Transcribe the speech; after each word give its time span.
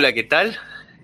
Hola, 0.00 0.14
¿qué 0.14 0.24
tal? 0.24 0.58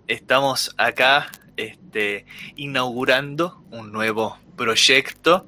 Estamos 0.09 0.75
acá 0.79 1.31
este, 1.59 2.25
inaugurando 2.57 3.63
un 3.71 3.93
nuevo 3.93 4.39
proyecto 4.57 5.47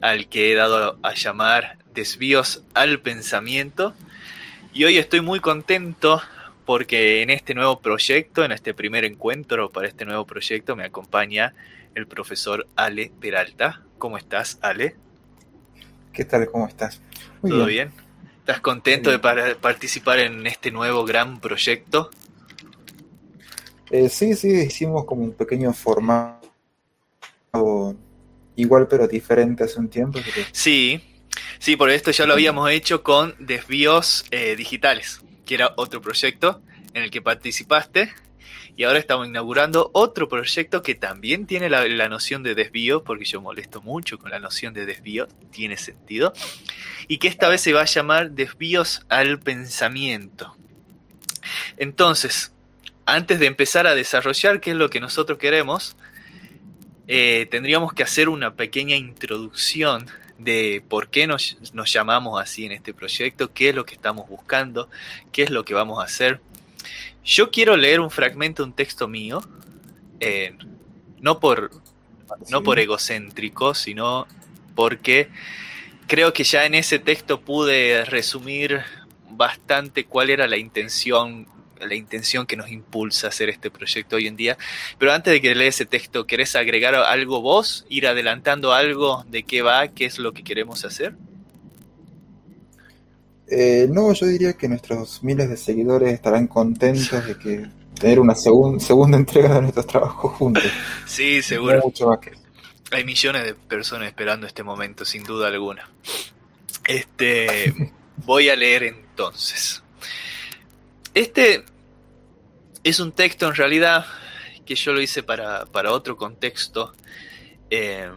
al 0.00 0.28
que 0.28 0.52
he 0.52 0.54
dado 0.54 0.96
a 1.02 1.14
llamar 1.14 1.78
Desvíos 1.92 2.62
al 2.74 3.00
Pensamiento. 3.00 3.94
Y 4.72 4.84
hoy 4.84 4.96
estoy 4.96 5.22
muy 5.22 5.40
contento 5.40 6.22
porque 6.66 7.20
en 7.22 7.30
este 7.30 7.52
nuevo 7.52 7.80
proyecto, 7.80 8.44
en 8.44 8.52
este 8.52 8.74
primer 8.74 9.04
encuentro 9.04 9.70
para 9.70 9.88
este 9.88 10.04
nuevo 10.04 10.24
proyecto, 10.24 10.76
me 10.76 10.84
acompaña 10.84 11.54
el 11.96 12.06
profesor 12.06 12.68
Ale 12.76 13.10
Peralta. 13.20 13.82
¿Cómo 13.98 14.18
estás, 14.18 14.56
Ale? 14.62 14.94
¿Qué 16.12 16.24
tal? 16.24 16.46
¿Cómo 16.46 16.68
estás? 16.68 17.00
¿Todo 17.42 17.66
bien? 17.66 17.90
¿Estás 18.38 18.60
contento 18.60 19.10
de 19.10 19.18
participar 19.18 20.20
en 20.20 20.46
este 20.46 20.70
nuevo 20.70 21.04
gran 21.04 21.40
proyecto? 21.40 22.10
Eh, 23.90 24.08
sí, 24.08 24.34
sí, 24.34 24.48
hicimos 24.48 25.04
como 25.04 25.22
un 25.22 25.32
pequeño 25.32 25.72
formato 25.72 26.48
igual 28.56 28.88
pero 28.88 29.06
diferente 29.08 29.64
hace 29.64 29.78
un 29.78 29.88
tiempo. 29.88 30.18
Sí, 30.52 31.00
sí, 31.58 31.76
por 31.76 31.90
esto 31.90 32.10
ya 32.10 32.26
lo 32.26 32.34
habíamos 32.34 32.70
hecho 32.70 33.02
con 33.02 33.34
desvíos 33.38 34.26
eh, 34.30 34.56
digitales, 34.56 35.22
que 35.46 35.54
era 35.54 35.72
otro 35.76 36.02
proyecto 36.02 36.60
en 36.92 37.04
el 37.04 37.10
que 37.10 37.22
participaste. 37.22 38.12
Y 38.76 38.84
ahora 38.84 39.00
estamos 39.00 39.26
inaugurando 39.26 39.90
otro 39.92 40.28
proyecto 40.28 40.82
que 40.82 40.94
también 40.94 41.46
tiene 41.46 41.68
la, 41.68 41.88
la, 41.88 42.08
noción 42.08 42.44
de 42.44 42.54
desvío, 42.54 43.02
porque 43.02 43.24
yo 43.24 43.40
molesto 43.40 43.80
mucho 43.82 44.18
con 44.18 44.30
la 44.30 44.38
noción 44.38 44.72
de 44.72 44.86
desvío, 44.86 45.26
tiene 45.50 45.76
sentido. 45.76 46.32
Y 47.08 47.18
que 47.18 47.26
esta 47.26 47.48
vez 47.48 47.60
se 47.60 47.72
va 47.72 47.82
a 47.82 47.86
llamar 47.86 48.30
desvíos 48.32 49.04
al 49.08 49.40
pensamiento. 49.40 50.56
Entonces, 51.76 52.52
antes 53.08 53.40
de 53.40 53.46
empezar 53.46 53.86
a 53.86 53.94
desarrollar 53.94 54.60
qué 54.60 54.72
es 54.72 54.76
lo 54.76 54.90
que 54.90 55.00
nosotros 55.00 55.38
queremos, 55.38 55.96
eh, 57.06 57.48
tendríamos 57.50 57.94
que 57.94 58.02
hacer 58.02 58.28
una 58.28 58.54
pequeña 58.54 58.96
introducción 58.96 60.06
de 60.36 60.84
por 60.86 61.08
qué 61.08 61.26
nos, 61.26 61.56
llamamos 61.86 62.38
así 62.38 62.66
en 62.66 62.72
este 62.72 62.92
proyecto, 62.92 63.50
qué 63.54 63.70
es 63.70 63.74
lo 63.74 63.86
que 63.86 63.94
estamos 63.94 64.28
buscando, 64.28 64.90
qué 65.32 65.42
es 65.42 65.48
lo 65.48 65.64
que 65.64 65.72
vamos 65.72 66.00
a 66.00 66.04
hacer. 66.04 66.42
Yo 67.24 67.50
quiero 67.50 67.78
leer 67.78 68.00
un 68.00 68.10
fragmento, 68.10 68.62
un 68.62 68.74
texto 68.74 69.08
mío, 69.08 69.40
eh, 70.20 70.54
no, 71.18 71.40
por, 71.40 71.70
no 72.50 72.62
por 72.62 72.78
egocéntrico, 72.78 73.72
sino 73.72 74.26
porque 74.74 75.30
creo 76.06 76.34
que 76.34 76.44
ya 76.44 76.66
en 76.66 76.74
ese 76.74 76.98
texto 76.98 77.40
pude 77.40 78.04
resumir 78.04 78.82
bastante 79.30 80.04
cuál 80.04 80.28
era 80.28 80.46
la 80.46 80.58
intención 80.58 81.46
la 81.80 81.94
intención 81.94 82.46
que 82.46 82.56
nos 82.56 82.70
impulsa 82.70 83.26
a 83.26 83.30
hacer 83.30 83.48
este 83.48 83.70
proyecto 83.70 84.16
hoy 84.16 84.26
en 84.26 84.36
día. 84.36 84.58
Pero 84.98 85.12
antes 85.12 85.32
de 85.32 85.40
que 85.40 85.54
lea 85.54 85.68
ese 85.68 85.86
texto, 85.86 86.26
¿querés 86.26 86.56
agregar 86.56 86.94
algo 86.94 87.40
vos? 87.40 87.86
¿Ir 87.88 88.06
adelantando 88.06 88.72
algo 88.72 89.24
de 89.28 89.42
qué 89.42 89.62
va, 89.62 89.88
qué 89.88 90.04
es 90.04 90.18
lo 90.18 90.32
que 90.32 90.42
queremos 90.42 90.84
hacer? 90.84 91.14
Eh, 93.50 93.86
no, 93.90 94.12
yo 94.12 94.26
diría 94.26 94.52
que 94.52 94.68
nuestros 94.68 95.22
miles 95.22 95.48
de 95.48 95.56
seguidores 95.56 96.12
estarán 96.12 96.46
contentos 96.46 97.26
de 97.26 97.38
que 97.38 97.66
tener 97.98 98.20
una 98.20 98.34
segunda 98.34 99.16
entrega 99.16 99.54
de 99.54 99.62
nuestros 99.62 99.86
trabajos 99.86 100.32
juntos. 100.36 100.64
Sí, 101.06 101.42
seguro. 101.42 101.82
Hay 102.90 103.04
millones 103.04 103.44
de 103.44 103.54
personas 103.54 104.08
esperando 104.08 104.46
este 104.46 104.62
momento, 104.62 105.04
sin 105.04 105.24
duda 105.24 105.48
alguna. 105.48 105.88
Este, 106.86 107.92
voy 108.24 108.48
a 108.48 108.56
leer 108.56 108.84
entonces. 108.84 109.82
Este 111.18 111.64
es 112.84 113.00
un 113.00 113.10
texto 113.10 113.48
en 113.48 113.56
realidad 113.56 114.06
que 114.64 114.76
yo 114.76 114.92
lo 114.92 115.00
hice 115.00 115.24
para, 115.24 115.66
otro 115.90 116.16
contexto. 116.16 116.94
Eh, 117.70 118.08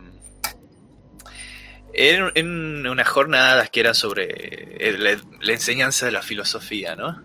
en, 1.94 2.86
unas 2.86 3.10
jornadas 3.10 3.72
que 3.72 3.80
eran 3.80 3.96
sobre 3.96 5.00
la, 5.00 5.52
enseñanza 5.52 6.06
de 6.06 6.12
la 6.12 6.22
filosofía, 6.22 6.96
¿no? 6.96 7.24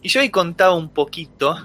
Y 0.00 0.10
yo 0.10 0.20
ahí 0.20 0.30
contaba 0.30 0.76
un 0.76 0.94
poquito 0.94 1.60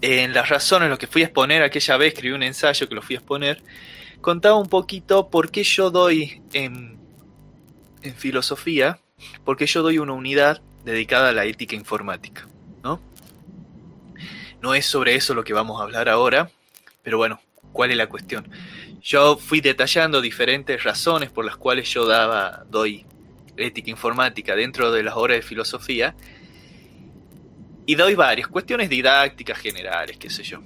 en 0.00 0.34
las 0.34 0.48
razones, 0.48 0.90
lo 0.90 0.98
que 0.98 1.06
fui 1.06 1.22
a 1.22 1.26
exponer 1.26 1.62
aquella 1.62 1.96
vez, 1.96 2.14
escribí 2.14 2.34
un 2.34 2.42
ensayo 2.42 2.88
que 2.88 2.96
lo 2.96 3.00
fui 3.00 3.14
a 3.14 3.20
exponer, 3.20 3.62
contaba 4.20 4.56
un 4.56 4.68
poquito 4.68 5.30
por 5.30 5.52
qué 5.52 5.62
yo 5.62 5.92
doy 5.92 6.42
en, 6.52 6.98
en 8.02 8.14
filosofía, 8.16 8.98
por 9.44 9.56
qué 9.56 9.66
yo 9.66 9.82
doy 9.82 9.98
una 9.98 10.14
unidad 10.14 10.60
dedicada 10.84 11.30
a 11.30 11.32
la 11.32 11.44
ética 11.44 11.74
informática, 11.74 12.46
¿no? 12.82 13.00
No 14.60 14.74
es 14.74 14.86
sobre 14.86 15.14
eso 15.14 15.34
lo 15.34 15.44
que 15.44 15.52
vamos 15.52 15.80
a 15.80 15.84
hablar 15.84 16.08
ahora, 16.08 16.50
pero 17.02 17.18
bueno, 17.18 17.40
¿cuál 17.72 17.90
es 17.90 17.96
la 17.96 18.08
cuestión? 18.08 18.48
Yo 19.02 19.36
fui 19.36 19.60
detallando 19.60 20.20
diferentes 20.20 20.82
razones 20.82 21.30
por 21.30 21.44
las 21.44 21.56
cuales 21.56 21.92
yo 21.92 22.06
daba, 22.06 22.64
doy 22.70 23.04
ética 23.56 23.90
informática 23.90 24.54
dentro 24.54 24.90
de 24.90 25.02
las 25.02 25.14
horas 25.14 25.36
de 25.36 25.42
filosofía 25.42 26.14
y 27.86 27.94
doy 27.94 28.14
varias 28.14 28.48
cuestiones 28.48 28.88
didácticas 28.88 29.58
generales, 29.58 30.16
qué 30.18 30.30
sé 30.30 30.42
yo, 30.42 30.60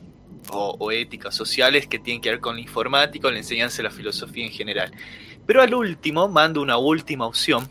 o, 0.50 0.92
éticas 0.92 1.34
sociales 1.34 1.86
que 1.86 1.98
tienen 1.98 2.20
que 2.20 2.30
ver 2.30 2.40
con 2.40 2.54
la 2.54 2.60
informática 2.60 3.28
o 3.28 3.30
la 3.30 3.38
enseñanza 3.38 3.78
de 3.78 3.84
la 3.84 3.90
filosofía 3.90 4.46
en 4.46 4.52
general. 4.52 4.92
Pero 5.46 5.60
al 5.60 5.74
último 5.74 6.28
mando 6.28 6.62
una 6.62 6.76
última 6.76 7.26
opción 7.26 7.68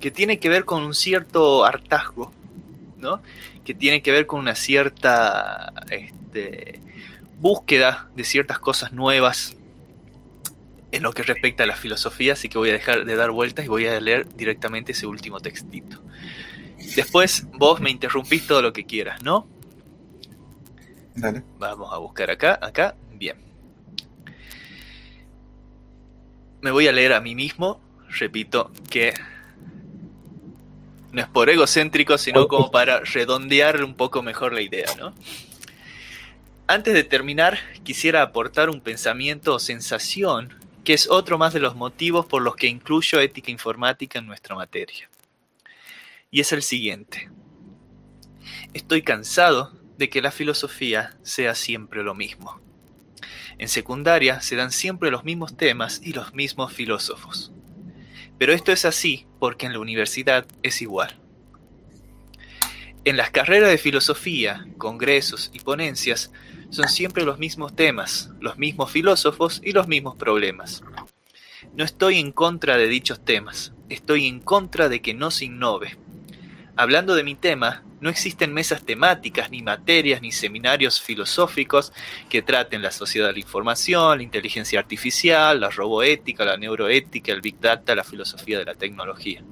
que 0.00 0.10
tiene 0.10 0.38
que 0.38 0.48
ver 0.48 0.64
con 0.64 0.82
un 0.82 0.94
cierto 0.94 1.64
hartazgo, 1.64 2.32
¿no? 2.98 3.22
Que 3.64 3.74
tiene 3.74 4.02
que 4.02 4.10
ver 4.10 4.26
con 4.26 4.40
una 4.40 4.54
cierta 4.54 5.72
este, 5.90 6.80
búsqueda 7.38 8.08
de 8.14 8.24
ciertas 8.24 8.58
cosas 8.58 8.92
nuevas 8.92 9.56
en 10.92 11.02
lo 11.02 11.12
que 11.12 11.24
respecta 11.24 11.64
a 11.64 11.66
la 11.66 11.74
filosofía, 11.74 12.34
así 12.34 12.48
que 12.48 12.56
voy 12.56 12.70
a 12.70 12.72
dejar 12.72 13.04
de 13.04 13.16
dar 13.16 13.32
vueltas 13.32 13.64
y 13.64 13.68
voy 13.68 13.86
a 13.86 14.00
leer 14.00 14.28
directamente 14.36 14.92
ese 14.92 15.06
último 15.06 15.40
textito. 15.40 16.00
Después 16.94 17.46
vos 17.52 17.80
me 17.80 17.90
interrumpís 17.90 18.46
todo 18.46 18.62
lo 18.62 18.72
que 18.72 18.84
quieras, 18.84 19.22
¿no? 19.22 19.48
Dale. 21.16 21.42
Vamos 21.58 21.92
a 21.92 21.98
buscar 21.98 22.30
acá, 22.30 22.58
acá, 22.62 22.94
bien. 23.12 23.36
Me 26.60 26.70
voy 26.70 26.86
a 26.86 26.92
leer 26.92 27.12
a 27.12 27.20
mí 27.20 27.34
mismo, 27.34 27.80
repito 28.08 28.70
que 28.88 29.14
no 31.14 31.22
es 31.22 31.28
por 31.28 31.48
egocéntrico, 31.48 32.18
sino 32.18 32.48
como 32.48 32.70
para 32.70 33.00
redondear 33.00 33.84
un 33.84 33.94
poco 33.94 34.22
mejor 34.22 34.52
la 34.52 34.62
idea, 34.62 34.88
¿no? 34.98 35.14
Antes 36.66 36.94
de 36.94 37.04
terminar, 37.04 37.58
quisiera 37.84 38.22
aportar 38.22 38.68
un 38.68 38.80
pensamiento 38.80 39.54
o 39.54 39.58
sensación 39.58 40.52
que 40.82 40.92
es 40.92 41.08
otro 41.08 41.38
más 41.38 41.54
de 41.54 41.60
los 41.60 41.76
motivos 41.76 42.26
por 42.26 42.42
los 42.42 42.56
que 42.56 42.66
incluyo 42.66 43.20
ética 43.20 43.50
informática 43.50 44.18
en 44.18 44.26
nuestra 44.26 44.54
materia. 44.56 45.08
Y 46.30 46.40
es 46.40 46.52
el 46.52 46.62
siguiente. 46.62 47.30
Estoy 48.72 49.02
cansado 49.02 49.72
de 49.96 50.10
que 50.10 50.20
la 50.20 50.32
filosofía 50.32 51.16
sea 51.22 51.54
siempre 51.54 52.02
lo 52.02 52.14
mismo. 52.14 52.60
En 53.58 53.68
secundaria 53.68 54.40
se 54.40 54.56
dan 54.56 54.72
siempre 54.72 55.12
los 55.12 55.22
mismos 55.22 55.56
temas 55.56 56.00
y 56.02 56.12
los 56.12 56.34
mismos 56.34 56.72
filósofos. 56.72 57.52
Pero 58.44 58.52
esto 58.52 58.72
es 58.72 58.84
así 58.84 59.26
porque 59.38 59.64
en 59.64 59.72
la 59.72 59.78
universidad 59.78 60.44
es 60.62 60.82
igual. 60.82 61.18
En 63.06 63.16
las 63.16 63.30
carreras 63.30 63.70
de 63.70 63.78
filosofía, 63.78 64.66
congresos 64.76 65.50
y 65.54 65.60
ponencias 65.60 66.30
son 66.68 66.90
siempre 66.90 67.24
los 67.24 67.38
mismos 67.38 67.74
temas, 67.74 68.32
los 68.40 68.58
mismos 68.58 68.90
filósofos 68.90 69.62
y 69.64 69.72
los 69.72 69.88
mismos 69.88 70.16
problemas. 70.16 70.82
No 71.74 71.84
estoy 71.84 72.18
en 72.18 72.32
contra 72.32 72.76
de 72.76 72.86
dichos 72.86 73.24
temas, 73.24 73.72
estoy 73.88 74.26
en 74.26 74.40
contra 74.40 74.90
de 74.90 75.00
que 75.00 75.14
no 75.14 75.30
se 75.30 75.46
innove. 75.46 75.96
Hablando 76.76 77.14
de 77.14 77.24
mi 77.24 77.36
tema, 77.36 77.82
no 78.04 78.10
existen 78.10 78.52
mesas 78.52 78.84
temáticas, 78.84 79.50
ni 79.50 79.62
materias, 79.62 80.20
ni 80.20 80.30
seminarios 80.30 81.00
filosóficos 81.00 81.90
que 82.28 82.42
traten 82.42 82.82
la 82.82 82.90
sociedad 82.90 83.28
de 83.28 83.32
la 83.32 83.38
información, 83.38 84.18
la 84.18 84.22
inteligencia 84.22 84.78
artificial, 84.78 85.58
la 85.58 85.70
roboética, 85.70 86.44
la 86.44 86.58
neuroética, 86.58 87.32
el 87.32 87.40
big 87.40 87.58
data, 87.58 87.94
la 87.94 88.04
filosofía 88.04 88.58
de 88.58 88.66
la 88.66 88.74
tecnología. 88.74 89.42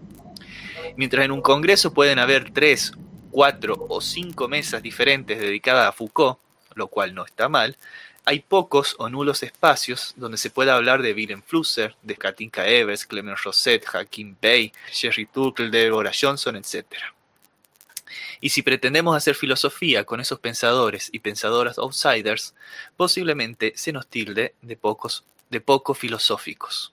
Mientras 0.96 1.24
en 1.24 1.32
un 1.32 1.40
congreso 1.40 1.94
pueden 1.94 2.18
haber 2.18 2.50
tres, 2.50 2.92
cuatro 3.30 3.86
o 3.88 4.02
cinco 4.02 4.48
mesas 4.48 4.82
diferentes 4.82 5.40
dedicadas 5.40 5.88
a 5.88 5.92
Foucault, 5.92 6.38
lo 6.74 6.88
cual 6.88 7.14
no 7.14 7.24
está 7.24 7.48
mal, 7.48 7.78
hay 8.26 8.40
pocos 8.40 8.96
o 8.98 9.08
nulos 9.08 9.42
espacios 9.42 10.12
donde 10.18 10.36
se 10.36 10.50
pueda 10.50 10.74
hablar 10.74 11.00
de 11.00 11.14
Willem 11.14 11.40
Flusser, 11.40 11.96
de 12.02 12.16
Katinka 12.16 12.68
Evers, 12.68 13.06
Clement 13.06 13.38
Rosset, 13.38 13.86
Hakim 13.94 14.36
Bey, 14.38 14.72
Jerry 14.92 15.24
Turkle, 15.24 15.70
Deborah 15.70 16.12
Johnson, 16.12 16.56
etc. 16.56 16.84
Y 18.42 18.48
si 18.48 18.62
pretendemos 18.62 19.16
hacer 19.16 19.36
filosofía 19.36 20.04
con 20.04 20.20
esos 20.20 20.40
pensadores 20.40 21.08
y 21.12 21.20
pensadoras 21.20 21.78
outsiders, 21.78 22.54
posiblemente 22.96 23.72
se 23.76 23.92
nos 23.92 24.08
tilde 24.08 24.56
de 24.60 24.76
pocos, 24.76 25.24
de 25.48 25.60
poco 25.60 25.94
filosóficos. 25.94 26.92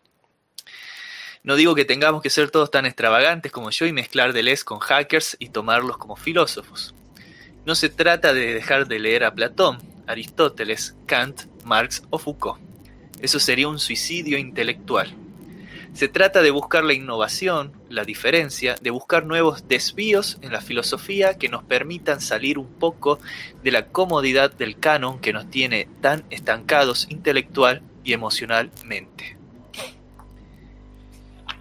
No 1.41 1.55
digo 1.55 1.73
que 1.73 1.85
tengamos 1.85 2.21
que 2.21 2.29
ser 2.29 2.51
todos 2.51 2.69
tan 2.69 2.85
extravagantes 2.85 3.51
como 3.51 3.71
yo 3.71 3.87
y 3.87 3.93
mezclar 3.93 4.31
Deleuze 4.31 4.63
con 4.63 4.77
hackers 4.77 5.37
y 5.39 5.49
tomarlos 5.49 5.97
como 5.97 6.15
filósofos. 6.15 6.93
No 7.65 7.73
se 7.73 7.89
trata 7.89 8.31
de 8.31 8.53
dejar 8.53 8.87
de 8.87 8.99
leer 8.99 9.23
a 9.23 9.33
Platón, 9.33 9.79
Aristóteles, 10.05 10.95
Kant, 11.07 11.45
Marx 11.63 12.03
o 12.11 12.19
Foucault. 12.19 12.61
Eso 13.21 13.39
sería 13.39 13.69
un 13.69 13.79
suicidio 13.79 14.37
intelectual. 14.37 15.15
Se 15.93 16.07
trata 16.07 16.41
de 16.41 16.51
buscar 16.51 16.83
la 16.83 16.93
innovación, 16.93 17.73
la 17.89 18.05
diferencia, 18.05 18.75
de 18.81 18.89
buscar 18.89 19.25
nuevos 19.25 19.67
desvíos 19.67 20.37
en 20.41 20.51
la 20.51 20.61
filosofía 20.61 21.37
que 21.37 21.49
nos 21.49 21.63
permitan 21.63 22.21
salir 22.21 22.57
un 22.57 22.67
poco 22.67 23.19
de 23.63 23.71
la 23.71 23.87
comodidad 23.87 24.51
del 24.51 24.79
canon 24.79 25.19
que 25.19 25.33
nos 25.33 25.49
tiene 25.49 25.87
tan 26.01 26.23
estancados 26.29 27.07
intelectual 27.09 27.81
y 28.03 28.13
emocionalmente. 28.13 29.37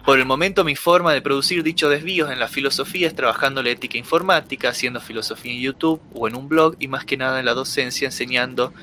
Por 0.05 0.17
el 0.17 0.25
momento 0.25 0.63
mi 0.63 0.75
forma 0.75 1.13
de 1.13 1.21
producir 1.21 1.61
dichos 1.61 1.91
desvíos 1.91 2.31
en 2.31 2.39
la 2.39 2.47
filosofía 2.47 3.07
es 3.07 3.15
trabajando 3.15 3.61
la 3.61 3.69
ética 3.69 3.97
informática, 3.97 4.69
haciendo 4.69 5.01
filosofía 5.01 5.51
en 5.51 5.59
YouTube 5.59 6.01
o 6.13 6.27
en 6.27 6.35
un 6.35 6.47
blog 6.47 6.75
y 6.79 6.87
más 6.87 7.05
que 7.05 7.17
nada 7.17 7.39
en 7.39 7.45
la 7.45 7.53
docencia 7.53 8.07
enseñando 8.07 8.73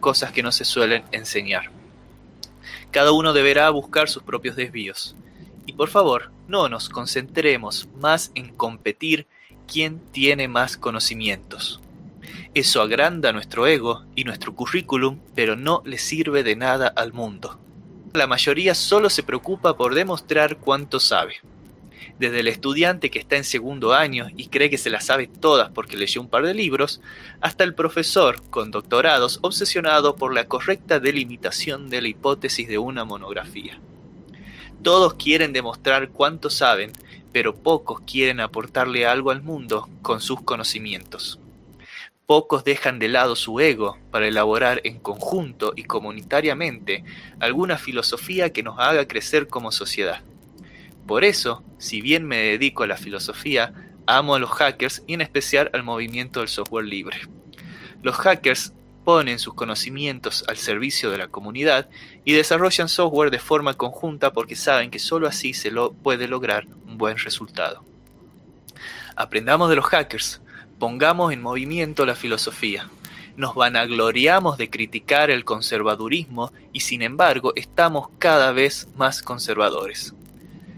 cosas 0.00 0.32
que 0.32 0.42
no 0.42 0.52
se 0.52 0.64
suelen 0.64 1.04
enseñar. 1.12 1.75
Cada 2.90 3.12
uno 3.12 3.32
deberá 3.32 3.68
buscar 3.70 4.08
sus 4.08 4.22
propios 4.22 4.56
desvíos. 4.56 5.16
Y 5.66 5.72
por 5.72 5.88
favor, 5.88 6.30
no 6.48 6.68
nos 6.68 6.88
concentremos 6.88 7.88
más 8.00 8.30
en 8.34 8.54
competir 8.54 9.26
quién 9.66 10.00
tiene 10.12 10.48
más 10.48 10.76
conocimientos. 10.76 11.80
Eso 12.54 12.80
agranda 12.80 13.32
nuestro 13.32 13.66
ego 13.66 14.04
y 14.14 14.24
nuestro 14.24 14.54
currículum, 14.54 15.18
pero 15.34 15.56
no 15.56 15.82
le 15.84 15.98
sirve 15.98 16.42
de 16.42 16.56
nada 16.56 16.88
al 16.88 17.12
mundo. 17.12 17.58
La 18.14 18.26
mayoría 18.26 18.74
solo 18.74 19.10
se 19.10 19.22
preocupa 19.22 19.76
por 19.76 19.94
demostrar 19.94 20.56
cuánto 20.58 21.00
sabe 21.00 21.36
desde 22.18 22.40
el 22.40 22.48
estudiante 22.48 23.10
que 23.10 23.18
está 23.18 23.36
en 23.36 23.44
segundo 23.44 23.92
año 23.92 24.28
y 24.36 24.48
cree 24.48 24.70
que 24.70 24.78
se 24.78 24.90
las 24.90 25.06
sabe 25.06 25.26
todas 25.26 25.70
porque 25.70 25.96
leyó 25.96 26.20
un 26.20 26.28
par 26.28 26.44
de 26.46 26.54
libros, 26.54 27.00
hasta 27.40 27.64
el 27.64 27.74
profesor 27.74 28.42
con 28.50 28.70
doctorados 28.70 29.38
obsesionado 29.42 30.16
por 30.16 30.32
la 30.32 30.46
correcta 30.46 30.98
delimitación 30.98 31.90
de 31.90 32.02
la 32.02 32.08
hipótesis 32.08 32.68
de 32.68 32.78
una 32.78 33.04
monografía. 33.04 33.78
Todos 34.82 35.14
quieren 35.14 35.52
demostrar 35.52 36.10
cuánto 36.10 36.48
saben, 36.48 36.92
pero 37.32 37.54
pocos 37.54 38.00
quieren 38.00 38.40
aportarle 38.40 39.06
algo 39.06 39.30
al 39.30 39.42
mundo 39.42 39.88
con 40.00 40.20
sus 40.20 40.40
conocimientos. 40.42 41.38
Pocos 42.24 42.64
dejan 42.64 42.98
de 42.98 43.08
lado 43.08 43.36
su 43.36 43.60
ego 43.60 43.98
para 44.10 44.26
elaborar 44.26 44.80
en 44.84 44.98
conjunto 44.98 45.72
y 45.76 45.84
comunitariamente 45.84 47.04
alguna 47.38 47.78
filosofía 47.78 48.52
que 48.52 48.62
nos 48.62 48.78
haga 48.78 49.06
crecer 49.06 49.46
como 49.48 49.70
sociedad. 49.70 50.22
Por 51.06 51.24
eso, 51.24 51.62
si 51.78 52.00
bien 52.00 52.26
me 52.26 52.38
dedico 52.38 52.82
a 52.82 52.86
la 52.86 52.96
filosofía, 52.96 53.72
amo 54.06 54.34
a 54.34 54.38
los 54.38 54.50
hackers 54.50 55.02
y 55.06 55.14
en 55.14 55.20
especial 55.20 55.70
al 55.72 55.82
movimiento 55.82 56.40
del 56.40 56.48
software 56.48 56.84
libre. 56.84 57.20
Los 58.02 58.16
hackers 58.16 58.72
ponen 59.04 59.38
sus 59.38 59.54
conocimientos 59.54 60.44
al 60.48 60.56
servicio 60.56 61.10
de 61.10 61.18
la 61.18 61.28
comunidad 61.28 61.88
y 62.24 62.32
desarrollan 62.32 62.88
software 62.88 63.30
de 63.30 63.38
forma 63.38 63.74
conjunta 63.74 64.32
porque 64.32 64.56
saben 64.56 64.90
que 64.90 64.98
sólo 64.98 65.28
así 65.28 65.54
se 65.54 65.70
lo 65.70 65.92
puede 65.92 66.26
lograr 66.26 66.66
un 66.86 66.98
buen 66.98 67.16
resultado. 67.18 67.84
Aprendamos 69.14 69.70
de 69.70 69.76
los 69.76 69.86
hackers, 69.86 70.40
pongamos 70.80 71.32
en 71.32 71.40
movimiento 71.40 72.04
la 72.04 72.16
filosofía. 72.16 72.90
Nos 73.36 73.54
vanagloriamos 73.54 74.58
de 74.58 74.70
criticar 74.70 75.30
el 75.30 75.44
conservadurismo 75.44 76.52
y 76.72 76.80
sin 76.80 77.02
embargo 77.02 77.52
estamos 77.54 78.08
cada 78.18 78.50
vez 78.50 78.88
más 78.96 79.22
conservadores. 79.22 80.14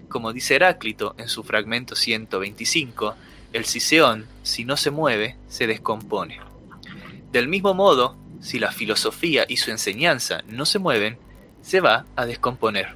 Como 0.09 0.33
dice 0.33 0.55
Heráclito 0.55 1.15
en 1.19 1.29
su 1.29 1.43
fragmento 1.43 1.95
125, 1.95 3.15
el 3.53 3.65
siseón, 3.65 4.27
si 4.43 4.65
no 4.65 4.77
se 4.77 4.91
mueve, 4.91 5.37
se 5.49 5.67
descompone. 5.67 6.41
Del 7.33 7.49
mismo 7.49 7.75
modo, 7.75 8.17
si 8.41 8.59
la 8.59 8.73
filosofía 8.73 9.45
y 9.49 9.59
su 9.59 9.71
enseñanza 9.71 10.43
no 10.47 10.65
se 10.65 10.79
mueven, 10.79 11.19
se 11.63 11.81
va 11.81 12.07
a 12.17 12.25
descomponer. 12.25 12.95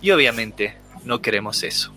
Y 0.00 0.10
obviamente 0.10 0.76
no 1.04 1.20
queremos 1.20 1.62
eso. 1.62 1.92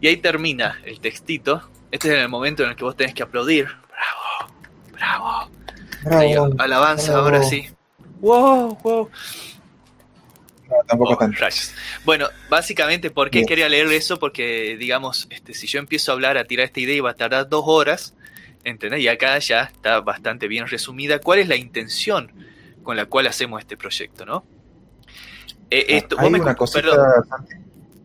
Y 0.00 0.08
ahí 0.08 0.16
termina 0.18 0.80
el 0.84 1.00
textito. 1.00 1.68
Este 1.90 2.08
es 2.08 2.20
el 2.20 2.28
momento 2.28 2.62
en 2.62 2.70
el 2.70 2.76
que 2.76 2.84
vos 2.84 2.96
tenés 2.96 3.14
que 3.14 3.22
aplaudir. 3.22 3.66
Bravo, 3.66 4.52
bravo. 4.92 5.50
bravo 6.04 6.54
alabanza, 6.58 7.16
ahora 7.16 7.42
sí. 7.42 7.68
Wow, 8.20 8.78
wow 8.82 9.10
tampoco 10.86 11.18
oh, 11.24 11.48
Bueno, 12.04 12.28
básicamente, 12.48 13.10
¿por 13.10 13.30
qué 13.30 13.44
quería 13.44 13.68
leer 13.68 13.86
eso? 13.88 14.18
Porque, 14.18 14.76
digamos, 14.78 15.26
este, 15.30 15.54
si 15.54 15.66
yo 15.66 15.78
empiezo 15.78 16.12
a 16.12 16.14
hablar, 16.14 16.38
a 16.38 16.44
tirar 16.44 16.66
esta 16.66 16.80
idea, 16.80 16.96
iba 16.96 17.10
a 17.10 17.14
tardar 17.14 17.48
dos 17.48 17.64
horas, 17.66 18.14
¿entendés? 18.64 19.00
Y 19.00 19.08
acá 19.08 19.38
ya 19.38 19.62
está 19.62 20.00
bastante 20.00 20.48
bien 20.48 20.66
resumida 20.66 21.20
cuál 21.20 21.38
es 21.38 21.48
la 21.48 21.56
intención 21.56 22.32
con 22.82 22.96
la 22.96 23.06
cual 23.06 23.26
hacemos 23.26 23.60
este 23.60 23.76
proyecto, 23.76 24.24
¿no? 24.24 24.44
Eh, 25.70 25.84
esto, 25.88 26.16
¿vos 26.16 26.30
me 26.30 26.40
una 26.40 26.56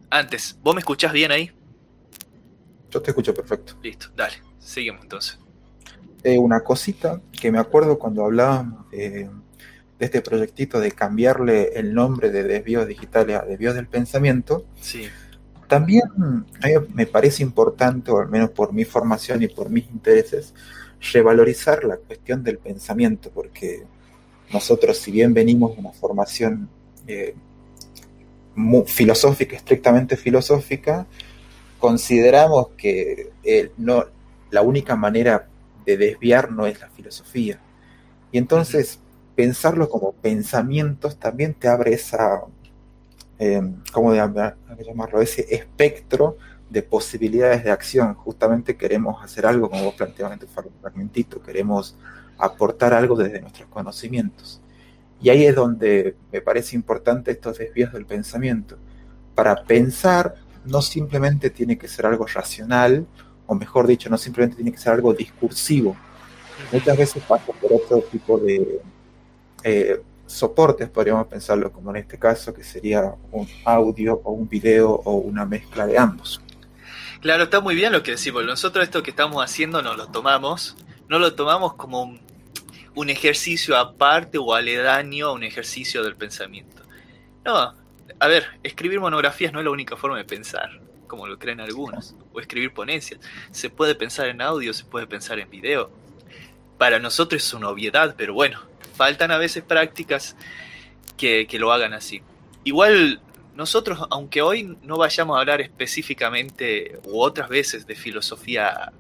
Antes, 0.10 0.58
¿vos 0.62 0.76
me 0.76 0.80
escuchás 0.80 1.14
bien 1.14 1.32
ahí? 1.32 1.52
Yo 2.92 3.02
te 3.02 3.12
escucho 3.12 3.34
perfecto. 3.34 3.76
Listo, 3.82 4.08
dale, 4.16 4.36
seguimos 4.60 5.02
entonces. 5.02 5.40
Eh, 6.24 6.38
una 6.38 6.62
cosita 6.62 7.22
que 7.32 7.52
me 7.52 7.60
acuerdo 7.60 7.98
cuando 7.98 8.24
hablábamos 8.24 8.86
eh, 8.92 9.30
de 10.04 10.20
este 10.20 10.22
proyectito 10.22 10.80
de 10.80 10.92
cambiarle 10.92 11.72
el 11.76 11.94
nombre 11.94 12.30
de 12.30 12.44
desvíos 12.44 12.88
digitales 12.88 13.38
a 13.38 13.46
desvíos 13.46 13.76
del 13.76 13.88
pensamiento, 13.88 14.66
sí. 14.82 15.06
también 15.68 16.04
a 16.62 16.68
mí 16.68 16.74
me 16.94 17.06
parece 17.06 17.42
importante, 17.42 18.12
o 18.12 18.20
al 18.20 18.28
menos 18.28 18.50
por 18.50 18.74
mi 18.74 18.84
formación 18.84 19.42
y 19.44 19.48
por 19.48 19.70
mis 19.70 19.90
intereses, 19.90 20.54
revalorizar 21.14 21.84
la 21.86 21.98
cuestión 21.98 22.44
del 22.44 22.58
pensamiento, 22.58 23.32
porque 23.34 23.84
nosotros, 24.52 24.98
si 24.98 25.12
bien 25.12 25.34
venimos 25.34 25.74
de 25.74 25.80
una 25.80 25.92
formación 25.92 26.70
eh, 27.08 27.34
filosófica, 28.86 29.56
estrictamente 29.56 30.18
filosófica, 30.18 31.08
consideramos 31.80 32.70
que 32.78 33.32
eh, 33.44 33.72
no, 33.78 34.06
la 34.52 34.62
única 34.62 34.96
manera 34.96 35.48
de 35.86 35.98
desviar 35.98 36.52
no 36.52 36.68
es 36.68 36.80
la 36.80 36.90
filosofía. 36.90 37.60
Y 38.32 38.38
entonces, 38.38 39.00
pensarlo 39.36 39.90
como 39.90 40.14
pensamientos 40.14 41.18
también 41.18 41.54
te 41.54 41.68
abre 41.68 41.94
esa, 41.94 42.42
eh, 43.40 43.62
¿cómo 43.92 44.14
llamarlo? 44.14 45.22
Ese 45.22 45.54
espectro 45.54 46.38
de 46.70 46.82
posibilidades 46.84 47.64
de 47.64 47.72
acción. 47.72 48.14
Justamente 48.16 48.76
queremos 48.76 49.24
hacer 49.24 49.46
algo, 49.46 49.70
como 49.70 49.84
vos 49.84 49.96
planteabas 49.96 50.34
en 50.34 50.40
tu 50.40 50.48
fragmentito, 50.48 51.42
queremos 51.42 51.96
aportar 52.38 52.94
algo 52.94 53.16
desde 53.16 53.42
nuestros 53.42 53.68
conocimientos. 53.70 54.62
Y 55.22 55.30
ahí 55.30 55.46
es 55.46 55.56
donde 55.56 56.16
me 56.32 56.42
parece 56.42 56.76
importante 56.76 57.32
estos 57.32 57.58
desvíos 57.58 57.94
del 57.94 58.06
pensamiento. 58.06 58.78
Para 59.36 59.64
pensar 59.64 60.36
no 60.66 60.82
simplemente 60.82 61.50
tiene 61.50 61.78
que 61.78 61.88
ser 61.88 62.06
algo 62.06 62.26
racional, 62.26 63.06
o 63.46 63.56
mejor 63.56 63.88
dicho, 63.88 64.10
no 64.10 64.18
simplemente 64.18 64.56
tiene 64.56 64.72
que 64.72 64.78
ser 64.78 64.94
algo 64.94 65.14
discursivo. 65.14 65.96
Muchas 66.72 66.98
veces 66.98 67.24
pasa 67.24 67.52
por 67.62 67.74
otro 67.74 68.02
tipo 68.12 68.38
de, 68.38 68.82
eh, 69.64 70.02
soportes, 70.26 70.90
podríamos 70.90 71.28
pensarlo 71.28 71.72
como 71.72 71.92
en 71.92 71.98
este 71.98 72.18
caso, 72.18 72.54
que 72.54 72.64
sería 72.64 73.14
un 73.32 73.48
audio 73.66 74.22
o 74.24 74.32
un 74.32 74.48
video 74.48 74.92
o 74.92 75.14
una 75.14 75.46
mezcla 75.46 75.86
de 75.86 75.98
ambos. 75.98 76.42
Claro, 77.22 77.44
está 77.44 77.62
muy 77.62 77.76
bien 77.76 77.92
lo 77.92 78.04
que 78.04 78.12
decimos. 78.12 78.44
Nosotros 78.44 78.84
esto 78.84 79.02
que 79.02 79.12
estamos 79.12 79.44
haciendo 79.44 79.82
no 79.82 79.96
lo 79.96 80.08
tomamos, 80.08 80.76
no 81.08 81.20
lo 81.20 81.36
tomamos 81.36 81.76
como 81.76 82.04
un, 82.04 82.20
un 82.96 83.10
ejercicio 83.10 83.78
aparte 83.78 84.38
o 84.38 84.54
aledaño 84.54 85.28
a 85.28 85.32
un 85.34 85.44
ejercicio 85.44 86.04
del 86.04 86.16
pensamiento. 86.16 86.82
No, 87.46 87.76
a 88.20 88.28
ver, 88.28 88.46
escribir 88.64 89.00
monografías 89.00 89.54
no 89.54 89.60
es 89.60 89.66
la 89.66 89.72
única 89.72 89.96
forma 89.96 90.18
de 90.18 90.26
pensar, 90.26 90.80
como 91.08 91.28
lo 91.28 91.38
creen 91.40 91.60
algunos, 91.60 92.16
o 92.32 92.40
escribir 92.40 92.74
ponencias. 92.74 93.20
Se 93.52 93.70
puede 93.70 93.96
pensar 93.96 94.28
en 94.28 94.42
audio, 94.42 94.74
se 94.74 94.86
puede 94.86 95.08
pensar 95.08 95.40
en 95.40 95.50
video. 95.50 95.90
Para 96.78 97.00
nosotros 97.00 97.44
es 97.46 97.54
una 97.54 97.70
obviedad, 97.70 98.16
pero 98.18 98.34
bueno, 98.34 98.60
faltan 98.94 99.32
a 99.32 99.38
veces 99.38 99.64
prácticas 99.64 100.36
que, 101.18 101.48
lo 101.60 101.72
hagan 101.72 101.94
así. 101.94 102.22
Igual 102.64 103.22
nosotros, 103.56 104.00
aunque 104.10 104.42
hoy 104.42 104.78
no 104.82 104.98
vayamos 104.98 105.38
a 105.38 105.40
hablar 105.40 105.62
específicamente 105.62 107.00
u 107.06 107.22
otras 107.22 107.50
veces 107.50 107.86
de 107.86 107.96
filosofía, 107.96 108.92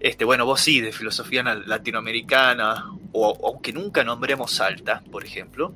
este, 0.00 0.24
bueno, 0.24 0.46
vos 0.46 0.60
sí, 0.60 0.80
de 0.80 0.92
filosofía 0.92 1.42
latinoamericana, 1.42 2.90
o 3.12 3.48
aunque 3.48 3.72
nunca 3.72 4.04
nombremos 4.04 4.52
Salta, 4.52 5.02
por 5.10 5.24
ejemplo, 5.24 5.74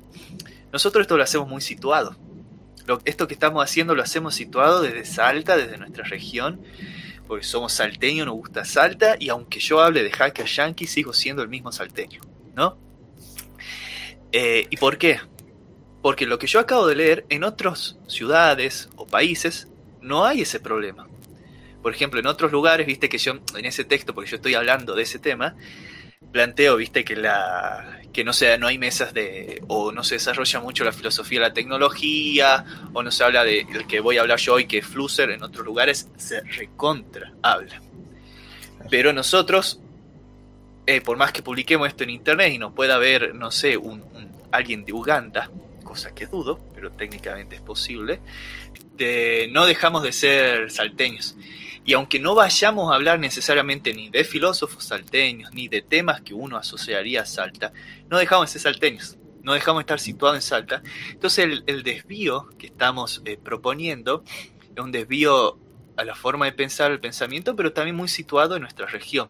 nosotros 0.71 1.03
esto 1.03 1.17
lo 1.17 1.23
hacemos 1.23 1.47
muy 1.47 1.61
situado. 1.61 2.15
esto 3.05 3.27
que 3.27 3.33
estamos 3.33 3.63
haciendo 3.63 3.95
lo 3.95 4.03
hacemos 4.03 4.35
situado 4.35 4.81
desde 4.81 5.05
Salta, 5.05 5.57
desde 5.57 5.77
nuestra 5.77 6.03
región, 6.03 6.61
porque 7.27 7.45
somos 7.45 7.73
salteños, 7.73 8.27
nos 8.27 8.35
gusta 8.35 8.65
Salta, 8.65 9.15
y 9.19 9.29
aunque 9.29 9.59
yo 9.59 9.81
hable 9.81 10.03
de 10.03 10.11
hacker 10.11 10.45
yankee, 10.45 10.87
sigo 10.87 11.13
siendo 11.13 11.41
el 11.41 11.49
mismo 11.49 11.71
salteño, 11.71 12.21
¿no? 12.55 12.82
Eh, 14.33 14.65
¿Y 14.69 14.77
por 14.77 14.97
qué? 14.97 15.21
Porque 16.01 16.25
lo 16.25 16.39
que 16.39 16.47
yo 16.47 16.59
acabo 16.59 16.87
de 16.87 16.95
leer, 16.95 17.25
en 17.29 17.43
otras 17.43 17.97
ciudades 18.07 18.89
o 18.95 19.05
países 19.05 19.67
no 20.01 20.25
hay 20.25 20.41
ese 20.41 20.59
problema. 20.59 21.07
Por 21.83 21.93
ejemplo, 21.93 22.19
en 22.19 22.25
otros 22.27 22.51
lugares, 22.51 22.87
viste 22.87 23.09
que 23.09 23.19
yo, 23.19 23.33
en 23.55 23.65
ese 23.65 23.85
texto, 23.85 24.13
porque 24.13 24.31
yo 24.31 24.37
estoy 24.37 24.55
hablando 24.55 24.95
de 24.95 25.03
ese 25.03 25.19
tema, 25.19 25.55
planteo, 26.31 26.77
viste, 26.77 27.05
que 27.05 27.15
la 27.15 27.99
que 28.11 28.23
no 28.23 28.31
sea, 28.31 28.57
no 28.57 28.67
hay 28.67 28.77
mesas 28.77 29.13
de, 29.13 29.61
o 29.67 29.91
no 29.91 30.03
se 30.03 30.15
desarrolla 30.15 30.59
mucho 30.59 30.83
la 30.83 30.91
filosofía 30.91 31.39
de 31.39 31.47
la 31.47 31.53
tecnología, 31.53 32.63
o 32.93 33.01
no 33.01 33.11
se 33.11 33.23
habla 33.23 33.43
de 33.43 33.61
el 33.61 33.87
que 33.87 33.99
voy 33.99 34.17
a 34.17 34.21
hablar 34.21 34.39
yo 34.39 34.53
hoy, 34.53 34.65
que 34.65 34.81
Flusser, 34.81 35.31
en 35.31 35.43
otros 35.43 35.65
lugares 35.65 36.09
se 36.17 36.41
recontra 36.41 37.33
habla. 37.41 37.81
Pero 38.89 39.13
nosotros, 39.13 39.79
eh, 40.85 41.01
por 41.01 41.17
más 41.17 41.31
que 41.31 41.41
publiquemos 41.41 41.87
esto 41.87 42.03
en 42.03 42.09
internet 42.09 42.53
y 42.53 42.57
nos 42.57 42.73
pueda 42.73 42.97
ver, 42.97 43.33
no 43.35 43.51
sé, 43.51 43.79
alguien 44.51 44.85
de 44.85 44.93
Uganda, 44.93 45.49
cosa 45.83 46.13
que 46.13 46.25
dudo, 46.25 46.59
pero 46.73 46.91
técnicamente 46.91 47.55
es 47.55 47.61
posible, 47.61 48.19
no 49.51 49.65
dejamos 49.65 50.03
de 50.03 50.11
ser 50.11 50.71
salteños. 50.71 51.35
Y 51.85 51.93
aunque 51.93 52.19
no 52.19 52.33
vayamos 52.33 52.91
a 52.91 52.95
hablar 52.95 53.19
necesariamente 53.19 53.93
ni 53.93 54.09
de 54.09 54.23
filósofos 54.23 54.85
salteños, 54.85 55.53
ni 55.53 55.67
de 55.67 55.81
temas 55.81 56.21
que 56.21 56.33
uno 56.33 56.57
asociaría 56.57 57.21
a 57.23 57.25
Salta, 57.25 57.73
no 58.09 58.17
dejamos 58.17 58.47
de 58.47 58.59
ser 58.59 58.73
salteños, 58.73 59.17
no 59.41 59.53
dejamos 59.53 59.79
de 59.79 59.83
estar 59.83 59.99
situados 59.99 60.37
en 60.37 60.41
Salta. 60.41 60.81
Entonces 61.11 61.61
el, 61.65 61.83
desvío 61.83 62.47
que 62.57 62.67
estamos 62.67 63.21
eh, 63.25 63.37
proponiendo 63.37 64.23
es 64.73 64.81
un 64.81 64.93
desvío 64.93 65.59
a 65.97 66.05
la 66.05 66.15
forma 66.15 66.45
de 66.45 66.53
pensar 66.53 66.91
el 66.91 67.01
pensamiento, 67.01 67.55
pero 67.55 67.73
también 67.73 67.97
muy 67.97 68.07
situado 68.07 68.55
en 68.55 68.61
nuestra 68.61 68.85
región. 68.85 69.29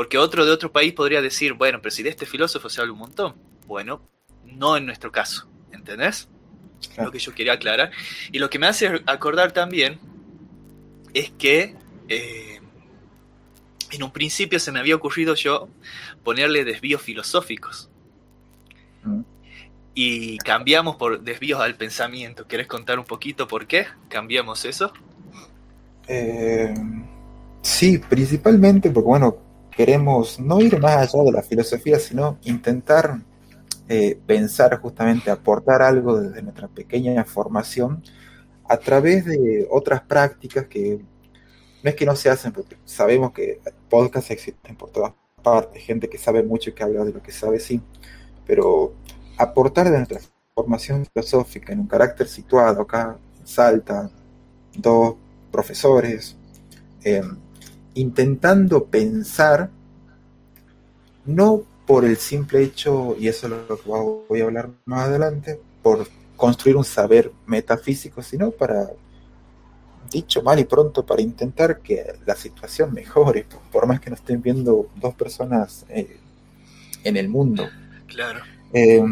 Porque 0.00 0.16
otro 0.16 0.46
de 0.46 0.50
otro 0.50 0.72
país 0.72 0.94
podría 0.94 1.20
decir, 1.20 1.52
bueno, 1.52 1.82
pero 1.82 1.90
si 1.90 2.02
de 2.02 2.08
este 2.08 2.24
filósofo 2.24 2.70
se 2.70 2.80
habla 2.80 2.94
un 2.94 3.00
montón. 3.00 3.34
Bueno, 3.66 4.00
no 4.46 4.78
en 4.78 4.86
nuestro 4.86 5.12
caso, 5.12 5.46
¿entendés? 5.72 6.26
Lo 6.96 7.10
que 7.10 7.18
yo 7.18 7.34
quería 7.34 7.52
aclarar. 7.52 7.90
Y 8.32 8.38
lo 8.38 8.48
que 8.48 8.58
me 8.58 8.66
hace 8.66 9.02
acordar 9.04 9.52
también 9.52 9.98
es 11.12 11.30
que 11.32 11.76
eh, 12.08 12.60
en 13.90 14.02
un 14.02 14.10
principio 14.10 14.58
se 14.58 14.72
me 14.72 14.78
había 14.78 14.96
ocurrido 14.96 15.34
yo 15.34 15.68
ponerle 16.24 16.64
desvíos 16.64 17.02
filosóficos. 17.02 17.90
Mm. 19.04 19.20
Y 19.92 20.38
cambiamos 20.38 20.96
por 20.96 21.20
desvíos 21.20 21.60
al 21.60 21.74
pensamiento. 21.74 22.46
¿Quieres 22.46 22.68
contar 22.68 22.98
un 22.98 23.04
poquito 23.04 23.46
por 23.46 23.66
qué 23.66 23.86
cambiamos 24.08 24.64
eso? 24.64 24.94
Eh, 26.08 26.72
sí, 27.60 27.98
principalmente 27.98 28.90
porque, 28.90 29.06
bueno, 29.06 29.49
queremos 29.70 30.38
no 30.40 30.60
ir 30.60 30.78
más 30.80 30.96
allá 30.96 31.24
de 31.24 31.32
la 31.32 31.42
filosofía, 31.42 31.98
sino 31.98 32.38
intentar 32.44 33.20
eh, 33.88 34.18
pensar 34.26 34.78
justamente, 34.80 35.30
aportar 35.30 35.82
algo 35.82 36.20
desde 36.20 36.42
nuestra 36.42 36.68
pequeña 36.68 37.24
formación 37.24 38.02
a 38.68 38.76
través 38.76 39.24
de 39.24 39.66
otras 39.70 40.00
prácticas 40.02 40.66
que 40.66 41.00
no 41.82 41.90
es 41.90 41.96
que 41.96 42.06
no 42.06 42.14
se 42.14 42.30
hacen, 42.30 42.52
porque 42.52 42.76
sabemos 42.84 43.32
que 43.32 43.60
podcasts 43.88 44.30
existen 44.30 44.76
por 44.76 44.90
todas 44.90 45.12
partes, 45.42 45.82
gente 45.82 46.08
que 46.08 46.18
sabe 46.18 46.42
mucho 46.42 46.70
y 46.70 46.72
que 46.72 46.84
habla 46.84 47.04
de 47.04 47.12
lo 47.12 47.22
que 47.22 47.32
sabe, 47.32 47.58
sí, 47.58 47.80
pero 48.46 48.92
aportar 49.38 49.90
de 49.90 49.96
nuestra 49.96 50.20
formación 50.54 51.06
filosófica 51.06 51.72
en 51.72 51.80
un 51.80 51.86
carácter 51.86 52.28
situado 52.28 52.82
acá, 52.82 53.16
en 53.38 53.46
Salta, 53.46 54.10
dos 54.76 55.16
profesores, 55.50 56.36
em, 57.02 57.38
intentando 57.94 58.84
pensar, 58.84 59.70
no 61.24 61.62
por 61.86 62.04
el 62.04 62.16
simple 62.16 62.62
hecho, 62.62 63.16
y 63.18 63.28
eso 63.28 63.46
es 63.46 63.52
lo 63.68 63.80
que 63.80 63.88
voy 64.28 64.40
a 64.40 64.44
hablar 64.44 64.70
más 64.84 65.08
adelante, 65.08 65.60
por 65.82 66.06
construir 66.36 66.76
un 66.76 66.84
saber 66.84 67.32
metafísico, 67.46 68.22
sino 68.22 68.52
para, 68.52 68.90
dicho 70.10 70.42
mal 70.42 70.58
y 70.60 70.64
pronto, 70.64 71.04
para 71.04 71.20
intentar 71.20 71.80
que 71.80 72.14
la 72.26 72.36
situación 72.36 72.92
mejore, 72.92 73.44
por 73.72 73.86
más 73.86 74.00
que 74.00 74.10
no 74.10 74.16
estén 74.16 74.40
viendo 74.40 74.88
dos 74.96 75.14
personas 75.14 75.84
eh, 75.88 76.18
en 77.02 77.16
el 77.16 77.28
mundo. 77.28 77.68
Claro. 78.06 78.40
Eh, 78.72 79.02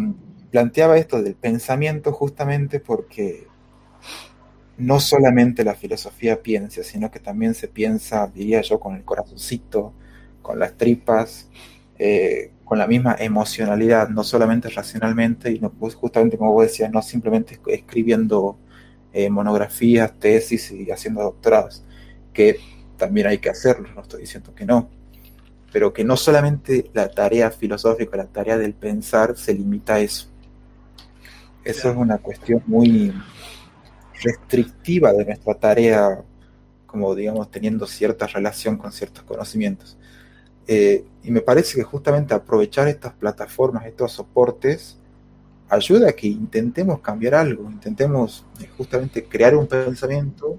planteaba 0.53 0.99
esto 0.99 1.21
del 1.21 1.35
pensamiento 1.35 2.13
justamente 2.13 2.79
porque 2.79 3.48
no 4.79 5.01
solamente 5.01 5.65
la 5.65 5.75
filosofía 5.75 6.41
piensa, 6.41 6.83
sino 6.85 7.11
que 7.11 7.19
también 7.19 7.55
se 7.55 7.69
piensa, 7.69 8.29
diría 8.29 8.61
yo, 8.63 8.79
con 8.79 8.95
el 8.95 9.05
corazoncito, 9.05 9.93
con 10.41 10.59
las 10.59 10.77
tripas, 10.77 11.49
eh, 11.99 12.53
con 12.65 12.79
la 12.79 12.87
misma 12.87 13.17
emocionalidad, 13.19 14.09
no 14.09 14.23
solamente 14.23 14.69
racionalmente, 14.69 15.51
y 15.51 15.59
no, 15.59 15.71
pues, 15.71 15.95
justamente 15.97 16.39
como 16.39 16.53
vos 16.53 16.67
decías, 16.67 16.93
no 16.93 17.03
simplemente 17.03 17.59
escribiendo 17.67 18.57
eh, 19.13 19.29
monografías, 19.31 20.13
tesis 20.19 20.71
y 20.71 20.91
haciendo 20.91 21.23
doctorados, 21.23 21.83
que 22.33 22.57
también 22.97 23.27
hay 23.27 23.39
que 23.39 23.51
hacerlo, 23.51 23.89
no 23.95 24.03
estoy 24.03 24.21
diciendo 24.21 24.55
que 24.55 24.65
no, 24.65 24.89
pero 25.73 25.93
que 25.93 26.05
no 26.05 26.17
solamente 26.17 26.91
la 26.95 27.09
tarea 27.11 27.51
filosófica, 27.51 28.17
la 28.17 28.27
tarea 28.27 28.57
del 28.57 28.75
pensar 28.75 29.37
se 29.37 29.55
limita 29.55 29.95
a 29.95 30.01
eso. 30.01 30.29
Eso 31.65 31.91
es 31.91 31.97
una 31.97 32.19
cuestión 32.19 32.63
muy 32.67 33.13
restrictiva 34.23 35.13
de 35.13 35.25
nuestra 35.25 35.55
tarea, 35.55 36.23
como 36.87 37.15
digamos, 37.15 37.51
teniendo 37.51 37.87
cierta 37.87 38.27
relación 38.27 38.77
con 38.77 38.93
ciertos 38.93 39.25
conocimientos. 39.25 39.97
Eh, 40.67 41.05
y 41.25 41.31
me 41.31 41.41
parece 41.41 41.77
que 41.77 41.83
justamente 41.83 42.35
aprovechar 42.35 42.89
estas 42.89 43.15
plataformas, 43.15 43.87
estos 43.87 44.13
soportes, 44.13 44.99
ayuda 45.69 46.11
a 46.11 46.13
que 46.13 46.27
intentemos 46.27 47.01
cambiar 47.01 47.35
algo, 47.35 47.71
intentemos 47.71 48.45
eh, 48.61 48.69
justamente 48.77 49.25
crear 49.25 49.55
un 49.55 49.67
pensamiento, 49.67 50.59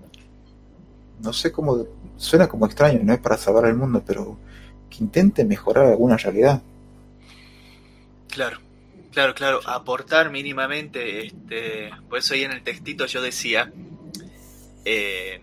no 1.21 1.33
sé 1.33 1.51
cómo, 1.51 1.85
suena 2.17 2.47
como 2.47 2.65
extraño, 2.65 2.99
no 3.03 3.13
es 3.13 3.19
para 3.19 3.37
salvar 3.37 3.65
el 3.65 3.75
mundo, 3.75 4.03
pero 4.05 4.37
que 4.89 5.03
intente 5.03 5.43
mejorar 5.45 5.85
alguna 5.87 6.17
realidad. 6.17 6.61
Claro, 8.27 8.59
claro, 9.11 9.33
claro, 9.35 9.59
aportar 9.65 10.29
mínimamente, 10.31 11.27
este, 11.27 11.91
por 12.09 12.19
eso 12.19 12.33
ahí 12.33 12.43
en 12.43 12.51
el 12.51 12.63
textito 12.63 13.05
yo 13.05 13.21
decía 13.21 13.71
eh, 14.85 15.41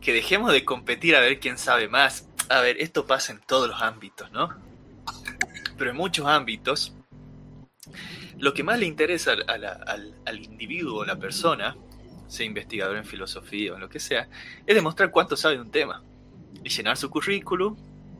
que 0.00 0.12
dejemos 0.12 0.52
de 0.52 0.64
competir 0.64 1.16
a 1.16 1.20
ver 1.20 1.40
quién 1.40 1.58
sabe 1.58 1.88
más, 1.88 2.28
a 2.48 2.60
ver, 2.60 2.76
esto 2.80 3.06
pasa 3.06 3.32
en 3.32 3.40
todos 3.40 3.68
los 3.68 3.80
ámbitos, 3.80 4.30
¿no? 4.32 4.50
Pero 5.78 5.90
en 5.90 5.96
muchos 5.96 6.26
ámbitos, 6.26 6.94
lo 8.38 8.52
que 8.54 8.62
más 8.62 8.78
le 8.78 8.86
interesa 8.86 9.32
al, 9.46 10.38
individuo 10.38 11.00
o 11.00 11.04
la 11.04 11.16
persona, 11.16 11.76
sea 12.26 12.46
investigador 12.46 12.96
en 12.96 13.04
filosofía 13.04 13.72
o 13.72 13.74
en 13.76 13.80
lo 13.80 13.88
que 13.88 14.00
sea, 14.00 14.28
es 14.66 14.74
demostrar 14.74 15.10
cuánto 15.10 15.36
sabe 15.36 15.56
de 15.56 15.62
un 15.62 15.70
tema. 15.70 16.02
Y 16.64 16.68
llenar 16.68 16.96
su 16.96 17.08
currículum, 17.08 17.76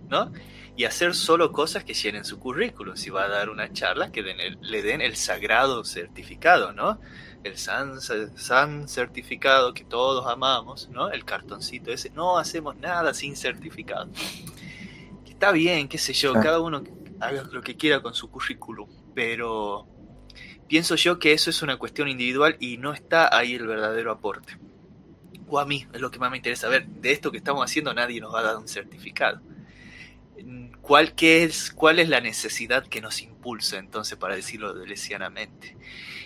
¿no? 0.09 0.33
Y 0.81 0.87
hacer 0.87 1.15
solo 1.15 1.53
cosas 1.53 1.85
que 1.85 1.93
llenen 1.93 2.25
su 2.25 2.39
currículum. 2.39 2.97
Si 2.97 3.11
va 3.11 3.25
a 3.25 3.29
dar 3.29 3.51
una 3.51 3.71
charla, 3.71 4.11
que 4.11 4.23
le 4.23 4.83
den 4.83 5.03
el 5.03 5.15
sagrado 5.15 5.85
certificado, 5.85 6.73
¿no? 6.73 6.99
el 7.45 7.59
San, 7.59 8.89
certificado 8.89 9.75
que 9.75 9.85
todos 9.85 10.27
amamos, 10.27 10.89
¿no? 10.89 11.11
El 11.11 11.27
cartoncito 11.27 11.93
ese, 11.93 12.09
no 12.09 12.39
hacemos 12.39 12.77
nada 12.77 13.13
sin 13.13 13.37
certificado. 13.37 14.09
está 15.29 15.53
bien, 15.53 15.87
qué 15.87 15.99
sé 15.99 16.15
yo, 16.15 16.33
cada 16.33 16.61
uno 16.61 16.83
haga 17.21 17.43
lo 17.43 17.61
que 17.61 17.77
quiera 17.77 18.01
con 18.01 18.15
su 18.15 18.31
currículum, 18.31 18.89
pero 19.15 19.87
pienso 20.67 20.95
yo 20.95 21.19
que 21.19 21.35
eso 21.35 21.51
es 21.51 21.61
una 21.61 21.77
cuestión 21.77 22.09
individual 22.09 22.57
y 22.59 22.79
no 22.79 22.95
está 22.95 23.37
ahí 23.37 23.55
el 23.55 23.67
verdadero 23.67 24.13
aporte. 24.13 24.57
O 25.47 25.59
a 25.59 25.67
mí, 25.67 25.87
es 25.93 26.01
lo 26.01 26.11
que 26.11 26.19
más 26.19 26.31
me 26.31 26.39
interesa 26.39 26.69
ver, 26.69 26.87
de 26.87 27.13
esto 27.13 27.31
que 27.31 27.37
estamos 27.37 27.63
haciendo 27.63 27.93
nadie 27.93 28.19
nos 28.19 28.35
va 28.35 28.41
a 28.41 28.45
dar 28.45 28.57
un 28.57 28.67
certificado. 28.67 29.43
¿Cuál, 30.91 31.15
es, 31.21 31.71
¿Cuál 31.71 32.01
es 32.01 32.09
la 32.09 32.21
necesidad 32.21 32.85
que 32.85 33.01
nos 33.01 33.23
impulsa 33.23 33.79
entonces, 33.79 34.19
para 34.19 34.35
decirlo 34.35 34.75
lesianamente? 34.75 35.77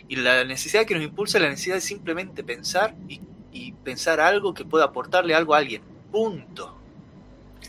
Y 0.09 0.17
la 0.17 0.43
necesidad 0.45 0.87
que 0.87 0.95
nos 0.95 1.05
impulsa 1.05 1.37
es 1.37 1.43
la 1.45 1.51
necesidad 1.51 1.75
de 1.75 1.81
simplemente 1.83 2.43
pensar 2.43 2.95
y, 3.07 3.73
pensar 3.85 4.21
algo 4.21 4.55
que 4.55 4.65
pueda 4.65 4.87
aportarle 4.87 5.35
algo 5.35 5.55
a 5.55 5.59
alguien. 5.59 5.83
Punto. 6.11 6.81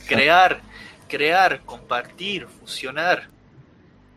Crear, 0.08 0.62
crear, 1.10 1.66
compartir, 1.66 2.48
fusionar. 2.48 3.28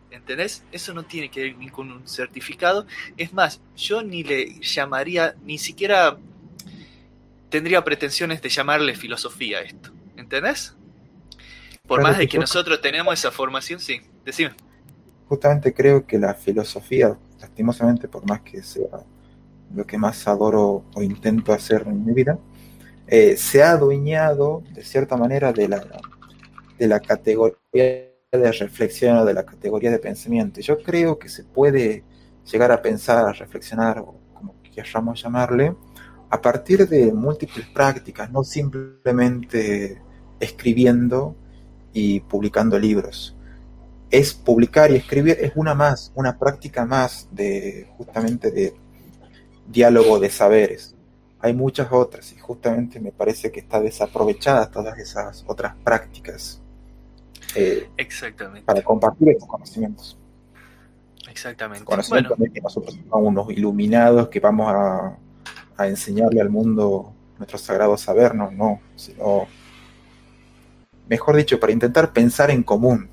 ¿Entendés? 0.09 0.63
Eso 0.71 0.93
no 0.93 1.03
tiene 1.03 1.29
que 1.29 1.41
ver 1.41 1.57
ni 1.57 1.67
con 1.67 1.91
un 1.91 2.07
certificado. 2.07 2.87
Es 3.17 3.33
más, 3.33 3.59
yo 3.75 4.03
ni 4.03 4.23
le 4.23 4.57
llamaría, 4.61 5.35
ni 5.43 5.57
siquiera 5.57 6.17
tendría 7.49 7.83
pretensiones 7.83 8.41
de 8.41 8.47
llamarle 8.47 8.95
filosofía 8.95 9.57
a 9.57 9.61
esto. 9.63 9.91
¿Entendés? 10.15 10.77
Por 11.89 12.01
más 12.01 12.17
de 12.17 12.27
que 12.27 12.39
nosotros 12.39 12.79
tenemos 12.81 13.13
esa 13.13 13.31
formación, 13.31 13.79
sí. 13.79 13.99
Decime. 14.23 14.51
Justamente 15.27 15.73
creo 15.73 16.05
que 16.07 16.17
la 16.17 16.33
filosofía 16.33 17.17
lastimosamente, 17.39 18.07
por 18.07 18.27
más 18.27 18.41
que 18.41 18.61
sea 18.61 19.03
lo 19.73 19.85
que 19.85 19.97
más 19.97 20.27
adoro 20.27 20.85
o 20.95 21.01
intento 21.01 21.53
hacer 21.53 21.83
en 21.85 22.05
mi 22.05 22.13
vida, 22.13 22.39
eh, 23.07 23.37
se 23.37 23.63
ha 23.63 23.71
adueñado 23.71 24.63
de 24.73 24.83
cierta 24.83 25.15
manera 25.17 25.51
de 25.53 25.67
la, 25.67 25.85
de 26.77 26.87
la 26.87 26.99
categoría 26.99 27.57
de 28.31 28.51
reflexión 28.51 29.17
o 29.17 29.25
de 29.25 29.33
la 29.33 29.45
categoría 29.45 29.91
de 29.91 29.99
pensamiento. 29.99 30.61
Yo 30.61 30.81
creo 30.81 31.17
que 31.17 31.29
se 31.29 31.43
puede 31.43 32.03
llegar 32.51 32.71
a 32.71 32.81
pensar, 32.81 33.25
a 33.25 33.33
reflexionar, 33.33 33.99
o 33.99 34.15
como 34.33 34.55
queramos 34.61 35.21
llamarle, 35.21 35.75
a 36.29 36.41
partir 36.41 36.87
de 36.87 37.11
múltiples 37.11 37.67
prácticas, 37.67 38.31
no 38.31 38.43
simplemente 38.43 40.01
escribiendo 40.39 41.35
y 41.93 42.19
publicando 42.21 42.77
libros. 42.77 43.35
Es 44.09 44.33
publicar 44.33 44.91
y 44.91 44.95
escribir, 44.95 45.37
es 45.39 45.51
una 45.55 45.75
más, 45.75 46.11
una 46.15 46.37
práctica 46.37 46.85
más 46.85 47.27
de 47.31 47.87
justamente 47.97 48.51
de 48.51 48.73
diálogo 49.67 50.19
de 50.19 50.29
saberes. 50.29 50.95
Hay 51.39 51.53
muchas 51.53 51.91
otras 51.91 52.33
y 52.33 52.37
justamente 52.37 52.99
me 52.99 53.11
parece 53.11 53.51
que 53.51 53.59
está 53.59 53.79
desaprovechada 53.79 54.69
todas 54.69 54.97
esas 54.97 55.45
otras 55.47 55.75
prácticas. 55.83 56.61
Eh, 57.55 57.89
Exactamente. 57.97 58.65
Para 58.65 58.81
compartir 58.81 59.29
estos 59.29 59.47
conocimientos. 59.47 60.17
Exactamente. 61.29 61.85
Conocimientos 61.85 62.37
que 62.53 62.61
nosotros 62.61 62.99
somos 63.09 63.27
unos 63.27 63.49
iluminados 63.51 64.27
que 64.29 64.39
vamos 64.39 64.67
a, 64.73 65.17
a 65.77 65.87
enseñarle 65.87 66.41
al 66.41 66.49
mundo 66.49 67.13
nuestro 67.37 67.57
sagrado 67.57 67.97
saber, 67.97 68.35
no, 68.35 68.51
no, 68.51 68.81
sino, 68.95 69.47
mejor 71.09 71.35
dicho, 71.35 71.59
para 71.59 71.73
intentar 71.73 72.13
pensar 72.13 72.51
en 72.51 72.63
común. 72.63 73.09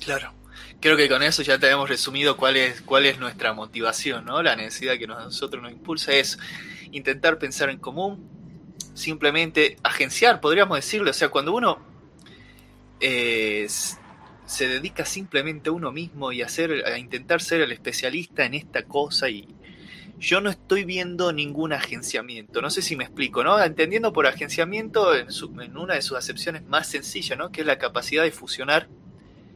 Claro. 0.00 0.32
Creo 0.80 0.96
que 0.96 1.08
con 1.08 1.22
eso 1.22 1.42
ya 1.42 1.58
te 1.58 1.70
hemos 1.70 1.88
resumido 1.88 2.36
cuál 2.36 2.56
es, 2.56 2.82
cuál 2.82 3.06
es 3.06 3.18
nuestra 3.18 3.54
motivación, 3.54 4.26
¿no? 4.26 4.42
La 4.42 4.54
necesidad 4.54 4.98
que 4.98 5.06
nosotros 5.06 5.62
nos 5.62 5.72
impulsa 5.72 6.12
es 6.12 6.38
intentar 6.92 7.38
pensar 7.38 7.70
en 7.70 7.78
común, 7.78 8.28
simplemente 8.92 9.78
agenciar, 9.82 10.40
podríamos 10.40 10.76
decirlo. 10.76 11.10
O 11.10 11.14
sea, 11.14 11.30
cuando 11.30 11.54
uno 11.54 11.78
eh, 13.00 13.66
se 14.46 14.68
dedica 14.68 15.06
simplemente 15.06 15.70
a 15.70 15.72
uno 15.72 15.90
mismo 15.90 16.32
y 16.32 16.42
a, 16.42 16.48
a 16.86 16.98
intentar 16.98 17.40
ser 17.40 17.62
el 17.62 17.72
especialista 17.72 18.44
en 18.44 18.54
esta 18.54 18.82
cosa 18.82 19.30
y 19.30 19.48
yo 20.18 20.40
no 20.40 20.50
estoy 20.50 20.84
viendo 20.84 21.32
ningún 21.32 21.72
agenciamiento. 21.72 22.62
No 22.62 22.70
sé 22.70 22.82
si 22.82 22.96
me 22.96 23.04
explico, 23.04 23.44
¿no? 23.44 23.62
Entendiendo 23.62 24.12
por 24.12 24.26
agenciamiento 24.26 25.14
en, 25.14 25.28
una 25.76 25.94
de 25.94 26.02
sus 26.02 26.16
acepciones 26.16 26.64
más 26.64 26.88
sencillas, 26.88 27.36
¿no? 27.36 27.50
Que 27.50 27.62
es 27.62 27.66
la 27.66 27.78
capacidad 27.78 28.22
de 28.22 28.30
fusionar 28.30 28.88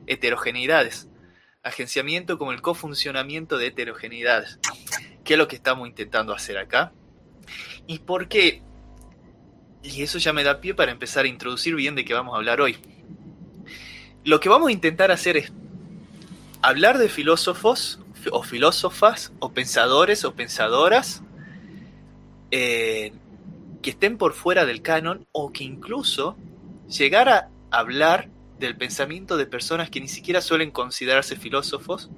heterogeneidades 0.06 1.08
agenciamiento 1.62 2.38
como 2.38 2.52
el 2.52 2.62
cofuncionamiento 2.62 3.58
de 3.58 3.68
heterogeneidades, 3.68 4.58
que 5.24 5.34
es 5.34 5.38
lo 5.38 5.48
que 5.48 5.56
estamos 5.56 5.88
intentando 5.88 6.32
hacer 6.32 6.58
acá. 6.58 6.92
¿Y 7.86 8.00
por 8.00 8.28
qué? 8.28 8.62
Y 9.82 10.02
eso 10.02 10.18
ya 10.18 10.32
me 10.32 10.44
da 10.44 10.60
pie 10.60 10.74
para 10.74 10.92
empezar 10.92 11.24
a 11.24 11.28
introducir 11.28 11.74
bien 11.74 11.94
de 11.94 12.04
qué 12.04 12.14
vamos 12.14 12.34
a 12.34 12.38
hablar 12.38 12.60
hoy. 12.60 12.76
Lo 14.24 14.40
que 14.40 14.48
vamos 14.48 14.68
a 14.68 14.72
intentar 14.72 15.10
hacer 15.10 15.36
es 15.36 15.52
hablar 16.60 16.98
de 16.98 17.08
filósofos 17.08 18.00
o 18.32 18.42
filósofas 18.42 19.32
o 19.38 19.52
pensadores 19.52 20.24
o 20.24 20.34
pensadoras 20.34 21.22
eh, 22.50 23.12
que 23.82 23.90
estén 23.90 24.18
por 24.18 24.32
fuera 24.32 24.66
del 24.66 24.82
canon 24.82 25.26
o 25.32 25.52
que 25.52 25.64
incluso 25.64 26.36
llegar 26.88 27.28
a 27.28 27.48
hablar 27.70 28.28
del 28.58 28.76
pensamiento 28.76 29.36
de 29.36 29.46
personas 29.46 29.90
que 29.90 30.00
ni 30.00 30.08
siquiera 30.08 30.40
suelen 30.40 30.70
considerarse 30.70 31.36
filósofos 31.36 32.10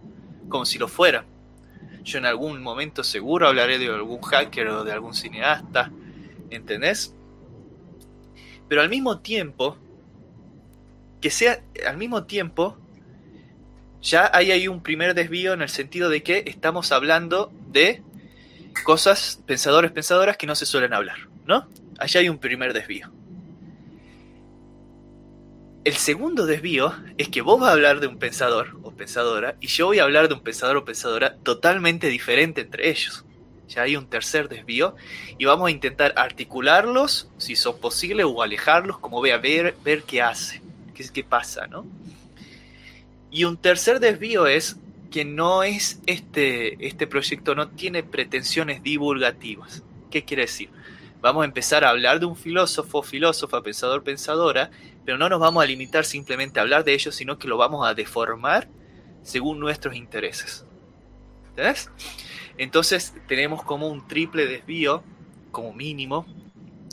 como 0.49 0.65
si 0.65 0.79
lo 0.79 0.89
fueran. 0.89 1.27
Yo 2.03 2.19
en 2.19 2.27
algún 2.27 2.63
momento 2.63 3.05
seguro 3.05 3.47
hablaré 3.47 3.79
de 3.79 3.89
algún 3.89 4.21
hacker 4.23 4.69
o 4.69 4.85
de 4.85 4.93
algún 4.93 5.15
cineasta, 5.15 5.93
¿entendés? 6.49 7.15
Pero 8.69 8.81
al 8.81 8.89
mismo 8.89 9.19
tiempo, 9.19 9.77
que 11.21 11.31
sea 11.31 11.63
al 11.87 11.99
mismo 11.99 12.25
tiempo, 12.25 12.79
ya 14.03 14.31
hay 14.33 14.51
ahí 14.51 14.69
un 14.69 14.83
primer 14.83 15.15
desvío 15.15 15.53
en 15.53 15.63
el 15.63 15.69
sentido 15.69 16.09
de 16.09 16.23
que 16.23 16.45
estamos 16.47 16.93
hablando 16.93 17.53
de 17.69 18.03
cosas, 18.85 19.41
pensadores, 19.47 19.91
pensadoras 19.91 20.37
que 20.37 20.47
no 20.47 20.55
se 20.55 20.67
suelen 20.67 20.95
hablar, 20.95 21.29
¿no? 21.47 21.69
Allá 21.99 22.21
hay 22.21 22.29
un 22.29 22.39
primer 22.39 22.73
desvío. 22.73 23.11
El 25.85 25.97
segundo 25.97 26.47
desvío 26.47 26.95
es 27.17 27.29
que 27.29 27.41
vos 27.41 27.59
vas 27.59 27.71
a 27.71 27.73
hablar 27.73 28.01
de 28.01 28.07
un 28.07 28.19
pensador 28.19 28.79
o 28.83 28.91
pensadora 28.91 29.57
y 29.61 29.67
yo 29.67 29.87
voy 29.87 29.99
a 29.99 30.05
hablar 30.05 30.29
de 30.29 30.35
un 30.35 30.41
pensador 30.41 30.77
o 30.77 30.85
pensadora 30.85 31.37
totalmente 31.37 32.09
diferente 32.09 32.61
entre 32.61 32.91
ellos. 32.91 33.25
Ya 33.69 33.83
hay 33.83 33.97
un 33.97 34.07
tercer 34.07 34.49
desvío 34.49 34.97
y 35.39 35.45
vamos 35.45 35.69
a 35.69 35.71
intentar 35.71 36.13
articularlos, 36.17 37.31
si 37.39 37.55
son 37.55 37.79
posibles, 37.79 38.27
o 38.29 38.43
alejarlos, 38.43 38.99
como 38.99 39.19
voy 39.19 39.31
a 39.31 39.39
ver, 39.39 39.75
ver 39.85 40.03
qué 40.03 40.21
hace, 40.21 40.61
qué, 40.95 41.09
qué 41.09 41.23
pasa, 41.25 41.67
¿no? 41.67 41.87
Y 43.31 43.45
un 43.45 43.57
tercer 43.57 44.01
desvío 44.01 44.47
es 44.47 44.77
que 45.11 45.25
no 45.25 45.63
es 45.63 46.01
este, 46.07 46.87
este 46.87 47.07
proyecto, 47.07 47.55
no 47.55 47.69
tiene 47.69 48.03
pretensiones 48.03 48.83
divulgativas. 48.83 49.83
¿Qué 50.11 50.25
quiere 50.25 50.43
decir? 50.43 50.71
Vamos 51.21 51.43
a 51.43 51.45
empezar 51.45 51.85
a 51.85 51.91
hablar 51.91 52.19
de 52.19 52.27
un 52.27 52.37
filósofo, 52.37 53.03
filósofa, 53.03 53.63
pensador, 53.63 54.03
pensadora, 54.03 54.71
pero 55.05 55.19
no 55.19 55.29
nos 55.29 55.41
vamos 55.41 55.63
a 55.63 55.67
limitar 55.67 56.05
simplemente 56.05 56.59
a 56.59 56.63
hablar 56.63 56.85
de 56.85 56.95
ellos, 56.95 57.15
sino 57.15 57.39
que 57.39 57.49
lo 57.49 57.57
vamos 57.57 57.87
a 57.87 57.95
deformar 57.95 58.69
según 59.23 59.61
nuestros 59.61 59.95
intereses. 59.95 60.65
¿Entendés? 61.51 61.91
Entonces 62.57 63.15
tenemos 63.29 63.63
como 63.63 63.89
un 63.89 64.07
triple 64.09 64.47
desvío, 64.47 65.03
como 65.51 65.73
mínimo, 65.73 66.27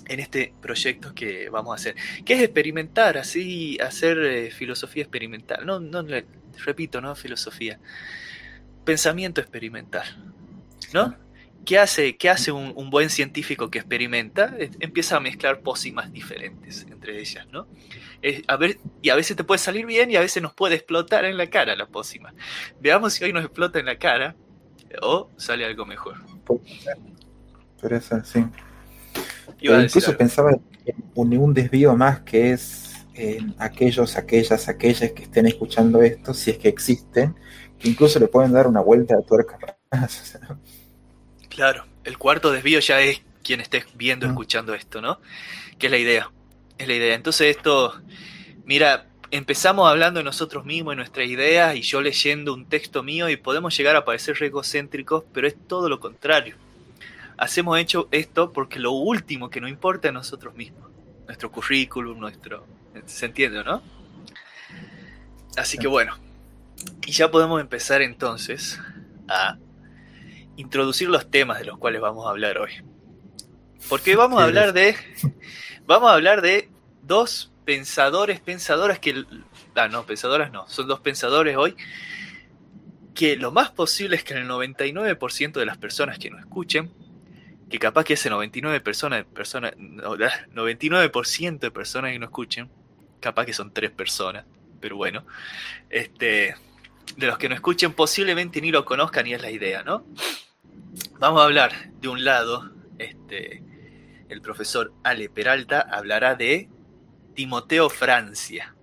en 0.08 0.20
este 0.20 0.54
proyecto 0.62 1.13
que 1.13 1.50
vamos 1.50 1.72
a 1.72 1.76
hacer. 1.76 1.96
Que 2.26 2.34
es 2.34 2.41
experimentar, 2.41 3.17
así, 3.17 3.78
hacer 3.80 4.17
eh, 4.20 4.52
filosofía 4.52 5.04
experimental. 5.04 5.65
No, 5.65 5.80
no, 5.80 6.06
repito, 6.65 7.02
no 7.02 7.15
filosofía. 7.15 7.80
Pensamiento 8.86 9.41
experimental. 9.41 10.06
¿No? 10.93 11.15
¿Qué 11.65 11.78
hace, 11.78 12.15
qué 12.15 12.30
hace 12.30 12.54
un, 12.54 12.89
buen 12.89 13.10
científico 13.10 13.70
que 13.70 13.80
experimenta? 13.80 14.56
Empieza 14.80 15.17
a 15.17 15.20
mezclar 15.20 15.60
pócimas 15.60 16.13
diferentes 16.13 16.88
entre 16.89 17.20
ellas, 17.20 17.46
¿no? 17.52 17.67
a 18.48 18.56
ver, 18.56 18.78
y 19.02 19.10
a 19.10 19.15
veces 19.15 19.36
te 19.36 19.43
puede 19.43 19.60
salir 19.60 19.86
bien 19.86 20.10
y 20.10 20.15
a 20.15 20.22
veces 20.22 20.41
nos 20.41 20.54
puede 20.54 20.76
explotar 20.76 21.26
en 21.26 21.38
la 21.38 21.50
cara 21.50 21.76
la 21.76 21.88
pócima. 21.88 22.34
Veamos 22.80 23.13
si 23.13 23.26
hoy 23.26 23.34
nos 23.34 23.43
explota 23.43 23.80
en 23.80 23.86
la 23.86 23.98
cara 23.98 24.36
o 25.02 25.30
sale 25.36 25.65
algo 25.65 25.86
mejor. 25.86 26.15
Pero 27.82 27.98
eso, 27.98 28.24
sí. 28.24 28.46
Eh, 29.62 29.82
incluso 29.84 30.15
pensaba 30.15 30.52
en 30.52 31.38
un 31.38 31.54
desvío 31.54 31.96
más 31.96 32.22
que 32.22 32.52
es 32.52 33.06
en 33.15 33.56
aquellos, 33.58 34.15
aquellas, 34.15 34.67
aquellas 34.70 35.12
que 35.12 35.24
estén 35.24 35.48
escuchando 35.48 36.02
esto, 36.02 36.34
si 36.34 36.52
es 36.52 36.58
que 36.58 36.67
existen, 36.70 37.36
que 37.80 37.89
incluso 37.89 38.20
le 38.20 38.28
pueden 38.28 38.54
dar 38.54 38.67
una 38.67 38.82
vuelta 38.82 39.15
de 39.15 39.24
tuerca. 39.24 39.58
Claro, 41.50 41.86
el 42.04 42.20
cuarto 42.20 42.52
desvío 42.52 42.80
ya 42.80 43.02
es 43.02 43.24
quien 43.41 43.62
esté 43.62 43.84
viendo, 43.96 44.28
escuchando 44.28 44.76
esto, 44.76 45.02
¿no? 45.02 45.20
Que 45.80 45.88
es 45.88 45.91
la 45.91 45.98
idea. 45.98 46.30
Es 46.78 46.88
la 46.88 46.93
idea. 46.93 47.15
Entonces 47.15 47.56
esto, 47.56 48.00
mira, 48.63 49.08
empezamos 49.32 49.89
hablando 49.89 50.20
de 50.20 50.24
nosotros 50.24 50.65
mismos, 50.65 50.91
de 50.91 50.98
nuestras 50.98 51.28
ideas, 51.28 51.76
y 51.76 51.82
yo 51.82 52.02
leyendo 52.02 52.54
un 52.54 52.65
texto 52.65 53.02
mío 53.02 53.28
y 53.28 53.38
podemos 53.38 53.76
llegar 53.76 53.96
a 53.96 54.06
parecer 54.06 54.38
egocéntricos, 54.39 55.24
pero 55.34 55.48
es 55.48 55.56
todo 55.67 55.89
lo 55.89 56.00
contrario. 56.00 56.58
Hacemos 57.38 57.78
hecho 57.80 58.08
esto 58.12 58.52
porque 58.52 58.80
lo 58.80 58.91
último 58.91 59.50
que 59.50 59.62
nos 59.62 59.69
importa 59.69 60.08
es 60.08 60.13
nosotros 60.13 60.56
mismos. 60.56 60.89
Nuestro 61.26 61.52
currículum, 61.52 62.19
nuestro... 62.19 62.65
¿Se 63.06 63.28
entiende, 63.28 63.63
no? 63.63 63.82
Así 65.56 65.78
que 65.78 65.88
bueno. 65.88 66.17
Y 67.06 67.12
ya 67.12 67.30
podemos 67.30 67.62
empezar 67.62 68.02
entonces 68.02 68.80
a 69.28 69.58
introducir 70.56 71.10
los 71.10 71.30
temas 71.30 71.60
de 71.60 71.65
los 71.65 71.78
cuales 71.78 72.02
vamos 72.02 72.26
a 72.28 72.32
hablar 72.32 72.58
hoy. 72.58 72.71
Porque 73.89 74.15
vamos 74.15 74.41
a 74.41 74.45
hablar 74.45 74.73
de. 74.73 74.95
Vamos 75.86 76.10
a 76.10 76.15
hablar 76.15 76.41
de 76.41 76.69
dos 77.02 77.54
pensadores, 77.63 78.41
pensadoras 78.41 79.00
que. 79.00 79.23
Ah, 79.76 79.88
no, 79.88 80.06
pensadoras 80.06 80.52
no. 80.52 80.67
Son 80.67 80.88
dos 80.88 81.00
pensadores 81.00 81.56
hoy. 81.56 81.76
Que 83.13 83.38
lo 83.38 83.52
más 83.52 83.71
posible 83.71 84.17
es 84.17 84.23
que 84.23 84.34
en 84.34 84.41
el 84.41 84.50
99% 84.50 85.54
de 85.54 85.65
las 85.65 85.78
personas 85.78 86.19
que 86.19 86.30
nos 86.30 86.41
escuchen, 86.41 86.91
que 87.69 87.80
capaz 87.80 88.03
que 88.06 88.13
ese 88.13 88.30
99%, 88.30 88.82
personas, 88.82 89.25
persona, 89.25 89.71
99% 89.71 91.60
de 91.60 91.71
personas 91.71 92.12
que 92.12 92.19
nos 92.19 92.27
escuchen, 92.27 92.69
capaz 93.19 93.45
que 93.45 93.53
son 93.53 93.73
tres 93.73 93.91
personas, 93.91 94.45
pero 94.80 94.95
bueno, 94.95 95.25
este, 95.89 96.56
de 97.15 97.27
los 97.27 97.38
que 97.38 97.49
nos 97.49 97.58
escuchen 97.58 97.93
posiblemente 97.93 98.62
ni 98.62 98.71
lo 98.71 98.86
conozcan 98.86 99.27
y 99.27 99.34
es 99.34 99.41
la 99.41 99.51
idea, 99.51 99.84
¿no? 99.84 100.06
Vamos 101.19 101.41
a 101.41 101.45
hablar 101.45 101.91
de 101.99 102.08
un 102.08 102.23
lado, 102.23 102.71
este, 102.97 103.63
el 104.30 104.41
profesor 104.41 104.93
Ale 105.03 105.30
Peralta 105.30 105.82
hablará 105.82 106.36
de 106.36 106.69
Timoteo 107.34 107.89
Francia. 107.89 108.73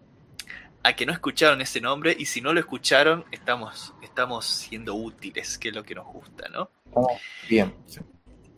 A 0.83 0.95
que 0.95 1.07
no 1.07 1.13
escucharon 1.13 1.63
ese 1.63 1.81
nombre 1.81 2.15
y 2.19 2.27
si 2.27 2.43
no 2.43 2.53
lo 2.53 2.61
escucharon, 2.61 3.25
estamos, 3.31 3.95
estamos 4.03 4.45
siendo 4.45 4.95
útiles, 4.95 5.57
que 5.57 5.69
es 5.69 5.75
lo 5.75 5.83
que 5.83 5.95
nos 5.95 6.07
gusta, 6.07 6.49
¿no? 6.51 6.71
bien. 7.49 7.75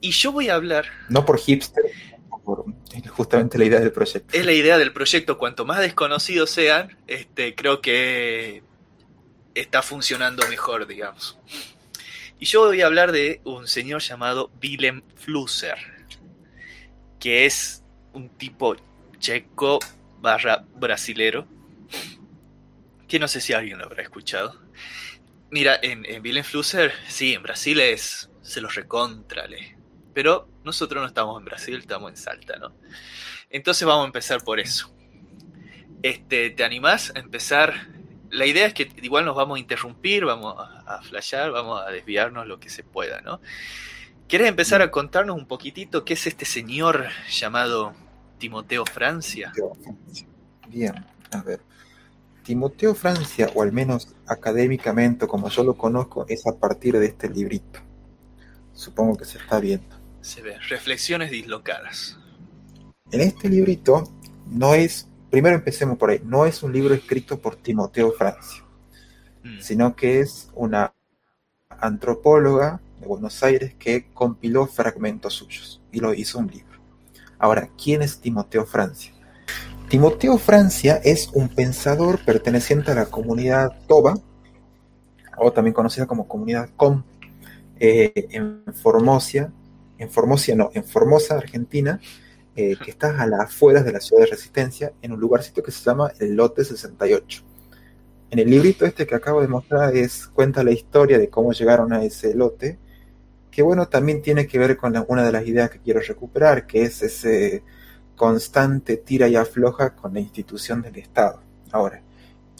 Y 0.00 0.10
yo 0.10 0.32
voy 0.32 0.48
a 0.48 0.54
hablar. 0.54 0.86
No 1.08 1.24
por 1.24 1.38
hipster, 1.38 1.84
por 2.44 2.64
justamente 3.08 3.58
la 3.58 3.64
idea 3.64 3.80
del 3.80 3.92
proyecto. 3.92 4.36
Es 4.36 4.44
la 4.44 4.52
idea 4.52 4.78
del 4.78 4.92
proyecto. 4.92 5.38
Cuanto 5.38 5.64
más 5.64 5.80
desconocidos 5.80 6.50
sean, 6.50 6.96
este, 7.06 7.54
creo 7.54 7.80
que 7.80 8.62
está 9.54 9.82
funcionando 9.82 10.46
mejor, 10.48 10.86
digamos. 10.86 11.38
Y 12.38 12.46
yo 12.46 12.66
voy 12.66 12.82
a 12.82 12.86
hablar 12.86 13.12
de 13.12 13.40
un 13.44 13.66
señor 13.66 14.02
llamado 14.02 14.50
Willem 14.62 15.02
Flusser, 15.16 15.78
que 17.18 17.46
es 17.46 17.82
un 18.12 18.28
tipo 18.28 18.76
checo 19.18 19.78
barra 20.20 20.64
brasilero, 20.74 21.46
que 23.08 23.18
no 23.18 23.28
sé 23.28 23.40
si 23.40 23.54
alguien 23.54 23.78
lo 23.78 23.84
habrá 23.84 24.02
escuchado. 24.02 24.60
Mira, 25.50 25.78
en, 25.80 26.04
en 26.04 26.22
Willem 26.22 26.44
Flusser, 26.44 26.92
sí, 27.08 27.32
en 27.32 27.42
Brasil 27.42 27.80
es, 27.80 28.28
se 28.42 28.60
los 28.60 28.74
recontrale. 28.74 29.75
Pero 30.16 30.48
nosotros 30.64 31.02
no 31.02 31.08
estamos 31.08 31.38
en 31.38 31.44
Brasil, 31.44 31.76
estamos 31.76 32.10
en 32.10 32.16
Salta, 32.16 32.56
¿no? 32.56 32.72
Entonces 33.50 33.86
vamos 33.86 34.04
a 34.04 34.06
empezar 34.06 34.42
por 34.42 34.58
eso. 34.58 34.90
Este, 36.00 36.48
¿Te 36.48 36.64
animás 36.64 37.12
a 37.14 37.18
empezar? 37.18 37.74
La 38.30 38.46
idea 38.46 38.64
es 38.64 38.72
que 38.72 38.90
igual 39.02 39.26
nos 39.26 39.36
vamos 39.36 39.56
a 39.56 39.60
interrumpir, 39.60 40.24
vamos 40.24 40.54
a, 40.58 41.02
flashear, 41.02 41.50
vamos 41.50 41.82
a 41.86 41.90
desviarnos 41.90 42.46
lo 42.46 42.58
que 42.58 42.70
se 42.70 42.82
pueda, 42.82 43.20
¿no? 43.20 43.42
¿Quieres 44.26 44.48
empezar 44.48 44.80
a 44.80 44.90
contarnos 44.90 45.36
un 45.36 45.46
poquitito 45.46 46.06
qué 46.06 46.14
es 46.14 46.26
este 46.26 46.46
señor 46.46 47.08
llamado 47.30 47.92
Timoteo 48.38 48.86
Francia? 48.86 49.52
Bien, 50.66 50.94
a 51.30 51.42
ver. 51.42 51.60
Timoteo 52.42 52.94
Francia, 52.94 53.50
o 53.54 53.60
al 53.60 53.72
menos 53.72 54.14
académicamente, 54.26 55.26
como 55.26 55.50
yo 55.50 55.62
lo 55.62 55.76
conozco, 55.76 56.24
es 56.26 56.46
a 56.46 56.58
partir 56.58 56.98
de 56.98 57.04
este 57.04 57.28
librito. 57.28 57.80
Supongo 58.72 59.18
que 59.18 59.26
se 59.26 59.36
está 59.36 59.60
viendo. 59.60 59.95
Se 60.26 60.42
ve, 60.42 60.58
reflexiones 60.68 61.30
dislocadas. 61.30 62.18
En 63.12 63.20
este 63.20 63.48
librito 63.48 64.10
no 64.46 64.74
es, 64.74 65.08
primero 65.30 65.54
empecemos 65.54 65.96
por 65.98 66.10
ahí, 66.10 66.20
no 66.24 66.46
es 66.46 66.62
un 66.62 66.72
libro 66.72 66.94
escrito 66.94 67.38
por 67.38 67.54
Timoteo 67.54 68.10
Francia, 68.12 68.66
Mm, 69.46 69.60
sino 69.60 69.94
que 69.94 70.20
es 70.20 70.50
una 70.54 70.92
antropóloga 71.78 72.80
de 73.00 73.06
Buenos 73.06 73.42
Aires 73.42 73.74
que 73.78 74.08
compiló 74.12 74.66
fragmentos 74.66 75.34
suyos 75.34 75.80
y 75.92 76.00
lo 76.00 76.14
hizo 76.14 76.38
un 76.38 76.48
libro. 76.48 76.80
Ahora, 77.38 77.70
¿quién 77.80 78.02
es 78.02 78.18
Timoteo 78.20 78.66
Francia? 78.66 79.12
Timoteo 79.88 80.36
Francia 80.38 81.00
es 81.04 81.28
un 81.32 81.48
pensador 81.48 82.24
perteneciente 82.24 82.90
a 82.90 82.94
la 82.94 83.06
comunidad 83.06 83.78
Toba, 83.86 84.14
o 85.38 85.52
también 85.52 85.74
conocida 85.74 86.06
como 86.06 86.26
comunidad 86.26 86.70
Com, 86.76 87.04
eh, 87.78 88.26
en 88.30 88.64
Formosia, 88.74 89.52
en 89.98 90.10
Formosia 90.10 90.54
no, 90.56 90.70
en 90.74 90.84
Formosa, 90.84 91.36
Argentina, 91.36 92.00
eh, 92.54 92.76
que 92.82 92.90
está 92.90 93.20
a 93.20 93.26
las 93.26 93.40
afueras 93.40 93.84
de 93.84 93.92
la 93.92 94.00
ciudad 94.00 94.22
de 94.24 94.30
Resistencia, 94.30 94.92
en 95.02 95.12
un 95.12 95.20
lugarcito 95.20 95.62
que 95.62 95.70
se 95.70 95.84
llama 95.84 96.12
el 96.18 96.34
Lote 96.34 96.64
68. 96.64 97.42
En 98.30 98.38
el 98.40 98.50
librito 98.50 98.84
este 98.86 99.06
que 99.06 99.14
acabo 99.14 99.40
de 99.40 99.48
mostrar 99.48 99.96
es, 99.96 100.26
cuenta 100.28 100.64
la 100.64 100.72
historia 100.72 101.18
de 101.18 101.28
cómo 101.30 101.52
llegaron 101.52 101.92
a 101.92 102.02
ese 102.04 102.34
lote, 102.34 102.78
que 103.50 103.62
bueno, 103.62 103.88
también 103.88 104.22
tiene 104.22 104.46
que 104.46 104.58
ver 104.58 104.76
con 104.76 104.92
la- 104.92 105.04
una 105.08 105.24
de 105.24 105.32
las 105.32 105.46
ideas 105.46 105.70
que 105.70 105.80
quiero 105.80 106.00
recuperar, 106.00 106.66
que 106.66 106.82
es 106.82 107.02
ese 107.02 107.62
constante 108.16 108.96
tira 108.98 109.28
y 109.28 109.36
afloja 109.36 109.94
con 109.96 110.14
la 110.14 110.20
institución 110.20 110.82
del 110.82 110.96
Estado. 110.96 111.42
Ahora, 111.72 112.02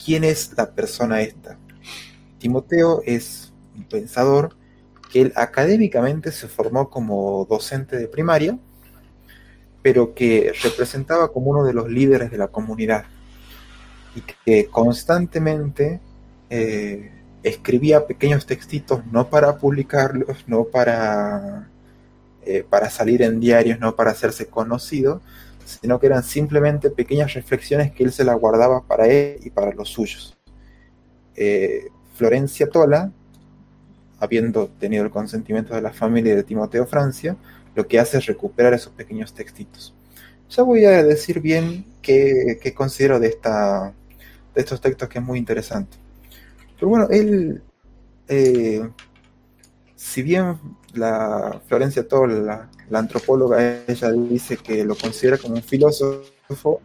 ¿quién 0.03 0.23
es 0.23 0.53
la 0.57 0.73
persona 0.73 1.21
esta? 1.21 1.57
Timoteo 2.39 3.01
es 3.05 3.53
un 3.75 3.83
pensador 3.85 4.56
que 5.11 5.21
él 5.21 5.33
académicamente 5.35 6.31
se 6.31 6.47
formó 6.47 6.89
como 6.89 7.45
docente 7.49 7.97
de 7.97 8.07
primaria, 8.07 8.57
pero 9.81 10.13
que 10.13 10.53
representaba 10.63 11.31
como 11.31 11.51
uno 11.51 11.63
de 11.63 11.73
los 11.73 11.89
líderes 11.89 12.31
de 12.31 12.37
la 12.37 12.47
comunidad 12.47 13.05
y 14.15 14.21
que 14.43 14.67
constantemente 14.67 16.01
eh, 16.49 17.11
escribía 17.43 18.07
pequeños 18.07 18.45
textitos 18.45 19.05
no 19.11 19.29
para 19.29 19.57
publicarlos, 19.57 20.45
no 20.47 20.65
para, 20.65 21.69
eh, 22.45 22.65
para 22.69 22.89
salir 22.89 23.21
en 23.21 23.39
diarios, 23.39 23.79
no 23.79 23.95
para 23.95 24.11
hacerse 24.11 24.47
conocido, 24.47 25.21
sino 25.63 25.99
que 25.99 26.07
eran 26.07 26.23
simplemente 26.23 26.89
pequeñas 26.89 27.33
reflexiones 27.33 27.91
que 27.91 28.03
él 28.03 28.11
se 28.11 28.23
las 28.23 28.37
guardaba 28.39 28.83
para 28.83 29.07
él 29.07 29.39
y 29.43 29.49
para 29.49 29.71
los 29.73 29.89
suyos. 29.89 30.37
Eh, 31.35 31.89
Florencia 32.15 32.67
Tola, 32.67 33.11
habiendo 34.19 34.67
tenido 34.67 35.03
el 35.03 35.11
consentimiento 35.11 35.75
de 35.75 35.81
la 35.81 35.93
familia 35.93 36.35
de 36.35 36.43
Timoteo 36.43 36.85
Francia, 36.85 37.37
lo 37.75 37.87
que 37.87 37.99
hace 37.99 38.17
es 38.17 38.25
recuperar 38.25 38.73
esos 38.73 38.93
pequeños 38.93 39.33
textitos. 39.33 39.93
Ya 40.49 40.63
voy 40.63 40.85
a 40.85 41.03
decir 41.03 41.41
bien 41.41 41.85
qué, 42.01 42.57
qué 42.61 42.73
considero 42.73 43.19
de, 43.19 43.27
esta, 43.27 43.93
de 44.55 44.61
estos 44.61 44.81
textos 44.81 45.09
que 45.09 45.19
es 45.19 45.25
muy 45.25 45.37
interesante. 45.37 45.97
Pero 46.75 46.89
bueno, 46.89 47.07
él, 47.09 47.61
eh, 48.27 48.89
si 49.95 50.21
bien 50.21 50.57
la 50.93 51.61
Florencia 51.67 52.07
Tola, 52.07 52.35
la, 52.35 52.69
la 52.89 52.99
antropóloga, 52.99 53.83
ella 53.87 54.11
dice 54.11 54.57
que 54.57 54.83
lo 54.83 54.95
considera 54.95 55.37
como 55.37 55.55
un 55.55 55.63
filósofo, 55.63 56.81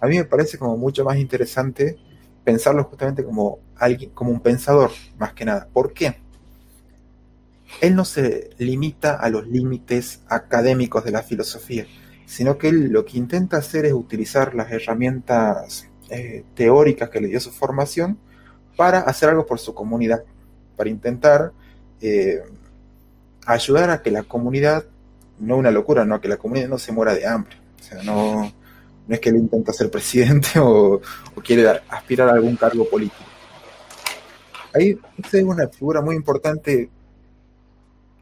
a 0.00 0.06
mí 0.06 0.16
me 0.16 0.24
parece 0.24 0.56
como 0.56 0.76
mucho 0.76 1.04
más 1.04 1.18
interesante 1.18 1.98
pensarlo 2.44 2.84
justamente 2.84 3.24
como 3.24 3.58
alguien, 3.76 4.10
como 4.10 4.30
un 4.30 4.40
pensador, 4.40 4.90
más 5.18 5.34
que 5.34 5.44
nada. 5.44 5.68
¿Por 5.72 5.92
qué? 5.92 6.16
Él 7.80 7.94
no 7.94 8.04
se 8.04 8.50
limita 8.58 9.14
a 9.14 9.28
los 9.30 9.46
límites 9.46 10.22
académicos 10.28 11.04
de 11.04 11.12
la 11.12 11.22
filosofía, 11.22 11.86
sino 12.26 12.58
que 12.58 12.68
él 12.68 12.90
lo 12.90 13.04
que 13.04 13.18
intenta 13.18 13.56
hacer 13.56 13.86
es 13.86 13.92
utilizar 13.92 14.54
las 14.54 14.70
herramientas 14.70 15.88
eh, 16.10 16.44
teóricas 16.54 17.10
que 17.10 17.20
le 17.20 17.28
dio 17.28 17.40
su 17.40 17.50
formación 17.50 18.18
para 18.76 19.00
hacer 19.00 19.28
algo 19.28 19.46
por 19.46 19.58
su 19.58 19.74
comunidad, 19.74 20.24
para 20.76 20.90
intentar 20.90 21.52
eh, 22.00 22.42
ayudar 23.46 23.90
a 23.90 24.02
que 24.02 24.10
la 24.10 24.22
comunidad, 24.22 24.84
no 25.38 25.56
una 25.56 25.70
locura, 25.70 26.04
no, 26.04 26.16
a 26.16 26.20
que 26.20 26.28
la 26.28 26.36
comunidad 26.36 26.68
no 26.68 26.78
se 26.78 26.92
muera 26.92 27.14
de 27.14 27.26
hambre. 27.26 27.56
O 27.78 27.82
sea, 27.82 28.02
no, 28.02 28.52
es 29.08 29.20
que 29.20 29.30
él 29.30 29.36
intenta 29.36 29.72
ser 29.72 29.90
presidente 29.90 30.48
o, 30.58 31.00
quiere 31.44 31.68
aspirar 31.88 32.28
a 32.28 32.32
algún 32.32 32.56
cargo 32.56 32.88
político. 32.88 33.24
Ahí 34.72 34.98
esta 35.18 35.38
es 35.38 35.44
una 35.44 35.66
figura 35.68 36.00
muy 36.00 36.14
importante, 36.14 36.88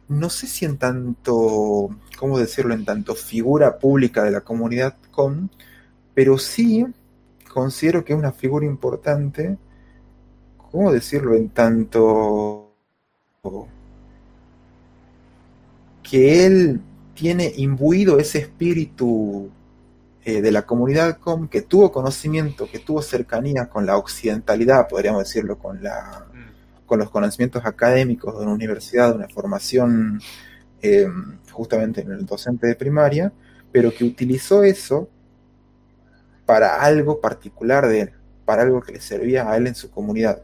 no 0.08 0.30
sé 0.30 0.46
si 0.46 0.64
en 0.64 0.78
tanto, 0.78 1.90
¿cómo 2.18 2.38
decirlo?, 2.38 2.74
en 2.74 2.84
tanto 2.84 3.14
figura 3.14 3.78
pública 3.78 4.24
de 4.24 4.30
la 4.30 4.40
comunidad 4.40 4.96
con, 5.10 5.50
pero 6.14 6.38
sí 6.38 6.86
considero 7.52 8.04
que 8.04 8.12
es 8.12 8.18
una 8.18 8.32
figura 8.32 8.66
importante, 8.66 9.58
¿cómo 10.70 10.92
decirlo?, 10.92 11.34
en 11.34 11.48
tanto 11.50 12.72
que 16.02 16.46
él 16.46 16.80
tiene 17.14 17.52
imbuido 17.56 18.18
ese 18.18 18.38
espíritu 18.38 19.50
eh, 20.24 20.40
de 20.40 20.52
la 20.52 20.66
comunidad 20.66 21.18
com, 21.18 21.48
que 21.48 21.62
tuvo 21.62 21.92
conocimiento, 21.92 22.68
que 22.70 22.78
tuvo 22.78 23.02
cercanía 23.02 23.68
con 23.68 23.86
la 23.86 23.96
occidentalidad, 23.96 24.88
podríamos 24.88 25.24
decirlo, 25.24 25.58
con, 25.58 25.82
la, 25.82 26.27
con 26.88 26.98
los 26.98 27.10
conocimientos 27.10 27.64
académicos 27.64 28.36
de 28.36 28.42
una 28.44 28.54
universidad, 28.54 29.10
de 29.10 29.16
una 29.18 29.28
formación 29.28 30.20
eh, 30.82 31.06
justamente 31.52 32.00
en 32.00 32.10
el 32.10 32.26
docente 32.26 32.66
de 32.66 32.74
primaria, 32.74 33.30
pero 33.70 33.92
que 33.94 34.04
utilizó 34.04 34.64
eso 34.64 35.08
para 36.46 36.80
algo 36.82 37.20
particular 37.20 37.86
de 37.86 38.00
él, 38.00 38.12
para 38.46 38.62
algo 38.62 38.80
que 38.80 38.92
le 38.92 39.00
servía 39.00 39.50
a 39.50 39.56
él 39.58 39.66
en 39.66 39.74
su 39.74 39.90
comunidad. 39.90 40.42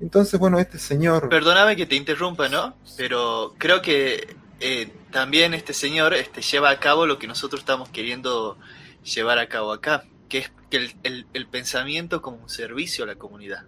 Entonces, 0.00 0.40
bueno, 0.40 0.58
este 0.58 0.78
señor... 0.78 1.28
Perdóname 1.28 1.76
que 1.76 1.86
te 1.86 1.94
interrumpa, 1.94 2.48
¿no? 2.48 2.74
Pero 2.96 3.54
creo 3.58 3.82
que 3.82 4.34
eh, 4.60 4.90
también 5.10 5.52
este 5.52 5.74
señor 5.74 6.14
este, 6.14 6.40
lleva 6.40 6.70
a 6.70 6.80
cabo 6.80 7.06
lo 7.06 7.18
que 7.18 7.26
nosotros 7.26 7.60
estamos 7.60 7.90
queriendo 7.90 8.56
llevar 9.04 9.38
a 9.38 9.48
cabo 9.48 9.72
acá, 9.72 10.04
que 10.28 10.38
es 10.38 10.50
que 10.70 10.90
el- 11.02 11.26
el 11.34 11.46
pensamiento 11.46 12.22
como 12.22 12.38
un 12.38 12.48
servicio 12.48 13.04
a 13.04 13.06
la 13.06 13.14
comunidad. 13.16 13.64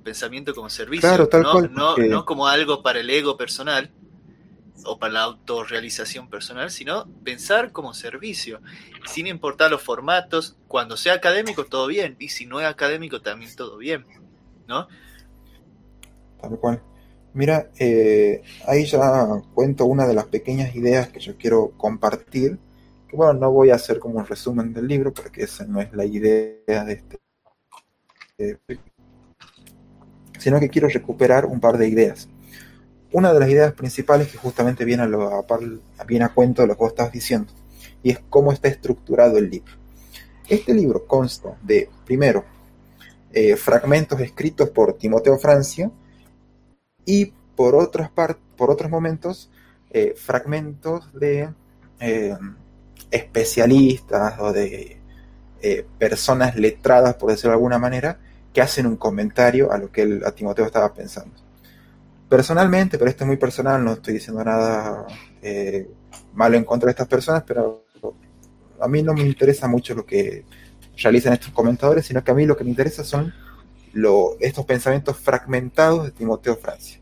El 0.00 0.04
pensamiento 0.04 0.54
como 0.54 0.70
servicio, 0.70 1.08
Claro, 1.08 1.28
tal 1.28 1.42
no, 1.42 1.52
cual, 1.52 1.74
no, 1.74 1.94
porque- 1.94 2.08
no 2.08 2.24
como 2.24 2.46
algo 2.46 2.82
para 2.82 3.00
el 3.00 3.10
ego 3.10 3.36
personal 3.36 3.90
o 4.86 4.98
para 4.98 5.12
la 5.12 5.22
autorrealización 5.24 6.30
personal, 6.30 6.70
sino 6.70 7.06
pensar 7.22 7.70
como 7.70 7.92
servicio, 7.92 8.62
sin 9.04 9.26
importar 9.26 9.70
los 9.70 9.82
formatos, 9.82 10.56
cuando 10.68 10.96
sea 10.96 11.12
académico 11.12 11.66
todo 11.66 11.86
bien, 11.86 12.16
y 12.18 12.30
si 12.30 12.46
no 12.46 12.60
es 12.60 12.66
académico 12.66 13.20
también 13.20 13.54
todo 13.54 13.76
bien, 13.76 14.06
¿no? 14.66 14.88
Tal 16.40 16.58
cual. 16.58 16.82
Mira, 17.34 17.70
eh, 17.78 18.42
ahí 18.66 18.86
ya 18.86 19.26
cuento 19.52 19.84
una 19.84 20.06
de 20.06 20.14
las 20.14 20.24
pequeñas 20.28 20.74
ideas 20.74 21.10
que 21.10 21.20
yo 21.20 21.36
quiero 21.36 21.72
compartir. 21.76 22.58
Que 23.06 23.16
bueno, 23.16 23.34
no 23.34 23.50
voy 23.52 23.68
a 23.70 23.74
hacer 23.74 23.98
como 23.98 24.18
un 24.18 24.26
resumen 24.26 24.72
del 24.72 24.88
libro 24.88 25.12
porque 25.12 25.42
esa 25.42 25.66
no 25.66 25.78
es 25.80 25.92
la 25.92 26.06
idea 26.06 26.84
de 26.84 26.92
este. 26.94 27.20
eh, 28.38 28.56
sino 30.40 30.58
que 30.58 30.70
quiero 30.70 30.88
recuperar 30.88 31.44
un 31.44 31.60
par 31.60 31.78
de 31.78 31.88
ideas. 31.88 32.28
Una 33.12 33.32
de 33.32 33.40
las 33.40 33.48
ideas 33.50 33.72
principales 33.74 34.28
que 34.28 34.38
justamente 34.38 34.84
viene 34.84 35.02
a, 35.02 36.28
cuento 36.28 36.62
de 36.62 36.68
lo 36.68 36.74
que 36.74 36.80
vos 36.80 36.92
estabas 36.92 37.12
diciendo, 37.12 37.52
y 38.02 38.10
es 38.10 38.20
cómo 38.30 38.52
está 38.52 38.68
estructurado 38.68 39.36
el 39.36 39.50
libro. 39.50 39.74
Este 40.48 40.72
libro 40.72 41.06
consta 41.06 41.56
de, 41.62 41.88
primero, 42.06 42.44
eh, 43.32 43.56
fragmentos 43.56 44.18
escritos 44.20 44.70
por 44.70 44.94
Timoteo 44.94 45.38
Francia, 45.38 45.90
y 47.04 47.32
por, 47.56 47.74
otros 47.74 48.90
momentos 48.90 49.50
eh, 49.90 50.14
fragmentos 50.16 51.12
de 51.12 51.50
eh, 51.98 52.36
especialistas 53.10 54.38
o 54.38 54.52
de 54.52 54.96
personas 55.98 56.56
letradas, 56.56 57.16
por 57.16 57.30
decirlo 57.30 57.50
de 57.50 57.56
alguna 57.56 57.78
manera, 57.78 58.18
que 58.52 58.60
hacen 58.60 58.86
un 58.86 58.96
comentario 58.96 59.72
a 59.72 59.78
lo 59.78 59.90
que 59.90 60.02
el, 60.02 60.24
a 60.24 60.32
Timoteo 60.32 60.66
estaba 60.66 60.92
pensando. 60.92 61.32
Personalmente, 62.28 62.98
pero 62.98 63.10
esto 63.10 63.24
es 63.24 63.28
muy 63.28 63.36
personal, 63.36 63.84
no 63.84 63.94
estoy 63.94 64.14
diciendo 64.14 64.42
nada 64.44 65.06
malo 66.34 66.56
en 66.56 66.64
contra 66.64 66.86
de 66.86 66.92
estas 66.92 67.08
personas, 67.08 67.42
pero 67.46 67.84
a 68.80 68.88
mí 68.88 69.02
no 69.02 69.14
me 69.14 69.22
interesa 69.22 69.68
mucho 69.68 69.94
lo 69.94 70.06
que 70.06 70.44
realizan 70.96 71.32
estos 71.32 71.52
comentadores, 71.52 72.06
sino 72.06 72.22
que 72.22 72.30
a 72.30 72.34
mí 72.34 72.46
lo 72.46 72.56
que 72.56 72.64
me 72.64 72.70
interesa 72.70 73.04
son 73.04 73.32
estos 74.40 74.64
pensamientos 74.64 75.16
fragmentados 75.16 76.04
de 76.04 76.10
Timoteo 76.12 76.56
Francia. 76.56 77.00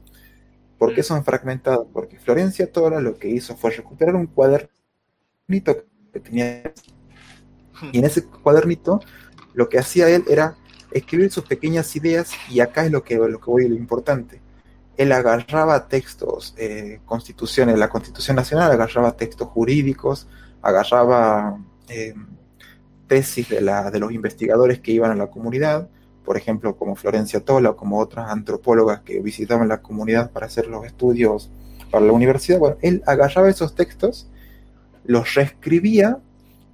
¿Por 0.79 0.95
qué 0.95 1.01
mm. 1.01 1.05
son 1.05 1.25
fragmentados? 1.25 1.87
Porque 1.93 2.19
Florencia 2.19 2.71
Tola 2.71 3.01
lo 3.01 3.19
que 3.19 3.29
hizo 3.29 3.57
fue 3.57 3.71
recuperar 3.71 4.15
un 4.15 4.27
cuadernito 4.27 5.85
que 6.13 6.21
tenía. 6.21 6.73
Hmm. 7.81 7.91
Y 7.93 7.99
en 7.99 8.05
ese 8.05 8.25
cuadernito 8.25 9.01
lo 9.55 9.69
que 9.69 9.79
hacía 9.79 10.09
él 10.09 10.25
era 10.29 10.57
escribir 10.91 11.31
sus 11.31 11.45
pequeñas 11.45 11.95
ideas 11.97 12.33
y 12.49 12.61
acá 12.61 12.85
es 12.85 12.93
lo 12.93 13.03
que, 13.03 13.17
lo 13.17 13.41
que 13.41 13.51
voy 13.51 13.67
a 13.67 13.69
lo 13.69 13.75
importante. 13.75 14.41
Él 14.97 15.13
agarraba 15.13 15.87
textos, 15.89 16.55
eh, 16.57 17.01
constituciones, 17.05 17.79
la 17.79 17.89
Constitución 17.89 18.37
Nacional, 18.37 18.73
agarraba 18.73 19.17
textos 19.17 19.49
jurídicos, 19.49 20.27
agarraba 20.61 21.59
eh, 21.89 22.15
tesis 23.07 23.49
de, 23.49 23.61
la, 23.61 23.91
de 23.91 23.99
los 24.01 24.13
investigadores 24.13 24.81
que 24.81 24.93
iban 24.93 25.11
a 25.11 25.15
la 25.15 25.29
comunidad, 25.29 25.89
por 26.25 26.37
ejemplo, 26.37 26.77
como 26.77 26.95
Florencia 26.95 27.41
Tola 27.41 27.71
o 27.71 27.77
como 27.77 27.99
otras 27.99 28.31
antropólogas 28.31 29.01
que 29.01 29.21
visitaban 29.21 29.69
la 29.69 29.81
comunidad 29.81 30.31
para 30.31 30.47
hacer 30.47 30.67
los 30.67 30.85
estudios 30.85 31.51
para 31.91 32.05
la 32.05 32.13
universidad, 32.13 32.59
bueno, 32.59 32.77
él 32.83 33.03
agarraba 33.07 33.49
esos 33.49 33.75
textos, 33.75 34.29
los 35.05 35.35
reescribía 35.35 36.19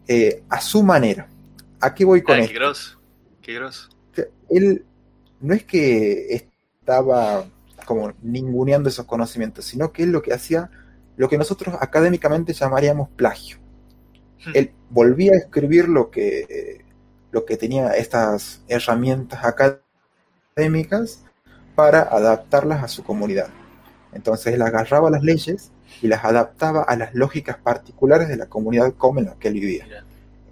eh, 0.09 0.43
a 0.49 0.61
su 0.61 0.83
manera. 0.83 1.29
¿A 1.81 1.95
qué 1.95 2.05
voy 2.05 2.23
con 2.23 2.39
esto? 2.39 2.53
Qué 2.53 2.59
grosso, 2.59 2.99
qué 3.41 3.55
grosso. 3.55 3.91
Él 4.51 4.85
no 5.41 5.55
es 5.55 5.65
que 5.65 6.35
estaba 6.35 7.45
como 7.87 8.13
ninguneando 8.23 8.89
esos 8.89 9.05
conocimientos, 9.07 9.65
sino 9.65 9.93
que 9.93 10.05
él 10.05 10.13
lo 10.13 10.23
que 10.23 10.33
hacía, 10.33 10.71
lo 11.17 11.29
que 11.29 11.39
nosotros 11.39 11.77
académicamente 11.81 12.53
llamaríamos 12.53 13.09
plagio. 13.11 13.59
Hmm. 14.45 14.53
Él 14.55 14.73
volvía 14.91 15.33
a 15.33 15.39
escribir 15.39 15.89
lo 15.89 16.11
que 16.11 16.85
lo 17.35 17.45
que 17.45 17.57
tenía 17.57 17.91
estas 17.97 18.63
herramientas 18.69 19.41
académicas 19.45 21.25
para 21.75 22.03
adaptarlas 22.03 22.85
a 22.85 22.89
su 22.89 23.03
comunidad. 23.03 23.49
Entonces 24.13 24.55
él 24.55 24.63
agarraba 24.63 25.11
las 25.11 25.25
leyes 25.25 25.73
y 26.01 26.07
las 26.07 26.25
adaptaba 26.25 26.85
a 26.85 26.97
las 26.97 27.13
lógicas 27.13 27.57
particulares 27.57 28.29
de 28.29 28.37
la 28.37 28.47
comunidad 28.47 28.95
como 28.97 29.19
en 29.19 29.27
la 29.27 29.35
que 29.35 29.49
él 29.49 29.55
vivía. 29.55 30.05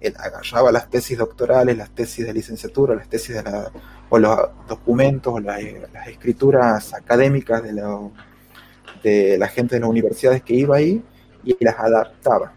Él 0.03 0.13
agarraba 0.19 0.71
las 0.71 0.89
tesis 0.89 1.17
doctorales, 1.17 1.77
las 1.77 1.89
tesis 1.89 2.25
de 2.25 2.33
licenciatura, 2.33 2.93
las 2.93 3.07
tesis 3.07 3.35
de 3.35 3.43
la, 3.43 3.71
o 4.09 4.19
los 4.19 4.37
documentos, 4.67 5.33
o 5.33 5.39
las, 5.39 5.59
escrituras 6.07 6.93
académicas 6.93 7.63
de 7.63 7.73
la, 7.73 9.47
gente 9.47 9.75
de 9.75 9.79
las 9.79 9.89
universidades 9.89 10.43
que 10.43 10.55
iba 10.55 10.75
ahí 10.75 11.01
y 11.43 11.55
las 11.63 11.79
adaptaba. 11.79 12.53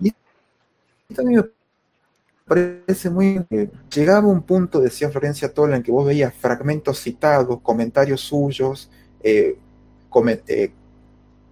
Y 0.00 0.12
también 1.14 1.50
parece 2.46 3.10
muy... 3.10 3.44
Eh, 3.50 3.70
llegaba 3.90 4.28
un 4.28 4.42
punto, 4.42 4.80
decía 4.80 5.10
Florencia 5.10 5.52
Tola, 5.52 5.76
en 5.76 5.82
que 5.82 5.90
vos 5.90 6.06
veías 6.06 6.34
fragmentos 6.34 7.00
citados, 7.00 7.60
comentarios 7.62 8.20
suyos, 8.20 8.90
eh, 9.22 9.58
eh, 10.46 10.72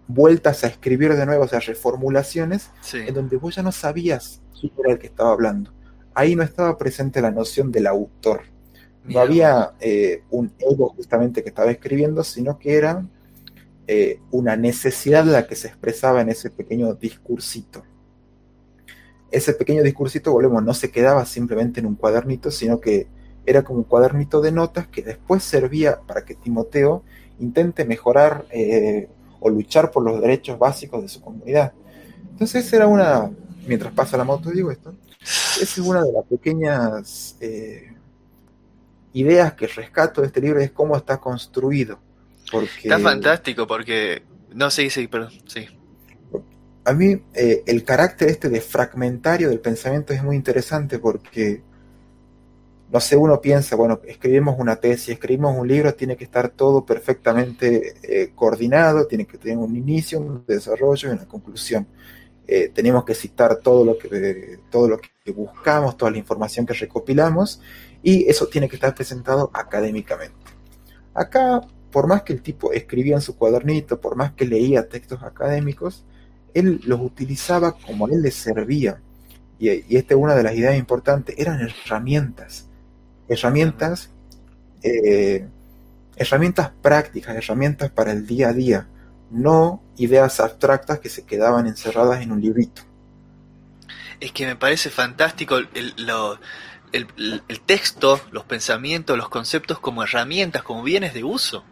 vueltas 0.07 0.65
a 0.65 0.69
escribir 0.69 1.15
de 1.15 1.27
nuevo, 1.27 1.45
o 1.45 1.49
sea, 1.49 1.61
reformulaciones, 1.61 2.71
en 2.93 3.15
donde 3.15 3.37
vos 3.37 3.55
ya 3.55 3.63
no 3.63 3.73
sabías 3.73 4.43
quién 4.59 4.73
era 4.79 4.93
el 4.93 4.99
que 4.99 5.07
estaba 5.07 5.33
hablando. 5.33 5.73
Ahí 6.15 6.37
no 6.37 6.43
estaba 6.43 6.79
presente 6.79 7.21
la 7.21 7.31
noción 7.31 7.73
del 7.73 7.87
autor. 7.87 8.43
No 9.05 9.21
había 9.21 9.73
un 10.31 10.53
ego 10.59 10.91
justamente 10.91 11.43
que 11.43 11.49
estaba 11.49 11.71
escribiendo, 11.71 12.25
sino 12.25 12.59
que 12.59 12.77
era 12.77 13.07
una 14.31 14.57
necesidad 14.57 15.25
la 15.25 15.47
que 15.47 15.57
se 15.57 15.69
expresaba 15.69 16.21
en 16.21 16.29
ese 16.29 16.51
pequeño 16.51 16.95
discursito 16.95 17.83
ese 19.35 19.53
pequeño 19.53 19.83
discursito, 19.83 20.33
volvemos, 20.33 20.63
no 20.63 20.75
se 20.75 20.93
quedaba 20.93 21.27
simplemente 21.27 21.81
en 21.81 21.87
un 21.87 21.97
cuadernito, 21.97 22.53
sino 22.53 22.81
que 22.81 23.09
era 23.45 23.63
como 23.63 23.81
un 23.81 23.85
cuadernito 23.85 24.41
de 24.41 24.53
notas 24.53 24.87
que 24.87 25.03
después 25.03 25.43
servía 25.43 26.01
para 26.07 26.25
que 26.25 26.37
Timoteo 26.37 27.03
intente 27.41 27.85
mejorar 27.85 28.47
eh, 28.51 29.09
o 29.45 29.51
luchar 29.51 29.91
por 29.91 30.03
los 30.03 30.21
derechos 30.21 30.59
básicos 30.59 31.03
de 31.03 31.09
su 31.09 31.21
comunidad. 31.21 31.73
Entonces 32.31 32.65
esa 32.67 32.77
era 32.77 32.87
una, 32.87 33.31
mientras 33.67 33.93
pasa 33.93 34.17
la 34.17 34.25
moto 34.25 34.51
digo 34.51 34.71
esto, 34.71 34.95
esa 35.21 35.63
es 35.63 35.79
una 35.79 36.03
de 36.03 36.13
las 36.13 36.25
pequeñas 36.25 37.37
eh, 37.41 37.93
ideas 39.13 39.53
que 39.53 39.67
rescato 39.67 40.21
de 40.21 40.29
este 40.29 40.41
libro, 40.41 40.61
es 40.61 40.71
cómo 40.71 40.97
está 40.97 41.19
construido. 41.19 41.99
Porque, 42.51 42.71
está 42.85 42.99
fantástico 42.99 43.67
porque... 43.67 44.23
No, 44.55 44.71
sí, 44.71 44.91
sí, 44.91 45.07
perdón, 45.09 45.33
sí 45.47 45.67
a 46.85 46.93
mí 46.93 47.23
eh, 47.33 47.63
el 47.67 47.85
carácter 47.85 48.29
este 48.29 48.49
de 48.49 48.61
fragmentario 48.61 49.49
del 49.49 49.61
pensamiento 49.61 50.13
es 50.13 50.23
muy 50.23 50.37
interesante 50.37 50.99
porque, 50.99 51.63
no 52.91 53.01
sé, 53.01 53.17
uno 53.17 53.41
piensa, 53.41 53.77
bueno, 53.77 54.01
escribimos 54.07 54.57
una 54.59 54.77
tesis, 54.77 55.11
escribimos 55.11 55.57
un 55.59 55.67
libro, 55.67 55.95
tiene 55.95 56.17
que 56.17 56.25
estar 56.25 56.51
todo 56.51 56.85
perfectamente 56.85 57.95
eh, 58.03 58.33
coordinado, 58.35 59.07
tiene 59.07 59.27
que 59.27 59.39
tener 59.39 59.59
un 59.59 59.75
inicio, 59.77 60.21
un 60.21 60.45
desarrollo 60.47 61.09
y 61.09 61.13
una 61.13 61.27
conclusión. 61.27 61.87
Eh, 62.47 62.71
tenemos 62.75 63.05
que 63.05 63.15
citar 63.15 63.57
todo 63.57 63.85
lo 63.85 63.99
que, 63.99 64.59
todo 64.71 64.89
lo 64.89 64.99
que 64.99 65.33
buscamos, 65.33 65.97
toda 65.97 66.11
la 66.11 66.19
información 66.19 66.67
que 66.67 66.75
recopilamos 66.75 67.61
y 68.03 68.29
eso 68.29 68.49
tiene 68.49 68.69
que 68.69 68.77
estar 68.77 68.95
presentado 68.95 69.51
académicamente. 69.55 70.37
Acá, 71.15 71.63
por 71.91 72.07
más 72.07 72.23
que 72.23 72.35
el 72.35 72.43
tipo 72.43 72.73
escribía 72.73 73.15
en 73.15 73.23
su 73.23 73.37
cuadernito, 73.37 74.01
por 74.01 74.15
más 74.15 74.33
que 74.33 74.45
leía 74.45 74.89
textos 74.89 75.23
académicos, 75.23 76.05
él 76.53 76.81
los 76.85 77.01
utilizaba 77.01 77.73
como 77.73 78.07
a 78.07 78.11
él 78.11 78.23
le 78.23 78.31
servía. 78.31 79.01
Y, 79.59 79.97
esta 79.97 80.15
es 80.15 80.21
una 80.21 80.35
de 80.35 80.43
las 80.43 80.55
ideas 80.55 80.77
importantes, 80.77 81.37
eran 81.39 81.61
herramientas, 81.61 82.69
herramientas, 83.29 84.11
eh, 84.83 85.47
herramientas 86.17 86.73
prácticas, 86.83 87.37
herramientas 87.37 87.91
para 87.91 88.13
el 88.13 88.27
día 88.27 88.49
a 88.49 88.53
día, 88.53 88.89
no 89.31 89.83
ideas 89.97 90.41
abstractas 90.41 90.99
que 91.01 91.09
se 91.09 91.25
quedaban 91.25 91.67
encerradas 91.67 92.23
en 92.23 92.33
un 92.33 92.41
librito. 92.41 92.83
Es 94.21 94.33
que 94.33 94.47
me 94.47 94.57
parece 94.57 94.91
fantástico 94.91 95.57
el, 95.59 95.69
el 96.93 97.61
texto, 97.67 98.21
los 98.31 98.45
pensamientos, 98.45 99.17
los 99.19 99.29
conceptos 99.29 99.79
como 99.81 100.03
herramientas, 100.03 100.63
como 100.63 100.83
bienes 100.83 101.15
de 101.15 101.25
uso. 101.25 101.65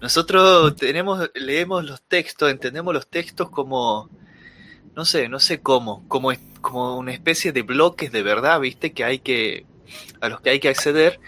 Nosotros 0.00 0.76
tenemos, 0.76 1.30
leemos 1.34 1.84
los 1.84 2.02
textos, 2.02 2.50
entendemos 2.50 2.92
los 2.92 3.06
textos 3.08 3.50
como, 3.50 4.10
no 4.94 5.04
sé, 5.04 5.28
no 5.28 5.40
sé 5.40 5.60
cómo, 5.60 6.06
como, 6.08 6.30
como 6.60 6.98
una 6.98 7.12
especie 7.12 7.52
de 7.52 7.62
bloques 7.62 8.12
de 8.12 8.22
verdad, 8.22 8.60
viste, 8.60 8.92
que 8.92 9.02
hay 9.02 9.20
que, 9.20 9.66
a 10.20 10.28
los 10.28 10.40
que 10.40 10.50
hay 10.50 10.60
que 10.60 10.68
acceder, 10.68 11.20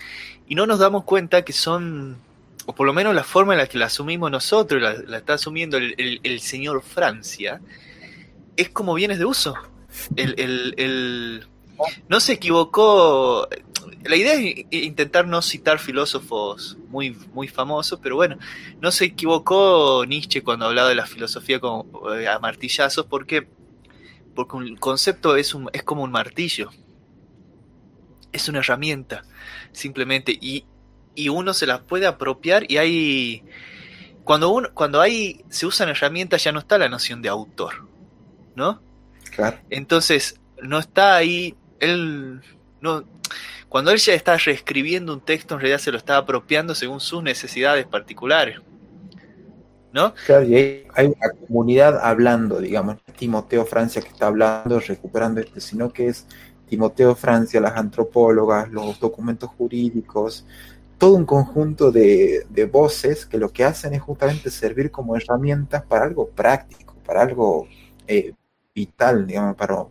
y 0.47 0.55
no 0.55 0.67
nos 0.67 0.79
damos 0.79 1.05
cuenta 1.05 1.43
que 1.43 1.53
son, 1.53 2.19
o 2.67 2.75
por 2.75 2.87
lo 2.87 2.93
menos 2.93 3.15
la 3.15 3.25
forma 3.25 3.55
en 3.55 3.59
la 3.59 3.67
que 3.67 3.79
la 3.79 3.87
asumimos 3.87 4.31
nosotros, 4.31 4.83
la, 4.83 5.19
está 5.19 5.35
asumiendo 5.35 5.77
el, 5.77 6.41
señor 6.41 6.83
Francia, 6.83 7.61
es 8.57 8.69
como 8.71 8.95
bienes 8.95 9.19
de 9.19 9.25
uso. 9.25 9.55
El, 10.15 10.35
el, 10.39 11.47
no 12.09 12.21
se 12.21 12.35
equivocó. 12.35 13.49
La 14.05 14.17
idea 14.17 14.35
es 14.35 14.67
intentar 14.71 15.27
no 15.27 15.43
citar 15.43 15.79
filósofos 15.79 16.77
muy, 16.89 17.11
muy 17.33 17.49
famosos, 17.49 17.99
pero 18.03 18.17
bueno, 18.17 18.39
no 18.81 18.91
se 18.91 19.07
equivocó 19.07 20.05
Nietzsche 20.07 20.43
cuando 20.43 20.67
hablaba 20.67 20.89
de 20.89 20.95
la 20.95 21.07
filosofía 21.07 21.61
como, 21.61 21.87
eh, 22.15 22.29
a 22.29 22.39
martillazos, 22.39 23.07
porque 23.07 23.49
porque 24.37 24.57
un 24.57 24.77
concepto 24.77 25.35
es, 25.35 25.55
un, 25.55 25.69
es 25.73 25.83
como 25.83 26.05
un 26.05 26.13
martillo. 26.13 26.71
Es 28.33 28.49
una 28.49 28.61
herramienta, 28.61 29.25
simplemente. 29.73 30.33
Y, 30.33 30.65
y 31.15 31.29
uno 31.29 31.55
se 31.55 31.67
las 31.67 31.81
puede 31.81 32.07
apropiar 32.07 32.71
y 32.71 32.79
hay... 32.79 33.43
Cuando, 34.25 34.51
uno, 34.51 34.71
cuando 34.75 35.01
hay, 35.01 35.45
se 35.51 35.67
usan 35.67 35.89
herramientas 35.89 36.43
ya 36.43 36.51
no 36.51 36.59
está 36.59 36.79
la 36.79 36.89
noción 36.89 37.23
de 37.23 37.29
autor, 37.29 37.87
¿no? 38.57 38.81
Claro. 39.31 39.59
Entonces, 39.71 40.41
no 40.61 40.81
está 40.81 41.15
ahí 41.15 41.55
él 41.81 42.41
no 42.81 43.05
cuando 43.69 43.91
él 43.91 43.99
ya 43.99 44.15
está 44.15 44.37
reescribiendo 44.37 45.13
un 45.13 45.21
texto, 45.21 45.55
en 45.55 45.61
realidad 45.61 45.81
se 45.81 45.91
lo 45.91 45.99
está 45.99 46.17
apropiando 46.17 46.75
según 46.75 47.01
sus 47.01 47.23
necesidades 47.23 47.85
particulares. 47.87 48.61
¿No? 49.93 50.15
Claro, 50.27 50.45
y 50.45 50.55
hay, 50.95 51.07
una 51.07 51.31
comunidad 51.47 51.99
hablando, 52.03 52.61
digamos, 52.61 52.99
Timoteo 53.19 53.65
Francia 53.65 54.03
que 54.03 54.09
está 54.09 54.27
hablando, 54.27 54.79
recuperando 54.79 55.41
este, 55.41 55.61
sino 55.61 55.93
que 55.93 56.09
es 56.09 56.27
Timoteo 56.69 57.15
Francia, 57.15 57.61
las 57.61 57.77
antropólogas, 57.77 58.71
los 58.71 58.99
documentos 58.99 59.51
jurídicos, 59.51 60.45
todo 60.99 61.15
un 61.15 61.27
conjunto 61.27 61.93
de, 61.93 62.47
voces 62.71 63.27
que 63.27 63.39
lo 63.39 63.53
que 63.53 63.65
hacen 63.65 63.95
es 63.95 64.03
justamente 64.03 64.51
servir 64.51 64.91
como 64.91 65.17
herramientas 65.17 65.83
para 65.85 66.05
algo 66.05 66.29
práctico, 66.29 66.95
para 67.05 67.23
algo 67.23 67.69
eh, 68.07 68.33
vital, 68.75 69.27
digamos, 69.27 69.57
para 69.57 69.87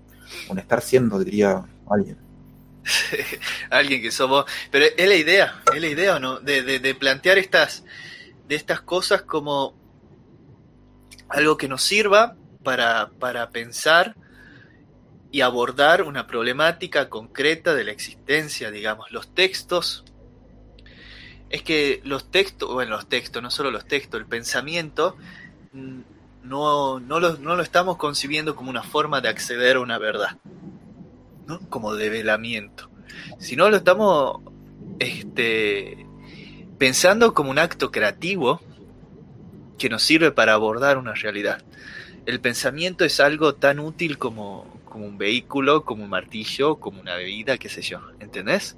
un 0.50 0.60
estar 0.60 0.82
siendo, 0.82 1.20
diría 1.20 1.64
alguien. 1.90 2.18
alguien 3.70 4.02
que 4.02 4.12
somos. 4.12 4.46
Pero 4.72 4.86
es 4.98 5.08
la 5.08 5.16
idea, 5.16 5.62
es 5.74 5.82
la 5.82 5.88
idea 5.88 6.20
no, 6.20 6.40
de, 6.40 6.80
de, 6.80 6.96
plantear 6.96 7.38
estas, 7.38 7.84
de 8.48 8.56
estas 8.56 8.82
cosas 8.82 9.22
como 9.22 9.76
algo 11.30 11.58
que 11.58 11.68
nos 11.68 11.84
sirva 11.84 12.36
para, 12.64 13.12
para 13.20 13.50
pensar 13.50 14.16
y 15.36 15.42
abordar 15.42 16.04
una 16.04 16.28
problemática 16.28 17.10
concreta 17.10 17.76
de 17.76 17.84
la 17.84 17.92
existencia, 17.92 18.72
digamos, 18.72 19.12
los 19.12 19.28
textos 19.28 20.06
es 21.50 21.62
que 21.62 22.00
los 22.06 22.32
textos, 22.32 22.72
bueno, 22.72 22.92
los 22.92 23.10
textos, 23.10 23.44
no 23.44 23.52
solo 23.52 23.70
los 23.70 23.86
textos, 23.86 24.18
el 24.18 24.28
pensamiento, 24.28 25.18
mm, 25.74 26.00
no, 26.44 27.02
no, 27.02 27.20
lo, 27.20 27.36
no 27.36 27.58
lo 27.58 27.64
estamos 27.64 27.98
concibiendo 27.98 28.56
como 28.56 28.70
una 28.70 28.82
forma 28.82 29.20
de 29.20 29.28
acceder 29.28 29.76
a 29.76 29.82
una 29.82 29.98
verdad, 29.98 30.38
¿no? 31.48 31.60
como 31.70 31.96
develamiento, 31.96 32.90
sino 33.38 33.70
lo 33.70 33.76
estamos 33.76 34.40
este, 35.00 36.08
pensando 36.78 37.34
como 37.34 37.52
un 37.52 37.60
acto 37.60 37.92
creativo 37.92 38.62
que 39.78 39.90
nos 39.90 40.02
sirve 40.02 40.32
para 40.32 40.54
abordar 40.54 40.98
una 40.98 41.14
realidad. 41.14 41.62
El 42.26 42.40
pensamiento 42.40 43.04
es 43.04 43.20
algo 43.20 43.56
tan 43.56 43.80
útil 43.82 44.18
como, 44.18 44.76
como 44.96 45.08
un 45.08 45.18
vehículo, 45.18 45.84
como 45.84 46.06
un 46.06 46.10
martillo, 46.10 46.78
como 46.78 47.02
una 47.02 47.18
bebida, 47.18 47.58
qué 47.58 47.68
sé 47.68 47.82
yo, 47.82 48.00
¿entendés? 48.22 48.78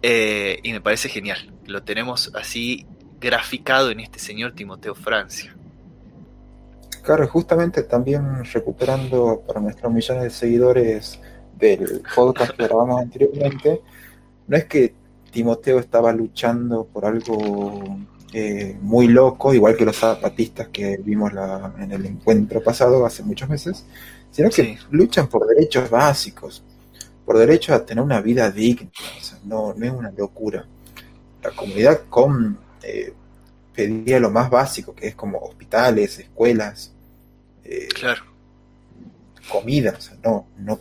Eh, 0.00 0.60
y 0.62 0.72
me 0.72 0.80
parece 0.80 1.10
genial. 1.10 1.52
Lo 1.66 1.82
tenemos 1.82 2.32
así 2.34 2.86
graficado 3.20 3.90
en 3.90 4.00
este 4.00 4.18
señor 4.18 4.52
Timoteo 4.52 4.94
Francia. 4.94 5.54
Claro, 7.02 7.28
justamente 7.28 7.82
también 7.82 8.46
recuperando 8.50 9.42
para 9.46 9.60
nuestros 9.60 9.92
millones 9.92 10.22
de 10.22 10.30
seguidores 10.30 11.20
del 11.58 12.00
podcast 12.14 12.52
que 12.52 12.64
grabamos 12.64 13.02
anteriormente, 13.02 13.82
no 14.46 14.56
es 14.56 14.64
que 14.64 14.94
Timoteo 15.30 15.80
estaba 15.80 16.14
luchando 16.14 16.86
por 16.86 17.04
algo 17.04 17.98
eh, 18.32 18.78
muy 18.80 19.08
loco, 19.08 19.52
igual 19.52 19.76
que 19.76 19.84
los 19.84 19.98
zapatistas 19.98 20.68
que 20.68 20.96
vimos 20.96 21.30
en 21.78 21.92
el 21.92 22.06
encuentro 22.06 22.62
pasado 22.62 23.04
hace 23.04 23.22
muchos 23.22 23.50
meses, 23.50 23.84
sino 24.34 24.50
que 24.50 24.76
luchan 24.90 25.28
por 25.28 25.46
derechos 25.46 25.88
básicos, 25.88 26.64
por 27.24 27.38
derecho 27.38 27.72
a 27.72 27.86
tener 27.86 28.02
una 28.02 28.20
vida 28.20 28.50
digna, 28.50 28.90
no, 29.44 29.72
no 29.74 29.86
es 29.86 29.92
una 29.92 30.10
locura. 30.10 30.66
La 31.40 31.52
comunidad 31.52 32.00
con 32.10 32.58
eh, 32.82 33.14
pedía 33.72 34.18
lo 34.18 34.32
más 34.32 34.50
básico, 34.50 34.92
que 34.92 35.06
es 35.06 35.14
como 35.14 35.38
hospitales, 35.38 36.18
escuelas, 36.18 36.92
eh, 37.62 37.86
claro. 37.94 38.24
comida, 39.48 39.96
no, 40.24 40.48
no 40.58 40.80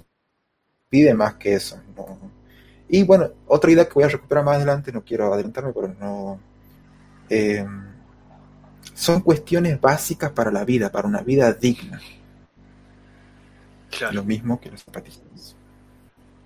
pide 0.89 1.13
más 1.13 1.35
que 1.35 1.53
eso. 1.53 1.79
Y 2.89 3.03
bueno, 3.03 3.29
otra 3.45 3.69
idea 3.69 3.85
que 3.85 3.93
voy 3.93 4.05
a 4.05 4.09
recuperar 4.09 4.43
más 4.43 4.55
adelante, 4.55 4.91
no 4.91 5.03
quiero 5.03 5.31
adelantarme, 5.31 5.73
pero 5.73 5.89
no... 5.99 6.39
Eh, 7.29 7.63
son 8.95 9.21
cuestiones 9.21 9.79
básicas 9.79 10.31
para 10.31 10.51
la 10.51 10.65
vida, 10.65 10.91
para 10.91 11.07
una 11.07 11.21
vida 11.21 11.53
digna. 11.53 12.01
Lo 14.11 14.23
mismo 14.23 14.59
que 14.59 14.71
los 14.71 14.83
zapatistas. 14.83 15.55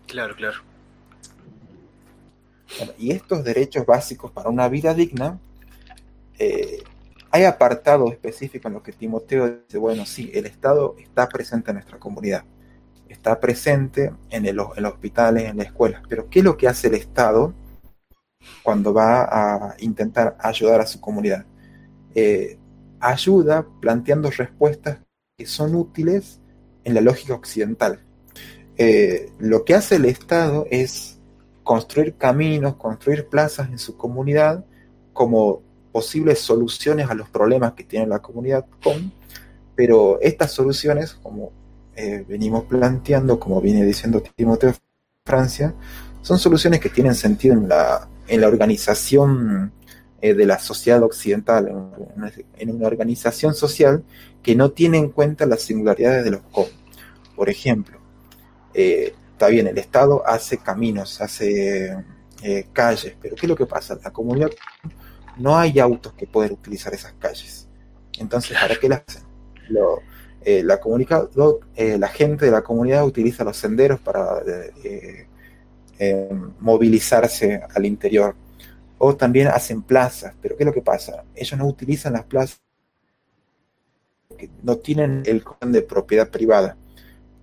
Claro, 0.08 0.36
claro. 0.36 0.60
y 2.98 3.12
estos 3.12 3.44
derechos 3.44 3.86
básicos 3.86 4.32
para 4.32 4.50
una 4.50 4.70
vida 4.70 4.94
digna, 4.94 5.40
eh, 6.40 6.84
hay 7.32 7.44
apartado 7.44 8.10
específico 8.10 8.68
en 8.68 8.76
lo 8.76 8.84
que 8.84 8.94
Timoteo 8.94 9.50
dice, 9.50 9.78
bueno, 9.78 10.06
sí, 10.06 10.32
el 10.34 10.46
Estado 10.46 10.96
está 10.98 11.28
presente 11.28 11.72
en 11.72 11.76
nuestra 11.76 12.00
comunidad, 12.00 12.46
está 13.10 13.40
presente 13.40 14.14
en, 14.30 14.46
el, 14.46 14.60
en 14.76 14.84
los 14.84 14.94
hospitales, 14.94 15.46
en 15.46 15.58
las 15.58 15.68
escuelas, 15.68 16.02
pero 16.08 16.30
¿qué 16.30 16.40
es 16.40 16.46
lo 16.46 16.58
que 16.58 16.68
hace 16.68 16.88
el 16.88 16.96
Estado 16.96 17.54
cuando 18.64 18.94
va 18.94 19.24
a 19.24 19.76
intentar 19.80 20.38
ayudar 20.40 20.82
a 20.82 20.88
su 20.88 21.02
comunidad? 21.02 21.46
Eh, 22.16 22.58
ayuda 23.00 23.68
planteando 23.82 24.32
respuestas 24.32 25.00
que 25.38 25.46
son 25.46 25.76
útiles 25.76 26.42
en 26.88 26.94
la 26.94 27.02
lógica 27.02 27.34
occidental. 27.34 28.00
Eh, 28.78 29.30
lo 29.40 29.66
que 29.66 29.76
hace 29.76 29.98
el 29.98 30.06
Estado 30.06 30.66
es 30.72 31.20
construir 31.64 32.16
caminos, 32.16 32.76
construir 32.78 33.28
plazas 33.28 33.70
en 33.70 33.78
su 33.78 33.98
comunidad 33.98 34.64
como 35.12 35.62
posibles 35.92 36.40
soluciones 36.40 37.10
a 37.10 37.14
los 37.14 37.28
problemas 37.28 37.74
que 37.74 37.84
tiene 37.84 38.08
la 38.08 38.20
comunidad 38.20 38.66
con, 38.82 39.12
pero 39.76 40.18
estas 40.22 40.54
soluciones, 40.54 41.14
como 41.14 41.52
eh, 41.96 42.24
venimos 42.26 42.64
planteando, 42.64 43.38
como 43.38 43.60
viene 43.60 43.84
diciendo 43.84 44.24
Timoteo 44.36 44.74
Francia, 45.26 45.76
son 46.22 46.40
soluciones 46.40 46.80
que 46.80 46.90
tienen 46.90 47.16
sentido 47.16 47.56
en 47.56 47.68
la, 47.68 48.08
en 48.28 48.40
la 48.40 48.48
organización 48.48 49.74
eh, 50.22 50.34
de 50.34 50.46
la 50.46 50.58
sociedad 50.58 51.04
occidental, 51.04 51.68
en 52.58 52.70
una, 52.72 52.88
organización 52.88 53.54
social 53.54 54.04
que 54.42 54.56
no 54.56 54.72
tiene 54.72 54.98
en 54.98 55.10
cuenta 55.10 55.46
las 55.46 55.62
singularidades 55.62 56.24
de 56.24 56.32
los. 56.32 56.42
Por 57.38 57.50
ejemplo, 57.52 58.00
eh, 58.74 59.14
está 59.34 59.48
bien, 59.48 59.68
el 59.68 59.78
Estado 59.78 60.24
hace 60.26 60.58
caminos, 60.58 61.22
hace 61.22 61.96
eh, 62.42 62.68
calles, 62.74 63.16
pero 63.22 63.36
¿qué 63.36 63.46
es 63.46 63.50
lo 63.50 63.56
que 63.56 63.68
pasa? 63.68 63.96
La 64.04 64.12
comunidad 64.12 64.50
no 65.38 65.56
hay 65.56 65.78
autos 65.78 66.14
que 66.14 66.26
puedan 66.26 66.54
utilizar 66.54 66.96
esas 66.96 67.14
calles. 67.14 67.70
Entonces, 68.18 68.58
¿para 68.60 68.76
qué 68.76 68.90
las 68.90 69.04
hacen? 69.08 69.24
Eh, 70.44 70.64
la, 70.64 70.80
la 71.98 72.08
gente 72.08 72.46
de 72.46 72.52
la 72.52 72.64
comunidad 72.64 73.06
utiliza 73.06 73.44
los 73.44 73.56
senderos 73.56 74.00
para 74.00 74.42
movilizarse 76.60 77.62
al 77.76 77.86
interior. 77.86 78.36
O 78.98 79.16
también 79.16 79.50
hacen 79.50 79.84
plazas, 79.84 80.34
pero 80.42 80.58
¿qué 80.58 80.64
es 80.64 80.68
lo 80.68 80.74
que 80.74 80.82
pasa? 80.82 81.24
Ellos 81.36 81.60
no 81.60 81.68
utilizan 81.68 82.14
las 82.14 82.24
plazas 82.24 82.60
porque 84.28 84.50
no 84.64 84.78
tienen 84.78 85.22
el 85.28 85.44
de 85.68 85.82
propiedad 85.84 86.32
privada. 86.32 86.76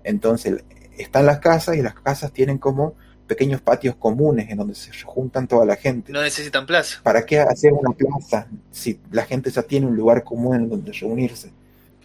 Entonces, 0.04 0.62
están 0.96 1.26
las 1.26 1.40
casas 1.40 1.76
y 1.76 1.82
las 1.82 1.94
casas 1.94 2.32
tienen 2.32 2.58
como 2.58 2.94
pequeños 3.26 3.60
patios 3.60 3.96
comunes 3.96 4.50
en 4.50 4.58
donde 4.58 4.74
se 4.74 4.92
juntan 5.02 5.48
toda 5.48 5.64
la 5.64 5.76
gente. 5.76 6.12
No 6.12 6.22
necesitan 6.22 6.66
plaza. 6.66 7.00
¿Para 7.02 7.24
qué 7.24 7.40
hacer 7.40 7.72
una 7.72 7.90
plaza 7.90 8.46
si 8.70 9.00
la 9.10 9.24
gente 9.24 9.50
ya 9.50 9.62
tiene 9.62 9.86
un 9.86 9.96
lugar 9.96 10.22
común 10.22 10.56
en 10.56 10.68
donde 10.68 10.92
reunirse? 10.92 11.50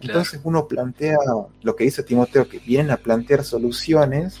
Entonces 0.00 0.40
uno 0.44 0.66
plantea 0.66 1.18
lo 1.62 1.76
que 1.76 1.84
dice 1.84 2.02
Timoteo, 2.02 2.48
que 2.48 2.58
vienen 2.58 2.90
a 2.90 2.96
plantear 2.96 3.44
soluciones, 3.44 4.40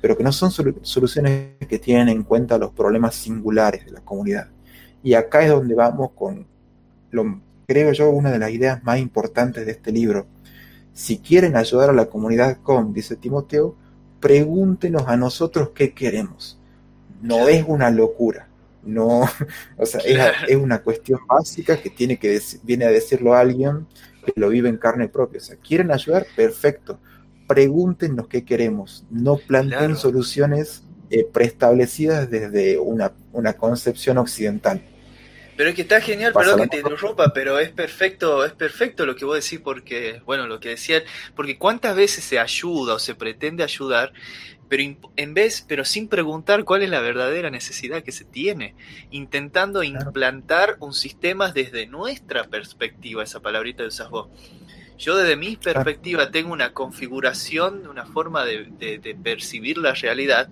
pero 0.00 0.16
que 0.16 0.24
no 0.24 0.32
son 0.32 0.50
soluciones 0.50 1.50
que 1.68 1.78
tienen 1.78 2.08
en 2.08 2.24
cuenta 2.24 2.58
los 2.58 2.72
problemas 2.72 3.14
singulares 3.14 3.84
de 3.84 3.92
la 3.92 4.00
comunidad. 4.00 4.48
Y 5.02 5.14
acá 5.14 5.42
es 5.44 5.50
donde 5.50 5.74
vamos 5.74 6.10
con, 6.16 6.46
lo, 7.12 7.40
creo 7.68 7.92
yo, 7.92 8.10
una 8.10 8.32
de 8.32 8.40
las 8.40 8.50
ideas 8.50 8.82
más 8.82 8.98
importantes 8.98 9.64
de 9.64 9.72
este 9.72 9.92
libro. 9.92 10.26
Si 10.96 11.18
quieren 11.18 11.56
ayudar 11.56 11.90
a 11.90 11.92
la 11.92 12.06
comunidad 12.06 12.56
con, 12.62 12.94
dice 12.94 13.16
Timoteo, 13.16 13.76
pregúntenos 14.18 15.02
a 15.06 15.18
nosotros 15.18 15.72
qué 15.74 15.92
queremos. 15.92 16.58
No 17.20 17.48
es 17.48 17.66
una 17.68 17.90
locura, 17.90 18.48
no, 18.82 19.28
o 19.76 19.84
sea, 19.84 20.00
es, 20.48 20.56
una 20.56 20.78
cuestión 20.78 21.20
básica 21.28 21.76
que 21.76 21.90
tiene 21.90 22.18
que 22.18 22.40
viene 22.62 22.86
a 22.86 22.90
decirlo 22.90 23.34
alguien 23.34 23.86
que 24.24 24.32
lo 24.36 24.48
vive 24.48 24.70
en 24.70 24.78
carne 24.78 25.06
propia. 25.06 25.38
O 25.38 25.44
sea, 25.44 25.56
quieren 25.56 25.92
ayudar, 25.92 26.26
perfecto. 26.34 26.98
Pregúntenos 27.46 28.26
qué 28.28 28.46
queremos. 28.46 29.04
No 29.10 29.36
planteen 29.36 29.96
soluciones 29.96 30.82
eh, 31.10 31.28
preestablecidas 31.30 32.30
desde 32.30 32.78
una, 32.78 33.12
una 33.34 33.52
concepción 33.52 34.16
occidental. 34.16 34.80
Pero 35.56 35.70
es 35.70 35.74
que 35.74 35.82
está 35.82 36.00
genial, 36.00 36.32
perdón 36.34 36.60
que 36.60 36.68
te 36.68 36.76
interrumpa, 36.78 37.32
pero 37.32 37.58
es 37.58 37.70
perfecto, 37.70 38.44
es 38.44 38.52
perfecto 38.52 39.06
lo 39.06 39.16
que 39.16 39.24
vos 39.24 39.42
decís 39.42 39.60
porque, 39.60 40.20
bueno, 40.26 40.46
lo 40.46 40.60
que 40.60 40.70
decían, 40.70 41.02
porque 41.34 41.56
cuántas 41.56 41.96
veces 41.96 42.24
se 42.24 42.38
ayuda 42.38 42.94
o 42.94 42.98
se 42.98 43.14
pretende 43.14 43.62
ayudar, 43.62 44.12
pero 44.68 44.82
en 45.16 45.34
vez, 45.34 45.64
pero 45.66 45.84
sin 45.84 46.08
preguntar 46.08 46.64
cuál 46.64 46.82
es 46.82 46.90
la 46.90 47.00
verdadera 47.00 47.50
necesidad 47.50 48.02
que 48.02 48.12
se 48.12 48.24
tiene, 48.24 48.74
intentando 49.10 49.82
implantar 49.82 50.76
un 50.80 50.92
sistema 50.92 51.52
desde 51.52 51.86
nuestra 51.86 52.44
perspectiva, 52.44 53.22
esa 53.22 53.40
palabrita 53.40 53.82
de 53.82 53.88
usas 53.88 54.10
vos. 54.10 54.28
Yo 54.98 55.16
desde 55.16 55.36
mi 55.36 55.56
perspectiva 55.56 56.30
tengo 56.30 56.52
una 56.52 56.72
configuración, 56.72 57.86
una 57.86 58.06
forma 58.06 58.44
de, 58.44 58.64
de 58.78 59.14
percibir 59.14 59.78
la 59.78 59.92
realidad 59.92 60.50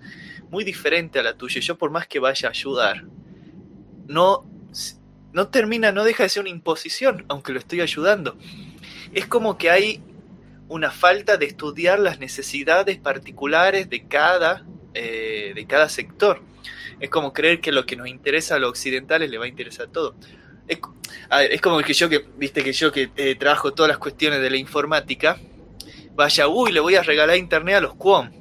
muy 0.49 0.63
diferente 0.63 1.19
a 1.19 1.23
la 1.23 1.35
tuya. 1.35 1.59
Yo 1.61 1.77
por 1.77 1.89
más 1.89 2.07
que 2.07 2.19
vaya 2.19 2.49
a 2.49 2.51
ayudar, 2.51 3.05
no 4.07 4.45
no 5.35 5.49
termina, 5.49 5.91
no 5.91 6.05
deja 6.05 6.23
de 6.23 6.29
ser 6.29 6.41
una 6.43 6.49
imposición, 6.49 7.25
aunque 7.27 7.51
lo 7.51 7.59
estoy 7.59 7.81
ayudando. 7.81 8.37
Es 9.13 9.25
como 9.25 9.57
que 9.57 9.69
hay 9.69 10.01
una 10.69 10.91
falta 10.91 11.35
de 11.35 11.45
estudiar 11.45 11.99
las 11.99 12.19
necesidades 12.19 12.97
particulares 12.97 13.89
de 13.89 14.07
cada, 14.07 14.65
eh, 14.93 15.51
de 15.53 15.65
cada 15.67 15.89
sector. 15.89 16.41
Es 17.01 17.09
como 17.09 17.33
creer 17.33 17.59
que 17.59 17.73
lo 17.73 17.85
que 17.85 17.97
nos 17.97 18.07
interesa 18.07 18.55
a 18.55 18.59
los 18.59 18.69
occidentales 18.69 19.29
le 19.29 19.37
va 19.37 19.43
a 19.43 19.49
interesar 19.49 19.87
todo. 19.87 20.15
Es, 20.69 20.79
a 21.29 21.39
ver, 21.39 21.51
es 21.51 21.59
como 21.59 21.81
que 21.81 21.91
yo 21.91 22.07
que, 22.07 22.25
viste 22.37 22.63
que 22.63 22.71
yo 22.71 22.93
que 22.93 23.11
eh, 23.17 23.35
trabajo 23.35 23.73
todas 23.73 23.89
las 23.89 23.97
cuestiones 23.97 24.39
de 24.39 24.49
la 24.49 24.55
informática, 24.55 25.37
vaya, 26.15 26.47
uy, 26.47 26.71
le 26.71 26.79
voy 26.79 26.95
a 26.95 27.03
regalar 27.03 27.35
internet 27.35 27.75
a 27.75 27.81
los 27.81 27.95
QOM. 27.95 28.31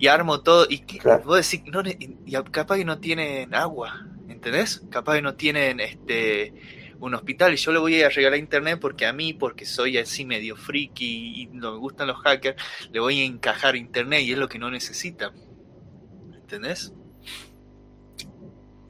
Y 0.00 0.08
armo 0.08 0.40
todo. 0.40 0.66
Y 0.68 0.80
¿qué? 0.80 0.98
Claro. 0.98 1.22
vos 1.24 1.48
decís, 1.48 1.64
no, 1.70 1.82
y 1.86 2.32
capaz 2.50 2.76
que 2.76 2.84
no 2.84 2.98
tienen 2.98 3.54
agua, 3.54 4.09
¿entendés? 4.40 4.82
Capaz 4.88 5.16
que 5.16 5.22
no 5.22 5.34
tienen 5.34 5.80
este 5.80 6.54
un 6.98 7.14
hospital 7.14 7.52
y 7.52 7.56
yo 7.56 7.72
le 7.72 7.78
voy 7.78 8.02
a 8.02 8.08
regalar 8.08 8.38
internet 8.38 8.78
porque 8.80 9.06
a 9.06 9.12
mí, 9.12 9.34
porque 9.34 9.66
soy 9.66 9.98
así 9.98 10.24
medio 10.24 10.56
friki 10.56 11.42
y 11.42 11.46
no 11.52 11.72
me 11.72 11.78
gustan 11.78 12.08
los 12.08 12.18
hackers, 12.18 12.56
le 12.90 13.00
voy 13.00 13.20
a 13.20 13.24
encajar 13.24 13.76
internet 13.76 14.22
y 14.22 14.32
es 14.32 14.38
lo 14.38 14.48
que 14.48 14.58
no 14.58 14.70
necesitan. 14.70 15.32
¿Entendés? 16.34 16.92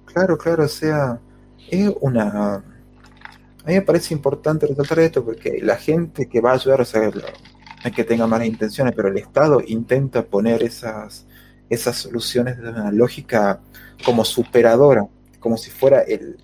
Claro, 0.06 0.38
claro, 0.38 0.64
o 0.64 0.68
sea, 0.68 1.20
es 1.68 1.90
una... 2.00 2.54
A 2.54 3.66
mí 3.66 3.74
me 3.74 3.82
parece 3.82 4.14
importante 4.14 4.66
resaltar 4.66 5.00
esto 5.00 5.24
porque 5.24 5.60
la 5.62 5.76
gente 5.76 6.28
que 6.28 6.40
va 6.40 6.52
a 6.52 6.54
ayudar, 6.54 6.80
o 6.80 6.84
sea, 6.84 7.10
no 7.10 7.92
que 7.94 8.04
tenga 8.04 8.26
malas 8.26 8.46
intenciones, 8.46 8.94
pero 8.94 9.08
el 9.08 9.18
Estado 9.18 9.62
intenta 9.66 10.22
poner 10.24 10.62
esas, 10.62 11.26
esas 11.68 11.96
soluciones 11.96 12.58
de 12.58 12.68
una 12.68 12.90
lógica 12.90 13.60
como 14.04 14.24
superadora, 14.24 15.06
como 15.40 15.56
si 15.56 15.70
fuera 15.70 16.02
el, 16.02 16.36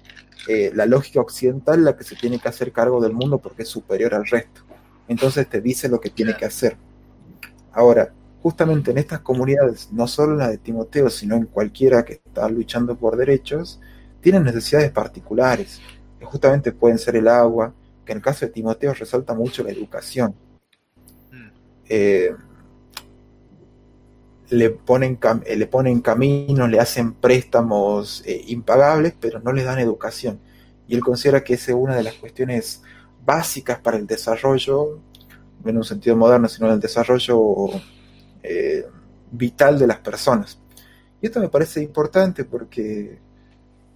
eh, 0.48 0.70
la 0.74 0.86
lógica 0.86 1.20
occidental 1.20 1.84
la 1.84 1.96
que 1.96 2.04
se 2.04 2.16
tiene 2.16 2.38
que 2.38 2.48
hacer 2.48 2.72
cargo 2.72 3.00
del 3.00 3.12
mundo 3.12 3.38
porque 3.38 3.62
es 3.62 3.68
superior 3.68 4.14
al 4.14 4.26
resto. 4.26 4.62
Entonces 5.08 5.48
te 5.48 5.60
dice 5.60 5.88
lo 5.88 6.00
que 6.00 6.10
tiene 6.10 6.36
que 6.36 6.44
hacer. 6.46 6.76
Ahora, 7.72 8.12
justamente 8.42 8.90
en 8.90 8.98
estas 8.98 9.20
comunidades, 9.20 9.92
no 9.92 10.06
solo 10.06 10.32
en 10.32 10.38
la 10.38 10.48
de 10.48 10.58
Timoteo, 10.58 11.10
sino 11.10 11.36
en 11.36 11.46
cualquiera 11.46 12.04
que 12.04 12.14
está 12.14 12.48
luchando 12.48 12.96
por 12.96 13.16
derechos, 13.16 13.80
tienen 14.20 14.44
necesidades 14.44 14.90
particulares, 14.90 15.80
que 16.18 16.24
justamente 16.24 16.72
pueden 16.72 16.98
ser 16.98 17.16
el 17.16 17.28
agua, 17.28 17.74
que 18.04 18.12
en 18.12 18.18
el 18.18 18.24
caso 18.24 18.46
de 18.46 18.52
Timoteo 18.52 18.94
resalta 18.94 19.34
mucho 19.34 19.62
la 19.62 19.70
educación. 19.70 20.34
Mm, 21.30 21.48
Eh, 21.88 22.34
le, 24.50 24.70
ponen 24.70 25.18
eh, 25.44 25.56
le 25.56 25.66
ponen 25.66 26.00
caminos, 26.00 26.68
le 26.70 26.80
hacen 26.80 27.14
préstamos 27.14 28.22
eh, 28.26 28.44
impagables, 28.48 29.14
pero 29.18 29.40
no 29.40 29.52
les 29.52 29.64
dan 29.64 29.78
educación. 29.78 30.38
Y 30.88 30.94
él 30.94 31.00
considera 31.00 31.42
que 31.42 31.54
esa 31.54 31.72
es 31.72 31.76
una 31.76 31.96
de 31.96 32.02
las 32.02 32.14
cuestiones 32.14 32.82
básicas 33.24 33.80
para 33.80 33.96
el 33.96 34.06
desarrollo, 34.06 35.00
no 35.64 35.70
en 35.70 35.76
un 35.76 35.84
sentido 35.84 36.16
moderno, 36.16 36.48
sino 36.48 36.68
en 36.68 36.74
el 36.74 36.80
desarrollo 36.80 37.70
eh, 38.42 38.86
vital 39.32 39.78
de 39.78 39.86
las 39.86 39.98
personas. 39.98 40.58
Y 41.20 41.26
esto 41.26 41.40
me 41.40 41.48
parece 41.48 41.82
importante 41.82 42.44
porque 42.44 43.18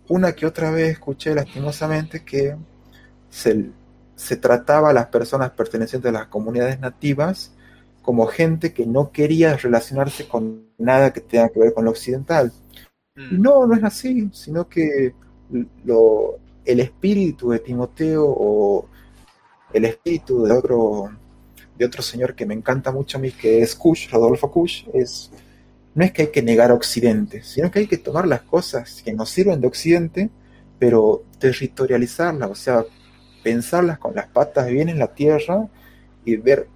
una 0.09 0.33
que 0.33 0.47
otra 0.47 0.71
vez 0.73 0.91
escuché 0.91 1.35
lastimosamente 1.35 2.25
que 2.25 2.57
se, 3.29 3.71
se 4.17 4.37
trataba 4.37 4.91
a 4.91 4.93
las 4.93 5.07
personas 5.07 5.51
pertenecientes 5.51 6.09
a 6.09 6.13
las 6.13 6.27
comunidades 6.27 6.81
nativas 6.81 7.53
como 8.03 8.27
gente 8.27 8.73
que 8.73 8.87
no 8.87 9.11
quería 9.11 9.57
relacionarse 9.57 10.27
con 10.27 10.71
nada 10.79 11.13
que 11.13 11.21
tenga 11.21 11.49
que 11.49 11.61
ver 11.61 11.75
con 11.75 11.85
lo 11.85 11.91
occidental. 11.91 12.53
Y 13.17 13.35
mm, 13.35 13.43
no, 13.43 13.67
no 13.67 13.75
es 13.75 13.85
así, 13.85 14.31
sino 14.33 14.69
que 14.69 15.15
lo, 15.85 16.39
el 16.65 16.81
espíritu 16.81 17.51
de 17.51 17.59
Timoteo 17.59 18.25
o 18.27 18.89
el 19.73 19.85
espíritu 19.85 20.45
de 20.45 20.53
otro, 20.53 21.11
de 21.77 21.85
otro 21.85 22.03
señor 22.03 22.35
que 22.35 22.47
me 22.47 22.55
encanta 22.55 22.93
mucho 22.93 23.19
a 23.19 23.21
mí, 23.21 23.31
que 23.31 23.63
es 23.63 23.75
Kush, 23.75 24.11
Rodolfo 24.11 24.51
Kush, 24.51 24.87
es, 24.93 25.31
no 25.95 26.05
es 26.05 26.13
que 26.13 26.23
hay 26.23 26.29
que 26.29 26.43
negar 26.43 26.71
a 26.71 26.75
Occidente, 26.75 27.43
sino 27.43 27.71
que 27.71 27.81
hay 27.81 27.87
que 27.87 27.99
tomar 27.99 28.27
las 28.27 28.43
cosas 28.43 29.03
que 29.03 29.13
nos 29.13 29.31
sirven 29.31 29.61
de 29.61 29.67
Occidente, 29.67 30.31
pero 30.79 31.25
territorializarlas, 31.39 32.51
o 32.51 32.55
sea, 32.55 32.85
pensarlas 33.43 33.99
con 33.99 34.15
las 34.15 34.29
patas 34.29 34.69
bien 34.69 34.89
en 34.89 34.99
la 34.99 35.09
tierra 35.15 35.69
y 36.25 36.37
ver 36.37 36.69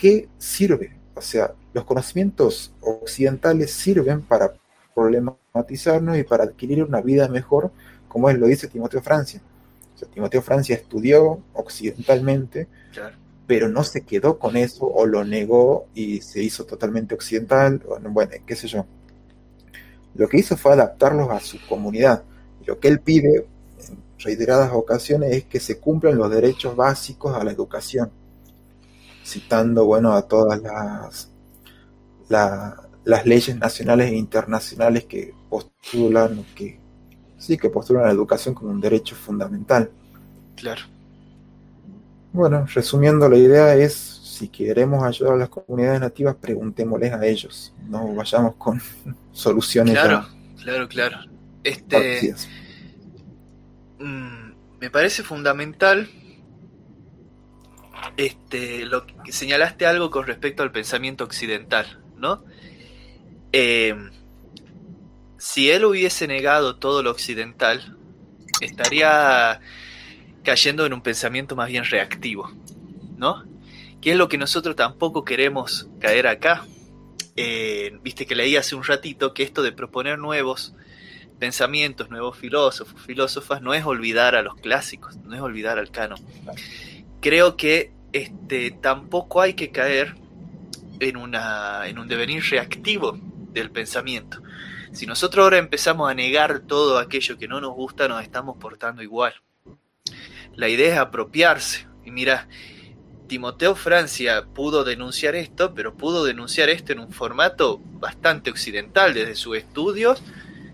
qué 0.00 0.30
sirve. 0.38 0.96
O 1.14 1.20
sea, 1.20 1.52
los 1.74 1.84
conocimientos 1.84 2.72
occidentales 2.80 3.70
sirven 3.70 4.22
para 4.22 4.54
problematizarnos 4.94 6.16
y 6.16 6.22
para 6.22 6.44
adquirir 6.44 6.82
una 6.82 7.02
vida 7.02 7.28
mejor, 7.28 7.70
como 8.08 8.30
él 8.30 8.38
lo 8.38 8.46
dice 8.46 8.66
Timoteo 8.66 9.02
Francia. 9.02 9.42
O 9.94 9.98
sea, 9.98 10.08
Timoteo 10.08 10.40
Francia 10.40 10.74
estudió 10.74 11.42
occidentalmente, 11.52 12.66
claro. 12.92 13.14
pero 13.46 13.68
no 13.68 13.84
se 13.84 14.00
quedó 14.00 14.38
con 14.38 14.56
eso 14.56 14.86
o 14.86 15.04
lo 15.04 15.22
negó 15.22 15.86
y 15.94 16.22
se 16.22 16.42
hizo 16.42 16.64
totalmente 16.64 17.14
occidental, 17.14 17.82
o, 17.86 17.98
bueno, 18.08 18.32
qué 18.46 18.56
sé 18.56 18.68
yo. 18.68 18.86
Lo 20.14 20.28
que 20.28 20.38
hizo 20.38 20.56
fue 20.56 20.72
adaptarlos 20.72 21.28
a 21.30 21.40
su 21.40 21.58
comunidad. 21.68 22.24
Lo 22.64 22.80
que 22.80 22.88
él 22.88 23.00
pide 23.00 23.46
en 23.86 23.98
reiteradas 24.18 24.72
ocasiones 24.72 25.32
es 25.32 25.44
que 25.44 25.60
se 25.60 25.78
cumplan 25.78 26.16
los 26.16 26.30
derechos 26.30 26.74
básicos 26.74 27.36
a 27.36 27.44
la 27.44 27.52
educación, 27.52 28.10
citando, 29.24 29.84
bueno, 29.86 30.12
a 30.14 30.22
todas 30.28 30.60
las, 30.62 31.32
la- 32.28 32.76
las 33.04 33.26
leyes 33.26 33.56
nacionales 33.58 34.10
e 34.12 34.16
internacionales 34.16 35.06
que 35.06 35.34
postulan, 35.48 36.44
que 36.54 36.80
sí, 37.38 37.58
que 37.58 37.70
postulan 37.70 38.04
la 38.04 38.12
educación 38.12 38.54
como 38.54 38.70
un 38.72 38.80
derecho 38.80 39.16
fundamental. 39.16 39.90
Claro. 40.56 40.82
Bueno, 42.32 42.64
resumiendo, 42.72 43.28
la 43.28 43.36
idea 43.36 43.74
es, 43.74 43.92
si 43.94 44.48
queremos 44.48 45.02
ayudar 45.02 45.34
a 45.34 45.36
las 45.36 45.48
comunidades 45.48 46.00
nativas, 46.00 46.36
preguntémosles 46.36 47.12
a 47.12 47.26
ellos, 47.26 47.74
no 47.88 48.14
vayamos 48.14 48.54
con 48.56 48.80
soluciones 49.32 50.00
ya 50.00 50.00
Claro, 50.02 50.28
claro, 50.62 50.88
claro. 50.88 51.18
Este, 51.64 52.32
mm, 53.98 54.52
me 54.80 54.90
parece 54.90 55.22
fundamental 55.22 56.08
este, 58.16 58.84
lo 58.84 59.06
que 59.06 59.32
señalaste 59.32 59.86
algo 59.86 60.10
con 60.10 60.26
respecto 60.26 60.62
al 60.62 60.72
pensamiento 60.72 61.24
occidental, 61.24 62.00
¿no? 62.16 62.44
Eh, 63.52 63.94
si 65.38 65.70
él 65.70 65.84
hubiese 65.84 66.26
negado 66.26 66.76
todo 66.76 67.02
lo 67.02 67.10
occidental, 67.10 67.96
estaría 68.60 69.60
cayendo 70.42 70.86
en 70.86 70.92
un 70.92 71.02
pensamiento 71.02 71.56
más 71.56 71.68
bien 71.68 71.84
reactivo, 71.84 72.50
¿no? 73.16 73.44
Que 74.00 74.12
es 74.12 74.16
lo 74.16 74.28
que 74.28 74.38
nosotros 74.38 74.76
tampoco 74.76 75.24
queremos 75.24 75.88
caer 75.98 76.26
acá. 76.26 76.66
Eh, 77.36 77.98
Viste 78.02 78.26
que 78.26 78.34
leí 78.34 78.56
hace 78.56 78.74
un 78.74 78.84
ratito 78.84 79.34
que 79.34 79.42
esto 79.42 79.62
de 79.62 79.72
proponer 79.72 80.18
nuevos 80.18 80.74
pensamientos, 81.38 82.10
nuevos 82.10 82.36
filósofos, 82.36 83.00
filósofas, 83.00 83.62
no 83.62 83.72
es 83.72 83.84
olvidar 83.84 84.34
a 84.34 84.42
los 84.42 84.56
clásicos, 84.56 85.16
no 85.16 85.34
es 85.34 85.40
olvidar 85.40 85.78
al 85.78 85.90
canon. 85.90 86.20
Creo 87.20 87.56
que 87.56 87.92
este, 88.12 88.70
tampoco 88.70 89.40
hay 89.40 89.54
que 89.54 89.70
caer 89.70 90.14
en, 91.00 91.16
una, 91.16 91.86
en 91.86 91.98
un 91.98 92.08
devenir 92.08 92.42
reactivo 92.50 93.18
del 93.52 93.70
pensamiento. 93.70 94.42
Si 94.92 95.06
nosotros 95.06 95.44
ahora 95.44 95.58
empezamos 95.58 96.10
a 96.10 96.14
negar 96.14 96.60
todo 96.60 96.98
aquello 96.98 97.38
que 97.38 97.46
no 97.48 97.60
nos 97.60 97.74
gusta, 97.74 98.08
nos 98.08 98.22
estamos 98.22 98.56
portando 98.58 99.02
igual. 99.02 99.34
La 100.56 100.68
idea 100.68 100.94
es 100.94 100.98
apropiarse. 100.98 101.86
Y 102.04 102.10
mira, 102.10 102.48
Timoteo 103.28 103.76
Francia 103.76 104.46
pudo 104.52 104.82
denunciar 104.82 105.36
esto, 105.36 105.74
pero 105.74 105.94
pudo 105.94 106.24
denunciar 106.24 106.68
esto 106.68 106.92
en 106.92 106.98
un 106.98 107.12
formato 107.12 107.80
bastante 108.00 108.50
occidental, 108.50 109.14
desde 109.14 109.36
sus 109.36 109.56
estudios 109.56 110.22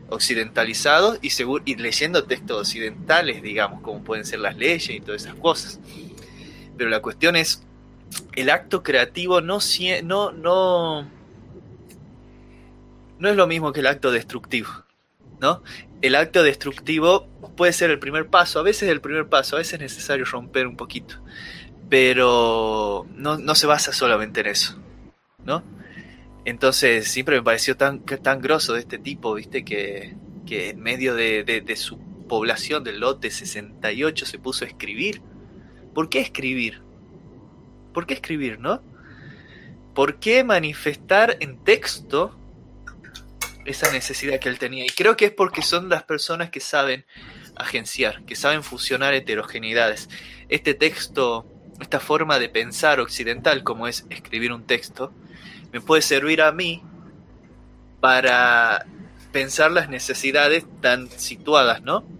occidentalizados 0.08 1.18
y, 1.20 1.30
y 1.64 1.74
leyendo 1.74 2.24
textos 2.24 2.60
occidentales, 2.60 3.42
digamos, 3.42 3.82
como 3.82 4.02
pueden 4.02 4.24
ser 4.24 4.38
las 4.38 4.56
leyes 4.56 4.88
y 4.88 5.00
todas 5.00 5.22
esas 5.22 5.34
cosas. 5.34 5.80
Pero 6.76 6.90
la 6.90 7.00
cuestión 7.00 7.36
es, 7.36 7.62
el 8.34 8.50
acto 8.50 8.82
creativo 8.82 9.40
no, 9.40 9.58
no, 10.04 10.32
no, 10.32 11.10
no 13.18 13.28
es 13.28 13.36
lo 13.36 13.46
mismo 13.46 13.72
que 13.72 13.80
el 13.80 13.86
acto 13.86 14.10
destructivo, 14.10 14.68
¿no? 15.40 15.62
El 16.02 16.14
acto 16.14 16.42
destructivo 16.42 17.26
puede 17.56 17.72
ser 17.72 17.90
el 17.90 17.98
primer 17.98 18.28
paso, 18.28 18.58
a 18.58 18.62
veces 18.62 18.88
el 18.88 19.00
primer 19.00 19.28
paso, 19.28 19.56
a 19.56 19.58
veces 19.58 19.74
es 19.74 19.80
necesario 19.80 20.24
romper 20.24 20.66
un 20.66 20.76
poquito, 20.76 21.16
pero 21.88 23.06
no, 23.14 23.38
no 23.38 23.54
se 23.54 23.66
basa 23.66 23.92
solamente 23.92 24.40
en 24.40 24.46
eso, 24.46 24.78
¿no? 25.44 25.62
Entonces 26.44 27.08
siempre 27.08 27.36
me 27.36 27.42
pareció 27.42 27.76
tan, 27.76 28.04
tan 28.04 28.40
grosso 28.40 28.74
de 28.74 28.80
este 28.80 28.98
tipo, 28.98 29.34
¿viste? 29.34 29.64
Que, 29.64 30.14
que 30.46 30.70
en 30.70 30.80
medio 30.80 31.14
de, 31.16 31.42
de 31.42 31.76
su 31.76 31.98
población 32.26 32.84
del 32.84 33.00
lote 33.00 33.30
68 33.30 34.26
se 34.26 34.38
puso 34.38 34.64
a 34.64 34.68
escribir. 34.68 35.22
¿Por 35.96 36.10
qué 36.10 36.20
escribir? 36.20 36.82
¿Por 37.94 38.06
qué 38.06 38.12
escribir, 38.12 38.60
no? 38.60 38.82
¿Por 39.94 40.18
qué 40.18 40.44
manifestar 40.44 41.38
en 41.40 41.56
texto 41.64 42.38
esa 43.64 43.90
necesidad 43.90 44.38
que 44.38 44.50
él 44.50 44.58
tenía? 44.58 44.84
Y 44.84 44.90
creo 44.90 45.16
que 45.16 45.24
es 45.24 45.32
porque 45.32 45.62
son 45.62 45.88
las 45.88 46.02
personas 46.02 46.50
que 46.50 46.60
saben 46.60 47.06
agenciar, 47.56 48.26
que 48.26 48.36
saben 48.36 48.62
fusionar 48.62 49.14
heterogeneidades. 49.14 50.10
Este 50.50 50.74
texto, 50.74 51.46
esta 51.80 51.98
forma 51.98 52.38
de 52.38 52.50
pensar 52.50 53.00
occidental, 53.00 53.64
como 53.64 53.88
es 53.88 54.04
escribir 54.10 54.52
un 54.52 54.66
texto, 54.66 55.14
me 55.72 55.80
puede 55.80 56.02
servir 56.02 56.42
a 56.42 56.52
mí 56.52 56.82
para 58.00 58.84
pensar 59.32 59.70
las 59.70 59.88
necesidades 59.88 60.66
tan 60.82 61.08
situadas, 61.08 61.80
¿no? 61.80 62.15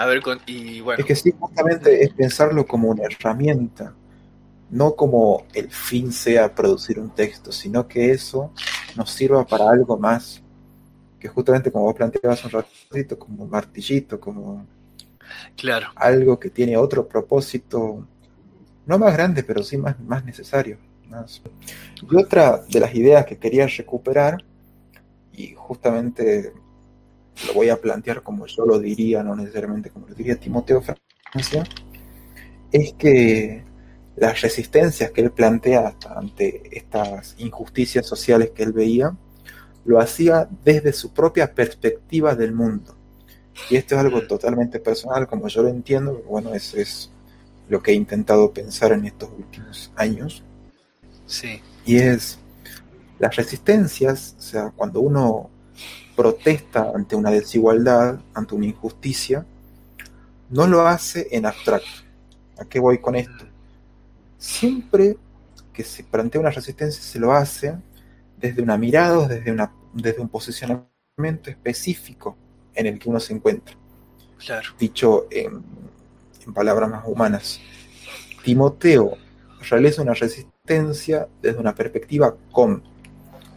A 0.00 0.06
ver, 0.06 0.22
con, 0.22 0.40
y 0.46 0.80
bueno. 0.80 0.98
Es 0.98 1.04
que 1.04 1.14
sí, 1.14 1.30
justamente 1.38 2.02
es 2.02 2.14
pensarlo 2.14 2.66
como 2.66 2.88
una 2.88 3.02
herramienta, 3.02 3.92
no 4.70 4.96
como 4.96 5.44
el 5.52 5.70
fin 5.70 6.10
sea 6.10 6.54
producir 6.54 6.98
un 6.98 7.10
texto, 7.10 7.52
sino 7.52 7.86
que 7.86 8.10
eso 8.10 8.50
nos 8.96 9.10
sirva 9.10 9.46
para 9.46 9.68
algo 9.68 9.98
más, 9.98 10.40
que 11.18 11.28
justamente 11.28 11.70
como 11.70 11.84
vos 11.84 11.94
planteabas 11.94 12.42
un 12.46 12.50
ratito, 12.50 13.18
como 13.18 13.44
un 13.44 13.50
martillito, 13.50 14.18
como 14.18 14.64
claro. 15.54 15.88
algo 15.96 16.40
que 16.40 16.48
tiene 16.48 16.78
otro 16.78 17.06
propósito, 17.06 18.02
no 18.86 18.98
más 18.98 19.12
grande, 19.12 19.42
pero 19.42 19.62
sí 19.62 19.76
más, 19.76 20.00
más 20.00 20.24
necesario. 20.24 20.78
Y 22.10 22.16
otra 22.16 22.64
de 22.70 22.80
las 22.80 22.94
ideas 22.94 23.26
que 23.26 23.36
quería 23.36 23.66
recuperar, 23.66 24.42
y 25.34 25.52
justamente 25.54 26.54
lo 27.46 27.54
voy 27.54 27.68
a 27.68 27.80
plantear 27.80 28.22
como 28.22 28.46
yo 28.46 28.64
lo 28.66 28.78
diría, 28.78 29.22
no 29.22 29.34
necesariamente 29.36 29.90
como 29.90 30.08
lo 30.08 30.14
diría 30.14 30.36
Timoteo 30.36 30.82
Francia, 30.82 31.64
es 32.72 32.92
que 32.94 33.64
las 34.16 34.40
resistencias 34.40 35.10
que 35.10 35.22
él 35.22 35.30
plantea 35.30 35.96
ante 36.14 36.62
estas 36.76 37.34
injusticias 37.38 38.06
sociales 38.06 38.50
que 38.50 38.62
él 38.62 38.72
veía, 38.72 39.16
lo 39.84 39.98
hacía 39.98 40.48
desde 40.62 40.92
su 40.92 41.12
propia 41.12 41.54
perspectiva 41.54 42.34
del 42.34 42.52
mundo. 42.52 42.94
Y 43.70 43.76
esto 43.76 43.94
es 43.94 44.00
algo 44.00 44.18
mm. 44.18 44.28
totalmente 44.28 44.78
personal, 44.78 45.26
como 45.26 45.48
yo 45.48 45.62
lo 45.62 45.68
entiendo, 45.68 46.22
bueno, 46.28 46.54
eso 46.54 46.76
es 46.76 47.10
lo 47.68 47.82
que 47.82 47.92
he 47.92 47.94
intentado 47.94 48.52
pensar 48.52 48.92
en 48.92 49.06
estos 49.06 49.30
últimos 49.36 49.92
años. 49.96 50.42
Sí. 51.26 51.60
Y 51.86 51.96
es 51.96 52.38
las 53.18 53.34
resistencias, 53.36 54.34
o 54.38 54.42
sea, 54.42 54.72
cuando 54.74 55.00
uno 55.00 55.50
protesta 56.20 56.92
ante 56.94 57.16
una 57.16 57.30
desigualdad, 57.30 58.20
ante 58.34 58.54
una 58.54 58.66
injusticia, 58.66 59.46
no 60.50 60.66
lo 60.66 60.86
hace 60.86 61.28
en 61.30 61.46
abstracto. 61.46 61.88
¿A 62.58 62.66
qué 62.66 62.78
voy 62.78 62.98
con 62.98 63.16
esto? 63.16 63.46
Siempre 64.36 65.16
que 65.72 65.82
se 65.82 66.04
plantea 66.04 66.42
una 66.42 66.50
resistencia 66.50 67.02
se 67.02 67.18
lo 67.18 67.32
hace 67.32 67.74
desde 68.36 68.60
una 68.60 68.76
mirada, 68.76 69.28
desde, 69.28 69.50
una, 69.50 69.72
desde 69.94 70.20
un 70.20 70.28
posicionamiento 70.28 71.48
específico 71.48 72.36
en 72.74 72.84
el 72.84 72.98
que 72.98 73.08
uno 73.08 73.18
se 73.18 73.32
encuentra. 73.32 73.74
Claro. 74.44 74.68
Dicho 74.78 75.26
en, 75.30 75.62
en 76.46 76.52
palabras 76.52 76.90
más 76.90 77.04
humanas. 77.06 77.60
Timoteo 78.44 79.16
realiza 79.70 80.02
una 80.02 80.12
resistencia 80.12 81.28
desde 81.40 81.58
una 81.58 81.74
perspectiva 81.74 82.36
con 82.52 82.82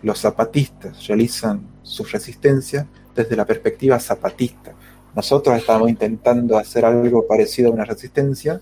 los 0.02 0.20
zapatistas 0.20 1.08
realizan 1.08 1.73
su 1.84 2.04
resistencia 2.04 2.88
desde 3.16 3.36
la 3.36 3.46
perspectiva 3.46 4.00
zapatista. 4.00 4.74
Nosotros 5.16 5.56
estamos 5.58 5.90
intentando 5.90 6.58
hacer 6.58 6.86
algo 6.86 7.28
parecido 7.28 7.70
a 7.70 7.74
una 7.74 7.86
resistencia 7.86 8.60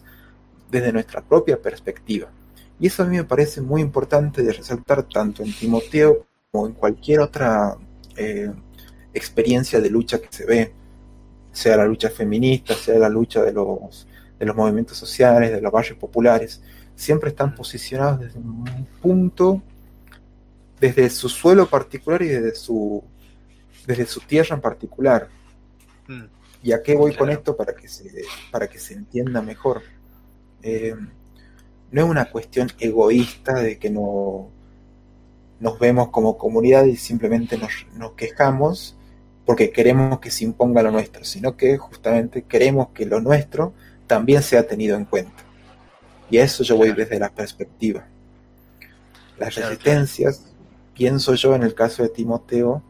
desde 0.70 0.92
nuestra 0.92 1.22
propia 1.22 1.62
perspectiva. 1.62 2.28
Y 2.80 2.88
eso 2.88 3.04
a 3.04 3.06
mí 3.06 3.16
me 3.16 3.24
parece 3.24 3.62
muy 3.62 3.82
importante 3.82 4.44
de 4.44 4.52
resaltar 4.52 5.04
tanto 5.04 5.44
en 5.44 5.54
Timoteo 5.54 6.26
como 6.52 6.68
en 6.68 6.74
cualquier 6.74 7.22
otra 7.22 7.78
eh, 8.18 8.52
experiencia 9.14 9.80
de 9.80 9.90
lucha 9.90 10.20
que 10.20 10.28
se 10.30 10.46
ve, 10.46 10.74
sea 11.52 11.78
la 11.78 11.86
lucha 11.86 12.10
feminista, 12.10 12.74
sea 12.74 12.98
la 12.98 13.10
lucha 13.10 13.42
de 13.44 13.54
los, 13.54 14.08
de 14.40 14.46
los 14.46 14.56
movimientos 14.56 14.98
sociales, 14.98 15.52
de 15.52 15.62
los 15.62 15.72
barrios 15.72 15.98
populares, 15.98 16.62
siempre 16.96 17.30
están 17.30 17.56
posicionados 17.56 18.20
desde 18.20 18.40
un 18.40 18.88
punto 19.02 19.62
desde 20.82 21.12
su 21.12 21.30
suelo 21.30 21.68
particular 21.68 22.24
y 22.24 22.28
desde 22.28 22.56
su, 22.56 23.04
desde 23.86 24.08
su 24.08 24.20
tierra 24.22 24.56
en 24.56 24.62
particular. 24.62 25.30
Mm. 26.08 26.24
¿Y 26.64 26.72
a 26.72 26.82
qué 26.82 26.96
voy 26.96 27.16
con 27.16 27.30
esto 27.30 27.56
para 27.56 27.76
que 27.76 27.88
se, 27.88 28.10
para 28.52 28.68
que 28.68 28.80
se 28.80 28.96
entienda 28.96 29.44
mejor? 29.44 29.84
Eh, 30.64 30.96
no 31.92 32.02
es 32.02 32.10
una 32.10 32.26
cuestión 32.26 32.72
egoísta 32.80 33.54
de 33.54 33.78
que 33.78 33.92
no 33.92 34.50
nos 35.60 35.78
vemos 35.78 36.10
como 36.10 36.36
comunidad 36.36 36.86
y 36.86 36.96
simplemente 36.96 37.60
nos, 37.60 37.86
nos 37.94 38.14
quejamos 38.14 38.98
porque 39.46 39.72
queremos 39.72 40.20
que 40.20 40.32
se 40.32 40.46
imponga 40.46 40.82
lo 40.82 40.90
nuestro, 40.90 41.24
sino 41.24 41.56
que 41.56 41.78
justamente 41.78 42.44
queremos 42.44 42.90
que 42.90 43.06
lo 43.06 43.22
nuestro 43.22 43.74
también 44.08 44.42
sea 44.42 44.68
tenido 44.68 44.98
en 44.98 45.06
cuenta. 45.06 45.44
Y 46.32 46.40
a 46.40 46.44
eso 46.44 46.64
yo 46.64 46.76
voy 46.76 46.92
desde 46.94 47.20
la 47.20 47.30
perspectiva. 47.30 48.08
Las 49.38 49.56
resistencias 49.56 50.51
pienso 50.94 51.34
yo 51.36 51.56
en 51.56 51.64
el 51.64 51.74
caso 51.74 52.04
de 52.04 52.10
Timoteo, 52.10 52.84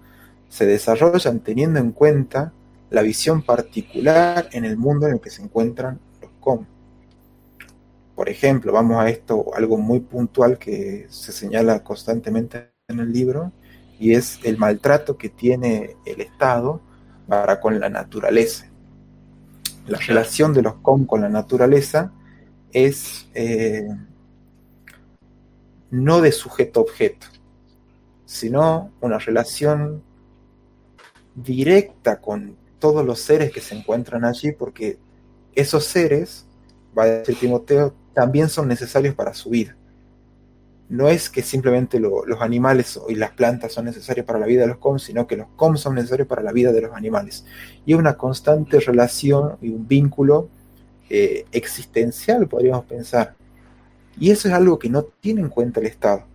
se 0.49 0.65
desarrollan 0.65 1.39
teniendo 1.39 1.79
en 1.79 1.91
cuenta 1.91 2.53
la 2.89 3.01
visión 3.01 3.41
particular 3.41 4.49
en 4.51 4.65
el 4.65 4.77
mundo 4.77 5.07
en 5.07 5.13
el 5.13 5.21
que 5.21 5.29
se 5.29 5.41
encuentran 5.41 5.99
los 6.21 6.31
com. 6.39 6.65
Por 8.15 8.27
ejemplo, 8.27 8.73
vamos 8.73 8.97
a 8.97 9.09
esto, 9.09 9.45
algo 9.55 9.77
muy 9.77 10.01
puntual 10.01 10.57
que 10.57 11.07
se 11.09 11.31
señala 11.31 11.83
constantemente 11.83 12.71
en 12.87 12.99
el 12.99 13.11
libro, 13.11 13.51
y 13.97 14.13
es 14.13 14.39
el 14.43 14.57
maltrato 14.57 15.15
que 15.15 15.29
tiene 15.29 15.95
el 16.05 16.21
Estado 16.21 16.81
para 17.27 17.61
con 17.61 17.79
la 17.79 17.87
naturaleza. 17.87 18.65
La 19.87 19.99
relación 19.99 20.53
de 20.53 20.63
los 20.63 20.75
com 20.75 21.05
con 21.05 21.21
la 21.21 21.29
naturaleza 21.29 22.11
es 22.73 23.27
eh, 23.33 23.87
no 25.91 26.19
de 26.21 26.31
sujeto-objeto, 26.31 27.27
sino 28.31 28.91
una 29.01 29.19
relación 29.19 30.01
directa 31.35 32.21
con 32.21 32.55
todos 32.79 33.05
los 33.05 33.19
seres 33.19 33.51
que 33.51 33.59
se 33.59 33.75
encuentran 33.75 34.23
allí, 34.23 34.53
porque 34.53 34.97
esos 35.53 35.83
seres, 35.83 36.45
va 36.97 37.03
a 37.03 37.07
decir 37.07 37.35
Timoteo, 37.37 37.93
también 38.13 38.47
son 38.47 38.69
necesarios 38.69 39.15
para 39.15 39.33
su 39.33 39.49
vida. 39.49 39.75
No 40.87 41.09
es 41.09 41.29
que 41.29 41.41
simplemente 41.41 41.99
los 41.99 42.39
animales 42.39 42.97
y 43.09 43.15
las 43.15 43.31
plantas 43.31 43.73
son 43.73 43.83
necesarios 43.83 44.25
para 44.25 44.39
la 44.39 44.45
vida 44.45 44.61
de 44.61 44.67
los 44.67 44.77
com, 44.77 44.97
sino 44.97 45.27
que 45.27 45.35
los 45.35 45.47
com 45.57 45.75
son 45.75 45.95
necesarios 45.95 46.29
para 46.29 46.41
la 46.41 46.53
vida 46.53 46.71
de 46.71 46.83
los 46.83 46.93
animales. 46.93 47.43
Y 47.85 47.95
una 47.95 48.15
constante 48.15 48.79
relación 48.79 49.57
y 49.61 49.71
un 49.71 49.89
vínculo 49.89 50.47
eh, 51.09 51.43
existencial, 51.51 52.47
podríamos 52.47 52.85
pensar. 52.85 53.35
Y 54.17 54.31
eso 54.31 54.47
es 54.47 54.53
algo 54.53 54.79
que 54.79 54.89
no 54.89 55.03
tiene 55.03 55.41
en 55.41 55.49
cuenta 55.49 55.81
el 55.81 55.87
Estado 55.87 56.30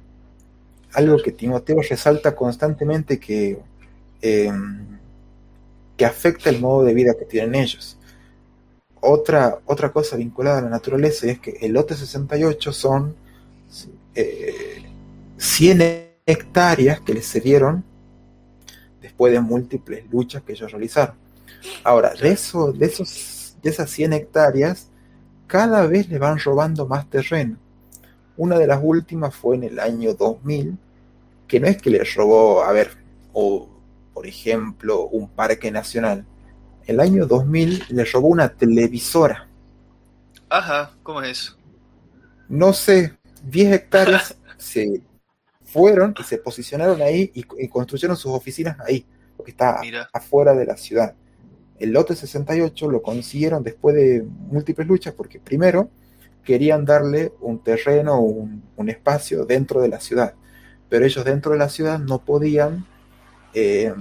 algo 0.97 1.19
que 1.19 1.31
Timoteo 1.31 1.83
resalta 1.83 2.35
constantemente 2.35 3.21
que, 3.21 3.59
em, 4.23 4.99
que 5.95 6.07
afecta 6.07 6.49
el 6.49 6.59
modo 6.59 6.85
de 6.85 6.95
vida 6.95 7.15
que 7.19 7.27
tienen 7.27 7.55
ellos. 7.55 7.99
Otra, 9.03 9.59
otra 9.67 9.93
cosa 9.93 10.17
vinculada 10.17 10.59
a 10.59 10.63
la 10.63 10.71
naturaleza 10.71 11.27
es 11.27 11.39
que 11.39 11.59
el 11.61 11.75
lote 11.75 11.95
68 11.95 12.73
son 12.73 13.15
100 15.37 15.81
eh, 15.83 16.17
hectáreas 16.25 17.01
que 17.01 17.13
les 17.13 17.31
cedieron 17.31 17.85
después 19.03 19.35
de 19.35 19.41
múltiples 19.41 20.11
luchas 20.11 20.43
que 20.43 20.53
ellos 20.53 20.73
realizaron. 20.73 21.15
Ahora, 21.85 22.15
de, 22.15 22.31
eso, 22.31 22.73
de, 22.73 22.87
esos, 22.87 23.59
de 23.63 23.69
esas 23.69 23.91
100 23.91 24.15
hectáreas, 24.15 24.89
cada 25.47 25.87
vez 25.87 26.09
le 26.09 26.19
van 26.19 26.39
robando 26.39 26.87
más 26.87 27.09
terreno. 27.11 27.59
Una 28.39 28.59
de 28.59 28.67
las 28.67 28.81
últimas 28.83 29.35
fue 29.35 29.57
en 29.57 29.65
el 29.65 29.79
año 29.79 30.15
2000, 30.15 30.79
que 31.47 31.61
no 31.61 31.67
es 31.67 31.81
que 31.81 31.91
le 31.91 32.05
robó, 32.05 32.63
a 32.63 32.73
ver, 32.73 32.91
o 33.33 33.69
por 34.17 34.27
ejemplo, 34.27 35.09
un 35.09 35.29
parque 35.29 35.71
nacional. 35.71 36.25
El 36.87 37.01
año 37.01 37.27
2000 37.27 37.85
le 37.91 38.05
robó 38.07 38.29
una 38.29 38.49
televisora. 38.49 39.47
Ajá, 40.49 40.93
¿cómo 41.03 41.21
es 41.21 41.39
eso? 41.39 41.59
No 42.49 42.73
sé, 42.73 43.19
10 43.45 43.73
hectáreas 43.75 44.37
se 44.57 45.03
fueron 45.65 46.15
y 46.19 46.23
se 46.23 46.39
posicionaron 46.39 47.03
ahí 47.03 47.31
y, 47.35 47.69
construyeron 47.69 48.17
sus 48.17 48.33
oficinas 48.33 48.79
ahí, 48.81 49.05
porque 49.37 49.51
está 49.51 49.83
afuera 50.13 50.55
de 50.55 50.65
la 50.65 50.79
ciudad. 50.79 51.15
El 51.79 51.91
lote 51.91 52.17
68 52.17 52.91
lo 52.91 53.03
consiguieron 53.03 53.63
después 53.63 53.95
de 53.95 54.23
múltiples 54.23 54.87
luchas, 54.87 55.13
porque 55.13 55.41
primero 55.41 55.91
querían 56.43 56.87
darle 56.87 57.33
un 57.41 57.63
terreno, 57.63 58.19
un, 58.21 58.63
un 58.77 58.89
espacio 58.89 59.45
dentro 59.45 59.83
de 59.83 59.89
la 59.89 60.01
ciudad 60.01 60.35
pero 60.89 61.05
ellos 61.05 61.24
dentro 61.24 61.53
de 61.53 61.59
la 61.59 61.68
ciudad 61.68 61.99
no 61.99 62.18
podían 62.18 62.87
eh, 63.55 63.93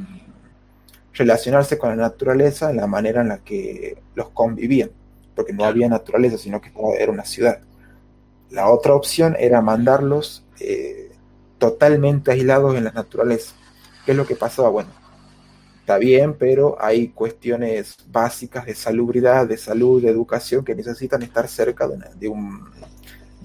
relacionarse 1.14 1.78
con 1.78 1.90
la 1.90 1.96
naturaleza 1.96 2.70
en 2.70 2.78
la 2.78 2.88
manera 2.88 3.22
en 3.22 3.30
la 3.30 3.38
que 3.40 3.98
los 4.16 4.30
convivían, 4.30 4.92
porque 5.36 5.54
no 5.54 5.66
había 5.66 5.88
naturaleza, 5.88 6.38
sino 6.38 6.62
que 6.62 6.72
era 7.00 7.12
una 7.12 7.26
ciudad. 7.26 7.60
La 8.50 8.70
otra 8.70 8.94
opción 8.94 9.36
era 9.40 9.62
mandarlos 9.62 10.46
eh, 10.60 11.12
totalmente 11.58 12.32
aislados 12.32 12.76
en 12.76 12.84
la 12.84 12.92
naturaleza. 12.92 13.54
¿Qué 14.06 14.12
es 14.12 14.18
lo 14.18 14.28
que 14.28 14.36
pasaba? 14.36 14.70
Bueno, 14.70 14.90
está 15.80 15.98
bien, 15.98 16.36
pero 16.36 16.78
hay 16.80 17.08
cuestiones 17.10 17.96
básicas 18.08 18.66
de 18.66 18.76
salubridad, 18.76 19.48
de 19.48 19.58
salud, 19.58 20.02
de 20.02 20.10
educación 20.10 20.64
que 20.64 20.76
necesitan 20.76 21.24
estar 21.24 21.48
cerca 21.48 21.88
de, 21.88 22.28
un, 22.28 22.70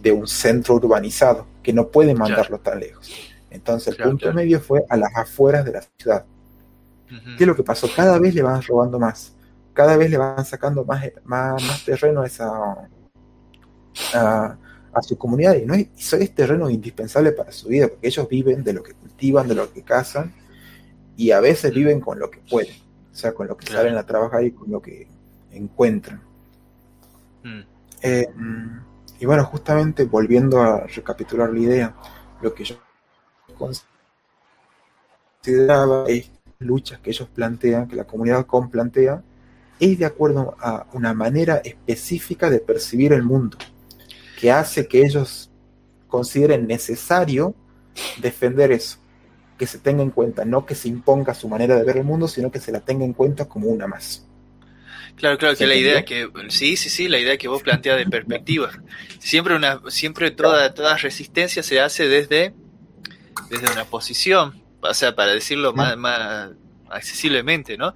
de 0.00 0.12
un 0.12 0.26
centro 0.26 0.74
urbanizado, 0.74 1.46
que 1.62 1.72
no 1.72 1.88
pueden 1.88 2.18
mandarlos 2.18 2.62
tan 2.62 2.80
lejos. 2.80 3.29
Entonces 3.50 3.98
el 3.98 4.04
punto 4.04 4.32
medio 4.32 4.60
fue 4.60 4.84
a 4.88 4.96
las 4.96 5.14
afueras 5.16 5.64
de 5.64 5.72
la 5.72 5.82
ciudad. 5.98 6.24
¿Qué 7.36 7.42
es 7.42 7.46
lo 7.46 7.56
que 7.56 7.64
pasó? 7.64 7.88
Cada 7.94 8.18
vez 8.20 8.34
le 8.34 8.42
van 8.42 8.62
robando 8.62 8.98
más, 8.98 9.34
cada 9.72 9.96
vez 9.96 10.10
le 10.10 10.16
van 10.16 10.44
sacando 10.44 10.84
más, 10.84 11.04
más, 11.24 11.84
terreno 11.84 12.22
a, 12.22 12.26
esa, 12.26 12.88
a, 14.14 14.56
su 15.02 15.18
comunidad 15.18 15.56
y 15.56 15.66
no 15.66 15.74
es, 15.74 16.12
es 16.12 16.34
terreno 16.34 16.70
indispensable 16.70 17.32
para 17.32 17.50
su 17.50 17.68
vida, 17.68 17.88
porque 17.88 18.06
ellos 18.06 18.28
viven 18.28 18.62
de 18.62 18.74
lo 18.74 18.82
que 18.84 18.94
cultivan, 18.94 19.48
de 19.48 19.56
lo 19.56 19.72
que 19.72 19.82
cazan 19.82 20.32
y 21.16 21.32
a 21.32 21.40
veces 21.40 21.74
viven 21.74 22.00
con 22.00 22.20
lo 22.20 22.30
que 22.30 22.38
pueden, 22.48 22.76
o 23.12 23.14
sea, 23.14 23.32
con 23.32 23.48
lo 23.48 23.56
que 23.56 23.66
salen 23.66 23.96
a 23.96 24.06
trabajar 24.06 24.44
y 24.44 24.52
con 24.52 24.70
lo 24.70 24.80
que 24.80 25.08
encuentran. 25.50 26.22
Mm. 27.42 27.60
Eh, 28.02 28.28
y 29.18 29.26
bueno, 29.26 29.44
justamente 29.44 30.04
volviendo 30.04 30.62
a 30.62 30.86
recapitular 30.86 31.52
la 31.52 31.58
idea, 31.58 31.96
lo 32.40 32.54
que 32.54 32.64
yo 32.64 32.76
consideraba 35.42 36.04
es 36.08 36.30
luchas 36.58 37.00
que 37.00 37.10
ellos 37.10 37.28
plantean, 37.34 37.88
que 37.88 37.96
la 37.96 38.04
comunidad 38.04 38.46
com 38.46 38.70
plantea, 38.70 39.22
es 39.78 39.98
de 39.98 40.04
acuerdo 40.04 40.56
a 40.60 40.86
una 40.92 41.14
manera 41.14 41.62
específica 41.64 42.50
de 42.50 42.60
percibir 42.60 43.12
el 43.12 43.22
mundo, 43.22 43.56
que 44.38 44.52
hace 44.52 44.86
que 44.86 45.04
ellos 45.04 45.50
consideren 46.06 46.66
necesario 46.66 47.54
defender 48.18 48.72
eso, 48.72 48.98
que 49.58 49.66
se 49.66 49.78
tenga 49.78 50.02
en 50.02 50.10
cuenta, 50.10 50.44
no 50.44 50.66
que 50.66 50.74
se 50.74 50.88
imponga 50.88 51.34
su 51.34 51.48
manera 51.48 51.76
de 51.76 51.84
ver 51.84 51.96
el 51.96 52.04
mundo, 52.04 52.28
sino 52.28 52.50
que 52.50 52.60
se 52.60 52.72
la 52.72 52.80
tenga 52.80 53.04
en 53.04 53.14
cuenta 53.14 53.46
como 53.46 53.68
una 53.68 53.86
más. 53.86 54.26
Claro, 55.16 55.36
claro, 55.38 55.56
que 55.56 55.66
la 55.66 55.74
idea 55.74 56.04
que, 56.04 56.30
sí, 56.48 56.76
sí, 56.76 56.88
sí, 56.88 57.08
la 57.08 57.18
idea 57.18 57.36
que 57.36 57.48
vos 57.48 57.62
planteas 57.62 57.98
de 57.98 58.06
perspectiva. 58.06 58.70
Siempre 59.18 59.54
una, 59.54 59.80
siempre 59.88 60.30
toda, 60.30 60.72
toda 60.72 60.96
resistencia 60.96 61.62
se 61.62 61.80
hace 61.80 62.08
desde, 62.08 62.54
desde 63.48 63.72
una 63.72 63.84
posición, 63.84 64.62
o 64.80 64.94
sea, 64.94 65.14
para 65.14 65.32
decirlo 65.32 65.72
más, 65.72 65.96
más 65.96 66.50
accesiblemente, 66.90 67.76
¿no? 67.76 67.94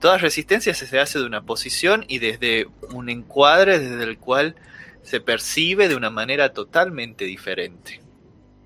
Toda 0.00 0.18
resistencia 0.18 0.74
se 0.74 0.98
hace 0.98 1.18
de 1.18 1.26
una 1.26 1.42
posición 1.42 2.04
y 2.08 2.18
desde 2.18 2.66
un 2.90 3.08
encuadre 3.08 3.78
desde 3.78 4.04
el 4.04 4.18
cual 4.18 4.56
se 5.02 5.20
percibe 5.20 5.88
de 5.88 5.96
una 5.96 6.10
manera 6.10 6.52
totalmente 6.52 7.24
diferente. 7.24 8.00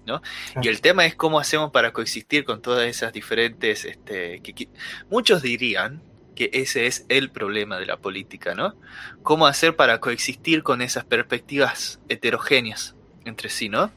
¿no? 0.07 0.23
Y 0.63 0.69
el 0.69 0.81
tema 0.81 1.05
es 1.05 1.17
cómo 1.17 1.41
hacemos 1.41 1.73
para 1.73 1.93
coexistir 1.93 2.45
con 2.45 2.63
todas 2.63 2.87
esas 2.87 3.13
diferentes, 3.13 3.85
este, 3.85 4.41
que, 4.41 4.69
muchos 5.11 5.43
dirían, 5.43 6.01
que 6.37 6.51
ese 6.53 6.87
es 6.87 7.07
el 7.09 7.31
problema 7.31 7.79
de 7.79 7.87
la 7.87 7.97
política, 7.97 8.55
¿no? 8.55 8.77
¿Cómo 9.23 9.47
hacer 9.47 9.75
para 9.75 10.01
coexistir 10.01 10.63
con 10.63 10.83
esas 10.83 11.05
perspectivas 11.05 11.99
heterogéneas 12.11 12.95
entre 13.25 13.49
sí, 13.49 13.71
¿no? 13.71 13.91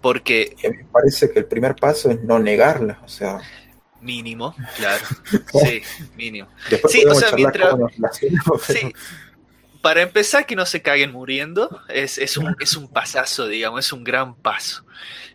Porque... 0.00 0.56
Me 0.62 0.84
parece 0.84 1.30
que 1.30 1.40
el 1.40 1.46
primer 1.46 1.76
paso 1.76 2.10
es 2.10 2.22
no 2.22 2.38
negarlas, 2.38 2.98
o 3.02 3.08
sea... 3.08 3.40
Mínimo, 4.00 4.54
claro. 4.76 5.04
sí, 5.64 5.82
mínimo. 6.16 6.48
sí, 6.88 7.04
o 7.04 7.14
sea, 7.14 7.32
mientras... 7.32 7.74
Sí, 8.62 8.92
para 9.80 10.02
empezar, 10.02 10.46
que 10.46 10.56
no 10.56 10.66
se 10.66 10.82
caguen 10.82 11.12
muriendo, 11.12 11.80
es, 11.88 12.18
es, 12.18 12.36
un, 12.36 12.54
es 12.60 12.76
un 12.76 12.88
pasazo, 12.88 13.46
digamos, 13.46 13.86
es 13.86 13.92
un 13.92 14.04
gran 14.04 14.34
paso. 14.34 14.84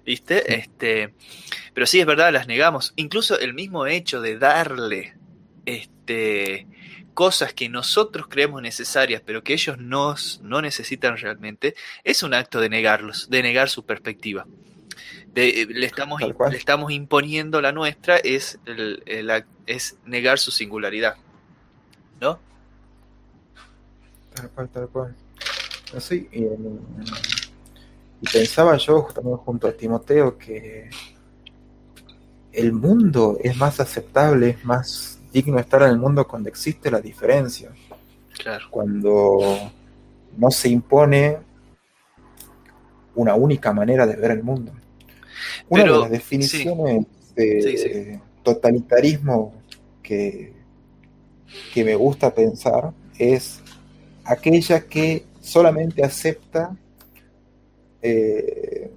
¿Viste? 0.06 0.54
Este, 0.56 1.16
pero 1.74 1.88
sí, 1.88 2.00
es 2.00 2.06
verdad, 2.06 2.32
las 2.32 2.48
negamos. 2.48 2.94
Incluso 2.96 3.40
el 3.40 3.56
mismo 3.56 3.88
hecho 3.88 4.22
de 4.22 4.38
darle 4.38 5.18
este, 5.66 6.68
cosas 7.16 7.54
que 7.54 7.70
nosotros 7.70 8.28
creemos 8.30 8.62
necesarias, 8.62 9.24
pero 9.26 9.44
que 9.44 9.54
ellos 9.54 9.80
no, 9.80 10.14
no 10.44 10.62
necesitan 10.62 11.18
realmente, 11.18 11.74
es 12.04 12.22
un 12.22 12.36
acto 12.36 12.60
de 12.60 12.70
negarlos, 12.70 13.30
de 13.30 13.42
negar 13.42 13.70
su 13.70 13.86
perspectiva. 13.86 14.46
Eh, 15.34 15.66
le, 15.68 15.86
estamos, 15.86 16.22
le 16.22 16.58
estamos 16.58 16.92
imponiendo 16.92 17.62
la 17.62 17.72
nuestra, 17.72 18.18
es, 18.18 18.60
el, 18.66 19.02
es 19.66 19.98
negar 20.06 20.38
su 20.38 20.52
singularidad. 20.52 21.16
¿No? 22.22 22.40
Tal 24.34 24.50
cual, 24.52 24.70
tal 24.70 24.90
cual. 24.90 25.16
Así, 25.96 26.28
y, 26.32 26.44
y 26.44 28.28
pensaba 28.32 28.78
yo 28.78 29.08
también 29.14 29.38
junto 29.38 29.68
a 29.68 29.72
Timoteo 29.72 30.38
que 30.38 30.90
el 32.52 32.72
mundo 32.74 33.38
es 33.42 33.56
más 33.58 33.80
aceptable, 33.80 34.52
es 34.52 34.66
más 34.66 35.15
digno 35.36 35.60
estar 35.60 35.82
en 35.82 35.90
el 35.90 35.98
mundo 35.98 36.26
cuando 36.26 36.48
existe 36.48 36.90
la 36.90 37.02
diferencia. 37.02 37.70
Claro. 38.38 38.68
Cuando 38.72 39.40
no 40.38 40.50
se 40.50 40.70
impone 40.70 41.38
una 43.16 43.36
única 43.36 43.74
manera 43.74 44.08
de 44.08 44.16
ver 44.16 44.32
el 44.32 44.44
mundo. 44.44 44.72
Una 45.68 45.84
de 45.84 45.90
las 45.90 46.10
definiciones 46.10 47.06
de 47.36 48.22
totalitarismo 48.44 49.54
que, 50.02 50.54
que 51.74 51.84
me 51.84 51.96
gusta 51.96 52.34
pensar 52.34 52.94
es 53.18 53.60
aquella 54.24 54.88
que 54.88 55.26
solamente 55.42 56.02
acepta, 56.02 56.78
eh, 58.02 58.90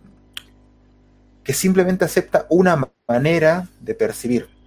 que 1.43 1.53
simplemente 1.53 2.05
acepta 2.05 2.47
una 2.49 2.89
manera 3.09 3.68
de 3.80 3.95
percibir 3.95 4.58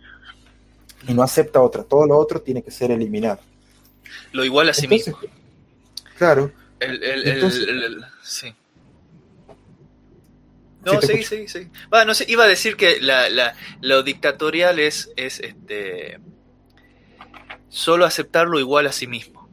y 1.07 1.13
no 1.13 1.23
acepta 1.23 1.61
otra. 1.61 1.83
Todo 1.83 2.05
lo 2.05 2.17
otro 2.17 2.41
tiene 2.41 2.61
que 2.63 2.71
ser 2.71 2.91
eliminado. 2.91 3.39
Lo 4.31 4.43
igual 4.45 4.69
a 4.69 4.73
sí 4.73 4.87
mismo. 4.87 5.17
Claro. 6.17 6.51
sí. 8.23 8.53
No, 10.83 10.99
sí, 11.01 11.23
sí, 11.23 11.47
sí. 11.47 11.69
no 11.91 12.13
sé, 12.13 12.25
iba 12.27 12.43
a 12.43 12.47
decir 12.47 12.75
que 12.75 12.99
la, 13.01 13.29
la, 13.29 13.53
lo 13.81 14.01
dictatorial 14.01 14.79
es, 14.79 15.11
es 15.15 15.39
este 15.39 16.19
solo 17.69 18.05
aceptarlo 18.05 18.59
igual 18.59 18.87
a 18.87 18.91
sí 18.91 19.07
mismo. 19.07 19.49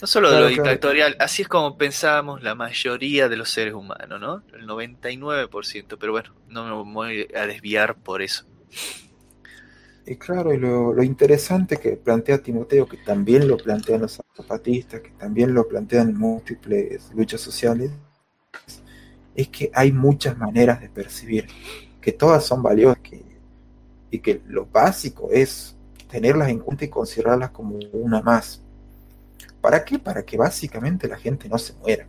No 0.00 0.06
solo 0.06 0.30
lo 0.30 0.48
dictatorial, 0.48 1.16
así 1.18 1.42
es 1.42 1.48
como 1.48 1.78
pensábamos 1.78 2.42
la 2.42 2.54
mayoría 2.54 3.28
de 3.28 3.36
los 3.36 3.50
seres 3.50 3.74
humanos, 3.74 4.20
¿no? 4.20 4.42
El 4.52 4.66
99%, 4.66 5.96
pero 5.98 6.12
bueno, 6.12 6.34
no 6.48 6.84
me 6.84 6.92
voy 6.92 7.28
a 7.34 7.46
desviar 7.46 7.96
por 7.96 8.20
eso. 8.20 8.44
Y 10.06 10.16
claro, 10.16 10.52
y 10.52 10.58
lo, 10.58 11.02
interesante 11.02 11.78
que 11.78 11.96
plantea 11.96 12.38
Timoteo, 12.38 12.86
que 12.86 12.98
también 12.98 13.48
lo 13.48 13.56
plantean 13.56 14.02
los 14.02 14.20
zapatistas, 14.36 15.00
que 15.00 15.10
también 15.12 15.54
lo 15.54 15.66
plantean 15.66 16.14
múltiples 16.14 17.10
luchas 17.14 17.40
sociales, 17.40 17.90
es 19.34 19.48
que 19.48 19.70
hay 19.72 19.92
muchas 19.92 20.36
maneras 20.36 20.80
de 20.80 20.90
percibir, 20.90 21.46
que 22.02 22.12
todas 22.12 22.44
son 22.44 22.62
valiosas, 22.62 22.98
y 24.10 24.18
que 24.18 24.42
lo 24.46 24.66
básico 24.66 25.30
es 25.32 25.74
tenerlas 26.10 26.50
en 26.50 26.58
cuenta 26.58 26.84
y 26.84 26.88
considerarlas 26.88 27.50
como 27.50 27.78
una 27.94 28.20
más. 28.20 28.60
¿Para 29.62 29.84
qué? 29.84 29.98
Para 29.98 30.22
que 30.22 30.36
básicamente 30.36 31.08
la 31.08 31.16
gente 31.16 31.48
no 31.48 31.56
se 31.56 31.72
muera. 31.74 32.06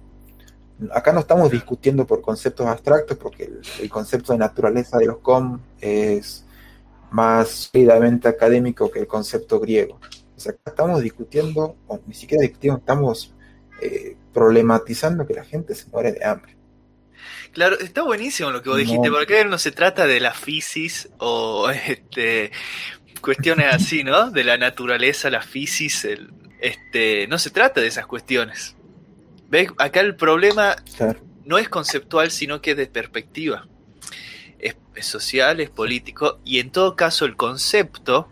Acá 0.91 1.13
no 1.13 1.21
estamos 1.21 1.49
discutiendo 1.49 2.05
por 2.05 2.21
conceptos 2.21 2.67
abstractos, 2.67 3.17
porque 3.17 3.45
el, 3.45 3.61
el 3.81 3.89
concepto 3.89 4.33
de 4.33 4.39
naturaleza 4.39 4.97
de 4.97 5.05
los 5.05 5.19
com 5.19 5.59
es 5.79 6.44
más 7.15 7.69
sólidamente 7.71 8.27
académico 8.27 8.91
que 8.91 8.99
el 8.99 9.07
concepto 9.07 9.59
griego. 9.59 9.99
O 10.35 10.39
sea, 10.39 10.53
estamos 10.65 11.01
discutiendo, 11.01 11.77
o 11.87 11.99
ni 12.05 12.13
siquiera 12.13 12.41
discutiendo, 12.41 12.79
estamos 12.79 13.33
eh, 13.81 14.17
problematizando 14.33 15.25
que 15.25 15.33
la 15.33 15.45
gente 15.45 15.73
se 15.75 15.89
muere 15.89 16.11
de 16.11 16.25
hambre. 16.25 16.57
Claro, 17.53 17.79
está 17.79 18.03
buenísimo 18.03 18.51
lo 18.51 18.61
que 18.61 18.69
vos 18.69 18.77
dijiste, 18.77 19.09
porque 19.09 19.45
no 19.45 19.57
se 19.57 19.71
trata 19.71 20.05
de 20.05 20.19
la 20.19 20.33
fisis 20.33 21.09
o 21.17 21.69
este, 21.87 22.51
cuestiones 23.21 23.73
así, 23.73 24.03
¿no? 24.03 24.29
De 24.29 24.43
la 24.43 24.57
naturaleza, 24.57 25.29
la 25.29 25.41
fisis, 25.41 26.05
este, 26.59 27.27
no 27.27 27.39
se 27.39 27.49
trata 27.49 27.79
de 27.79 27.87
esas 27.87 28.05
cuestiones. 28.07 28.75
¿Ves? 29.47 29.69
Acá 29.77 30.01
el 30.01 30.17
problema 30.17 30.75
no 31.45 31.57
es 31.57 31.69
conceptual, 31.69 32.29
sino 32.29 32.61
que 32.61 32.71
es 32.71 32.77
de 32.77 32.87
perspectiva 32.87 33.69
es, 34.59 34.75
social, 35.05 35.59
es 35.59 35.69
político, 35.69 36.39
y 36.43 36.59
en 36.59 36.71
todo 36.71 36.95
caso 36.95 37.25
el 37.25 37.35
concepto, 37.35 38.29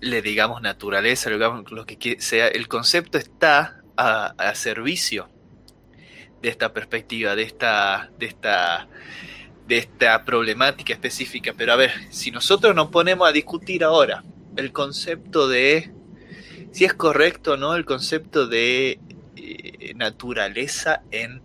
le 0.00 0.22
digamos 0.22 0.62
naturaleza, 0.62 1.30
lo 1.30 1.86
que 1.86 2.16
sea, 2.20 2.48
el 2.48 2.68
concepto 2.68 3.18
está 3.18 3.82
a, 3.96 4.54
servicio 4.54 5.28
de 6.40 6.48
esta 6.48 6.72
perspectiva, 6.72 7.34
de 7.34 7.42
esta, 7.42 8.10
de 8.18 8.26
esta, 8.26 8.88
de 9.66 9.78
esta 9.78 10.24
problemática 10.24 10.92
específica. 10.92 11.52
Pero 11.56 11.72
a 11.72 11.76
ver, 11.76 11.92
si 12.10 12.30
nosotros 12.30 12.74
nos 12.74 12.88
ponemos 12.88 13.28
a 13.28 13.32
discutir 13.32 13.82
ahora 13.82 14.22
el 14.56 14.72
concepto 14.72 15.48
de 15.48 15.92
si 16.72 16.84
es 16.84 16.94
correcto 16.94 17.52
o 17.52 17.56
no 17.56 17.74
el 17.74 17.84
concepto 17.84 18.46
de 18.46 19.00
eh, 19.36 19.94
naturaleza 19.94 21.02
en 21.10 21.42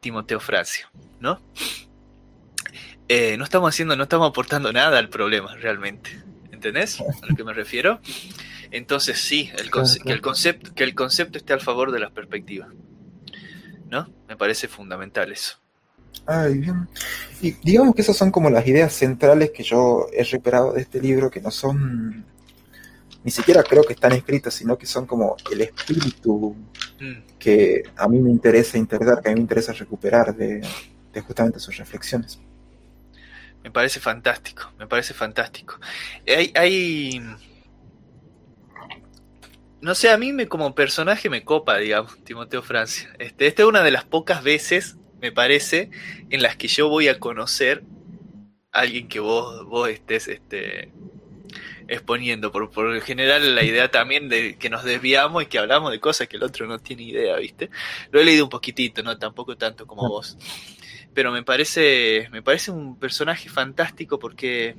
Timoteo 0.00 0.38
Francia, 0.38 0.90
¿no? 1.26 1.40
Eh, 3.08 3.36
no 3.36 3.44
estamos 3.44 3.68
haciendo, 3.68 3.96
no 3.96 4.04
estamos 4.04 4.28
aportando 4.28 4.72
nada 4.72 4.98
al 4.98 5.08
problema 5.08 5.56
realmente. 5.56 6.22
¿Entendés 6.52 7.00
a 7.00 7.26
lo 7.28 7.34
que 7.36 7.42
me 7.42 7.52
refiero? 7.52 8.00
Entonces 8.70 9.18
sí, 9.18 9.50
el 9.58 9.70
que, 9.70 10.12
el 10.12 10.20
concepto, 10.20 10.72
que 10.74 10.84
el 10.84 10.94
concepto 10.94 11.38
esté 11.38 11.52
al 11.52 11.60
favor 11.60 11.90
de 11.90 11.98
las 11.98 12.12
perspectivas. 12.12 12.68
¿No? 13.90 14.08
Me 14.28 14.36
parece 14.36 14.68
fundamental 14.68 15.32
eso. 15.32 15.58
Ay, 16.26 16.58
bien. 16.58 16.88
Y 17.42 17.52
digamos 17.62 17.94
que 17.94 18.02
esas 18.02 18.16
son 18.16 18.30
como 18.30 18.48
las 18.48 18.66
ideas 18.66 18.92
centrales 18.92 19.50
que 19.50 19.64
yo 19.64 20.06
he 20.12 20.22
recuperado 20.22 20.72
de 20.72 20.80
este 20.80 21.00
libro, 21.00 21.30
que 21.30 21.40
no 21.40 21.50
son, 21.50 22.24
ni 23.22 23.30
siquiera 23.30 23.62
creo 23.62 23.82
que 23.84 23.92
están 23.92 24.12
escritas, 24.12 24.54
sino 24.54 24.78
que 24.78 24.86
son 24.86 25.06
como 25.06 25.36
el 25.52 25.60
espíritu 25.60 26.56
mm. 27.00 27.38
que 27.38 27.82
a 27.96 28.08
mí 28.08 28.18
me 28.20 28.30
interesa 28.30 28.78
interpretar, 28.78 29.22
que 29.22 29.28
a 29.28 29.32
mí 29.32 29.36
me 29.36 29.42
interesa 29.42 29.72
recuperar 29.72 30.34
de, 30.34 30.62
de 31.16 31.22
justamente 31.22 31.58
sus 31.58 31.76
reflexiones. 31.78 32.38
Me 33.62 33.70
parece 33.70 34.00
fantástico, 34.00 34.70
me 34.78 34.86
parece 34.86 35.14
fantástico. 35.14 35.80
Hay, 36.26 36.52
hay, 36.54 37.20
no 39.80 39.94
sé, 39.94 40.10
a 40.10 40.18
mí 40.18 40.32
me, 40.32 40.46
como 40.46 40.74
personaje 40.74 41.30
me 41.30 41.42
copa, 41.42 41.78
digamos, 41.78 42.22
Timoteo 42.22 42.62
Francia. 42.62 43.10
Este, 43.18 43.46
esta 43.46 43.62
es 43.62 43.68
una 43.68 43.82
de 43.82 43.90
las 43.90 44.04
pocas 44.04 44.44
veces, 44.44 44.96
me 45.20 45.32
parece, 45.32 45.90
en 46.28 46.42
las 46.42 46.56
que 46.56 46.68
yo 46.68 46.88
voy 46.88 47.08
a 47.08 47.18
conocer 47.18 47.82
a 48.72 48.80
alguien 48.80 49.08
que 49.08 49.20
vos, 49.20 49.66
vos 49.66 49.88
estés 49.88 50.28
este, 50.28 50.92
exponiendo. 51.88 52.52
Por, 52.52 52.70
por 52.70 53.00
general, 53.00 53.54
la 53.54 53.64
idea 53.64 53.90
también 53.90 54.28
de 54.28 54.56
que 54.58 54.70
nos 54.70 54.84
desviamos 54.84 55.42
y 55.42 55.46
que 55.46 55.58
hablamos 55.58 55.90
de 55.90 55.98
cosas 55.98 56.28
que 56.28 56.36
el 56.36 56.42
otro 56.42 56.66
no 56.66 56.78
tiene 56.78 57.04
idea, 57.04 57.36
¿viste? 57.36 57.70
Lo 58.10 58.20
he 58.20 58.24
leído 58.24 58.44
un 58.44 58.50
poquitito, 58.50 59.02
no 59.02 59.18
tampoco 59.18 59.56
tanto 59.56 59.86
como 59.86 60.08
vos. 60.08 60.36
Pero 61.16 61.32
me 61.32 61.42
parece, 61.42 62.28
me 62.30 62.42
parece 62.42 62.70
un 62.70 62.98
personaje 62.98 63.48
fantástico 63.48 64.18
porque 64.18 64.76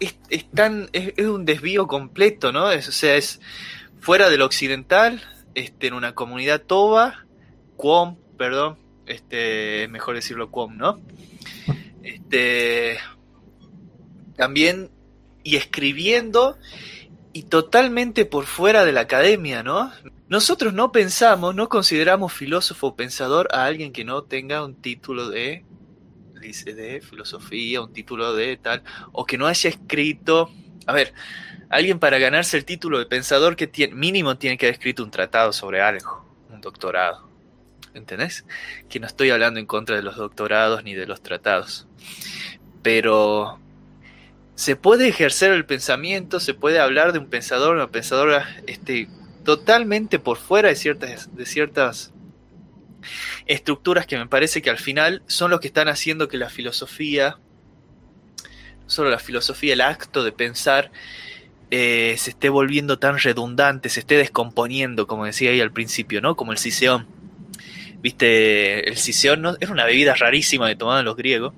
es, 0.00 0.18
es, 0.28 1.26
un 1.26 1.46
desvío 1.46 1.86
completo, 1.86 2.52
¿no? 2.52 2.70
Es, 2.70 2.86
o 2.86 2.92
sea, 2.92 3.16
es 3.16 3.40
fuera 4.00 4.28
del 4.28 4.42
occidental, 4.42 5.22
este, 5.54 5.86
en 5.86 5.94
una 5.94 6.14
comunidad 6.14 6.60
toba, 6.60 7.24
Quom, 7.78 8.18
perdón, 8.36 8.76
este, 9.06 9.88
mejor 9.88 10.14
decirlo 10.14 10.50
Quom, 10.50 10.76
¿no? 10.76 11.00
Este, 12.02 12.98
también, 14.36 14.90
y 15.42 15.56
escribiendo, 15.56 16.58
y 17.32 17.44
totalmente 17.44 18.26
por 18.26 18.44
fuera 18.44 18.84
de 18.84 18.92
la 18.92 19.00
academia, 19.00 19.62
¿no? 19.62 19.90
Nosotros 20.28 20.74
no 20.74 20.90
pensamos, 20.90 21.54
no 21.54 21.68
consideramos 21.68 22.32
filósofo 22.32 22.88
o 22.88 22.96
pensador 22.96 23.48
a 23.52 23.64
alguien 23.64 23.92
que 23.92 24.04
no 24.04 24.22
tenga 24.22 24.64
un 24.64 24.74
título 24.74 25.28
de 25.28 25.64
de 26.64 27.00
filosofía, 27.00 27.80
un 27.80 27.92
título 27.92 28.34
de 28.34 28.56
tal, 28.56 28.82
o 29.12 29.24
que 29.24 29.38
no 29.38 29.46
haya 29.46 29.68
escrito, 29.68 30.50
a 30.86 30.92
ver, 30.92 31.12
alguien 31.68 31.98
para 31.98 32.18
ganarse 32.18 32.56
el 32.56 32.64
título 32.64 32.98
de 32.98 33.06
pensador 33.06 33.56
que 33.56 33.66
tiene, 33.66 33.94
mínimo 33.94 34.36
tiene 34.36 34.56
que 34.56 34.66
haber 34.66 34.74
escrito 34.74 35.02
un 35.02 35.10
tratado 35.10 35.52
sobre 35.52 35.80
algo, 35.80 36.24
un 36.50 36.60
doctorado. 36.60 37.26
¿Entendés? 37.94 38.44
Que 38.90 39.00
no 39.00 39.06
estoy 39.06 39.30
hablando 39.30 39.58
en 39.58 39.66
contra 39.66 39.96
de 39.96 40.02
los 40.02 40.16
doctorados 40.16 40.84
ni 40.84 40.94
de 40.94 41.06
los 41.06 41.22
tratados. 41.22 41.86
Pero 42.82 43.58
se 44.54 44.76
puede 44.76 45.08
ejercer 45.08 45.52
el 45.52 45.64
pensamiento, 45.64 46.38
se 46.38 46.52
puede 46.52 46.78
hablar 46.78 47.12
de 47.12 47.20
un 47.20 47.26
pensador, 47.26 47.74
una 47.74 47.90
pensadora 47.90 48.46
este, 48.66 49.08
totalmente 49.46 50.18
por 50.18 50.36
fuera 50.36 50.68
de 50.68 50.76
ciertas, 50.76 51.34
de 51.34 51.46
ciertas 51.46 52.12
estructuras 53.46 54.04
que 54.04 54.18
me 54.18 54.26
parece 54.26 54.60
que 54.60 54.70
al 54.70 54.78
final 54.78 55.22
son 55.28 55.52
los 55.52 55.60
que 55.60 55.68
están 55.68 55.88
haciendo 55.88 56.28
que 56.28 56.36
la 56.36 56.50
filosofía, 56.50 57.38
no 58.82 58.90
solo 58.90 59.08
la 59.08 59.20
filosofía, 59.20 59.72
el 59.72 59.80
acto 59.80 60.24
de 60.24 60.32
pensar, 60.32 60.90
eh, 61.70 62.16
se 62.18 62.30
esté 62.30 62.48
volviendo 62.48 62.98
tan 62.98 63.18
redundante, 63.18 63.88
se 63.88 64.00
esté 64.00 64.16
descomponiendo, 64.16 65.06
como 65.06 65.24
decía 65.24 65.52
ahí 65.52 65.60
al 65.60 65.72
principio, 65.72 66.20
¿no? 66.20 66.36
Como 66.36 66.50
el 66.50 66.58
siseón. 66.58 67.06
Viste, 68.02 68.88
el 68.88 68.96
siseón 68.96 69.42
¿no? 69.42 69.56
era 69.60 69.72
una 69.72 69.84
bebida 69.84 70.14
rarísima 70.14 70.68
que 70.68 70.76
tomaban 70.76 71.04
los 71.04 71.16
griegos. 71.16 71.54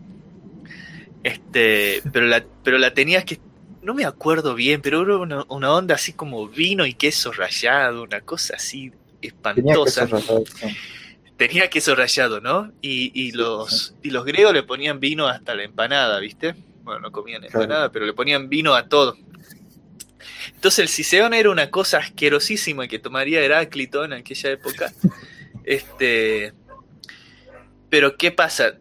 Este, 1.24 2.02
pero 2.12 2.26
la, 2.26 2.44
pero 2.62 2.76
la 2.78 2.92
tenías 2.92 3.24
que. 3.24 3.40
No 3.88 3.94
me 3.94 4.04
acuerdo 4.04 4.54
bien, 4.54 4.82
pero 4.82 5.00
era 5.00 5.16
una, 5.16 5.46
una 5.48 5.72
onda 5.72 5.94
así 5.94 6.12
como 6.12 6.46
vino 6.46 6.84
y 6.84 6.92
queso 6.92 7.32
rallado, 7.32 8.02
una 8.02 8.20
cosa 8.20 8.56
así 8.56 8.92
espantosa 9.22 10.06
tenía 11.38 11.70
queso 11.70 11.94
rallado, 11.94 12.42
¿no? 12.42 12.70
Y, 12.82 13.32
los, 13.32 13.94
y 14.02 14.10
los 14.10 14.26
griegos 14.26 14.52
le 14.52 14.64
ponían 14.64 15.00
vino 15.00 15.26
hasta 15.26 15.54
la 15.54 15.62
empanada, 15.62 16.18
¿viste? 16.18 16.54
Bueno, 16.82 17.00
no 17.00 17.12
comían 17.12 17.44
empanada, 17.44 17.90
pero 17.90 18.04
le 18.04 18.12
ponían 18.12 18.50
vino 18.50 18.74
a 18.74 18.90
todo. 18.90 19.16
Entonces 20.52 20.80
el 20.80 20.88
ciseón 20.88 21.32
era 21.32 21.48
una 21.48 21.70
cosa 21.70 21.96
asquerosísima 21.96 22.88
que 22.88 22.98
tomaría 22.98 23.40
Heráclito 23.40 24.04
en 24.04 24.12
aquella 24.12 24.50
época. 24.50 24.92
Este, 25.64 26.54
pero 27.90 28.16
¿qué 28.16 28.32
pasa? 28.32 28.78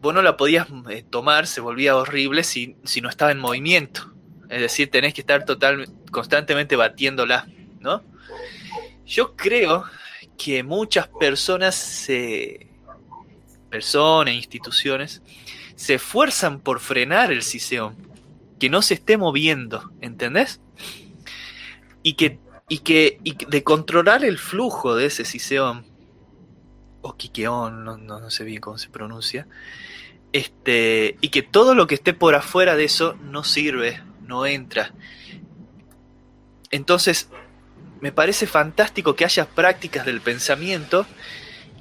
Vos 0.00 0.14
no 0.14 0.22
la 0.22 0.38
podías 0.38 0.66
eh, 0.88 1.04
tomar, 1.08 1.46
se 1.46 1.60
volvía 1.60 1.94
horrible 1.94 2.42
si, 2.42 2.76
si 2.84 3.02
no 3.02 3.10
estaba 3.10 3.32
en 3.32 3.38
movimiento. 3.38 4.15
Es 4.48 4.60
decir, 4.60 4.90
tenés 4.90 5.14
que 5.14 5.22
estar 5.22 5.44
total, 5.44 5.88
constantemente 6.10 6.76
batiéndola, 6.76 7.46
¿no? 7.80 8.02
Yo 9.04 9.36
creo 9.36 9.84
que 10.36 10.62
muchas 10.62 11.08
personas 11.08 11.74
se 11.74 12.68
personas, 13.70 14.34
instituciones 14.34 15.22
se 15.76 15.94
esfuerzan 15.94 16.60
por 16.60 16.80
frenar 16.80 17.30
el 17.30 17.42
siseón, 17.42 17.94
que 18.58 18.70
no 18.70 18.82
se 18.82 18.94
esté 18.94 19.16
moviendo, 19.16 19.92
¿entendés? 20.00 20.60
Y 22.02 22.14
que 22.14 22.38
y 22.68 22.78
que 22.78 23.20
y 23.22 23.36
de 23.44 23.62
controlar 23.62 24.24
el 24.24 24.38
flujo 24.38 24.96
de 24.96 25.06
ese 25.06 25.24
siseón 25.24 25.84
o 27.02 27.16
quiqueón, 27.16 27.84
no, 27.84 27.96
no, 27.98 28.30
sé 28.30 28.42
bien 28.42 28.60
cómo 28.60 28.78
se 28.78 28.88
pronuncia, 28.88 29.46
este, 30.32 31.16
y 31.20 31.28
que 31.28 31.42
todo 31.42 31.74
lo 31.74 31.86
que 31.86 31.94
esté 31.94 32.14
por 32.14 32.34
afuera 32.34 32.74
de 32.74 32.84
eso 32.84 33.14
no 33.22 33.44
sirve, 33.44 34.02
no 34.26 34.46
entra. 34.46 34.92
Entonces, 36.70 37.28
me 38.00 38.12
parece 38.12 38.46
fantástico 38.46 39.14
que 39.14 39.24
haya 39.24 39.46
prácticas 39.46 40.04
del 40.04 40.20
pensamiento 40.20 41.06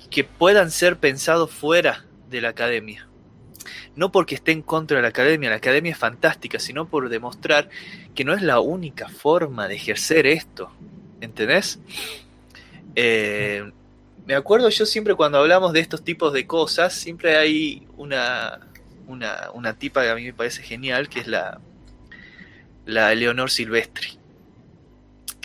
que 0.09 0.23
puedan 0.23 0.71
ser 0.71 0.97
pensados 0.97 1.51
fuera 1.51 2.05
de 2.29 2.41
la 2.41 2.49
academia. 2.49 3.07
No 3.95 4.11
porque 4.11 4.35
esté 4.35 4.51
en 4.51 4.61
contra 4.61 4.97
de 4.97 5.03
la 5.03 5.09
academia, 5.09 5.49
la 5.49 5.57
academia 5.57 5.91
es 5.91 5.97
fantástica, 5.97 6.59
sino 6.59 6.87
por 6.87 7.09
demostrar 7.09 7.69
que 8.13 8.25
no 8.25 8.33
es 8.33 8.41
la 8.41 8.59
única 8.59 9.09
forma 9.09 9.67
de 9.67 9.75
ejercer 9.75 10.27
esto. 10.27 10.71
¿Entendés? 11.21 11.79
Eh, 12.95 13.71
me 14.25 14.35
acuerdo 14.35 14.69
yo 14.69 14.85
siempre 14.85 15.15
cuando 15.15 15.37
hablamos 15.37 15.73
de 15.73 15.79
estos 15.79 16.03
tipos 16.03 16.33
de 16.33 16.45
cosas, 16.45 16.93
siempre 16.93 17.37
hay 17.37 17.87
una, 17.97 18.59
una, 19.07 19.49
una 19.53 19.73
tipa 19.77 20.01
que 20.01 20.09
a 20.09 20.15
mí 20.15 20.23
me 20.23 20.33
parece 20.33 20.61
genial, 20.61 21.09
que 21.09 21.19
es 21.19 21.27
la, 21.27 21.59
la 22.85 23.13
Leonor 23.15 23.49
Silvestri 23.49 24.19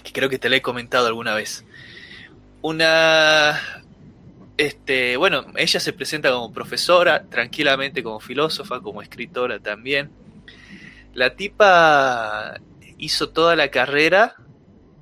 que 0.03 0.13
creo 0.13 0.29
que 0.29 0.39
te 0.39 0.49
la 0.49 0.57
he 0.57 0.63
comentado 0.63 1.07
alguna 1.07 1.35
vez. 1.35 1.65
Una 2.63 3.59
este, 4.57 5.17
bueno, 5.17 5.47
ella 5.57 5.81
se 5.81 5.93
presenta 5.93 6.31
como 6.31 6.53
profesora, 6.53 7.25
tranquilamente 7.25 8.03
como 8.03 8.21
filósofa, 8.21 8.81
como 8.81 9.03
escritora 9.03 9.59
también. 9.59 10.11
La 11.15 11.35
tipa 11.35 12.61
hizo 12.99 13.31
toda 13.31 13.57
la 13.57 13.71
carrera 13.71 14.37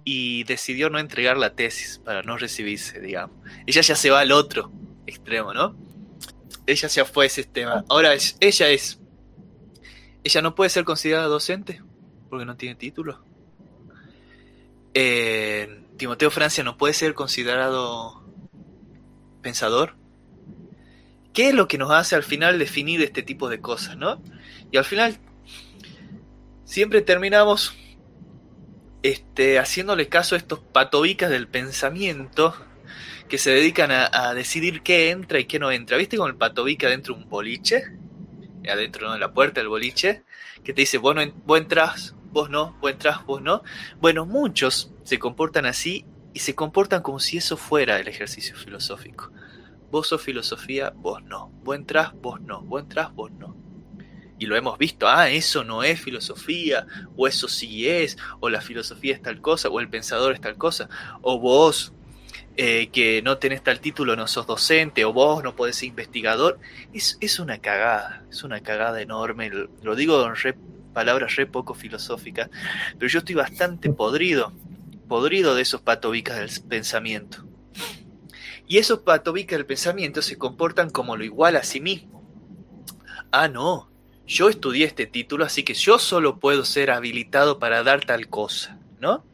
y 0.04 0.44
decidió 0.44 0.90
no 0.90 0.98
entregar 0.98 1.36
la 1.36 1.54
tesis 1.54 2.00
para 2.04 2.22
no 2.22 2.38
recibirse, 2.38 3.00
digamos. 3.00 3.36
Ella 3.66 3.82
ya 3.82 3.96
se 3.96 4.10
va 4.10 4.20
al 4.20 4.32
otro 4.32 4.70
extremo, 5.06 5.52
¿no? 5.52 5.76
Ella 6.66 6.88
ya 6.88 7.04
fue 7.04 7.26
ese 7.26 7.44
tema. 7.44 7.84
Ahora 7.88 8.14
ella 8.14 8.68
es. 8.68 9.00
Ella 10.22 10.42
no 10.42 10.54
puede 10.54 10.70
ser 10.70 10.84
considerada 10.84 11.26
docente 11.26 11.80
porque 12.28 12.44
no 12.44 12.56
tiene 12.56 12.74
título. 12.74 13.22
Eh, 14.94 15.82
Timoteo 15.96 16.30
Francia 16.30 16.64
no 16.64 16.76
puede 16.76 16.94
ser 16.94 17.14
considerado 17.14 18.22
pensador. 19.42 19.94
¿Qué 21.32 21.48
es 21.48 21.54
lo 21.54 21.68
que 21.68 21.78
nos 21.78 21.90
hace 21.90 22.16
al 22.16 22.22
final 22.22 22.58
definir 22.58 23.02
este 23.02 23.22
tipo 23.22 23.48
de 23.48 23.60
cosas, 23.60 23.96
no? 23.96 24.22
Y 24.70 24.76
al 24.76 24.84
final 24.84 25.18
siempre 26.64 27.00
terminamos 27.02 27.76
este, 29.02 29.58
haciéndole 29.58 30.08
caso 30.08 30.34
a 30.34 30.38
estos 30.38 30.58
patobicas 30.58 31.30
del 31.30 31.48
pensamiento 31.48 32.54
que 33.28 33.38
se 33.38 33.50
dedican 33.50 33.90
a, 33.90 34.34
decidir 34.34 34.82
qué 34.82 35.10
entra 35.10 35.38
y 35.38 35.44
qué 35.44 35.58
no 35.58 35.70
entra. 35.70 35.96
¿Viste 35.96 36.16
con 36.16 36.30
el 36.30 36.36
patobica 36.36 36.88
dentro 36.88 37.14
de 37.14 37.22
un 37.22 37.28
boliche? 37.28 37.84
Adentro 38.68 39.12
de 39.12 39.18
la 39.18 39.32
puerta 39.32 39.60
del 39.60 39.68
boliche, 39.68 40.24
que 40.64 40.72
te 40.72 40.82
dice, 40.82 40.98
vos, 40.98 41.14
no, 41.14 41.22
vos 41.46 41.58
entras 41.58 42.14
vos 42.30 42.50
no, 42.50 42.76
vos 42.80 42.90
entras, 42.90 43.24
vos 43.26 43.42
no. 43.42 43.62
Bueno, 44.00 44.26
muchos 44.26 44.92
se 45.02 45.18
comportan 45.18 45.66
así 45.66 46.04
y 46.32 46.40
se 46.40 46.54
comportan 46.54 47.02
como 47.02 47.20
si 47.20 47.38
eso 47.38 47.56
fuera 47.56 47.98
el 47.98 48.08
ejercicio 48.08 48.56
filosófico. 48.56 49.32
Vos 49.90 50.08
sos 50.08 50.22
filosofía, 50.22 50.92
vos 50.94 51.22
no. 51.22 51.50
Vos 51.62 51.76
entras, 51.76 52.12
vos 52.14 52.40
no. 52.40 52.60
Vos 52.62 52.82
entras, 52.82 53.12
vos 53.14 53.30
no. 53.32 53.56
Y 54.38 54.46
lo 54.46 54.54
hemos 54.54 54.78
visto, 54.78 55.08
ah, 55.08 55.28
eso 55.30 55.64
no 55.64 55.82
es 55.82 56.00
filosofía, 56.00 56.86
o 57.16 57.26
eso 57.26 57.48
sí 57.48 57.88
es, 57.88 58.16
o 58.38 58.48
la 58.48 58.60
filosofía 58.60 59.14
es 59.14 59.22
tal 59.22 59.40
cosa, 59.40 59.68
o 59.68 59.80
el 59.80 59.88
pensador 59.88 60.32
es 60.32 60.40
tal 60.40 60.56
cosa, 60.56 60.88
o 61.22 61.40
vos 61.40 61.92
eh, 62.56 62.88
que 62.92 63.20
no 63.22 63.38
tenés 63.38 63.64
tal 63.64 63.80
título, 63.80 64.14
no 64.14 64.28
sos 64.28 64.46
docente, 64.46 65.04
o 65.04 65.12
vos 65.12 65.42
no 65.42 65.56
podés 65.56 65.76
ser 65.76 65.88
investigador, 65.88 66.60
es, 66.92 67.18
es 67.20 67.40
una 67.40 67.58
cagada, 67.58 68.24
es 68.30 68.44
una 68.44 68.60
cagada 68.60 69.00
enorme. 69.00 69.50
Lo 69.82 69.96
digo 69.96 70.24
en 70.24 70.36
palabras 70.92 71.36
re 71.36 71.46
poco 71.46 71.74
filosóficas, 71.74 72.50
pero 72.98 73.08
yo 73.08 73.20
estoy 73.20 73.34
bastante 73.34 73.90
podrido, 73.90 74.52
podrido 75.08 75.54
de 75.54 75.62
esos 75.62 75.80
patobicas 75.80 76.38
del 76.38 76.68
pensamiento. 76.68 77.44
Y 78.66 78.78
esos 78.78 79.00
patobicas 79.00 79.58
del 79.58 79.66
pensamiento 79.66 80.20
se 80.20 80.36
comportan 80.36 80.90
como 80.90 81.16
lo 81.16 81.24
igual 81.24 81.56
a 81.56 81.62
sí 81.62 81.80
mismo. 81.80 82.22
Ah, 83.30 83.48
no, 83.48 83.90
yo 84.26 84.48
estudié 84.50 84.84
este 84.84 85.06
título, 85.06 85.44
así 85.44 85.62
que 85.62 85.74
yo 85.74 85.98
solo 85.98 86.38
puedo 86.38 86.64
ser 86.64 86.90
habilitado 86.90 87.58
para 87.58 87.82
dar 87.82 88.04
tal 88.04 88.28
cosa, 88.28 88.78
¿no? 89.00 89.24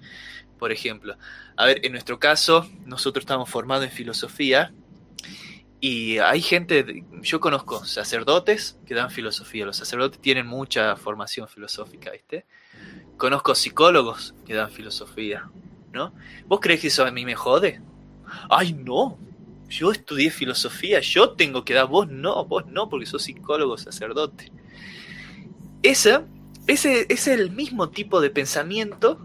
Por 0.59 0.71
ejemplo, 0.71 1.17
a 1.57 1.67
ver, 1.67 1.85
en 1.85 1.93
nuestro 1.93 2.19
caso, 2.19 2.69
nosotros 2.85 3.23
estamos 3.23 3.51
formados 3.51 3.85
en 3.85 3.91
filosofía 3.91 4.73
y 5.85 6.17
hay 6.19 6.41
gente, 6.41 7.05
yo 7.21 7.41
conozco 7.41 7.85
sacerdotes 7.85 8.79
que 8.87 8.95
dan 8.95 9.11
filosofía, 9.11 9.67
los 9.67 9.77
sacerdotes 9.77 10.19
tienen 10.19 10.47
mucha 10.47 10.97
formación 10.97 11.47
filosófica, 11.47 12.11
¿viste? 12.11 12.47
Conozco 13.19 13.55
psicólogos 13.55 14.35
que 14.47 14.55
dan 14.55 14.71
filosofía, 14.71 15.51
¿no? 15.93 16.15
¿Vos 16.47 16.61
crees 16.63 16.81
que 16.81 16.87
eso 16.87 17.05
a 17.05 17.11
mí 17.11 17.27
me 17.27 17.35
jode? 17.35 17.83
Ay, 18.49 18.73
no, 18.73 19.19
yo 19.69 19.93
estudié 19.93 20.31
filosofía, 20.31 21.01
yo 21.01 21.33
tengo 21.33 21.67
que 21.67 21.75
dar, 21.75 21.87
vos 21.87 22.09
no, 22.09 22.47
vos 22.47 22.65
no, 22.65 22.89
porque 22.89 23.05
sos 23.05 23.23
psicólogo, 23.23 23.77
sacerdote. 23.77 24.53
Ese, 25.83 26.19
ese 26.67 27.05
es 27.11 27.29
el 27.29 27.51
mismo 27.51 27.91
tipo 27.91 28.23
de 28.23 28.31
pensamiento 28.31 29.21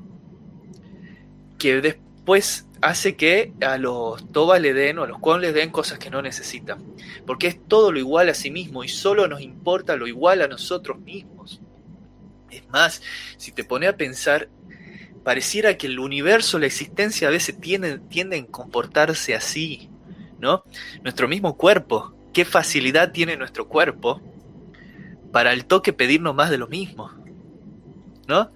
que 1.57 1.80
después 1.80 2.68
hace 2.82 3.15
que 3.15 3.53
a 3.61 3.77
los 3.77 4.32
Toba 4.32 4.59
le 4.59 4.73
den 4.73 4.99
o 4.99 5.03
a 5.03 5.07
los 5.07 5.19
Kwon 5.19 5.41
les 5.41 5.53
den 5.53 5.69
cosas 5.71 5.99
que 5.99 6.09
no 6.09 6.21
necesitan. 6.21 6.84
Porque 7.25 7.47
es 7.47 7.67
todo 7.67 7.91
lo 7.91 7.99
igual 7.99 8.30
a 8.30 8.34
sí 8.34 8.51
mismo 8.51 8.84
y 8.84 8.88
solo 8.88 9.27
nos 9.27 9.41
importa 9.41 9.95
lo 9.95 10.07
igual 10.07 10.41
a 10.41 10.47
nosotros 10.47 10.99
mismos. 10.99 11.61
Es 12.49 12.67
más, 12.69 13.01
si 13.38 13.51
te 13.51 13.63
pone 13.63 13.88
a 13.88 13.97
pensar, 13.97 14.49
pareciera 15.23 15.77
que 15.77 15.88
el 15.88 15.99
universo, 15.99 16.59
la 16.59 16.65
existencia 16.65 17.27
a 17.27 17.32
veces 17.32 17.59
tiende, 17.59 17.99
tienden 17.99 18.45
a 18.45 18.51
comportarse 18.51 19.36
así, 19.36 19.89
¿no? 20.39 20.63
Nuestro 21.03 21.27
mismo 21.27 21.57
cuerpo, 21.57 22.13
qué 22.34 22.45
facilidad 22.45 23.11
tiene 23.11 23.38
nuestro 23.38 23.67
cuerpo 23.67 24.21
para 25.32 25.53
el 25.53 25.65
toque 25.65 25.93
pedirnos 25.93 26.34
más 26.34 26.49
de 26.49 26.57
lo 26.57 26.67
mismo, 26.67 27.11
¿no? 28.27 28.51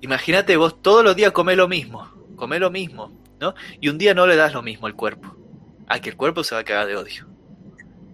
Imagínate 0.00 0.56
vos 0.56 0.80
todos 0.82 1.02
los 1.02 1.16
días 1.16 1.32
comer 1.32 1.56
lo 1.56 1.68
mismo, 1.68 2.08
comer 2.36 2.60
lo 2.60 2.70
mismo, 2.70 3.12
Y 3.80 3.88
un 3.88 3.98
día 3.98 4.14
no 4.14 4.26
le 4.26 4.36
das 4.36 4.52
lo 4.52 4.62
mismo 4.62 4.86
al 4.86 4.94
cuerpo. 4.94 5.36
A 5.86 6.00
que 6.00 6.10
el 6.10 6.16
cuerpo 6.16 6.44
se 6.44 6.54
va 6.54 6.62
a 6.62 6.64
cagar 6.64 6.86
de 6.86 6.96
odio, 6.96 7.26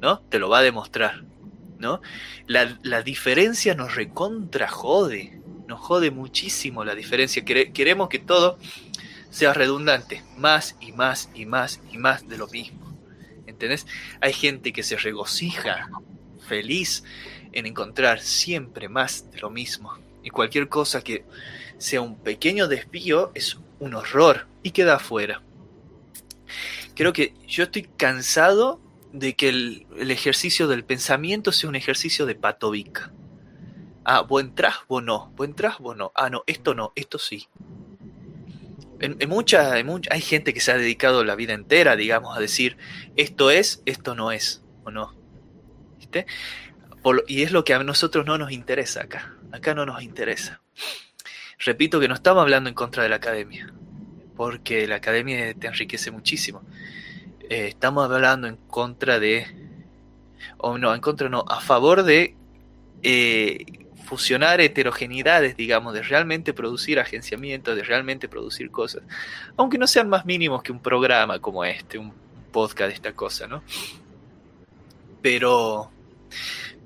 ¿no? 0.01 0.21
Te 0.29 0.39
lo 0.39 0.49
va 0.49 0.59
a 0.59 0.63
demostrar, 0.63 1.25
¿no? 1.79 2.01
La, 2.47 2.79
la 2.83 3.03
diferencia 3.03 3.75
nos 3.75 3.97
recontra 3.97 4.69
jode, 4.69 5.41
nos 5.67 5.81
jode 5.81 6.11
muchísimo 6.11 6.85
la 6.85 6.95
diferencia. 6.95 7.45
Queremos 7.45 8.09
que 8.09 8.21
todo 8.21 8.59
sea 9.31 9.53
redundante, 9.55 10.23
más 10.37 10.77
y 10.81 10.93
más 10.93 11.31
y 11.35 11.47
más 11.47 11.81
y 11.91 11.99
más 11.99 12.29
de 12.29 12.39
lo 12.39 12.47
mismo. 12.47 12.97
¿Entendés? 13.47 13.87
Hay 14.21 14.33
gente 14.33 14.73
que 14.73 14.85
se 14.85 14.97
regocija, 14.97 15.89
feliz 16.47 17.03
en 17.53 17.67
encontrar 17.67 18.21
siempre 18.21 18.89
más 18.89 19.31
de 19.33 19.41
lo 19.41 19.51
mismo. 19.51 19.99
Y 20.23 20.31
cualquier 20.31 20.69
cosa 20.69 21.03
que 21.03 21.25
sea 21.79 22.01
un 22.01 22.17
pequeño 22.17 22.69
desvío 22.69 23.33
es 23.35 23.59
un 23.81 23.95
horror 23.95 24.47
y 24.65 24.73
queda 24.73 24.97
afuera. 24.97 25.43
Creo 26.97 27.13
que 27.13 27.35
yo 27.47 27.63
estoy 27.65 27.83
cansado 27.83 28.81
de 29.13 29.35
que 29.35 29.49
el, 29.49 29.87
ejercicio 30.11 30.67
del 30.67 30.85
pensamiento 30.85 31.53
sea 31.53 31.69
un 31.69 31.77
ejercicio 31.77 32.27
de 32.27 32.35
patovica. 32.35 33.13
Ah, 34.05 34.23
vos 34.23 34.43
entrás, 34.43 34.75
vos 34.89 35.03
no, 35.03 35.33
vos 35.37 35.47
entrás, 35.47 35.79
vos 35.79 35.97
no. 35.97 36.11
Ah, 36.17 36.31
no, 36.31 36.43
esto 36.49 36.75
no, 36.75 36.93
esto 36.97 37.19
sí. 37.19 37.49
En, 39.01 39.29
mucha, 39.29 39.73
hay 39.73 40.21
gente 40.21 40.55
que 40.55 40.61
se 40.61 40.73
ha 40.73 40.79
dedicado 40.79 41.25
la 41.25 41.37
vida 41.37 41.53
entera, 41.53 41.95
digamos, 41.95 42.37
a 42.37 42.41
decir 42.41 42.77
esto 43.17 43.51
es, 43.51 43.83
esto 43.87 44.15
no 44.15 44.33
es, 44.33 44.63
o 44.85 44.91
no. 44.91 45.15
¿Viste? 45.99 46.27
y 47.27 47.43
es 47.43 47.53
lo 47.53 47.65
que 47.65 47.75
a 47.75 47.85
nosotros 47.85 48.25
no 48.25 48.39
nos 48.39 48.51
interesa 48.51 49.03
acá. 49.03 49.37
Acá 49.53 49.75
no 49.75 49.85
nos 49.85 50.03
interesa. 50.03 50.63
Repito 51.59 52.01
que 52.01 52.09
no 52.09 52.15
estamos 52.15 52.43
hablando 52.43 52.69
en 52.69 52.75
contra 52.75 53.03
de 53.03 53.09
la 53.09 53.17
academia, 53.17 53.73
porque 54.37 54.87
la 54.87 54.97
academia 54.97 55.55
te 55.55 55.67
enriquece 55.67 56.11
muchísimo. 56.11 56.63
Eh, 57.49 57.69
estamos 57.69 58.11
hablando 58.11 58.47
en 58.47 58.57
contra 58.57 59.19
de, 59.19 59.47
o 60.59 60.79
no, 60.79 60.95
en 60.95 61.01
contra 61.01 61.29
no, 61.29 61.45
a 61.49 61.61
favor 61.61 62.03
de 62.03 62.35
eh, 63.03 63.65
fusionar 64.05 64.61
heterogeneidades, 64.61 65.57
digamos, 65.57 65.95
de 65.95 66.03
realmente 66.03 66.53
producir 66.53 66.99
agenciamiento, 66.99 67.75
de 67.75 67.83
realmente 67.83 68.29
producir 68.29 68.71
cosas, 68.71 69.03
aunque 69.57 69.79
no 69.79 69.87
sean 69.87 70.09
más 70.09 70.25
mínimos 70.25 70.63
que 70.63 70.73
un 70.73 70.81
programa 70.81 71.39
como 71.39 71.65
este, 71.65 71.99
un 71.99 72.13
podcast 72.53 72.93
esta 72.93 73.13
cosa, 73.13 73.47
¿no? 73.47 73.63
Pero 75.21 75.91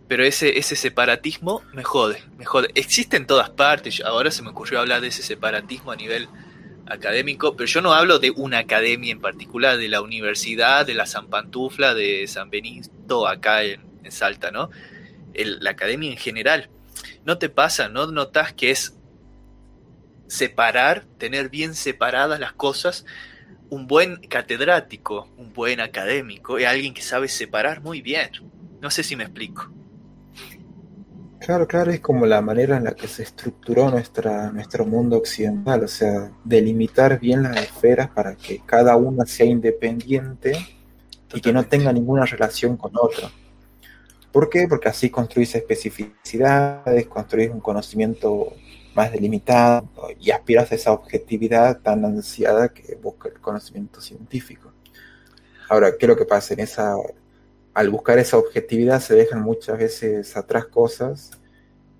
pero 0.09 0.25
ese, 0.25 0.59
ese 0.59 0.75
separatismo 0.75 1.63
me 1.75 1.85
jode, 1.85 2.23
me 2.39 2.47
jode. 2.47 2.71
Existe 2.75 3.19
en 3.19 3.27
todas 3.27 3.51
partes, 3.51 4.01
ahora 4.01 4.31
se 4.31 4.43
me 4.43 4.49
ocurrió 4.49 4.81
hablar 4.81 5.03
de 5.03 5.09
ese 5.09 5.23
separatismo 5.23 5.93
a 5.93 5.97
nivel 5.97 6.29
académico, 6.89 7.57
pero 7.57 7.67
yo 7.67 7.81
no 7.81 7.93
hablo 7.93 8.19
de 8.19 8.31
una 8.31 8.59
academia 8.59 9.13
en 9.13 9.21
particular, 9.21 9.79
de 9.79 9.89
la 9.89 10.01
universidad, 10.01 10.87
de 10.87 10.95
la 10.95 11.07
San 11.07 11.29
Pantufla, 11.29 11.95
de 11.95 12.27
San 12.27 12.51
Benito, 12.51 13.27
acá 13.27 13.65
en, 13.65 13.87
Salta, 14.11 14.51
¿no? 14.51 14.71
la 15.35 15.71
academia 15.71 16.11
en 16.11 16.17
general. 16.17 16.71
¿No 17.25 17.37
te 17.37 17.51
pasa, 17.51 17.91
no 17.91 18.07
notas 18.07 18.55
que 18.55 18.71
es 18.71 18.97
separar, 20.29 21.05
tener 21.19 21.51
bien 21.51 21.75
separadas 21.75 22.41
las 22.41 22.55
cosas? 22.55 23.05
Un 23.69 23.87
buen 23.87 24.17
catedrático, 24.17 25.29
un 25.37 25.53
buen 25.53 25.81
académico, 25.81 26.57
es 26.57 26.67
alguien 26.67 26.95
que 26.95 27.03
sabe 27.03 27.29
separar 27.29 27.83
muy 27.83 28.01
bien. 28.01 28.31
No 28.81 28.91
sé 28.91 29.03
si 29.03 29.15
me 29.15 29.25
explico. 29.25 29.71
Claro, 31.49 31.67
claro, 31.67 31.91
es 31.91 32.01
como 32.01 32.27
la 32.27 32.43
manera 32.43 32.77
en 32.77 32.85
la 32.85 32.93
que 32.93 33.09
se 33.09 33.23
estructuró 33.23 33.91
nuestra, 33.91 34.53
nuestro 34.53 34.85
mundo 34.85 35.17
occidental, 35.17 35.83
o 35.83 35.89
sea, 35.89 36.31
delimitar 36.45 37.19
bien 37.19 37.43
las 37.43 37.57
esferas 37.57 38.11
para 38.11 38.37
que 38.37 38.61
cada 38.67 38.97
una 38.97 39.25
sea 39.25 39.47
independiente 39.47 40.53
y 41.33 41.41
que 41.41 41.51
no 41.51 41.65
tenga 41.65 41.91
ninguna 41.91 42.27
relación 42.27 42.77
con 42.77 42.93
otra. 43.01 43.31
¿Por 44.31 44.51
qué? 44.51 44.69
Porque 44.69 44.91
así 44.91 45.09
construís 45.09 45.55
especificidades, 45.55 47.07
construís 47.07 47.49
un 47.49 47.61
conocimiento 47.61 48.53
más 48.95 49.11
delimitado 49.11 49.89
y 50.21 50.31
aspiras 50.33 50.71
a 50.71 50.75
esa 50.75 50.93
objetividad 50.93 51.81
tan 51.81 52.05
ansiada 52.05 52.69
que 52.69 52.95
busca 52.97 53.31
el 53.31 53.41
conocimiento 53.41 54.03
científico. 54.03 54.75
Ahora, 55.71 55.93
¿qué 55.93 56.05
es 56.05 56.09
lo 56.09 56.17
que 56.19 56.27
pasa 56.27 56.53
en 56.53 56.61
esa 56.61 56.95
al 57.79 57.91
buscar 57.91 58.19
esa 58.19 58.39
objetividad 58.39 59.01
se 59.01 59.15
dejan 59.15 59.41
muchas 59.41 59.79
veces 59.79 60.37
atrás 60.37 60.67
cosas, 60.67 61.38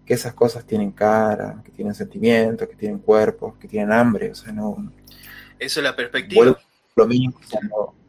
que 0.09 0.15
esas 0.15 0.33
cosas 0.33 0.65
tienen 0.65 0.93
cara, 0.93 1.61
que 1.63 1.71
tienen 1.71 1.95
sentimientos, 1.95 2.67
que 2.67 2.77
tienen 2.77 2.99
cuerpos, 2.99 3.59
que 3.59 3.69
tienen 3.69 3.93
hambre, 3.93 4.31
o 4.31 4.35
sea, 4.35 4.51
no... 4.55 4.91
Eso 5.59 5.81
es 5.81 5.85
la 5.85 5.95
perspectiva. 5.95 6.59
Lo 6.97 7.07
mismo, 7.07 7.39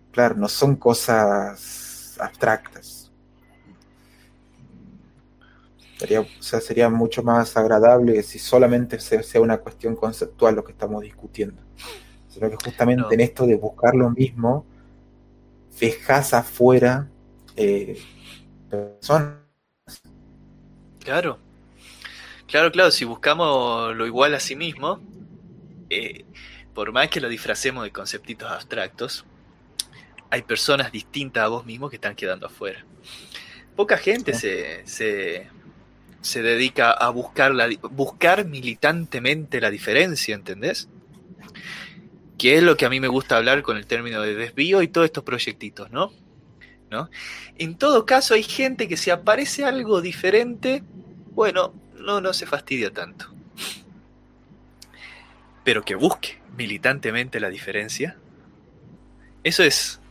claro, 0.09 0.35
no 0.35 0.47
son 0.47 0.77
cosas 0.77 2.15
abstractas. 2.17 3.11
Sería, 5.97 6.21
o 6.21 6.27
sea, 6.39 6.61
sería 6.61 6.89
mucho 6.89 7.21
más 7.21 7.57
agradable 7.57 8.23
si 8.23 8.39
solamente 8.39 8.97
sea 9.01 9.41
una 9.41 9.57
cuestión 9.57 9.97
conceptual 9.97 10.55
lo 10.55 10.63
que 10.63 10.71
estamos 10.71 11.01
discutiendo. 11.01 11.61
Sino 12.29 12.49
que 12.49 12.55
justamente 12.63 13.13
en 13.13 13.19
esto 13.19 13.45
de 13.45 13.55
buscar 13.55 13.93
lo 13.93 14.09
mismo, 14.09 14.65
dejas 15.77 16.33
afuera 16.33 17.09
eh, 17.57 17.99
claro, 21.03 21.48
claro, 22.49 22.71
claro, 22.71 22.91
si 22.91 23.05
buscamos 23.05 23.95
lo 23.95 24.05
igual 24.05 24.33
a 24.33 24.39
sí 24.39 24.55
mismo, 24.55 24.99
eh, 25.89 26.25
por 26.73 26.91
más 26.91 27.09
que 27.09 27.21
lo 27.21 27.29
disfracemos 27.29 27.83
de 27.83 27.91
conceptitos 27.91 28.51
abstractos, 28.51 29.25
hay 30.29 30.43
personas 30.43 30.91
distintas 30.91 31.43
a 31.43 31.47
vos 31.47 31.65
mismo 31.65 31.89
que 31.89 31.95
están 31.95 32.15
quedando 32.15 32.45
afuera. 32.45 32.85
Poca 33.75 33.97
gente 33.97 34.33
se, 34.33 34.85
se, 34.85 36.41
dedica 36.41 36.91
a 36.91 37.09
buscar, 37.09 37.53
la, 37.53 37.69
buscar 37.91 38.45
militantemente 38.45 39.61
la 39.61 39.71
diferencia, 39.71 40.35
¿entendés? 40.35 40.89
Que 42.37 42.57
es 42.57 42.63
lo 42.63 42.77
que 42.77 42.85
a 42.85 42.89
mí 42.89 42.99
me 42.99 43.07
gusta 43.07 43.37
hablar 43.37 43.61
con 43.63 43.77
el 43.77 43.87
término 43.87 44.21
de 44.21 44.35
desvío 44.35 44.81
y 44.81 44.87
todos 44.87 45.05
estos 45.05 45.23
proyectitos, 45.23 45.89
¿no? 45.91 46.11
En 47.57 47.75
todo 47.75 48.05
caso, 48.05 48.33
hay 48.33 48.43
gente 48.43 48.87
que 48.87 48.97
si 48.97 49.11
aparece 49.11 49.63
algo 49.63 50.01
diferente, 50.01 50.83
bueno, 51.31 51.73
no, 51.99 52.21
no 52.21 52.33
se 52.33 52.45
fastidia 52.45 52.91
tanto. 52.91 53.27
Pero 55.63 55.83
que 55.83 55.95
busque 55.95 56.39
militantemente 56.55 57.39
la 57.39 57.49
diferencia, 57.49 58.17
Eso 59.43 59.63
es, 59.63 60.01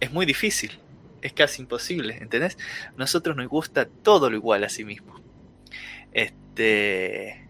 es 0.00 0.10
muy 0.10 0.24
difícil, 0.24 0.78
es 1.20 1.34
casi 1.34 1.60
imposible, 1.60 2.16
¿entendés? 2.16 2.56
A 2.88 2.92
nosotros 2.96 3.36
nos 3.36 3.46
gusta 3.46 3.86
todo 3.86 4.30
lo 4.30 4.36
igual 4.36 4.64
a 4.64 4.70
sí 4.70 4.84
mismo. 4.84 5.20
Este, 6.12 7.46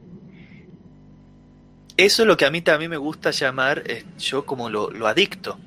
eso 1.96 2.22
es 2.22 2.28
lo 2.28 2.36
que 2.36 2.44
a 2.44 2.50
mí 2.50 2.60
también 2.60 2.90
me 2.90 2.96
gusta 2.96 3.30
llamar 3.30 3.84
eh, 3.86 4.04
yo 4.18 4.44
como 4.44 4.68
lo, 4.68 4.90
lo, 4.90 5.06
adicto, 5.06 5.58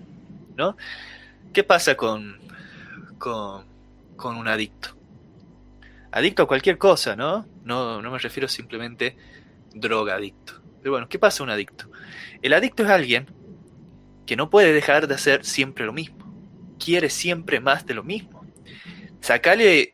¿no? 0.56 0.76
¿Qué 1.54 1.64
pasa 1.64 1.96
con, 1.96 2.38
con, 3.18 3.66
con, 4.16 4.36
un 4.36 4.48
adicto? 4.48 4.99
Adicto 6.12 6.44
a 6.44 6.48
cualquier 6.48 6.78
cosa, 6.78 7.16
¿no? 7.16 7.46
¿no? 7.64 8.02
No 8.02 8.12
me 8.12 8.18
refiero 8.18 8.48
simplemente 8.48 9.16
droga 9.74 10.16
adicto. 10.16 10.62
Pero 10.82 10.92
bueno, 10.94 11.10
¿qué 11.10 11.20
pasa 11.20 11.44
un 11.44 11.50
adicto? 11.50 11.90
El 12.42 12.54
adicto 12.54 12.84
es 12.84 12.90
alguien 12.90 13.28
que 14.26 14.36
no 14.36 14.50
puede 14.50 14.74
dejar 14.74 15.08
de 15.08 15.16
hacer 15.16 15.46
siempre 15.46 15.86
lo 15.86 15.94
mismo. 15.94 16.18
Quiere 16.84 17.10
siempre 17.10 17.60
más 17.60 17.86
de 17.86 17.94
lo 17.94 18.04
mismo. 18.04 18.46
Sacale 19.22 19.94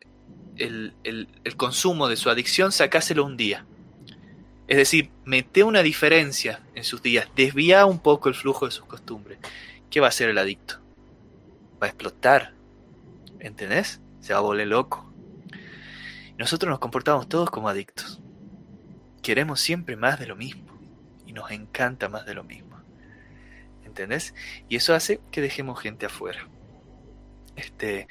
el, 0.57 0.93
el, 1.03 1.27
el 1.43 1.55
consumo 1.57 2.07
de 2.07 2.15
su 2.15 2.29
adicción, 2.29 2.71
sacáselo 2.71 3.25
un 3.25 3.37
día. 3.37 3.65
Es 4.67 4.77
decir, 4.77 5.11
mete 5.25 5.63
una 5.63 5.83
diferencia 5.83 6.61
en 6.73 6.83
sus 6.83 7.01
días, 7.01 7.27
desvía 7.35 7.85
un 7.85 7.99
poco 7.99 8.29
el 8.29 8.35
flujo 8.35 8.65
de 8.65 8.71
sus 8.71 8.85
costumbres. 8.85 9.37
¿Qué 9.89 9.99
va 9.99 10.07
a 10.07 10.09
hacer 10.09 10.29
el 10.29 10.37
adicto? 10.37 10.79
Va 11.81 11.87
a 11.87 11.89
explotar. 11.89 12.53
¿Entendés? 13.39 14.01
Se 14.21 14.33
va 14.33 14.39
a 14.39 14.41
volver 14.41 14.67
loco. 14.67 15.13
Nosotros 16.37 16.69
nos 16.69 16.79
comportamos 16.79 17.29
todos 17.29 17.49
como 17.49 17.69
adictos. 17.69 18.21
Queremos 19.21 19.59
siempre 19.59 19.95
más 19.95 20.19
de 20.19 20.27
lo 20.27 20.35
mismo. 20.35 20.65
Y 21.25 21.33
nos 21.33 21.51
encanta 21.51 22.09
más 22.09 22.25
de 22.25 22.33
lo 22.33 22.43
mismo. 22.43 22.77
¿Entendés? 23.83 24.33
Y 24.69 24.75
eso 24.75 24.93
hace 24.93 25.21
que 25.31 25.41
dejemos 25.41 25.79
gente 25.79 26.05
afuera. 26.05 26.47
Este, 27.55 28.07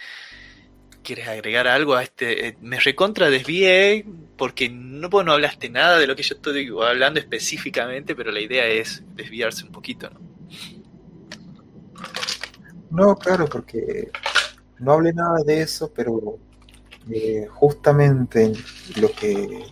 ¿Quieres 1.03 1.29
agregar 1.29 1.69
algo 1.69 1.95
a 1.95 2.03
este? 2.03 2.49
Eh, 2.49 2.57
me 2.63 2.81
recontra 2.81 3.29
desvié 3.29 4.07
porque 4.39 4.71
no, 4.71 5.09
no 5.09 5.33
hablaste 5.33 5.69
nada 5.69 5.99
de 5.99 6.07
lo 6.07 6.17
que 6.17 6.23
yo 6.23 6.35
estoy 6.35 6.73
hablando 6.83 7.21
específicamente, 7.21 8.17
pero 8.17 8.33
la 8.33 8.41
idea 8.41 8.67
es 8.67 9.03
desviarse 9.15 9.65
un 9.65 9.73
poquito, 9.73 10.09
¿no? 10.09 10.21
No, 12.91 13.17
claro, 13.17 13.47
porque 13.47 14.11
no 14.79 14.93
hablé 14.93 15.13
nada 15.13 15.43
de 15.45 15.61
eso, 15.61 15.93
pero 15.95 16.39
justamente 17.51 18.53
lo 18.97 19.11
que 19.13 19.65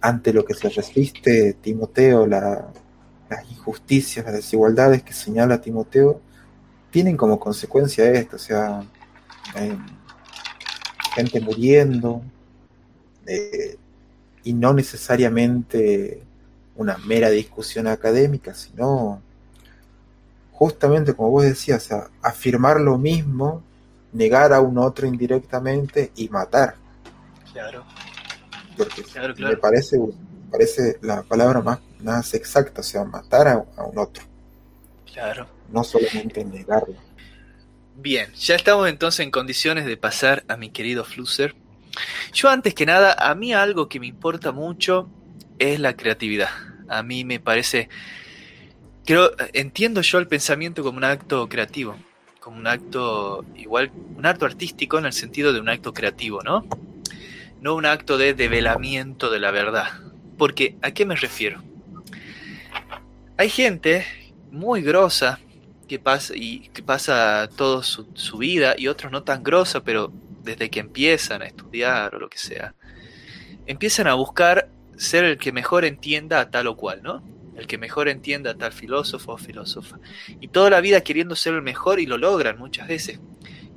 ante 0.00 0.32
lo 0.32 0.44
que 0.44 0.54
se 0.54 0.68
resiste 0.68 1.54
Timoteo, 1.54 2.26
la, 2.26 2.72
las 3.28 3.50
injusticias, 3.50 4.24
las 4.24 4.34
desigualdades 4.34 5.02
que 5.02 5.12
señala 5.12 5.60
Timoteo, 5.60 6.20
tienen 6.90 7.16
como 7.16 7.38
consecuencia 7.38 8.10
esto, 8.12 8.36
o 8.36 8.38
sea, 8.38 8.82
eh, 9.56 9.76
gente 11.14 11.40
muriendo, 11.40 12.22
eh, 13.26 13.76
y 14.44 14.52
no 14.52 14.72
necesariamente 14.72 16.22
una 16.76 16.98
mera 16.98 17.30
discusión 17.30 17.86
académica, 17.86 18.54
sino 18.54 19.20
justamente 20.52 21.14
como 21.14 21.30
vos 21.30 21.44
decías, 21.44 21.90
afirmar 22.22 22.80
lo 22.80 22.96
mismo, 22.96 23.62
negar 24.12 24.52
a 24.52 24.60
un 24.60 24.78
otro 24.78 25.06
indirectamente 25.06 26.12
y 26.16 26.28
matar. 26.28 26.76
Claro. 27.52 27.84
Porque 28.76 29.02
me 29.38 29.56
parece, 29.56 29.98
parece 30.50 30.98
la 31.00 31.22
palabra 31.22 31.60
más, 31.60 31.80
más 32.02 32.34
exacta, 32.34 32.80
o 32.80 32.84
sea, 32.84 33.04
matar 33.04 33.48
a, 33.48 33.64
a 33.76 33.84
un 33.84 33.98
otro. 33.98 34.22
Claro. 35.12 35.46
No 35.70 35.82
solamente 35.82 36.44
negarlo. 36.44 36.94
Bien, 37.96 38.30
ya 38.34 38.56
estamos 38.56 38.88
entonces 38.88 39.20
en 39.20 39.30
condiciones 39.30 39.86
de 39.86 39.96
pasar 39.96 40.44
a 40.48 40.58
mi 40.58 40.70
querido 40.70 41.04
Flusser. 41.04 41.54
Yo 42.34 42.50
antes 42.50 42.74
que 42.74 42.84
nada, 42.84 43.14
a 43.18 43.34
mí 43.34 43.54
algo 43.54 43.88
que 43.88 43.98
me 43.98 44.06
importa 44.06 44.52
mucho 44.52 45.08
es 45.58 45.80
la 45.80 45.96
creatividad. 45.96 46.50
A 46.88 47.02
mí 47.02 47.24
me 47.24 47.40
parece, 47.40 47.88
creo, 49.06 49.32
entiendo 49.54 50.02
yo 50.02 50.18
el 50.18 50.28
pensamiento 50.28 50.82
como 50.82 50.98
un 50.98 51.04
acto 51.04 51.48
creativo, 51.48 51.96
como 52.46 52.58
un 52.58 52.68
acto 52.68 53.44
igual, 53.56 53.90
un 54.16 54.24
acto 54.24 54.46
artístico 54.46 54.98
en 54.98 55.06
el 55.06 55.12
sentido 55.12 55.52
de 55.52 55.58
un 55.58 55.68
acto 55.68 55.92
creativo, 55.92 56.42
¿no? 56.44 56.64
No 57.60 57.74
un 57.74 57.84
acto 57.84 58.18
de 58.18 58.34
develamiento 58.34 59.32
de 59.32 59.40
la 59.40 59.50
verdad. 59.50 59.88
Porque, 60.38 60.76
¿a 60.80 60.92
qué 60.92 61.04
me 61.04 61.16
refiero? 61.16 61.60
Hay 63.36 63.50
gente 63.50 64.06
muy 64.52 64.80
grosa 64.82 65.40
que 65.88 65.98
pasa 65.98 66.34
y 66.36 66.68
que 66.68 66.84
pasa 66.84 67.50
toda 67.56 67.82
su, 67.82 68.06
su, 68.14 68.38
vida 68.38 68.76
y 68.78 68.86
otros 68.86 69.10
no 69.10 69.24
tan 69.24 69.42
grosa, 69.42 69.82
pero 69.82 70.12
desde 70.44 70.70
que 70.70 70.78
empiezan 70.78 71.42
a 71.42 71.46
estudiar 71.46 72.14
o 72.14 72.20
lo 72.20 72.28
que 72.28 72.38
sea, 72.38 72.76
empiezan 73.66 74.06
a 74.06 74.14
buscar 74.14 74.68
ser 74.96 75.24
el 75.24 75.36
que 75.36 75.50
mejor 75.50 75.84
entienda 75.84 76.38
a 76.38 76.48
tal 76.48 76.68
o 76.68 76.76
cual, 76.76 77.02
¿no? 77.02 77.24
El 77.56 77.66
que 77.66 77.78
mejor 77.78 78.08
entienda 78.08 78.52
a 78.52 78.54
tal 78.54 78.72
filósofo 78.72 79.32
o 79.32 79.38
filósofa. 79.38 79.98
Y 80.40 80.48
toda 80.48 80.70
la 80.70 80.80
vida 80.80 81.00
queriendo 81.00 81.34
ser 81.34 81.54
el 81.54 81.62
mejor 81.62 82.00
y 82.00 82.06
lo 82.06 82.18
logran 82.18 82.58
muchas 82.58 82.86
veces. 82.86 83.18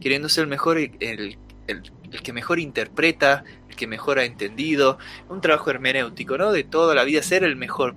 Queriendo 0.02 0.30
ser 0.30 0.44
el 0.44 0.50
mejor, 0.50 0.78
el, 0.78 1.38
el, 1.68 2.22
que 2.22 2.34
mejor 2.34 2.60
interpreta, 2.60 3.44
el 3.70 3.76
que 3.76 3.88
mejor 3.88 4.20
ha 4.20 4.26
entendido. 4.26 4.98
Un 5.30 5.42
trabajo 5.42 5.70
hermenéutico, 5.70 6.38
¿no? 6.38 6.52
De 6.52 6.64
toda 6.64 6.94
la 6.94 7.04
vida 7.06 7.22
ser 7.24 7.44
el 7.44 7.56
mejor. 7.56 7.96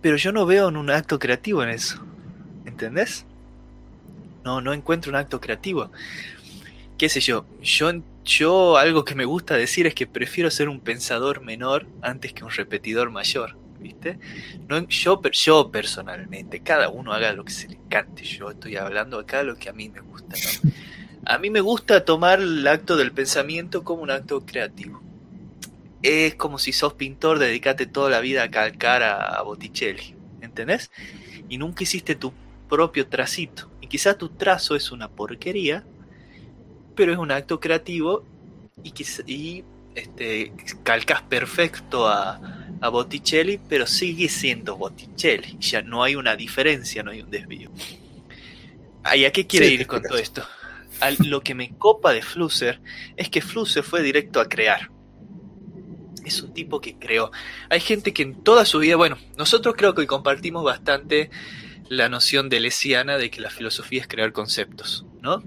Pero 0.00 0.16
yo 0.16 0.32
no 0.32 0.46
veo 0.46 0.68
un 0.68 0.90
acto 0.90 1.18
creativo 1.18 1.62
en 1.62 1.70
eso. 1.70 2.00
¿Entendés? 2.64 3.26
No, 4.44 4.60
no 4.60 4.72
encuentro 4.72 5.10
un 5.10 5.16
acto 5.16 5.40
creativo. 5.40 5.90
¿Qué 6.96 7.08
sé 7.08 7.20
yo? 7.20 7.44
Yo, 7.62 7.90
yo 8.24 8.76
algo 8.76 9.04
que 9.04 9.14
me 9.14 9.24
gusta 9.24 9.56
decir 9.56 9.86
es 9.86 9.94
que 9.94 10.06
prefiero 10.06 10.50
ser 10.50 10.68
un 10.68 10.80
pensador 10.80 11.42
menor 11.42 11.86
antes 12.02 12.32
que 12.32 12.44
un 12.44 12.50
repetidor 12.50 13.10
mayor. 13.10 13.57
¿Viste? 13.80 14.18
No, 14.68 14.86
yo, 14.88 15.22
yo 15.30 15.70
personalmente, 15.70 16.60
cada 16.60 16.88
uno 16.88 17.12
haga 17.12 17.32
lo 17.32 17.44
que 17.44 17.52
se 17.52 17.68
le 17.68 17.78
cante. 17.88 18.24
Yo 18.24 18.50
estoy 18.50 18.76
hablando 18.76 19.18
acá 19.18 19.42
lo 19.42 19.56
que 19.56 19.68
a 19.68 19.72
mí 19.72 19.88
me 19.88 20.00
gusta. 20.00 20.36
A 21.24 21.38
mí 21.38 21.50
me 21.50 21.60
gusta 21.60 22.04
tomar 22.04 22.40
el 22.40 22.66
acto 22.66 22.96
del 22.96 23.12
pensamiento 23.12 23.84
como 23.84 24.02
un 24.02 24.10
acto 24.10 24.44
creativo. 24.44 25.02
Es 26.02 26.34
como 26.34 26.58
si 26.58 26.72
sos 26.72 26.94
pintor, 26.94 27.38
dedicate 27.38 27.86
toda 27.86 28.10
la 28.10 28.20
vida 28.20 28.44
a 28.44 28.50
calcar 28.50 29.02
a, 29.02 29.40
Botticelli. 29.42 30.14
¿Entendés? 30.40 30.90
Y 31.48 31.58
nunca 31.58 31.82
hiciste 31.84 32.14
tu 32.14 32.32
propio 32.68 33.06
tracito. 33.06 33.70
Y 33.80 33.86
quizá 33.86 34.16
tu 34.16 34.28
trazo 34.30 34.74
es 34.74 34.90
una 34.90 35.08
porquería, 35.08 35.84
pero 36.94 37.12
es 37.12 37.18
un 37.18 37.30
acto 37.30 37.60
creativo 37.60 38.24
y, 38.82 38.92
y 39.26 39.64
este, 39.94 40.52
calcas 40.82 41.22
perfecto 41.22 42.08
a, 42.08 42.40
a, 42.80 42.88
Botticelli, 42.88 43.60
pero 43.68 43.86
sigue 43.86 44.28
siendo 44.28 44.76
Botticelli. 44.76 45.58
Ya 45.58 45.82
no 45.82 46.02
hay 46.02 46.14
una 46.14 46.36
diferencia, 46.36 47.02
no 47.02 47.10
hay 47.10 47.20
un 47.20 47.30
desvío. 47.30 47.70
¿Y 49.14 49.24
a 49.24 49.32
qué 49.32 49.46
quiere 49.46 49.68
sí, 49.68 49.74
ir 49.74 49.86
con 49.86 50.02
todo 50.02 50.18
esto? 50.18 50.44
A 51.00 51.10
lo 51.10 51.40
que 51.42 51.54
me 51.54 51.70
copa 51.76 52.12
de 52.12 52.22
Flusser 52.22 52.80
es 53.16 53.28
que 53.30 53.40
Flusser 53.40 53.82
fue 53.82 54.02
directo 54.02 54.40
a 54.40 54.48
crear. 54.48 54.90
Es 56.24 56.42
un 56.42 56.52
tipo 56.52 56.80
que 56.80 56.96
creó. 56.96 57.30
Hay 57.70 57.80
gente 57.80 58.12
que 58.12 58.22
en 58.22 58.42
toda 58.42 58.64
su 58.64 58.80
vida, 58.80 58.96
bueno, 58.96 59.16
nosotros 59.36 59.74
creo 59.76 59.94
que 59.94 60.06
compartimos 60.06 60.64
bastante 60.64 61.30
la 61.88 62.08
noción 62.08 62.48
de 62.48 62.60
lesiana 62.60 63.16
de 63.16 63.30
que 63.30 63.40
la 63.40 63.50
filosofía 63.50 64.02
es 64.02 64.08
crear 64.08 64.32
conceptos, 64.32 65.06
¿no? 65.22 65.42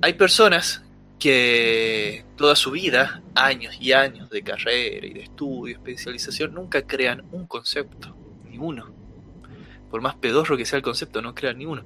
Hay 0.00 0.14
personas 0.14 0.82
que 1.18 2.24
toda 2.36 2.54
su 2.56 2.70
vida, 2.70 3.22
años 3.34 3.76
y 3.80 3.92
años 3.92 4.30
de 4.30 4.42
carrera 4.42 5.06
y 5.06 5.12
de 5.14 5.22
estudio, 5.22 5.76
especialización, 5.76 6.54
nunca 6.54 6.82
crean 6.82 7.24
un 7.32 7.46
concepto, 7.46 8.16
ni 8.48 8.58
uno. 8.58 8.94
Por 9.90 10.00
más 10.00 10.16
pedorro 10.16 10.56
que 10.56 10.66
sea 10.66 10.76
el 10.76 10.82
concepto, 10.82 11.22
no 11.22 11.34
crean 11.34 11.58
ni 11.58 11.66
uno. 11.66 11.84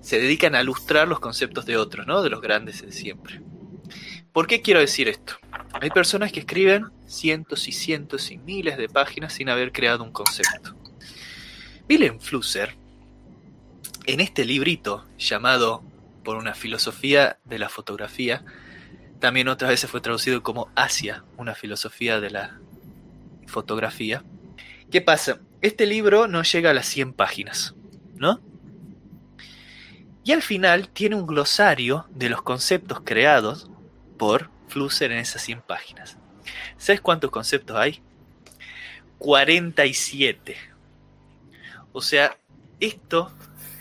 Se 0.00 0.20
dedican 0.20 0.54
a 0.54 0.62
ilustrar 0.62 1.08
los 1.08 1.20
conceptos 1.20 1.64
de 1.64 1.76
otros, 1.76 2.06
¿no? 2.06 2.22
De 2.22 2.30
los 2.30 2.40
grandes 2.40 2.82
de 2.82 2.92
siempre. 2.92 3.40
¿Por 4.32 4.46
qué 4.46 4.60
quiero 4.60 4.80
decir 4.80 5.08
esto? 5.08 5.34
Hay 5.80 5.90
personas 5.90 6.32
que 6.32 6.40
escriben 6.40 6.86
cientos 7.06 7.68
y 7.68 7.72
cientos 7.72 8.30
y 8.30 8.38
miles 8.38 8.76
de 8.76 8.88
páginas 8.88 9.32
sin 9.32 9.48
haber 9.48 9.72
creado 9.72 10.04
un 10.04 10.12
concepto. 10.12 10.76
Willem 11.88 12.18
Flusser, 12.18 12.76
en 14.06 14.20
este 14.20 14.44
librito 14.44 15.06
llamado 15.18 15.82
por 16.24 16.36
una 16.36 16.54
filosofía 16.54 17.38
de 17.44 17.58
la 17.58 17.68
fotografía, 17.68 18.44
también 19.18 19.48
otras 19.48 19.70
veces 19.70 19.90
fue 19.90 20.00
traducido 20.00 20.42
como 20.42 20.70
Asia, 20.74 21.24
una 21.36 21.54
filosofía 21.54 22.20
de 22.20 22.30
la 22.30 22.60
fotografía. 23.46 24.24
¿Qué 24.90 25.00
pasa? 25.00 25.40
Este 25.60 25.86
libro 25.86 26.28
no 26.28 26.42
llega 26.42 26.70
a 26.70 26.74
las 26.74 26.86
100 26.86 27.12
páginas, 27.12 27.74
¿no? 28.14 28.40
Y 30.24 30.32
al 30.32 30.42
final 30.42 30.88
tiene 30.88 31.16
un 31.16 31.26
glosario 31.26 32.06
de 32.10 32.28
los 32.28 32.42
conceptos 32.42 33.00
creados 33.04 33.70
por 34.18 34.50
Flusser 34.68 35.12
en 35.12 35.18
esas 35.18 35.42
100 35.42 35.62
páginas. 35.62 36.18
¿Sabes 36.76 37.00
cuántos 37.00 37.30
conceptos 37.30 37.76
hay? 37.76 38.02
47. 39.18 40.56
O 41.92 42.02
sea, 42.02 42.36
esto, 42.80 43.32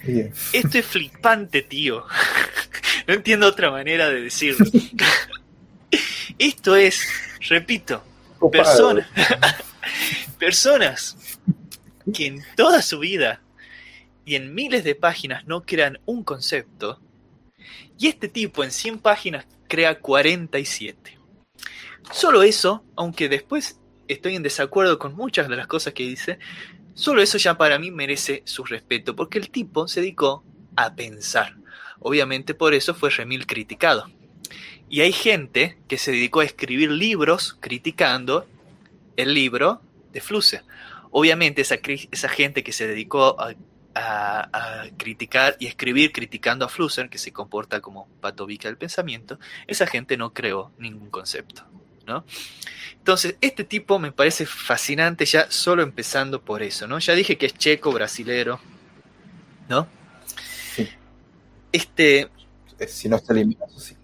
Bien. 0.03 0.31
esto 0.53 0.77
es 0.77 0.85
flipante, 0.85 1.61
tío. 1.61 2.05
No 3.07 3.13
entiendo 3.13 3.47
otra 3.47 3.71
manera 3.71 4.09
de 4.09 4.21
decirlo. 4.21 4.65
Esto 6.39 6.75
es, 6.75 7.07
repito, 7.47 8.03
Copado. 8.39 8.63
personas, 8.63 9.07
personas 10.39 11.17
que 12.13 12.27
en 12.27 12.43
toda 12.55 12.81
su 12.81 12.99
vida 12.99 13.41
y 14.25 14.35
en 14.35 14.53
miles 14.53 14.83
de 14.83 14.95
páginas 14.95 15.45
no 15.45 15.63
crean 15.63 15.99
un 16.05 16.23
concepto, 16.23 16.99
y 17.97 18.07
este 18.07 18.27
tipo 18.27 18.63
en 18.63 18.71
100 18.71 18.99
páginas 18.99 19.45
crea 19.67 19.99
47. 19.99 21.17
Solo 22.11 22.43
eso, 22.43 22.83
aunque 22.95 23.29
después 23.29 23.79
estoy 24.07 24.35
en 24.35 24.43
desacuerdo 24.43 24.99
con 24.99 25.15
muchas 25.15 25.47
de 25.47 25.55
las 25.55 25.67
cosas 25.67 25.93
que 25.93 26.03
dice, 26.03 26.39
solo 26.93 27.21
eso 27.21 27.37
ya 27.37 27.57
para 27.57 27.79
mí 27.79 27.91
merece 27.91 28.43
su 28.45 28.63
respeto, 28.63 29.15
porque 29.15 29.39
el 29.39 29.49
tipo 29.49 29.87
se 29.87 30.01
dedicó 30.01 30.43
a 30.75 30.93
pensar. 30.95 31.55
Obviamente 31.99 32.53
por 32.53 32.73
eso 32.73 32.93
fue 32.93 33.09
remil 33.09 33.45
criticado. 33.47 34.09
Y 34.89 35.01
hay 35.01 35.11
gente 35.11 35.77
que 35.87 35.97
se 35.97 36.11
dedicó 36.11 36.41
a 36.41 36.45
escribir 36.45 36.91
libros 36.91 37.57
criticando 37.59 38.47
el 39.17 39.33
libro 39.33 39.81
de 40.11 40.21
Flusser. 40.21 40.63
Obviamente 41.11 41.61
esa, 41.61 41.77
esa 42.11 42.29
gente 42.29 42.63
que 42.63 42.71
se 42.71 42.87
dedicó 42.87 43.39
a, 43.39 43.53
a- 43.95 44.49
a 44.83 44.89
criticar 44.97 45.55
y 45.59 45.67
escribir 45.67 46.11
criticando 46.11 46.65
a 46.65 46.69
Flusser, 46.69 47.09
que 47.09 47.17
se 47.17 47.31
comporta 47.31 47.81
como 47.81 48.07
patobica 48.21 48.67
del 48.67 48.77
pensamiento, 48.77 49.39
esa 49.67 49.87
gente 49.87 50.17
no 50.17 50.33
creó 50.33 50.71
ningún 50.77 51.09
concepto. 51.09 51.63
¿no? 52.05 52.23
Entonces, 52.97 53.35
este 53.41 53.63
tipo 53.63 53.97
me 53.97 54.11
parece 54.11 54.45
fascinante 54.45 55.25
ya 55.25 55.49
solo 55.49 55.81
empezando 55.81 56.41
por 56.41 56.61
eso, 56.61 56.85
¿no? 56.87 56.99
Ya 56.99 57.13
dije 57.15 57.37
que 57.37 57.47
es 57.47 57.55
checo, 57.57 57.91
brasilero, 57.91 58.59
¿no? 59.69 59.87
Este, 61.75 62.29
Eh, 62.79 62.87
Si 62.87 63.09
no 63.09 63.17
está 63.17 63.33
eliminado, 63.33 63.77
sí. 63.79 63.95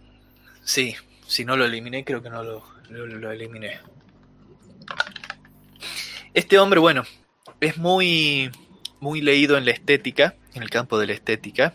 Sí, 0.64 0.96
si 1.28 1.46
no 1.46 1.56
lo 1.56 1.66
eliminé, 1.66 2.04
creo 2.04 2.22
que 2.22 2.30
no 2.30 2.44
lo, 2.44 2.64
lo- 2.90 3.06
lo 3.08 3.32
eliminé. 3.32 3.80
Este 6.34 6.60
hombre, 6.60 6.80
bueno, 6.80 7.04
es 7.60 7.78
muy, 7.78 8.52
muy 9.00 9.22
leído 9.22 9.58
en 9.58 9.66
la 9.66 9.72
estética, 9.72 10.36
en 10.54 10.64
el 10.64 10.70
campo 10.70 10.98
de 11.00 11.08
la 11.08 11.14
estética, 11.14 11.74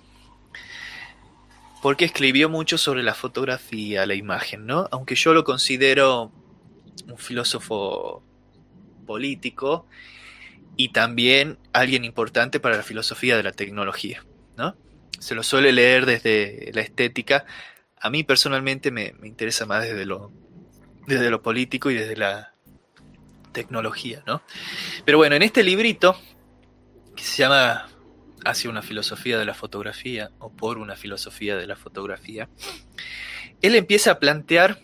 porque 1.82 2.04
escribió 2.04 2.48
mucho 2.48 2.78
sobre 2.78 3.02
la 3.02 3.14
fotografía, 3.14 4.06
la 4.06 4.14
imagen, 4.14 4.66
¿no? 4.66 4.88
Aunque 4.90 5.14
yo 5.14 5.32
lo 5.34 5.44
considero 5.44 6.32
un 7.06 7.18
filósofo 7.18 8.22
político 9.06 9.86
y 10.76 10.90
también 10.90 11.58
alguien 11.72 12.04
importante 12.04 12.60
para 12.60 12.76
la 12.76 12.82
filosofía 12.82 13.36
de 13.36 13.42
la 13.42 13.52
tecnología, 13.52 14.24
¿no? 14.56 14.76
Se 15.18 15.34
lo 15.34 15.42
suele 15.42 15.72
leer 15.72 16.06
desde 16.06 16.70
la 16.74 16.82
estética 16.82 17.46
a 18.00 18.10
mí 18.10 18.22
personalmente 18.22 18.90
me, 18.90 19.14
me 19.18 19.28
interesa 19.28 19.66
más 19.66 19.82
desde 19.82 20.06
lo, 20.06 20.32
desde 21.06 21.30
lo 21.30 21.42
político 21.42 21.90
y 21.90 21.94
desde 21.94 22.16
la 22.16 22.54
tecnología, 23.52 24.22
¿no? 24.26 24.42
Pero 25.04 25.18
bueno, 25.18 25.34
en 25.34 25.42
este 25.42 25.62
librito, 25.62 26.16
que 27.14 27.24
se 27.24 27.38
llama 27.38 27.88
Hacia 28.44 28.70
una 28.70 28.82
filosofía 28.82 29.38
de 29.38 29.44
la 29.44 29.54
fotografía, 29.54 30.30
o 30.38 30.50
por 30.50 30.78
una 30.78 30.94
filosofía 30.94 31.56
de 31.56 31.66
la 31.66 31.74
fotografía, 31.74 32.48
él 33.62 33.74
empieza 33.74 34.12
a 34.12 34.18
plantear 34.18 34.78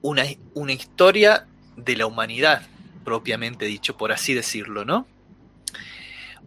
una, 0.00 0.24
una 0.54 0.72
historia 0.72 1.46
de 1.76 1.96
la 1.96 2.06
humanidad, 2.06 2.62
propiamente 3.04 3.66
dicho, 3.66 3.96
por 3.96 4.12
así 4.12 4.34
decirlo, 4.34 4.84
¿no? 4.84 5.06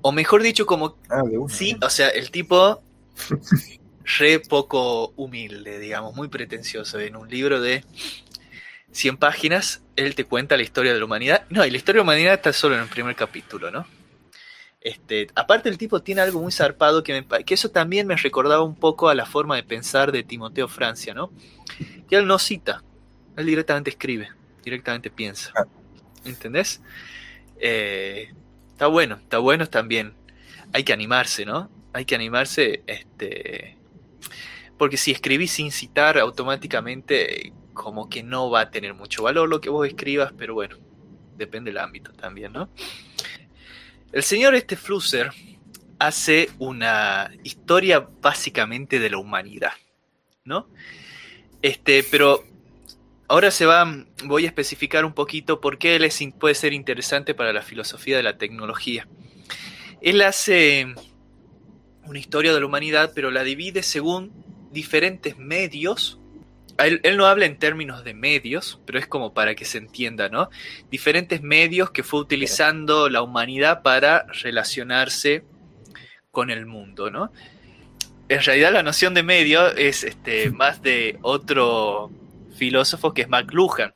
O 0.01 0.11
mejor 0.11 0.41
dicho, 0.41 0.65
como 0.65 0.97
Ah, 1.09 1.23
una. 1.23 1.53
Sí, 1.53 1.75
o 1.81 1.89
sea, 1.89 2.09
el 2.09 2.31
tipo 2.31 2.81
re 4.19 4.39
poco 4.39 5.13
humilde, 5.15 5.79
digamos, 5.79 6.15
muy 6.15 6.27
pretencioso. 6.27 6.99
En 6.99 7.15
un 7.15 7.29
libro 7.29 7.59
de 7.61 7.83
100 8.91 9.17
páginas, 9.17 9.81
él 9.95 10.15
te 10.15 10.25
cuenta 10.25 10.57
la 10.57 10.63
historia 10.63 10.93
de 10.93 10.99
la 10.99 11.05
humanidad. 11.05 11.45
No, 11.49 11.65
y 11.65 11.71
la 11.71 11.77
historia 11.77 11.99
de 12.01 12.05
la 12.05 12.11
humanidad 12.11 12.33
está 12.35 12.53
solo 12.53 12.75
en 12.75 12.81
el 12.81 12.87
primer 12.87 13.15
capítulo, 13.15 13.71
¿no? 13.71 13.85
Este, 14.79 15.27
aparte 15.35 15.67
el 15.69 15.77
tipo 15.77 16.01
tiene 16.01 16.21
algo 16.21 16.39
muy 16.41 16.51
zarpado 16.51 17.03
que, 17.03 17.11
me 17.29 17.43
que 17.43 17.53
eso 17.55 17.69
también 17.69 18.07
me 18.07 18.15
recordaba 18.15 18.63
un 18.63 18.75
poco 18.75 19.09
a 19.09 19.15
la 19.15 19.25
forma 19.25 19.55
de 19.55 19.63
pensar 19.63 20.11
de 20.11 20.23
Timoteo 20.23 20.67
Francia, 20.67 21.13
¿no? 21.13 21.31
Que 22.07 22.15
él 22.15 22.27
no 22.27 22.39
cita, 22.39 22.83
él 23.35 23.45
directamente 23.47 23.89
escribe, 23.89 24.29
directamente 24.63 25.09
piensa. 25.09 25.51
Ah. 25.57 25.65
¿Entendés? 26.23 26.81
Eh, 27.59 28.33
está 28.77 28.85
bueno, 28.85 29.15
está 29.15 29.39
bueno 29.39 29.65
también. 29.65 30.13
Hay 30.71 30.83
que 30.83 30.93
animarse, 30.93 31.47
¿no? 31.47 31.67
Hay 31.93 32.05
que 32.05 32.13
animarse, 32.13 32.83
este, 32.85 33.75
porque 34.77 34.97
si 34.97 35.09
escribís 35.09 35.49
sin 35.49 35.71
citar 35.71 36.19
automáticamente, 36.19 37.53
como 37.73 38.07
que 38.07 38.21
no 38.21 38.51
va 38.51 38.61
a 38.61 38.69
tener 38.69 38.93
mucho 38.93 39.23
valor 39.23 39.49
lo 39.49 39.61
que 39.61 39.71
vos 39.71 39.87
escribas, 39.87 40.31
pero 40.37 40.53
bueno, 40.53 40.77
depende 41.37 41.71
del 41.71 41.79
ámbito 41.79 42.11
también, 42.13 42.53
¿no? 42.53 42.69
El 44.11 44.21
señor 44.21 44.53
este 44.53 44.75
Flusser 44.75 45.31
hace 45.97 46.51
una 46.59 47.31
historia 47.41 48.07
básicamente 48.21 48.99
de 48.99 49.09
la 49.09 49.17
humanidad, 49.17 49.73
¿no? 50.45 50.69
Este, 51.63 52.05
pero 52.11 52.43
ahora 53.27 53.51
se 53.51 53.65
va, 53.65 54.05
voy 54.25 54.45
a 54.45 54.47
especificar 54.47 55.05
un 55.05 55.13
poquito 55.13 55.59
por 55.59 55.77
qué 55.77 55.95
él 55.95 56.09
puede 56.39 56.55
ser 56.55 56.73
interesante 56.73 57.33
para 57.33 57.53
la 57.53 57.61
filosofía 57.61 58.17
de 58.17 58.23
la 58.23 58.37
tecnología. 58.37 59.07
Él 60.01 60.21
hace 60.21 60.93
una 62.05 62.19
historia 62.19 62.53
de 62.53 62.59
la 62.59 62.65
humanidad, 62.65 63.11
pero 63.13 63.31
la 63.31 63.43
divide 63.43 63.83
según 63.83 64.31
diferentes 64.71 65.37
medios. 65.37 66.19
Él, 66.77 67.01
él 67.03 67.17
no 67.17 67.25
habla 67.25 67.45
en 67.45 67.57
términos 67.57 68.03
de 68.03 68.13
medios, 68.13 68.79
pero 68.85 68.99
es 68.99 69.07
como 69.07 69.33
para 69.33 69.55
que 69.55 69.65
se 69.65 69.79
entienda, 69.79 70.29
¿no? 70.29 70.49
Diferentes 70.91 71.41
medios 71.41 71.89
que 71.89 72.03
fue 72.03 72.19
utilizando 72.19 73.09
la 73.09 73.23
humanidad 73.23 73.81
para 73.81 74.27
relacionarse 74.43 75.43
con 76.31 76.51
el 76.51 76.67
mundo, 76.67 77.09
¿no? 77.09 77.31
En 78.29 78.41
realidad 78.41 78.71
la 78.73 78.83
noción 78.83 79.13
de 79.13 79.23
medio 79.23 79.75
es 79.75 80.03
este, 80.03 80.51
más 80.51 80.81
de 80.81 81.17
otro 81.21 82.11
filósofo 82.57 83.13
que 83.13 83.21
es 83.23 83.29
McLuhan. 83.29 83.93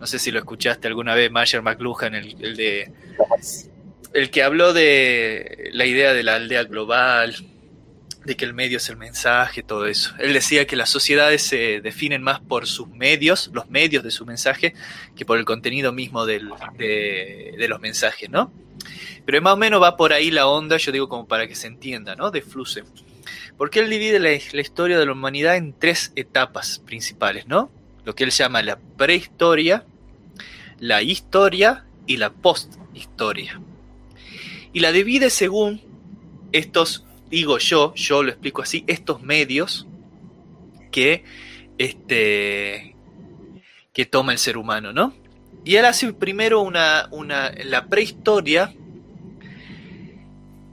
No 0.00 0.06
sé 0.06 0.18
si 0.18 0.30
lo 0.30 0.38
escuchaste 0.38 0.88
alguna 0.88 1.14
vez, 1.14 1.30
Marshall 1.30 1.62
McLuhan, 1.62 2.14
el, 2.14 2.36
el 2.44 2.56
de 2.56 2.92
el 4.12 4.30
que 4.30 4.42
habló 4.42 4.72
de 4.72 5.70
la 5.72 5.86
idea 5.86 6.12
de 6.12 6.22
la 6.22 6.36
aldea 6.36 6.64
global, 6.64 7.34
de 8.24 8.36
que 8.36 8.44
el 8.44 8.54
medio 8.54 8.78
es 8.78 8.88
el 8.88 8.96
mensaje, 8.96 9.62
todo 9.62 9.86
eso. 9.86 10.14
Él 10.18 10.32
decía 10.32 10.66
que 10.66 10.76
las 10.76 10.88
sociedades 10.88 11.42
se 11.42 11.80
definen 11.80 12.22
más 12.22 12.40
por 12.40 12.66
sus 12.66 12.88
medios, 12.88 13.50
los 13.52 13.68
medios 13.70 14.02
de 14.04 14.10
su 14.10 14.24
mensaje, 14.24 14.74
que 15.16 15.24
por 15.24 15.38
el 15.38 15.44
contenido 15.44 15.92
mismo 15.92 16.24
del- 16.26 16.50
de, 16.78 17.66
los 17.68 17.80
mensajes, 17.80 18.30
¿no? 18.30 18.52
Pero 19.26 19.42
más 19.42 19.54
o 19.54 19.56
menos 19.56 19.82
va 19.82 19.96
por 19.96 20.12
ahí 20.12 20.30
la 20.30 20.46
onda, 20.46 20.76
yo 20.76 20.92
digo 20.92 21.08
como 21.08 21.26
para 21.26 21.46
que 21.48 21.54
se 21.54 21.66
entienda, 21.66 22.14
¿no? 22.14 22.30
De 22.30 22.40
Flusser. 22.40 22.84
Porque 23.58 23.80
él 23.80 23.90
divide 23.90 24.18
la, 24.18 24.30
la 24.52 24.60
historia 24.60 24.98
de 24.98 25.06
la 25.06 25.12
humanidad 25.12 25.56
en 25.56 25.72
tres 25.72 26.12
etapas 26.16 26.80
principales, 26.86 27.46
¿no? 27.46 27.70
Lo 28.04 28.14
que 28.14 28.24
él 28.24 28.30
llama 28.30 28.62
la 28.62 28.78
prehistoria, 28.78 29.84
la 30.78 31.02
historia 31.02 31.84
y 32.06 32.18
la 32.18 32.30
posthistoria 32.30 33.60
y 34.74 34.80
la 34.80 34.92
divide 34.92 35.30
según 35.30 35.80
estos, 36.52 37.06
digo 37.30 37.58
yo, 37.58 37.94
yo 37.94 38.22
lo 38.22 38.30
explico 38.30 38.60
así, 38.60 38.84
estos 38.88 39.22
medios 39.22 39.86
que, 40.90 41.24
este, 41.78 42.96
que 43.92 44.04
toma 44.04 44.32
el 44.32 44.38
ser 44.38 44.58
humano, 44.58 44.92
¿no? 44.92 45.14
Y 45.64 45.76
él 45.76 45.84
hace 45.86 46.12
primero 46.12 46.60
una, 46.60 47.08
una, 47.12 47.52
la 47.64 47.86
prehistoria, 47.86 48.74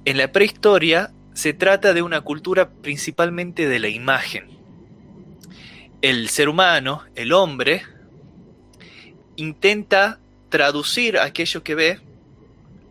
en 0.03 0.17
la 0.17 0.31
prehistoria 0.31 1.13
se 1.33 1.53
trata 1.53 1.93
de 1.93 2.01
una 2.01 2.21
cultura 2.21 2.71
principalmente 2.71 3.69
de 3.69 3.79
la 3.79 3.87
imagen. 3.87 4.49
El 6.01 6.29
ser 6.29 6.49
humano, 6.49 7.03
el 7.15 7.33
hombre, 7.33 7.83
intenta 9.35 10.19
traducir 10.49 11.17
aquello 11.17 11.63
que 11.63 11.75
ve 11.75 11.99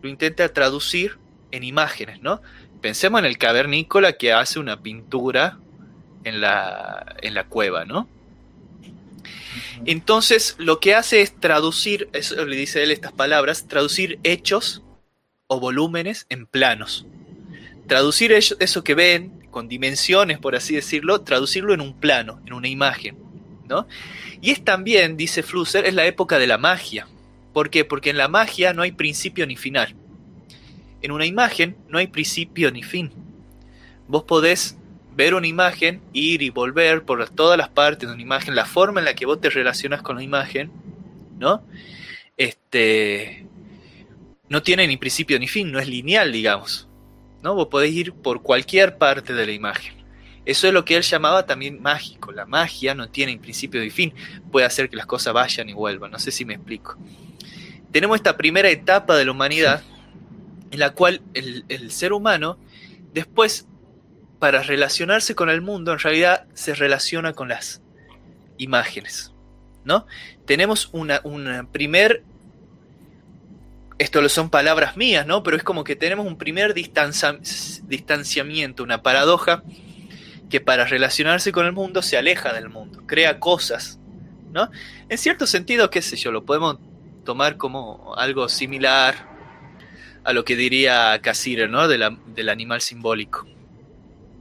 lo 0.02 0.08
intenta 0.08 0.48
traducir 0.52 1.18
en 1.50 1.62
imágenes, 1.62 2.22
¿no? 2.22 2.40
Pensemos 2.80 3.18
en 3.20 3.26
el 3.26 3.38
cavernícola 3.38 4.14
que 4.14 4.32
hace 4.32 4.58
una 4.58 4.82
pintura 4.82 5.58
en 6.24 6.40
la, 6.40 7.16
en 7.20 7.34
la 7.34 7.44
cueva, 7.44 7.84
¿no? 7.84 8.08
Entonces, 9.84 10.56
lo 10.58 10.80
que 10.80 10.94
hace 10.94 11.22
es 11.22 11.38
traducir, 11.38 12.08
eso 12.12 12.44
le 12.44 12.56
dice 12.56 12.82
él 12.82 12.90
estas 12.90 13.12
palabras, 13.12 13.66
traducir 13.66 14.18
hechos 14.22 14.82
o 15.46 15.60
volúmenes 15.60 16.26
en 16.28 16.46
planos. 16.46 17.06
Traducir 17.86 18.32
eso, 18.32 18.56
eso 18.60 18.84
que 18.84 18.94
ven, 18.94 19.39
con 19.50 19.68
dimensiones, 19.68 20.38
por 20.38 20.54
así 20.54 20.74
decirlo, 20.74 21.20
traducirlo 21.22 21.74
en 21.74 21.80
un 21.80 21.94
plano, 21.94 22.40
en 22.46 22.52
una 22.52 22.68
imagen, 22.68 23.16
¿no? 23.68 23.86
Y 24.40 24.50
es 24.50 24.64
también, 24.64 25.16
dice 25.16 25.42
Flusser, 25.42 25.84
es 25.86 25.94
la 25.94 26.06
época 26.06 26.38
de 26.38 26.46
la 26.46 26.58
magia. 26.58 27.06
¿Por 27.52 27.70
qué? 27.70 27.84
Porque 27.84 28.10
en 28.10 28.16
la 28.16 28.28
magia 28.28 28.72
no 28.72 28.82
hay 28.82 28.92
principio 28.92 29.46
ni 29.46 29.56
final. 29.56 29.94
en 31.02 31.12
una 31.12 31.24
imagen 31.26 31.76
no 31.88 31.98
hay 31.98 32.08
principio 32.08 32.70
ni 32.70 32.82
fin. 32.82 33.10
Vos 34.06 34.24
podés 34.24 34.76
ver 35.16 35.34
una 35.34 35.46
imagen, 35.46 36.00
ir 36.12 36.42
y 36.42 36.50
volver 36.50 37.04
por 37.04 37.28
todas 37.30 37.58
las 37.58 37.68
partes 37.68 38.08
de 38.08 38.14
una 38.14 38.22
imagen, 38.22 38.54
la 38.54 38.66
forma 38.66 39.00
en 39.00 39.06
la 39.06 39.14
que 39.14 39.26
vos 39.26 39.40
te 39.40 39.50
relacionas 39.50 40.02
con 40.02 40.16
la 40.16 40.22
imagen, 40.22 40.70
¿no? 41.38 41.62
Este 42.36 43.46
no 44.48 44.62
tiene 44.62 44.86
ni 44.86 44.96
principio 44.96 45.38
ni 45.38 45.48
fin, 45.48 45.70
no 45.70 45.78
es 45.78 45.88
lineal, 45.88 46.32
digamos. 46.32 46.89
¿No? 47.42 47.54
Vos 47.54 47.68
podés 47.68 47.92
ir 47.92 48.12
por 48.12 48.42
cualquier 48.42 48.98
parte 48.98 49.32
de 49.32 49.46
la 49.46 49.52
imagen. 49.52 49.94
Eso 50.44 50.66
es 50.66 50.74
lo 50.74 50.84
que 50.84 50.96
él 50.96 51.02
llamaba 51.02 51.46
también 51.46 51.80
mágico. 51.80 52.32
La 52.32 52.46
magia 52.46 52.94
no 52.94 53.08
tiene 53.10 53.38
principio 53.38 53.80
ni 53.80 53.90
fin, 53.90 54.12
puede 54.50 54.66
hacer 54.66 54.88
que 54.88 54.96
las 54.96 55.06
cosas 55.06 55.32
vayan 55.32 55.68
y 55.68 55.72
vuelvan. 55.72 56.10
No 56.10 56.18
sé 56.18 56.30
si 56.30 56.44
me 56.44 56.54
explico. 56.54 56.96
Tenemos 57.92 58.16
esta 58.16 58.36
primera 58.36 58.70
etapa 58.70 59.16
de 59.16 59.24
la 59.24 59.32
humanidad 59.32 59.82
en 60.70 60.78
la 60.78 60.90
cual 60.90 61.22
el, 61.34 61.64
el 61.68 61.90
ser 61.90 62.12
humano 62.12 62.58
después 63.12 63.66
para 64.38 64.62
relacionarse 64.62 65.34
con 65.34 65.50
el 65.50 65.60
mundo, 65.60 65.92
en 65.92 65.98
realidad 65.98 66.46
se 66.54 66.74
relaciona 66.74 67.32
con 67.32 67.48
las 67.48 67.82
imágenes. 68.56 69.32
¿no? 69.84 70.06
Tenemos 70.46 70.88
una, 70.92 71.20
un 71.24 71.68
primer. 71.72 72.24
Esto 74.00 74.26
son 74.30 74.48
palabras 74.48 74.96
mías, 74.96 75.26
¿no? 75.26 75.42
Pero 75.42 75.58
es 75.58 75.62
como 75.62 75.84
que 75.84 75.94
tenemos 75.94 76.26
un 76.26 76.38
primer 76.38 76.72
distanciamiento, 76.72 78.82
una 78.82 79.02
paradoja 79.02 79.62
que 80.48 80.58
para 80.58 80.86
relacionarse 80.86 81.52
con 81.52 81.66
el 81.66 81.72
mundo 81.72 82.00
se 82.00 82.16
aleja 82.16 82.54
del 82.54 82.70
mundo, 82.70 83.02
crea 83.06 83.38
cosas, 83.38 84.00
¿no? 84.52 84.70
En 85.10 85.18
cierto 85.18 85.46
sentido, 85.46 85.90
qué 85.90 86.00
sé 86.00 86.16
yo, 86.16 86.32
lo 86.32 86.46
podemos 86.46 86.78
tomar 87.26 87.58
como 87.58 88.14
algo 88.16 88.48
similar 88.48 89.28
a 90.24 90.32
lo 90.32 90.46
que 90.46 90.56
diría 90.56 91.20
Cassirer, 91.20 91.68
¿no? 91.68 91.86
del 91.86 92.48
animal 92.48 92.80
simbólico. 92.80 93.46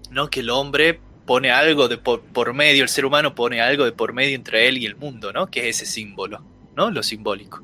¿no? 0.09 0.29
Que 0.29 0.39
el 0.39 0.51
hombre 0.51 1.01
pone 1.25 1.51
algo 1.51 1.89
de 1.89 1.97
por, 1.97 2.53
medio, 2.53 2.83
el 2.83 2.89
ser 2.89 3.03
humano 3.03 3.35
pone 3.35 3.59
algo 3.59 3.83
de 3.83 3.91
por 3.91 4.13
medio 4.13 4.35
entre 4.35 4.69
él 4.69 4.77
y 4.77 4.85
el 4.85 4.95
mundo, 4.95 5.33
¿no? 5.33 5.47
Que 5.47 5.67
es 5.67 5.81
ese 5.81 5.85
símbolo, 5.85 6.41
¿no? 6.77 6.91
Lo 6.91 7.03
simbólico. 7.03 7.61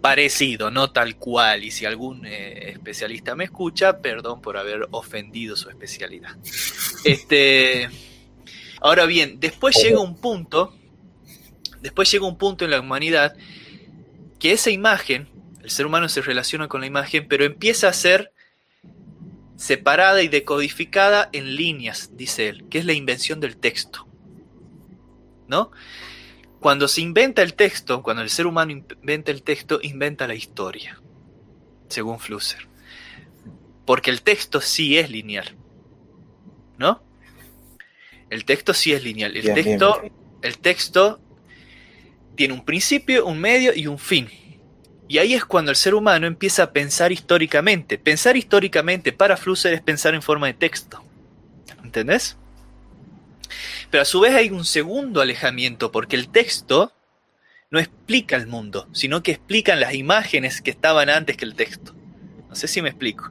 Parecido, 0.00 0.70
no 0.70 0.90
tal 0.90 1.16
cual. 1.16 1.64
Y 1.64 1.70
si 1.70 1.86
algún 1.86 2.26
eh, 2.26 2.70
especialista 2.70 3.34
me 3.34 3.44
escucha, 3.44 3.98
perdón 4.00 4.42
por 4.42 4.56
haber 4.56 4.88
ofendido 4.90 5.54
su 5.56 5.68
especialidad. 5.68 6.36
Este, 7.04 7.88
ahora 8.80 9.06
bien, 9.06 9.38
después 9.38 9.76
llega 9.82 10.00
un 10.00 10.16
punto, 10.16 10.74
después 11.80 12.10
llega 12.10 12.26
un 12.26 12.36
punto 12.36 12.64
en 12.64 12.72
la 12.72 12.80
humanidad 12.80 13.36
que 14.38 14.52
esa 14.52 14.70
imagen, 14.70 15.28
el 15.62 15.70
ser 15.70 15.86
humano 15.86 16.08
se 16.08 16.20
relaciona 16.20 16.66
con 16.66 16.80
la 16.80 16.88
imagen, 16.88 17.28
pero 17.28 17.44
empieza 17.44 17.88
a 17.88 17.92
ser 17.92 18.32
separada 19.56 20.20
y 20.22 20.26
decodificada 20.26 21.28
en 21.32 21.54
líneas, 21.54 22.10
dice 22.16 22.48
él, 22.48 22.64
que 22.68 22.78
es 22.78 22.84
la 22.84 22.92
invención 22.92 23.38
del 23.38 23.56
texto. 23.56 24.08
¿No? 25.46 25.70
Cuando 26.62 26.86
se 26.86 27.00
inventa 27.00 27.42
el 27.42 27.54
texto, 27.54 28.04
cuando 28.04 28.22
el 28.22 28.30
ser 28.30 28.46
humano 28.46 28.70
inventa 28.70 29.32
el 29.32 29.42
texto, 29.42 29.80
inventa 29.82 30.28
la 30.28 30.36
historia, 30.36 31.02
según 31.88 32.20
Flusser. 32.20 32.68
Porque 33.84 34.12
el 34.12 34.22
texto 34.22 34.60
sí 34.60 34.96
es 34.96 35.10
lineal. 35.10 35.56
¿No? 36.78 37.02
El 38.30 38.44
texto 38.44 38.74
sí 38.74 38.92
es 38.92 39.02
lineal. 39.02 39.36
El 39.36 39.52
texto, 39.54 40.02
el 40.40 40.58
texto 40.58 41.20
tiene 42.36 42.54
un 42.54 42.64
principio, 42.64 43.26
un 43.26 43.40
medio 43.40 43.74
y 43.74 43.88
un 43.88 43.98
fin. 43.98 44.28
Y 45.08 45.18
ahí 45.18 45.34
es 45.34 45.44
cuando 45.44 45.72
el 45.72 45.76
ser 45.76 45.96
humano 45.96 46.28
empieza 46.28 46.62
a 46.62 46.72
pensar 46.72 47.10
históricamente. 47.10 47.98
Pensar 47.98 48.36
históricamente 48.36 49.10
para 49.12 49.36
Flusser 49.36 49.74
es 49.74 49.80
pensar 49.80 50.14
en 50.14 50.22
forma 50.22 50.46
de 50.46 50.54
texto. 50.54 51.02
¿Entendés? 51.82 52.36
Pero 53.92 54.02
a 54.02 54.06
su 54.06 54.20
vez 54.20 54.34
hay 54.34 54.48
un 54.48 54.64
segundo 54.64 55.20
alejamiento, 55.20 55.92
porque 55.92 56.16
el 56.16 56.30
texto 56.30 56.94
no 57.70 57.78
explica 57.78 58.36
el 58.36 58.46
mundo, 58.46 58.88
sino 58.92 59.22
que 59.22 59.32
explican 59.32 59.80
las 59.80 59.92
imágenes 59.92 60.62
que 60.62 60.70
estaban 60.70 61.10
antes 61.10 61.36
que 61.36 61.44
el 61.44 61.54
texto. 61.54 61.94
No 62.48 62.54
sé 62.54 62.68
si 62.68 62.80
me 62.80 62.88
explico. 62.88 63.30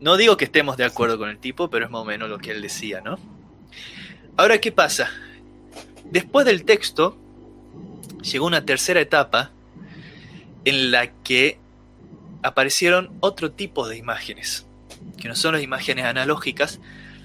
No 0.00 0.16
digo 0.16 0.36
que 0.36 0.46
estemos 0.46 0.76
de 0.76 0.84
acuerdo 0.84 1.16
con 1.16 1.28
el 1.28 1.38
tipo, 1.38 1.70
pero 1.70 1.84
es 1.84 1.92
más 1.92 2.00
o 2.00 2.04
menos 2.04 2.28
lo 2.28 2.38
que 2.38 2.50
él 2.50 2.60
decía, 2.60 3.02
¿no? 3.02 3.20
Ahora, 4.36 4.58
¿qué 4.58 4.72
pasa? 4.72 5.12
Después 6.10 6.44
del 6.44 6.64
texto, 6.64 7.16
llegó 8.20 8.46
una 8.46 8.64
tercera 8.64 9.00
etapa 9.00 9.52
en 10.64 10.90
la 10.90 11.12
que 11.22 11.60
aparecieron 12.42 13.16
otro 13.20 13.52
tipo 13.52 13.86
de 13.86 13.96
imágenes, 13.96 14.66
que 15.20 15.28
no 15.28 15.36
son 15.36 15.54
las 15.54 15.62
imágenes 15.62 16.04
analógicas, 16.04 16.80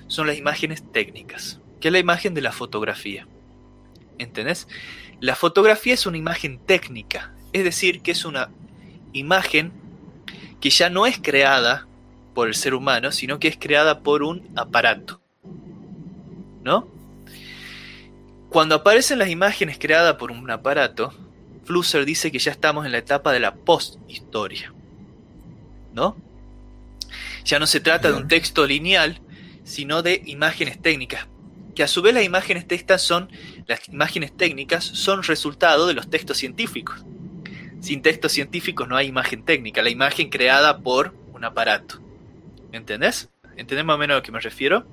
son 0.05 0.27
las 0.27 0.38
imágenes 0.38 0.84
técnicas, 0.91 1.59
que 1.80 1.90
es 1.90 1.91
la 1.91 1.99
imagen 1.99 2.34
de 2.34 2.41
la 2.41 2.52
fotografía. 2.52 3.28
¿Entendés? 4.18 4.68
La 5.20 5.36
fotografía 5.36 5.94
es 5.94 6.06
una 6.06 6.18
imagen 6.18 6.60
técnica, 6.60 7.34
es 7.54 7.64
decir, 7.64 8.02
que 8.02 8.12
es 8.12 8.26
una 8.26 8.49
imagen 9.14 9.72
que 10.60 10.70
ya 10.70 10.90
no 10.90 11.06
es 11.06 11.20
creada 11.20 11.88
por 12.34 12.48
el 12.48 12.56
ser 12.56 12.74
humano, 12.74 13.12
sino 13.12 13.40
que 13.40 13.48
es 13.48 13.58
creada 13.58 14.02
por 14.02 14.24
un 14.24 14.48
aparato. 14.56 15.22
¿No? 16.64 16.88
Cuando 18.49 18.76
aparecen 18.76 19.20
las 19.20 19.30
imágenes 19.30 19.78
creadas 19.80 20.16
por 20.16 20.32
un 20.32 20.49
aparato, 20.49 21.14
Flusser 21.66 22.06
dice 22.06 22.32
que 22.32 22.40
ya 22.40 22.52
estamos 22.52 22.86
en 22.86 22.91
la 22.91 22.99
etapa 22.99 23.32
de 23.32 23.40
la 23.40 23.56
posthistoria. 23.56 24.74
¿No? 25.94 26.16
Ya 27.44 27.60
no 27.60 27.68
se 27.68 27.80
trata 27.80 28.12
de 28.12 28.18
un 28.18 28.28
texto 28.28 28.66
lineal, 28.66 29.20
sino 29.64 30.02
de 30.02 30.22
imágenes 30.26 30.82
técnicas. 30.82 31.28
Que 31.78 31.84
a 31.84 31.88
su 31.88 32.02
vez 32.02 32.16
las 32.16 32.24
imágenes 32.24 32.68
técnicas 32.68 33.04
son, 33.04 33.30
las 33.68 33.88
imágenes 33.88 34.36
técnicas 34.36 34.84
son 34.84 35.22
resultado 35.22 35.86
de 35.86 35.94
los 35.94 36.10
textos 36.10 36.40
científicos. 36.40 37.06
Sin 37.82 38.02
textos 38.02 38.32
científicos 38.32 38.88
no 38.88 38.98
hay 38.98 39.06
imagen 39.06 39.45
técnica, 39.45 39.84
la 39.84 39.91
imagen 39.91 40.32
creada 40.32 40.80
por 40.80 41.14
un 41.34 41.45
aparato. 41.45 42.02
¿Entendés? 42.72 43.30
¿Entendés 43.58 43.86
más 43.86 43.94
o 43.94 43.99
menos 43.99 44.16
a 44.16 44.18
lo 44.18 44.24
que 44.24 44.32
me 44.32 44.40
refiero? 44.40 44.88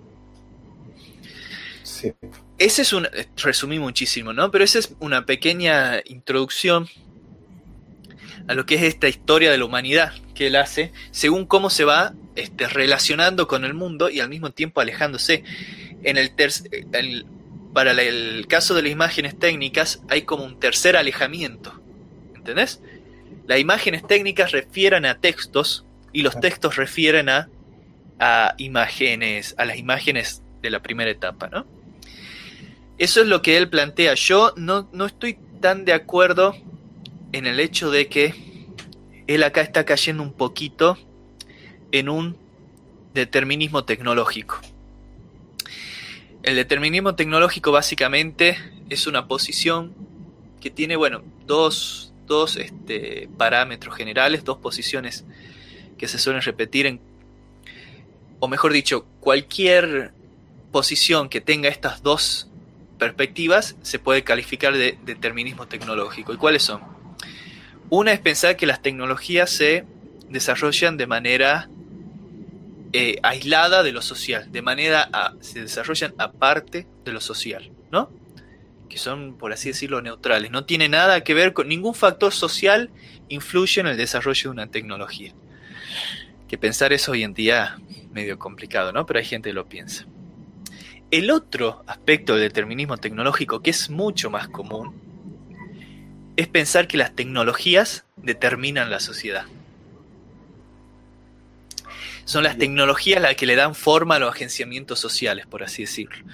Sí. 1.85 2.13
Ese 2.59 2.83
es 2.83 2.93
un. 2.93 3.09
Resumí 3.39 3.79
muchísimo, 3.79 4.35
¿no? 4.35 4.51
Pero 4.51 4.63
esa 4.63 4.79
es 4.79 4.95
una 5.01 5.25
pequeña 5.25 6.03
introducción 6.05 6.87
a 8.47 8.53
lo 8.53 8.67
que 8.67 8.75
es 8.75 8.83
esta 8.83 9.09
historia 9.09 9.51
de 9.51 9.57
la 9.57 9.65
humanidad 9.65 10.13
que 10.35 10.49
él 10.49 10.57
hace, 10.57 10.93
según 11.13 11.47
cómo 11.47 11.71
se 11.71 11.85
va 11.85 12.13
este, 12.37 12.69
relacionando 12.69 13.49
con 13.49 13.65
el 13.65 13.73
mundo 13.73 14.11
y 14.11 14.21
al 14.21 14.29
mismo 14.29 14.51
tiempo 14.51 14.83
alejándose. 14.83 15.45
En 16.05 16.17
el, 16.17 17.27
para 17.73 17.91
el 17.91 18.47
caso 18.47 18.75
de 18.75 18.83
las 18.83 18.93
imágenes 18.93 19.39
técnicas 19.39 20.03
hay 20.09 20.23
como 20.23 20.45
un 20.45 20.61
tercer 20.61 20.97
alejamiento. 20.97 21.81
¿Entendés? 22.35 22.81
Las 23.47 23.59
imágenes 23.59 24.07
técnicas 24.07 24.53
refieren 24.53 25.05
a 25.07 25.19
textos 25.19 25.85
y 26.13 26.23
los 26.23 26.39
textos 26.39 26.77
refieren 26.77 27.29
a, 27.29 27.49
a 28.19 28.55
imágenes, 28.59 29.55
a 29.59 29.65
las 29.65 29.79
imágenes 29.79 30.43
de 30.63 30.71
la 30.71 30.81
primera 30.83 31.11
etapa, 31.11 31.49
¿no? 31.49 31.67
Eso 32.97 33.21
es 33.21 33.27
lo 33.27 33.43
que 33.43 33.57
él 33.57 33.69
plantea. 33.69 34.15
Yo 34.15 34.55
no, 34.57 34.89
no 34.93 35.07
estoy 35.07 35.39
tan 35.61 35.85
de 35.85 35.93
acuerdo 35.93 36.55
en 37.33 37.47
el 37.47 37.59
hecho 37.59 37.91
de 37.91 38.09
que 38.09 38.35
él 39.27 39.43
acá 39.43 39.63
está 39.63 39.85
cayendo 39.85 40.23
un 40.23 40.33
poquito 40.33 40.97
en 41.91 42.09
un 42.09 42.37
determinismo 43.15 43.85
tecnológico. 43.85 44.61
El 46.45 46.57
determinismo 46.57 47.15
tecnológico 47.15 47.73
básicamente 47.73 48.59
es 48.91 49.07
una 49.07 49.27
posición 49.27 49.95
que 50.61 50.71
tiene, 50.71 50.95
bueno, 50.95 51.23
dos, 51.47 52.13
dos 52.27 52.59
este, 52.59 53.31
parámetros 53.39 53.97
generales, 53.97 54.45
dos 54.45 54.59
posiciones 54.59 55.25
que 55.97 56.07
se 56.07 56.19
suelen 56.19 56.43
repetir 56.43 56.85
en, 56.85 57.01
o 58.41 58.49
mejor 58.49 58.75
dicho, 58.75 59.07
cualquier 59.21 60.13
posición 60.71 61.31
que 61.31 61.41
tenga 61.41 61.71
estas 61.71 62.03
dos 62.03 62.51
perspectivas 62.99 63.77
se 63.81 63.99
puede 63.99 64.23
calificar 64.23 64.75
de 64.77 64.99
determinismo 65.03 65.67
tecnológico. 65.67 66.35
¿Y 66.35 66.37
cuáles 66.37 66.63
son? 66.63 66.83
Una 67.89 68.13
es 68.13 68.21
pensar 68.21 68.59
que 68.59 68.67
las 68.67 68.83
tecnologías 68.83 69.49
se 69.49 69.87
desarrollan 70.29 70.99
de 70.99 71.07
manera 71.07 71.71
eh, 72.97 73.19
aislada 73.25 73.83
de 73.83 73.91
lo 73.91 74.01
social, 74.01 74.53
de 74.53 74.63
manera 74.63 75.09
a, 75.13 75.35
se 75.41 75.63
desarrollan 75.63 76.15
aparte 76.17 76.87
de 77.05 77.11
lo 77.11 77.21
social, 77.21 77.73
¿no? 77.91 78.09
Que 78.89 78.99
son, 78.99 79.37
por 79.37 79.53
así 79.53 79.71
decirlo, 79.71 80.01
neutrales. 80.01 80.53
No 80.53 80.65
tiene 80.65 80.89
nada 80.89 81.25
que 81.25 81.35
ver 81.35 81.55
con 81.55 81.67
ningún 81.67 81.97
factor 81.97 82.33
social 82.33 82.91
influye 83.29 83.81
en 83.81 83.89
el 83.89 83.97
desarrollo 83.97 84.45
de 84.45 84.49
una 84.51 84.69
tecnología. 84.69 85.35
Que 86.47 86.57
pensar 86.57 86.93
eso 86.93 87.11
hoy 87.11 87.25
en 87.25 87.35
día 87.35 87.79
medio 88.13 88.39
complicado, 88.39 88.93
¿no? 88.93 89.05
Pero 89.07 89.19
hay 89.19 89.25
gente 89.25 89.49
que 89.49 89.55
lo 89.55 89.69
piensa. 89.69 90.07
El 91.11 91.33
otro 91.33 91.83
aspecto 91.89 92.35
del 92.35 92.43
determinismo 92.43 92.97
tecnológico, 92.99 93.61
que 93.61 93.71
es 93.71 93.91
mucho 93.91 94.31
más 94.31 94.47
común, 94.47 94.95
es 96.37 96.47
pensar 96.47 96.87
que 96.87 96.97
las 96.97 97.17
tecnologías 97.17 98.05
determinan 98.19 98.89
la 98.89 99.01
sociedad. 99.01 99.47
Son 102.25 102.45
las 102.45 102.59
tecnologías 102.59 103.21
las 103.21 103.35
que 103.35 103.47
le 103.47 103.57
dan 103.57 103.75
forma 103.75 104.17
a 104.17 104.19
los 104.19 104.31
agenciamientos 104.31 104.99
sociales, 104.99 105.47
por 105.47 105.63
así 105.63 105.83
decirlo. 105.83 106.25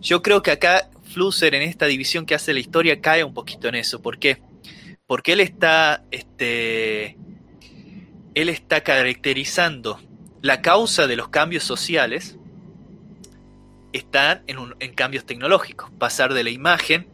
Yo 0.00 0.22
creo 0.22 0.42
que 0.42 0.50
acá 0.50 0.90
Flusser 1.04 1.54
en 1.54 1.62
esta 1.62 1.86
división 1.86 2.26
que 2.26 2.34
hace 2.34 2.52
la 2.52 2.60
historia 2.60 3.00
cae 3.00 3.24
un 3.24 3.32
poquito 3.32 3.68
en 3.68 3.76
eso. 3.76 4.02
¿Por 4.02 4.18
qué? 4.18 4.42
Porque 5.06 5.32
él 5.32 5.40
está, 5.40 6.04
este, 6.10 7.16
él 8.34 8.48
está 8.48 8.82
caracterizando 8.82 10.00
la 10.42 10.62
causa 10.62 11.06
de 11.06 11.16
los 11.16 11.28
cambios 11.28 11.64
sociales 11.64 12.36
está 13.92 14.42
en, 14.46 14.58
en 14.78 14.94
cambios 14.94 15.24
tecnológicos. 15.24 15.90
Pasar 15.98 16.34
de 16.34 16.44
la 16.44 16.50
imagen 16.50 17.06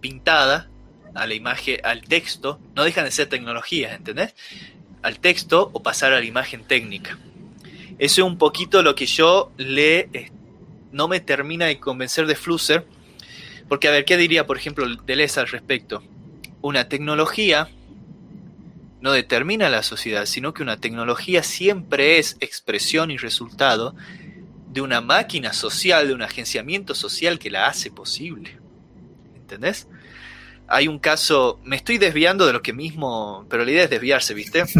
pintada 0.00 0.68
a 1.14 1.26
la 1.26 1.34
imagen, 1.34 1.78
al 1.84 2.02
texto, 2.02 2.60
no 2.74 2.84
dejan 2.84 3.04
de 3.04 3.10
ser 3.10 3.28
tecnologías, 3.28 3.94
¿entendés? 3.94 4.34
Al 5.02 5.18
texto 5.18 5.70
o 5.72 5.82
pasar 5.82 6.12
a 6.12 6.20
la 6.20 6.24
imagen 6.24 6.64
técnica. 6.64 7.18
Eso 8.00 8.22
es 8.22 8.26
un 8.26 8.38
poquito 8.38 8.82
lo 8.82 8.94
que 8.94 9.04
yo 9.04 9.52
le 9.58 10.08
no 10.90 11.06
me 11.06 11.20
termina 11.20 11.66
de 11.66 11.78
convencer 11.78 12.26
de 12.26 12.34
Flusser, 12.34 12.86
porque 13.68 13.88
a 13.88 13.90
ver, 13.90 14.06
¿qué 14.06 14.16
diría, 14.16 14.46
por 14.46 14.56
ejemplo, 14.56 14.86
Deleuze 15.04 15.38
al 15.38 15.48
respecto? 15.48 16.02
Una 16.62 16.88
tecnología 16.88 17.68
no 19.02 19.12
determina 19.12 19.68
la 19.68 19.82
sociedad, 19.82 20.24
sino 20.24 20.54
que 20.54 20.62
una 20.62 20.78
tecnología 20.78 21.42
siempre 21.42 22.18
es 22.18 22.38
expresión 22.40 23.10
y 23.10 23.18
resultado 23.18 23.94
de 24.68 24.80
una 24.80 25.02
máquina 25.02 25.52
social, 25.52 26.08
de 26.08 26.14
un 26.14 26.22
agenciamiento 26.22 26.94
social 26.94 27.38
que 27.38 27.50
la 27.50 27.66
hace 27.66 27.90
posible. 27.90 28.56
¿Entendés? 29.36 29.88
Hay 30.68 30.88
un 30.88 31.00
caso, 31.00 31.60
me 31.64 31.76
estoy 31.76 31.98
desviando 31.98 32.46
de 32.46 32.54
lo 32.54 32.62
que 32.62 32.72
mismo, 32.72 33.44
pero 33.50 33.62
la 33.62 33.70
idea 33.70 33.84
es 33.84 33.90
desviarse, 33.90 34.32
¿viste? 34.32 34.64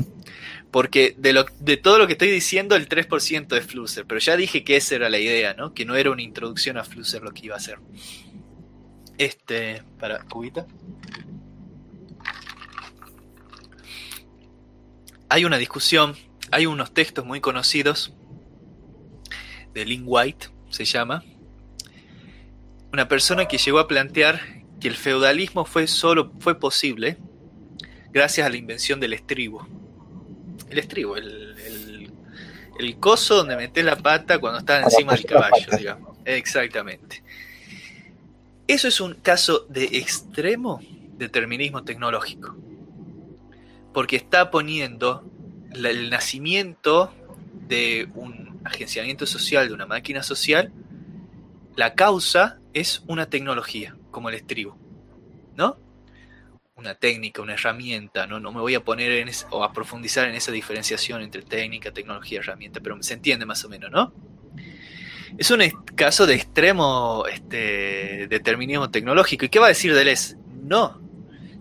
Porque 0.70 1.14
de, 1.18 1.32
lo, 1.32 1.44
de 1.58 1.76
todo 1.76 1.98
lo 1.98 2.06
que 2.06 2.12
estoy 2.12 2.30
diciendo, 2.30 2.76
el 2.76 2.88
3% 2.88 3.56
es 3.56 3.66
Flusser, 3.66 4.06
pero 4.06 4.20
ya 4.20 4.36
dije 4.36 4.62
que 4.62 4.76
esa 4.76 4.94
era 4.94 5.08
la 5.08 5.18
idea, 5.18 5.54
¿no? 5.54 5.74
Que 5.74 5.84
no 5.84 5.96
era 5.96 6.10
una 6.10 6.22
introducción 6.22 6.76
a 6.76 6.84
Flusser 6.84 7.22
lo 7.22 7.32
que 7.32 7.46
iba 7.46 7.54
a 7.54 7.58
hacer. 7.58 7.78
Este, 9.18 9.82
para, 9.98 10.22
cubita. 10.24 10.66
Hay 15.28 15.44
una 15.44 15.58
discusión, 15.58 16.16
hay 16.50 16.66
unos 16.66 16.94
textos 16.94 17.24
muy 17.24 17.40
conocidos 17.40 18.14
de 19.74 19.84
Lynn 19.84 20.04
White, 20.06 20.48
se 20.70 20.84
llama, 20.84 21.24
una 22.92 23.08
persona 23.08 23.46
que 23.46 23.58
llegó 23.58 23.78
a 23.78 23.86
plantear 23.86 24.40
que 24.80 24.88
el 24.88 24.96
feudalismo 24.96 25.64
fue 25.64 25.86
solo 25.86 26.32
fue 26.40 26.58
posible 26.58 27.18
gracias 28.12 28.46
a 28.46 28.50
la 28.50 28.56
invención 28.56 28.98
del 28.98 29.12
estribo. 29.12 29.68
El 30.70 30.78
estribo, 30.78 31.16
el, 31.16 32.10
el, 32.78 32.96
coso 32.98 33.36
donde 33.36 33.56
metes 33.56 33.84
la 33.84 33.96
pata 33.96 34.38
cuando 34.38 34.60
estás 34.60 34.84
encima 34.84 35.12
del 35.14 35.26
caballo, 35.26 35.76
digamos. 35.76 36.16
Exactamente. 36.24 37.22
Eso 38.66 38.88
es 38.88 39.00
un 39.00 39.14
caso 39.14 39.66
de 39.68 39.84
extremo 39.84 40.80
determinismo 41.18 41.82
tecnológico. 41.84 42.56
Porque 43.92 44.16
está 44.16 44.50
poniendo 44.50 45.24
el 45.74 46.10
nacimiento 46.10 47.12
de 47.68 48.08
un 48.14 48.60
agenciamiento 48.64 49.26
social, 49.26 49.68
de 49.68 49.74
una 49.74 49.86
máquina 49.86 50.22
social, 50.22 50.72
la 51.76 51.94
causa 51.94 52.58
es 52.72 53.02
una 53.06 53.26
tecnología, 53.26 53.96
como 54.10 54.28
el 54.28 54.34
estribo, 54.34 54.76
¿no? 55.56 55.76
Una 56.80 56.94
técnica, 56.94 57.42
una 57.42 57.52
herramienta, 57.52 58.26
¿no? 58.26 58.40
No 58.40 58.52
me 58.52 58.60
voy 58.60 58.74
a 58.74 58.82
poner 58.82 59.12
en 59.12 59.30
o 59.50 59.62
a 59.62 59.72
profundizar 59.72 60.26
en 60.26 60.34
esa 60.34 60.50
diferenciación 60.50 61.20
entre 61.20 61.42
técnica, 61.42 61.92
tecnología, 61.92 62.40
herramienta, 62.40 62.80
pero 62.80 63.00
se 63.02 63.14
entiende 63.14 63.44
más 63.44 63.62
o 63.66 63.68
menos, 63.68 63.90
¿no? 63.90 64.14
Es 65.36 65.50
un 65.50 65.60
caso 65.94 66.26
de 66.26 66.34
extremo 66.34 67.24
este, 67.30 68.26
determinismo 68.28 68.90
tecnológico. 68.90 69.44
¿Y 69.44 69.48
qué 69.50 69.58
va 69.58 69.66
a 69.66 69.68
decir 69.68 69.94
Deleuze? 69.94 70.36
No. 70.62 71.00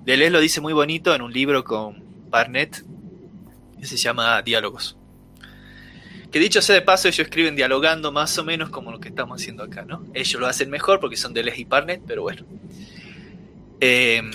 Deleuze 0.05 0.31
lo 0.31 0.39
dice 0.39 0.61
muy 0.61 0.73
bonito 0.73 1.13
en 1.13 1.21
un 1.21 1.33
libro 1.33 1.63
con 1.65 2.01
Barnett 2.29 2.83
que 3.77 3.85
se 3.85 3.97
llama 3.97 4.41
Diálogos. 4.41 4.97
Que 6.31 6.39
dicho 6.39 6.61
sea 6.61 6.75
de 6.75 6.81
paso, 6.81 7.07
ellos 7.07 7.19
escriben 7.19 7.55
dialogando 7.55 8.11
más 8.11 8.37
o 8.37 8.43
menos 8.43 8.69
como 8.69 8.91
lo 8.91 8.99
que 8.99 9.09
estamos 9.09 9.41
haciendo 9.41 9.63
acá, 9.63 9.83
¿no? 9.83 10.05
Ellos 10.13 10.39
lo 10.39 10.47
hacen 10.47 10.69
mejor 10.69 10.99
porque 10.99 11.17
son 11.17 11.33
de 11.33 11.43
Les 11.43 11.57
y 11.57 11.65
Parnet, 11.65 12.01
pero 12.05 12.21
bueno. 12.21 12.45
Em, 13.79 14.31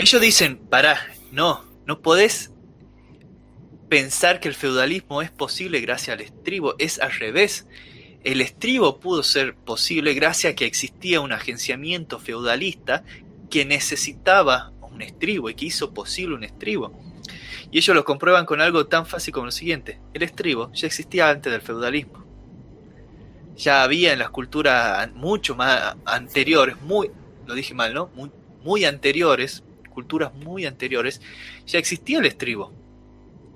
ellos 0.00 0.20
dicen, 0.20 0.56
pará, 0.56 0.98
no, 1.30 1.64
no 1.86 2.00
podés 2.00 2.50
pensar 3.90 4.40
que 4.40 4.48
el 4.48 4.54
feudalismo 4.54 5.20
es 5.20 5.30
posible 5.30 5.80
gracias 5.80 6.14
al 6.16 6.22
estribo, 6.22 6.74
es 6.78 6.98
al 7.00 7.12
revés. 7.12 7.66
El 8.24 8.40
estribo 8.40 8.98
pudo 8.98 9.22
ser 9.22 9.54
posible 9.54 10.14
gracias 10.14 10.52
a 10.52 10.56
que 10.56 10.64
existía 10.64 11.20
un 11.20 11.32
agenciamiento 11.32 12.18
feudalista 12.18 13.04
que 13.50 13.64
necesitaba 13.64 14.72
un 14.80 15.02
estribo 15.02 15.50
y 15.50 15.54
que 15.54 15.66
hizo 15.66 15.92
posible 15.92 16.34
un 16.34 16.44
estribo. 16.44 16.98
Y 17.70 17.78
ellos 17.78 17.94
lo 17.94 18.04
comprueban 18.04 18.46
con 18.46 18.60
algo 18.60 18.86
tan 18.86 19.06
fácil 19.06 19.34
como 19.34 19.46
lo 19.46 19.52
siguiente. 19.52 20.00
El 20.14 20.22
estribo 20.22 20.72
ya 20.72 20.86
existía 20.86 21.28
antes 21.28 21.52
del 21.52 21.60
feudalismo. 21.60 22.24
Ya 23.56 23.82
había 23.82 24.12
en 24.12 24.18
las 24.18 24.30
culturas 24.30 25.12
mucho 25.12 25.54
más 25.54 25.96
anteriores, 26.06 26.80
muy, 26.80 27.10
lo 27.46 27.54
dije 27.54 27.74
mal, 27.74 27.92
¿no? 27.92 28.10
Muy, 28.14 28.30
muy 28.62 28.84
anteriores, 28.84 29.62
culturas 29.90 30.34
muy 30.34 30.64
anteriores, 30.64 31.20
ya 31.66 31.78
existía 31.78 32.18
el 32.18 32.26
estribo. 32.26 32.72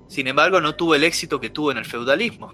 Sin 0.07 0.27
embargo, 0.27 0.61
no 0.61 0.75
tuvo 0.75 0.95
el 0.95 1.03
éxito 1.03 1.39
que 1.39 1.49
tuvo 1.49 1.71
en 1.71 1.77
el 1.77 1.85
feudalismo. 1.85 2.53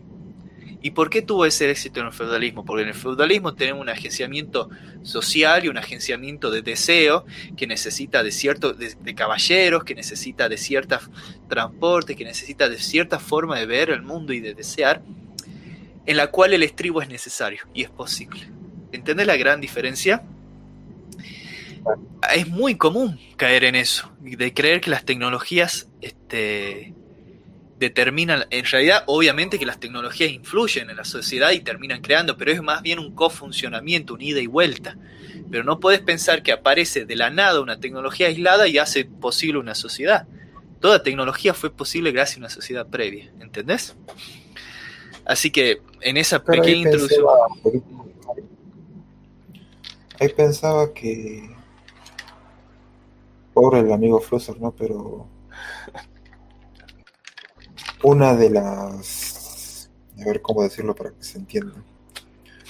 ¿Y 0.84 0.92
por 0.92 1.12
qué 1.12 1.22
tuvo 1.22 1.46
ese 1.46 1.70
éxito 1.70 2.00
en 2.00 2.08
el 2.08 2.14
feudalismo? 2.14 2.66
Porque 2.66 2.82
en 2.82 2.88
el 2.88 2.96
feudalismo 2.96 3.54
tenemos 3.54 3.82
un 3.82 3.90
agenciamiento 3.90 4.70
social 5.04 5.64
y 5.64 5.68
un 5.68 5.78
agenciamiento 5.78 6.50
de 6.50 6.64
deseo 6.64 7.26
que 7.56 7.68
necesita 7.68 8.24
de 8.24 8.32
cierto 8.32 8.74
de, 8.74 9.16
caballeros, 9.16 9.84
que 9.84 9.94
necesita 9.94 10.50
de 10.50 10.58
cierta 10.58 11.00
transporte, 11.48 12.16
que 12.16 12.24
necesita 12.24 12.68
de 12.68 12.80
cierta 12.80 13.20
forma 13.20 13.60
de 13.60 13.68
ver 13.68 13.92
el 13.92 14.02
mundo 14.02 14.34
y 14.34 14.40
de 14.40 14.56
desear, 14.56 15.04
en 16.08 16.18
la 16.18 16.28
cual 16.28 16.54
el 16.54 16.64
estribo 16.64 17.02
es 17.02 17.10
necesario 17.10 17.62
y 17.76 17.84
es 17.84 17.92
posible. 17.92 18.50
¿Entendés 18.92 19.28
la 19.28 19.38
gran 19.38 19.62
diferencia? 19.62 20.24
Es 22.34 22.48
muy 22.48 22.76
común 22.76 23.20
caer 23.38 23.64
en 23.64 23.76
eso, 23.76 24.12
de 24.20 24.54
creer 24.54 24.82
que 24.82 24.90
las 24.90 25.04
tecnologías 25.04 25.88
este, 26.02 26.94
determinan, 27.82 28.46
en 28.52 28.64
realidad 28.64 29.04
obviamente 29.08 29.58
que 29.58 29.66
las 29.66 29.80
tecnologías 29.80 30.30
influyen 30.30 30.92
en 30.92 30.98
la 30.98 31.04
sociedad 31.04 31.50
y 31.52 31.62
terminan 31.62 32.02
creando, 32.02 32.38
pero 32.38 32.52
es 32.52 32.62
más 32.62 32.84
bien 32.84 33.00
un 33.00 33.16
cofuncionamiento, 33.16 34.14
un 34.14 34.22
ida 34.22 34.40
y 34.40 34.46
vuelta. 34.46 34.98
Pero 35.50 35.64
no 35.64 35.80
puedes 35.80 36.00
pensar 36.00 36.44
que 36.44 36.52
aparece 36.52 37.06
de 37.06 37.16
la 37.16 37.32
nada 37.32 37.60
una 37.60 37.80
tecnología 37.80 38.28
aislada 38.28 38.68
y 38.68 38.78
hace 38.78 39.06
posible 39.06 39.58
una 39.58 39.74
sociedad. 39.74 40.28
Toda 40.80 41.02
tecnología 41.02 41.56
fue 41.56 41.72
posible 41.72 42.12
gracias 42.12 42.38
a 42.38 42.42
una 42.42 42.50
sociedad 42.50 42.86
previa, 42.86 43.32
¿entendés? 43.40 43.96
Así 45.26 45.50
que 45.50 45.82
en 46.02 46.18
esa 46.18 46.44
pequeña 46.44 46.90
introducción... 46.90 47.26
ahí 50.20 50.30
pensaba 50.30 50.94
que... 50.94 51.50
Pobre 53.54 53.80
el 53.80 53.92
amigo 53.92 54.20
Flosser, 54.20 54.60
¿no? 54.60 54.72
Pero 54.72 55.28
una 58.04 58.36
de 58.36 58.50
las, 58.50 59.90
a 60.20 60.26
ver 60.26 60.42
cómo 60.42 60.64
decirlo 60.64 60.96
para 60.96 61.12
que 61.12 61.24
se 61.24 61.38
entienda, 61.38 61.76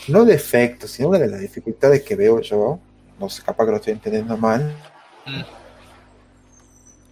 no 0.08 0.26
defectos, 0.26 0.92
sino 0.92 1.10
una 1.10 1.20
de 1.20 1.28
las 1.28 1.40
dificultades 1.40 2.04
que 2.04 2.16
veo 2.16 2.42
yo, 2.42 2.80
no 3.20 3.30
sé, 3.30 3.44
capaz 3.44 3.66
que 3.66 3.72
lo 3.72 3.78
estoy 3.78 3.94
entendiendo 3.94 4.36
mal, 4.38 4.76
mm. 5.26 5.42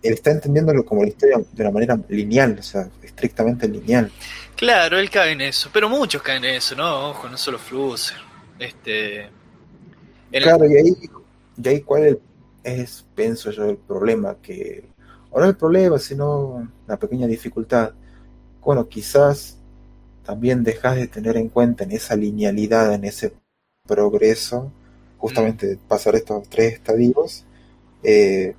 él 0.03 0.13
está 0.13 0.31
entendiéndolo 0.31 0.83
como 0.83 1.03
la 1.03 1.09
historia 1.09 1.37
de 1.37 1.61
una 1.61 1.71
manera 1.71 1.99
lineal, 2.09 2.57
o 2.59 2.63
sea, 2.63 2.89
estrictamente 3.03 3.67
lineal. 3.67 4.11
Claro, 4.55 4.99
él 4.99 5.09
cae 5.09 5.31
en 5.31 5.41
eso, 5.41 5.69
pero 5.71 5.87
muchos 5.87 6.21
caen 6.21 6.43
en 6.43 6.55
eso, 6.55 6.75
¿no? 6.75 7.11
Ojo, 7.11 7.29
no 7.29 7.37
solo 7.37 7.57
Flusser. 7.57 8.17
Este, 8.57 9.29
claro, 10.31 10.69
y, 10.69 10.75
ahí, 10.75 10.97
y 11.63 11.69
ahí 11.69 11.81
cuál 11.81 12.07
es, 12.07 12.17
pienso 13.15 13.51
yo, 13.51 13.65
el 13.65 13.77
problema, 13.77 14.37
que, 14.41 14.83
no 15.31 15.45
el 15.45 15.55
problema, 15.55 15.99
sino 15.99 16.69
la 16.87 16.97
pequeña 16.97 17.27
dificultad, 17.27 17.93
bueno, 18.61 18.87
quizás 18.87 19.57
también 20.23 20.63
dejas 20.63 20.95
de 20.95 21.07
tener 21.07 21.37
en 21.37 21.49
cuenta 21.49 21.83
en 21.83 21.91
esa 21.91 22.15
linealidad, 22.15 22.93
en 22.93 23.05
ese 23.05 23.33
progreso, 23.87 24.71
justamente 25.17 25.67
de 25.67 25.77
pasar 25.77 26.15
estos 26.15 26.47
tres 26.49 26.73
estadios, 26.73 27.45
eh, 28.03 28.55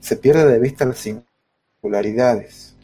se 0.00 0.16
pierde 0.16 0.50
de 0.50 0.58
vista 0.58 0.84
las 0.84 0.98
singularidades. 0.98 2.74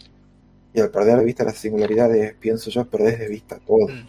Y 0.75 0.81
al 0.81 0.91
perder 0.91 1.19
de 1.19 1.25
vista 1.25 1.45
las 1.45 1.57
singularidades, 1.57 2.35
pienso 2.35 2.71
yo, 2.71 2.85
perdés 2.85 3.19
de 3.19 3.29
vista 3.29 3.59
todo. 3.59 3.89
Mm. 3.89 4.07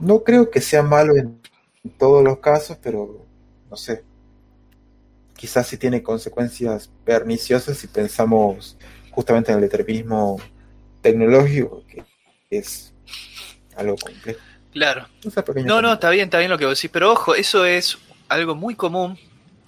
No 0.00 0.24
creo 0.24 0.50
que 0.50 0.60
sea 0.60 0.82
malo 0.82 1.14
en 1.16 1.38
todos 1.98 2.24
los 2.24 2.38
casos, 2.38 2.78
pero 2.82 3.26
no 3.70 3.76
sé. 3.76 4.07
Quizás 5.38 5.68
sí 5.68 5.78
tiene 5.78 6.02
consecuencias 6.02 6.90
perniciosas 7.04 7.78
si 7.78 7.86
pensamos 7.86 8.76
justamente 9.12 9.52
en 9.52 9.58
el 9.58 9.62
determinismo 9.62 10.38
tecnológico 11.00 11.84
que 11.88 12.04
es 12.50 12.92
algo 13.76 13.96
complejo. 13.96 14.40
Claro. 14.72 15.08
No, 15.64 15.80
no, 15.80 15.94
está 15.94 16.10
bien, 16.10 16.24
está 16.24 16.38
bien 16.38 16.50
lo 16.50 16.58
que 16.58 16.66
vos 16.66 16.76
decís, 16.76 16.90
pero 16.92 17.12
ojo, 17.12 17.34
eso 17.34 17.64
es 17.64 17.98
algo 18.28 18.54
muy 18.54 18.74
común 18.74 19.18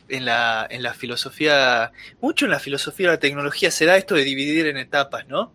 en 0.08 0.24
la, 0.24 0.66
en 0.68 0.82
la 0.82 0.92
filosofía, 0.92 1.92
mucho 2.20 2.44
en 2.44 2.50
la 2.50 2.58
filosofía 2.58 3.06
de 3.06 3.14
la 3.14 3.20
tecnología 3.20 3.70
se 3.70 3.86
da 3.86 3.96
esto 3.96 4.16
de 4.16 4.24
dividir 4.24 4.66
en 4.66 4.76
etapas, 4.76 5.26
¿no? 5.28 5.52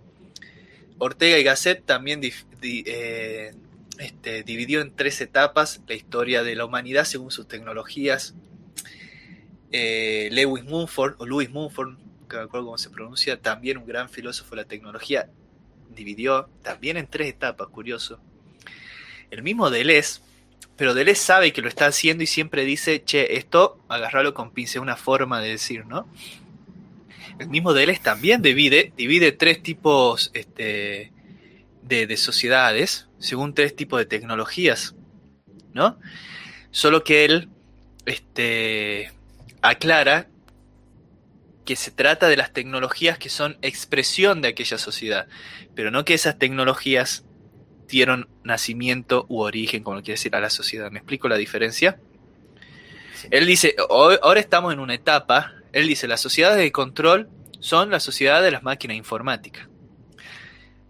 Ortega 0.98 1.38
y 1.38 1.44
Gasset 1.44 1.86
también 1.86 2.22
eh, 2.62 3.54
este, 4.00 4.44
dividió 4.44 4.82
en 4.82 4.96
tres 4.96 5.20
etapas 5.22 5.82
la 5.88 5.96
historia 5.96 6.44
de 6.44 6.56
la 6.56 6.66
humanidad 6.66 7.04
según 7.04 7.32
sus 7.32 7.48
tecnologías. 7.48 8.34
Eh, 9.78 10.30
Lewis 10.32 10.64
Mumford, 10.64 11.16
o 11.18 11.26
Louis 11.26 11.50
Mumford, 11.50 11.98
que 12.30 12.38
me 12.38 12.44
acuerdo 12.44 12.68
cómo 12.68 12.78
se 12.78 12.90
pronuncia, 12.90 13.42
también 13.42 13.78
un 13.78 13.86
gran 13.86 14.08
filósofo 14.08 14.52
de 14.52 14.62
la 14.62 14.68
tecnología, 14.70 15.28
dividió 15.94 16.48
también 16.64 16.96
en 16.96 17.08
tres 17.08 17.28
etapas, 17.28 17.68
curioso. 17.68 18.22
El 19.32 19.44
mismo 19.44 19.70
Deleuze, 19.70 20.22
pero 20.78 20.94
Deleuze 20.94 21.22
sabe 21.22 21.52
que 21.52 21.62
lo 21.62 21.68
está 21.68 21.88
haciendo 21.88 22.24
y 22.24 22.28
siempre 22.28 22.64
dice, 22.64 23.04
che, 23.04 23.36
esto 23.36 23.84
agarrarlo 23.90 24.34
con 24.34 24.52
pince, 24.52 24.80
una 24.80 24.96
forma 24.96 25.42
de 25.42 25.50
decir, 25.50 25.86
¿no? 25.86 26.08
El 27.38 27.50
mismo 27.50 27.74
Deleuze 27.74 28.00
también 28.00 28.42
divide, 28.42 28.94
divide 28.96 29.34
tres 29.34 29.62
tipos 29.62 30.32
este, 30.34 31.12
de, 31.82 32.16
sociedades 32.16 33.10
según 33.20 33.54
tres 33.54 33.76
tipos 33.76 34.00
de 34.00 34.06
tecnologías, 34.06 34.96
¿no? 35.74 36.00
Solo 36.72 37.04
que 37.04 37.26
él 37.26 37.50
este, 38.06 39.12
aclara 39.70 40.28
que 41.66 41.76
se 41.76 41.92
trata 41.92 42.28
de 42.28 42.38
las 42.38 42.54
tecnologías 42.54 43.18
que 43.18 43.30
son 43.30 43.58
expresión 43.62 44.42
de 44.42 44.50
aquella 44.50 44.78
sociedad, 44.78 45.28
pero 45.76 45.92
no 45.92 46.06
que 46.06 46.14
esas 46.14 46.38
tecnologías 46.38 47.26
dieron 47.88 48.30
nacimiento 48.44 49.26
u 49.30 49.42
origen, 49.42 49.84
como 49.84 49.98
quiere 49.98 50.14
decir, 50.14 50.36
a 50.36 50.40
la 50.40 50.50
sociedad. 50.50 50.92
¿Me 50.92 51.00
explico 51.00 51.28
la 51.28 51.38
diferencia? 51.38 52.00
Él 53.32 53.46
dice, 53.46 53.76
ahora 53.90 54.40
estamos 54.40 54.74
en 54.74 54.80
una 54.80 54.94
etapa, 54.94 55.54
él 55.72 55.88
dice, 55.88 56.08
las 56.08 56.22
sociedades 56.22 56.60
de 56.60 56.72
control 56.72 57.30
son 57.60 57.90
la 57.90 58.00
sociedad 58.00 58.44
de 58.44 58.52
las 58.52 58.64
máquinas 58.64 58.98
informáticas. 58.98 59.68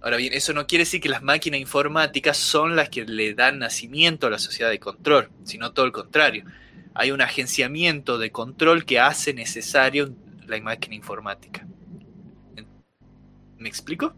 Ahora 0.02 0.18
bien, 0.18 0.34
eso 0.34 0.54
no 0.54 0.68
quiere 0.68 0.84
decir 0.84 1.02
que 1.02 1.10
las 1.10 1.24
máquinas 1.24 1.60
informáticas 1.60 2.38
son 2.38 2.76
las 2.76 2.90
que 2.90 3.06
le 3.06 3.34
dan 3.34 3.60
nacimiento 3.60 4.28
a 4.28 4.30
la 4.30 4.38
sociedad 4.38 4.70
de 4.70 4.80
control, 4.80 5.32
sino 5.46 5.72
todo 5.72 5.86
el 5.86 5.92
contrario. 5.92 6.46
Hay 6.96 7.12
un 7.12 7.22
agenciamiento 7.22 8.18
de 8.18 8.32
control 8.32 8.86
que 8.86 9.00
hace 9.00 9.34
necesario 9.34 10.16
la 10.48 10.60
máquina 10.62 10.96
informática. 10.96 11.68
¿Me 13.58 13.70
explico? 13.70 14.14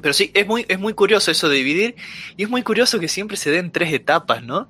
Pero 0.00 0.12
sí, 0.12 0.30
es 0.34 0.46
muy, 0.46 0.66
es 0.68 0.78
muy 0.78 0.92
curioso 0.92 1.30
eso 1.30 1.48
de 1.48 1.56
dividir. 1.56 1.96
Y 2.36 2.42
es 2.42 2.50
muy 2.50 2.62
curioso 2.62 3.00
que 3.00 3.08
siempre 3.08 3.36
se 3.36 3.50
den 3.50 3.70
tres 3.70 3.92
etapas, 3.92 4.42
¿no? 4.42 4.68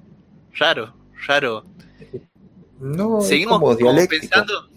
Raro, 0.55 0.94
raro. 1.27 1.66
No, 2.78 3.20
Seguimos 3.20 3.59
como 3.59 3.74
dialéctico. 3.74 4.20
pensando. 4.20 4.70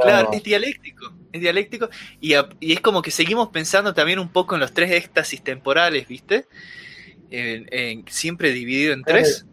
Claro, 0.00 0.30
es 0.32 0.42
dialéctico. 0.42 1.12
Es 1.32 1.40
dialéctico. 1.40 1.88
Y, 2.20 2.34
es 2.34 2.80
como 2.80 3.02
que 3.02 3.10
seguimos 3.10 3.48
pensando 3.48 3.94
también 3.94 4.18
un 4.18 4.28
poco 4.28 4.54
en 4.54 4.60
los 4.60 4.72
tres 4.72 4.92
éxtasis 4.92 5.42
temporales, 5.42 6.06
¿viste? 6.06 6.46
siempre 8.06 8.52
dividido 8.52 8.92
en 8.92 9.02
tres. 9.02 9.44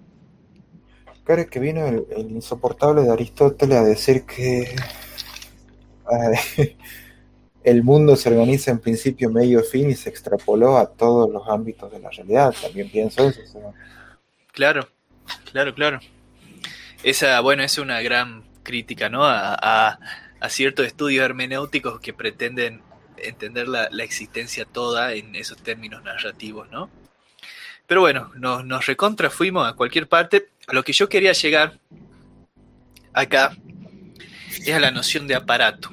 Claro, 1.23 1.49
que 1.49 1.59
vino 1.59 1.87
el, 1.87 2.05
insoportable 2.31 3.01
de 3.03 3.11
Aristóteles 3.11 3.77
a 3.77 3.83
decir 3.83 4.25
que. 4.25 4.75
el 7.63 7.81
mundo 7.81 8.15
se 8.15 8.29
organiza 8.29 8.71
en 8.71 8.79
principio, 8.79 9.29
medio, 9.29 9.63
fin 9.63 9.89
y 9.89 9.95
se 9.95 10.09
extrapoló 10.09 10.77
a 10.77 10.91
todos 10.91 11.31
los 11.31 11.47
ámbitos 11.47 11.91
de 11.91 11.99
la 11.99 12.09
realidad. 12.09 12.53
También 12.61 12.89
pienso 12.89 13.29
eso. 13.29 13.41
Claro, 14.51 14.87
claro, 15.51 15.73
claro. 15.73 15.99
Esa, 17.03 17.39
bueno, 17.39 17.63
es 17.63 17.77
una 17.77 18.01
gran 18.01 18.43
crítica, 18.63 19.09
¿no? 19.09 19.21
A, 19.25 19.99
ciertos 20.49 20.85
estudios 20.85 21.23
hermenéuticos 21.23 22.01
que 22.01 22.11
pretenden 22.11 22.81
entender 23.15 23.69
la, 23.69 23.85
existencia 24.03 24.65
toda 24.65 25.13
en 25.13 25.35
esos 25.35 25.57
términos 25.63 26.03
narrativos, 26.03 26.69
¿no? 26.69 26.89
Pero 27.87 28.01
bueno, 28.01 28.29
nos, 28.35 28.65
nos 28.65 28.85
recontra 28.85 29.29
fuimos 29.29 29.65
a 29.65 29.73
cualquier 29.73 30.07
parte. 30.07 30.49
A 30.67 30.73
lo 30.73 30.83
que 30.83 30.93
yo 30.93 31.09
quería 31.09 31.33
llegar 31.33 31.79
acá 33.13 33.55
es 34.65 34.73
a 34.73 34.79
la 34.79 34.91
noción 34.91 35.27
de 35.27 35.35
aparato. 35.35 35.89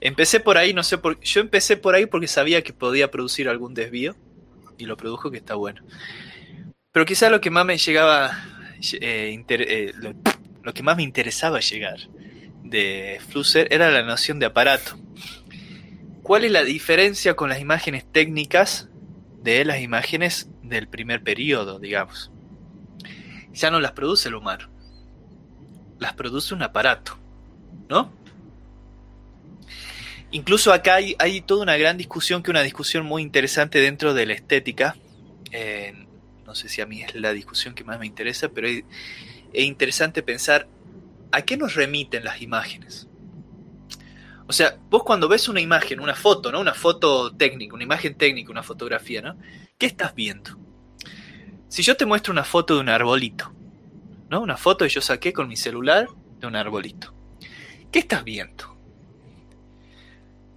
Empecé 0.00 0.40
por 0.40 0.56
ahí, 0.56 0.72
no 0.72 0.82
sé 0.82 0.98
por 0.98 1.20
Yo 1.20 1.40
empecé 1.40 1.76
por 1.76 1.94
ahí 1.94 2.06
porque 2.06 2.26
sabía 2.26 2.62
que 2.62 2.72
podía 2.72 3.10
producir 3.10 3.48
algún 3.48 3.74
desvío. 3.74 4.16
Y 4.78 4.86
lo 4.86 4.96
produjo, 4.96 5.30
que 5.30 5.36
está 5.36 5.54
bueno. 5.56 5.82
Pero 6.90 7.04
quizá 7.04 7.28
lo 7.28 7.40
que 7.40 7.50
más 7.50 7.66
me 7.66 7.76
llegaba. 7.76 8.44
Eh, 9.00 9.44
eh, 9.48 9.92
lo, 10.62 10.72
que 10.72 10.82
más 10.82 10.96
me 10.96 11.02
interesaba 11.02 11.60
llegar 11.60 11.98
de 12.64 13.20
Flusser 13.28 13.68
era 13.70 13.90
la 13.90 14.02
noción 14.02 14.38
de 14.38 14.46
aparato. 14.46 14.98
¿Cuál 16.22 16.44
es 16.44 16.50
la 16.50 16.64
diferencia 16.64 17.34
con 17.34 17.50
las 17.50 17.60
imágenes 17.60 18.10
técnicas 18.10 18.88
de 19.42 19.64
las 19.66 19.80
imágenes 19.80 20.48
del 20.62 20.88
primer 20.88 21.22
periodo, 21.22 21.78
digamos? 21.78 22.30
Ya 23.52 23.70
no 23.70 23.80
las 23.80 23.92
produce 23.92 24.28
el 24.28 24.34
humano. 24.34 24.68
Las 25.98 26.14
produce 26.14 26.54
un 26.54 26.62
aparato. 26.62 27.18
¿No? 27.88 28.12
Incluso 30.32 30.72
acá 30.72 30.96
hay, 30.96 31.40
toda 31.40 31.62
una 31.62 31.76
gran 31.76 31.96
discusión, 31.96 32.42
que 32.42 32.52
una 32.52 32.62
discusión 32.62 33.04
muy 33.04 33.22
interesante 33.22 33.80
dentro 33.80 34.14
de 34.14 34.26
la 34.26 34.34
estética. 34.34 34.96
Eh, 35.50 36.06
no 36.46 36.54
sé 36.54 36.68
si 36.68 36.80
a 36.80 36.86
mí 36.86 37.02
es 37.02 37.14
la 37.16 37.32
discusión 37.32 37.74
que 37.74 37.82
más 37.82 37.98
me 37.98 38.06
interesa, 38.06 38.48
pero 38.48 38.68
es, 38.68 38.84
interesante 39.52 40.22
pensar 40.22 40.68
a 41.32 41.42
qué 41.42 41.56
nos 41.56 41.74
remiten 41.74 42.24
las 42.24 42.42
imágenes. 42.42 43.08
O 44.46 44.52
sea, 44.52 44.76
vos 44.88 45.02
cuando 45.02 45.28
ves 45.28 45.48
una 45.48 45.60
imagen, 45.60 46.00
una 46.00 46.14
foto, 46.14 46.52
¿no? 46.52 46.60
Una 46.60 46.74
foto 46.74 47.34
técnica, 47.36 47.74
una 47.74 47.84
imagen 47.84 48.14
técnica, 48.14 48.52
una 48.52 48.62
fotografía, 48.62 49.22
¿no? 49.22 49.36
¿Qué 49.78 49.86
estás 49.86 50.14
viendo? 50.14 50.56
Si 51.70 51.84
yo 51.84 51.96
te 51.96 52.04
muestro 52.04 52.32
una 52.32 52.42
foto 52.42 52.74
de 52.74 52.80
un 52.80 52.88
arbolito, 52.88 53.54
¿no? 54.28 54.40
Una 54.40 54.56
foto 54.56 54.84
que 54.84 54.88
yo 54.88 55.00
saqué 55.00 55.32
con 55.32 55.46
mi 55.46 55.56
celular 55.56 56.08
de 56.40 56.46
un 56.48 56.56
arbolito. 56.56 57.14
¿Qué 57.92 58.00
estás 58.00 58.24
viendo? 58.24 58.76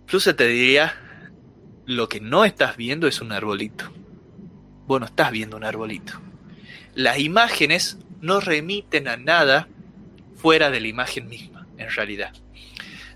Incluso 0.02 0.36
te 0.36 0.48
diría, 0.48 0.96
lo 1.86 2.10
que 2.10 2.20
no 2.20 2.46
estás 2.46 2.78
viendo 2.78 3.06
es 3.08 3.22
un 3.22 3.32
arbolito. 3.32 3.94
Bueno, 4.88 5.06
estás 5.06 5.30
viendo 5.32 5.56
un 5.56 5.64
arbolito. 5.64 6.20
Las 6.96 7.20
imágenes 7.20 8.00
no 8.20 8.40
remiten 8.40 9.08
a 9.08 9.16
nada 9.16 9.68
fuera 10.36 10.72
de 10.72 10.82
la 10.82 10.88
imagen 10.88 11.28
misma, 11.28 11.68
en 11.78 11.92
realidad. 11.92 12.34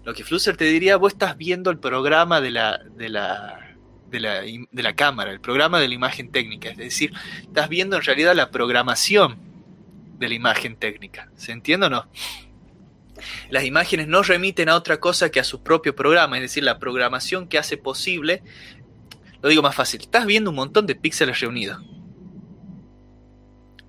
Lo 0.04 0.14
que 0.14 0.24
Flusser 0.24 0.56
te 0.56 0.66
diría, 0.66 0.98
vos 0.98 1.14
estás 1.14 1.36
viendo 1.36 1.72
el 1.72 1.80
programa 1.80 2.42
de 2.42 2.52
la, 2.52 2.78
de 2.78 3.10
la, 3.10 3.67
de 4.10 4.20
la, 4.20 4.42
de 4.42 4.84
la 4.84 4.96
cámara, 4.96 5.32
el 5.32 5.40
programa 5.40 5.80
de 5.80 5.88
la 5.88 5.94
imagen 5.94 6.32
técnica. 6.32 6.70
Es 6.70 6.78
decir, 6.78 7.14
estás 7.42 7.70
viendo 7.70 7.98
en 7.98 8.04
realidad 8.04 8.36
la 8.36 8.52
programación 8.52 9.38
de 10.18 10.30
la 10.30 10.34
imagen 10.34 10.76
técnica. 10.76 11.30
¿Se 11.36 11.52
entiende 11.52 11.88
o 11.88 11.90
no? 11.90 12.08
Las 13.50 13.64
imágenes 13.64 14.08
no 14.08 14.24
remiten 14.24 14.70
a 14.70 14.76
otra 14.76 15.00
cosa 15.00 15.30
que 15.30 15.40
a 15.40 15.44
su 15.44 15.64
propio 15.64 15.96
programa, 15.96 16.38
es 16.38 16.44
decir, 16.44 16.64
la 16.64 16.80
programación 16.80 17.48
que 17.48 17.58
hace 17.58 17.78
posible, 17.78 18.44
lo 19.42 19.50
digo 19.50 19.62
más 19.62 19.76
fácil, 19.76 20.02
estás 20.02 20.26
viendo 20.26 20.50
un 20.50 20.56
montón 20.56 20.86
de 20.86 20.96
píxeles 20.96 21.40
reunidos. 21.40 21.84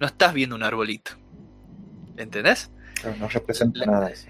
No 0.00 0.06
estás 0.06 0.32
viendo 0.32 0.56
un 0.56 0.62
arbolito. 0.62 1.12
¿Entendés? 2.16 2.70
no 3.20 3.28
representa 3.28 3.84
nada 3.86 4.10
eso. 4.10 4.26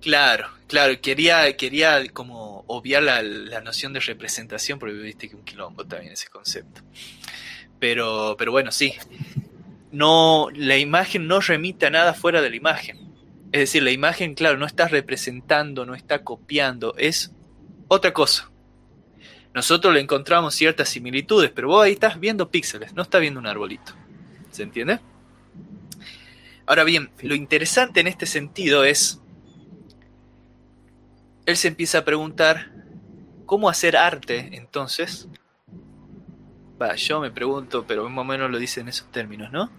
Claro, 0.00 0.48
claro, 0.66 0.98
quería, 1.00 1.56
quería 1.56 2.02
como 2.12 2.64
obviar 2.66 3.02
la, 3.02 3.22
la, 3.22 3.60
noción 3.60 3.92
de 3.92 4.00
representación, 4.00 4.78
porque 4.78 4.94
viste 4.94 5.28
que 5.28 5.36
un 5.36 5.44
quilombo 5.44 5.84
también 5.86 6.12
ese 6.12 6.28
concepto. 6.28 6.80
Pero, 7.78 8.34
pero 8.38 8.50
bueno, 8.52 8.72
sí. 8.72 8.94
No, 9.92 10.48
la 10.54 10.78
imagen 10.78 11.26
no 11.26 11.40
remite 11.40 11.86
a 11.86 11.90
nada 11.90 12.14
fuera 12.14 12.40
de 12.40 12.50
la 12.50 12.56
imagen. 12.56 13.10
Es 13.52 13.60
decir, 13.60 13.82
la 13.82 13.90
imagen, 13.90 14.34
claro, 14.34 14.56
no 14.56 14.66
está 14.66 14.86
representando, 14.86 15.84
no 15.84 15.94
está 15.94 16.22
copiando, 16.22 16.94
es 16.96 17.32
otra 17.88 18.12
cosa. 18.12 18.50
Nosotros 19.52 19.92
le 19.92 20.00
encontramos 20.00 20.54
ciertas 20.54 20.88
similitudes, 20.88 21.50
pero 21.50 21.68
vos 21.68 21.84
ahí 21.84 21.92
estás 21.92 22.20
viendo 22.20 22.50
píxeles, 22.50 22.94
no 22.94 23.02
estás 23.02 23.20
viendo 23.20 23.40
un 23.40 23.48
arbolito. 23.48 23.92
¿Se 24.52 24.62
entiende? 24.62 25.00
Ahora 26.66 26.84
bien, 26.84 27.10
lo 27.22 27.34
interesante 27.34 27.98
en 27.98 28.06
este 28.06 28.26
sentido 28.26 28.84
es, 28.84 29.20
él 31.50 31.56
se 31.56 31.68
empieza 31.68 31.98
a 31.98 32.04
preguntar, 32.04 32.72
¿cómo 33.46 33.68
hacer 33.68 33.96
arte 33.96 34.50
entonces? 34.52 35.28
Va, 36.80 36.94
yo 36.94 37.20
me 37.20 37.30
pregunto, 37.30 37.84
pero 37.86 38.08
más 38.08 38.22
o 38.22 38.24
menos 38.24 38.50
lo 38.50 38.58
dice 38.58 38.80
en 38.80 38.88
esos 38.88 39.10
términos, 39.10 39.52
¿no? 39.52 39.70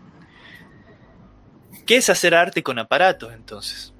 ¿Qué 1.85 1.97
es 1.97 2.09
hacer 2.09 2.35
arte 2.35 2.61
con 2.61 2.77
aparatos 2.77 3.33
entonces? 3.33 3.93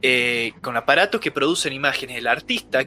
Eh, 0.00 0.52
con 0.60 0.76
aparatos 0.76 1.20
que 1.20 1.30
producen 1.30 1.72
imágenes. 1.72 2.18
El 2.18 2.26
artista 2.26 2.84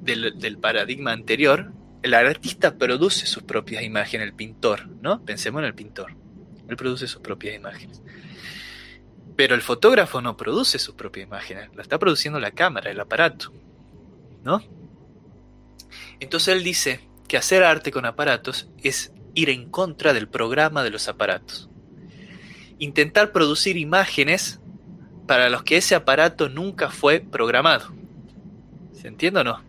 del, 0.00 0.38
del 0.38 0.58
paradigma 0.58 1.12
anterior, 1.12 1.72
el 2.02 2.14
artista 2.14 2.76
produce 2.78 3.26
sus 3.26 3.42
propias 3.42 3.82
imágenes, 3.82 4.28
el 4.28 4.34
pintor, 4.34 4.86
¿no? 5.02 5.24
Pensemos 5.24 5.60
en 5.60 5.66
el 5.66 5.74
pintor. 5.74 6.14
Él 6.68 6.76
produce 6.76 7.08
sus 7.08 7.20
propias 7.20 7.56
imágenes. 7.56 8.00
Pero 9.38 9.54
el 9.54 9.62
fotógrafo 9.62 10.20
no 10.20 10.36
produce 10.36 10.80
sus 10.80 10.96
propias 10.96 11.28
imágenes, 11.28 11.70
la 11.76 11.82
está 11.82 11.96
produciendo 11.96 12.40
la 12.40 12.50
cámara, 12.50 12.90
el 12.90 12.98
aparato, 12.98 13.52
¿no? 14.42 14.60
Entonces 16.18 16.56
él 16.56 16.64
dice 16.64 17.08
que 17.28 17.36
hacer 17.36 17.62
arte 17.62 17.92
con 17.92 18.04
aparatos 18.04 18.68
es 18.82 19.12
ir 19.34 19.50
en 19.50 19.70
contra 19.70 20.12
del 20.12 20.26
programa 20.26 20.82
de 20.82 20.90
los 20.90 21.06
aparatos. 21.06 21.70
Intentar 22.80 23.30
producir 23.30 23.76
imágenes 23.76 24.58
para 25.28 25.48
los 25.50 25.62
que 25.62 25.76
ese 25.76 25.94
aparato 25.94 26.48
nunca 26.48 26.90
fue 26.90 27.20
programado. 27.20 27.92
¿Se 28.92 29.06
entiende 29.06 29.38
o 29.38 29.44
no? 29.44 29.62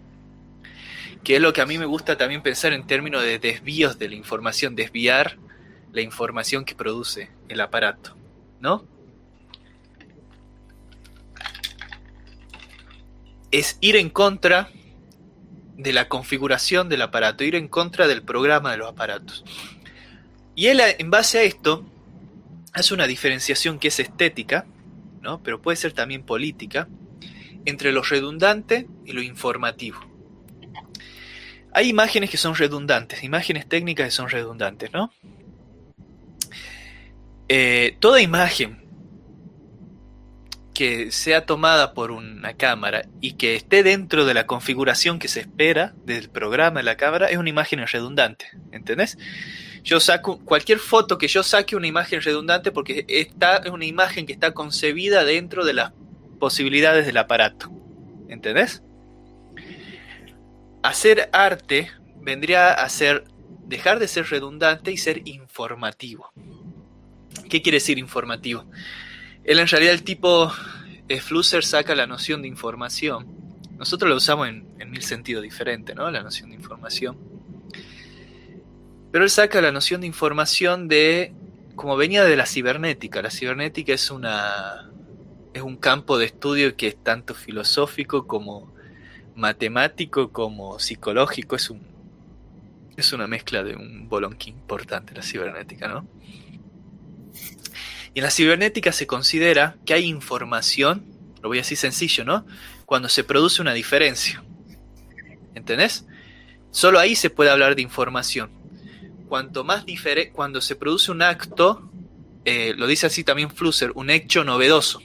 Que 1.23 1.35
es 1.35 1.41
lo 1.43 1.53
que 1.53 1.61
a 1.61 1.67
mí 1.67 1.77
me 1.77 1.85
gusta 1.85 2.17
también 2.17 2.41
pensar 2.41 2.73
en 2.73 2.87
términos 2.87 3.21
de 3.21 3.37
desvíos 3.37 3.99
de 3.99 4.09
la 4.09 4.15
información, 4.15 4.75
desviar 4.75 5.37
la 5.93 6.01
información 6.01 6.65
que 6.65 6.73
produce 6.73 7.29
el 7.49 7.61
aparato, 7.61 8.17
¿no? 8.59 8.97
Es 13.51 13.77
ir 13.81 13.95
en 13.95 14.09
contra 14.09 14.69
de 15.77 15.93
la 15.93 16.09
configuración 16.09 16.89
del 16.89 17.01
aparato, 17.01 17.43
ir 17.43 17.55
en 17.55 17.67
contra 17.67 18.07
del 18.07 18.21
programa 18.21 18.71
de 18.71 18.77
los 18.77 18.89
aparatos. 18.89 19.45
Y 20.55 20.67
él, 20.67 20.81
en 20.81 21.09
base 21.09 21.39
a 21.39 21.43
esto, 21.43 21.85
hace 22.73 22.93
una 22.93 23.07
diferenciación 23.07 23.79
que 23.79 23.87
es 23.87 23.99
estética, 23.99 24.65
¿no? 25.21 25.41
pero 25.41 25.61
puede 25.61 25.77
ser 25.77 25.93
también 25.93 26.23
política, 26.23 26.87
entre 27.65 27.91
lo 27.91 28.03
redundante 28.03 28.87
y 29.05 29.13
lo 29.13 29.21
informativo. 29.21 29.99
Hay 31.71 31.87
imágenes 31.87 32.29
que 32.29 32.37
son 32.37 32.55
redundantes, 32.55 33.23
imágenes 33.23 33.67
técnicas 33.67 34.07
que 34.07 34.11
son 34.11 34.29
redundantes, 34.29 34.91
¿no? 34.91 35.13
Eh, 37.47 37.95
toda 37.99 38.21
imagen 38.21 38.78
que 40.79 41.11
sea 41.11 41.45
tomada 41.45 41.93
por 41.93 42.09
una 42.09 42.53
cámara 42.53 43.01
y 43.19 43.33
que 43.33 43.55
esté 43.55 43.83
dentro 43.83 44.23
de 44.23 44.33
la 44.33 44.47
configuración 44.47 45.19
que 45.19 45.27
se 45.27 45.41
espera 45.41 45.93
del 46.05 46.29
programa 46.29 46.79
de 46.79 46.85
la 46.85 46.95
cámara 46.95 47.25
es 47.25 47.35
una 47.35 47.49
imagen 47.49 47.85
redundante, 47.85 48.45
¿entendés? 48.71 49.17
Yo 49.83 49.99
saco 49.99 50.39
cualquier 50.39 50.79
foto 50.79 51.17
que 51.17 51.27
yo 51.27 51.43
saque 51.43 51.75
una 51.75 51.87
imagen 51.87 52.21
redundante 52.21 52.71
porque 52.71 53.03
esta 53.09 53.57
es 53.57 53.71
una 53.71 53.83
imagen 53.83 54.25
que 54.25 54.31
está 54.31 54.53
concebida 54.53 55.25
dentro 55.25 55.65
de 55.65 55.73
las 55.73 55.91
posibilidades 56.39 57.05
del 57.05 57.17
aparato, 57.17 57.69
¿entendés? 58.29 58.81
Hacer 60.81 61.29
arte 61.33 61.91
vendría 62.21 62.71
a 62.71 62.87
ser 62.87 63.25
dejar 63.65 63.99
de 63.99 64.07
ser 64.07 64.27
redundante 64.27 64.93
y 64.93 64.97
ser 64.97 65.27
informativo. 65.27 66.31
¿Qué 67.49 67.61
quiere 67.61 67.79
decir 67.79 67.97
informativo? 67.97 68.63
Él 69.43 69.59
en 69.59 69.67
realidad 69.67 69.93
el 69.93 70.03
tipo 70.03 70.51
eh, 71.07 71.19
Flusser 71.19 71.63
saca 71.63 71.95
la 71.95 72.05
noción 72.05 72.41
de 72.41 72.47
información. 72.47 73.27
Nosotros 73.77 74.09
lo 74.09 74.15
usamos 74.15 74.47
en, 74.47 74.67
mil 74.89 75.01
sentidos 75.03 75.43
diferentes, 75.43 75.95
¿no? 75.95 76.09
La 76.11 76.21
noción 76.21 76.49
de 76.49 76.55
información. 76.55 77.17
Pero 79.11 79.23
él 79.23 79.29
saca 79.29 79.61
la 79.61 79.71
noción 79.71 80.01
de 80.01 80.07
información 80.07 80.87
de 80.87 81.33
como 81.75 81.95
venía 81.95 82.25
de 82.25 82.35
la 82.35 82.45
cibernética. 82.45 83.21
La 83.21 83.31
cibernética 83.31 83.93
es 83.93 84.11
una 84.11 84.91
es 85.53 85.61
un 85.61 85.77
campo 85.77 86.17
de 86.17 86.25
estudio 86.25 86.75
que 86.75 86.87
es 86.87 87.03
tanto 87.03 87.33
filosófico 87.33 88.27
como 88.27 88.73
matemático 89.35 90.31
como 90.31 90.77
psicológico. 90.79 91.55
Es 91.55 91.69
un 91.69 91.81
es 92.97 93.13
una 93.13 93.27
mezcla 93.27 93.63
de 93.63 93.75
un 93.75 94.09
bolonquín 94.09 94.55
importante 94.55 95.15
la 95.15 95.23
cibernética, 95.23 95.87
¿no? 95.87 96.05
Y 98.13 98.19
en 98.19 98.23
la 98.23 98.31
cibernética 98.31 98.91
se 98.91 99.07
considera 99.07 99.77
que 99.85 99.93
hay 99.93 100.05
información, 100.05 101.05
lo 101.41 101.49
voy 101.49 101.59
a 101.59 101.61
decir 101.61 101.77
sencillo, 101.77 102.25
¿no? 102.25 102.45
Cuando 102.85 103.09
se 103.09 103.23
produce 103.23 103.61
una 103.61 103.73
diferencia. 103.73 104.43
¿Entendés? 105.53 106.05
Solo 106.71 106.99
ahí 106.99 107.15
se 107.15 107.29
puede 107.29 107.49
hablar 107.49 107.75
de 107.75 107.81
información. 107.81 108.51
Cuanto 109.27 109.63
más 109.63 109.85
diferente, 109.85 110.31
cuando 110.31 110.59
se 110.61 110.75
produce 110.75 111.11
un 111.11 111.21
acto, 111.21 111.89
eh, 112.45 112.73
lo 112.75 112.87
dice 112.87 113.05
así 113.07 113.23
también 113.23 113.51
Flusser, 113.51 113.91
un 113.93 114.09
hecho 114.09 114.43
novedoso. 114.43 115.01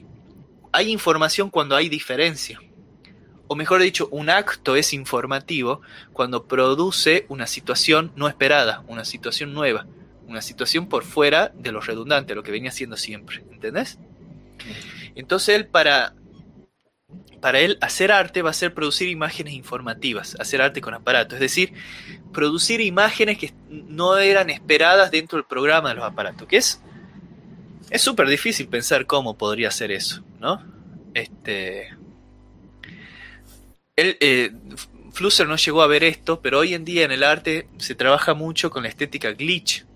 Hay 0.72 0.90
información 0.90 1.50
cuando 1.50 1.76
hay 1.76 1.88
diferencia. 1.88 2.58
O 3.46 3.54
mejor 3.54 3.82
dicho, 3.82 4.08
un 4.10 4.30
acto 4.30 4.76
es 4.76 4.94
informativo 4.94 5.82
cuando 6.14 6.46
produce 6.46 7.26
una 7.28 7.46
situación 7.46 8.12
no 8.16 8.28
esperada, 8.28 8.82
una 8.88 9.04
situación 9.04 9.52
nueva 9.52 9.86
una 10.26 10.42
situación 10.42 10.88
por 10.88 11.04
fuera 11.04 11.52
de 11.54 11.72
lo 11.72 11.80
redundante, 11.80 12.34
lo 12.34 12.42
que 12.42 12.52
venía 12.52 12.70
haciendo 12.70 12.96
siempre, 12.96 13.44
¿entendés? 13.50 13.98
Entonces 15.14 15.56
él 15.56 15.66
para, 15.66 16.14
para 17.40 17.60
él 17.60 17.78
hacer 17.80 18.12
arte 18.12 18.42
va 18.42 18.50
a 18.50 18.54
ser 18.54 18.74
producir 18.74 19.08
imágenes 19.08 19.54
informativas, 19.54 20.36
hacer 20.40 20.62
arte 20.62 20.80
con 20.80 20.94
aparatos, 20.94 21.34
es 21.34 21.40
decir, 21.40 21.72
producir 22.32 22.80
imágenes 22.80 23.38
que 23.38 23.52
no 23.68 24.16
eran 24.18 24.50
esperadas 24.50 25.10
dentro 25.10 25.38
del 25.38 25.46
programa 25.46 25.90
de 25.90 25.96
los 25.96 26.04
aparatos, 26.04 26.48
que 26.48 26.56
es 26.56 26.80
es 27.90 28.02
súper 28.02 28.28
difícil 28.28 28.66
pensar 28.68 29.06
cómo 29.06 29.36
podría 29.36 29.70
ser 29.70 29.92
eso, 29.92 30.24
¿no? 30.40 30.64
Este 31.12 31.90
él, 33.96 34.16
eh, 34.20 34.50
Flusser 35.12 35.46
no 35.46 35.56
llegó 35.56 35.82
a 35.82 35.86
ver 35.86 36.02
esto, 36.02 36.40
pero 36.40 36.58
hoy 36.58 36.74
en 36.74 36.84
día 36.84 37.04
en 37.04 37.12
el 37.12 37.22
arte 37.22 37.68
se 37.78 37.94
trabaja 37.94 38.34
mucho 38.34 38.70
con 38.70 38.82
la 38.82 38.88
estética 38.88 39.32
glitch, 39.32 39.86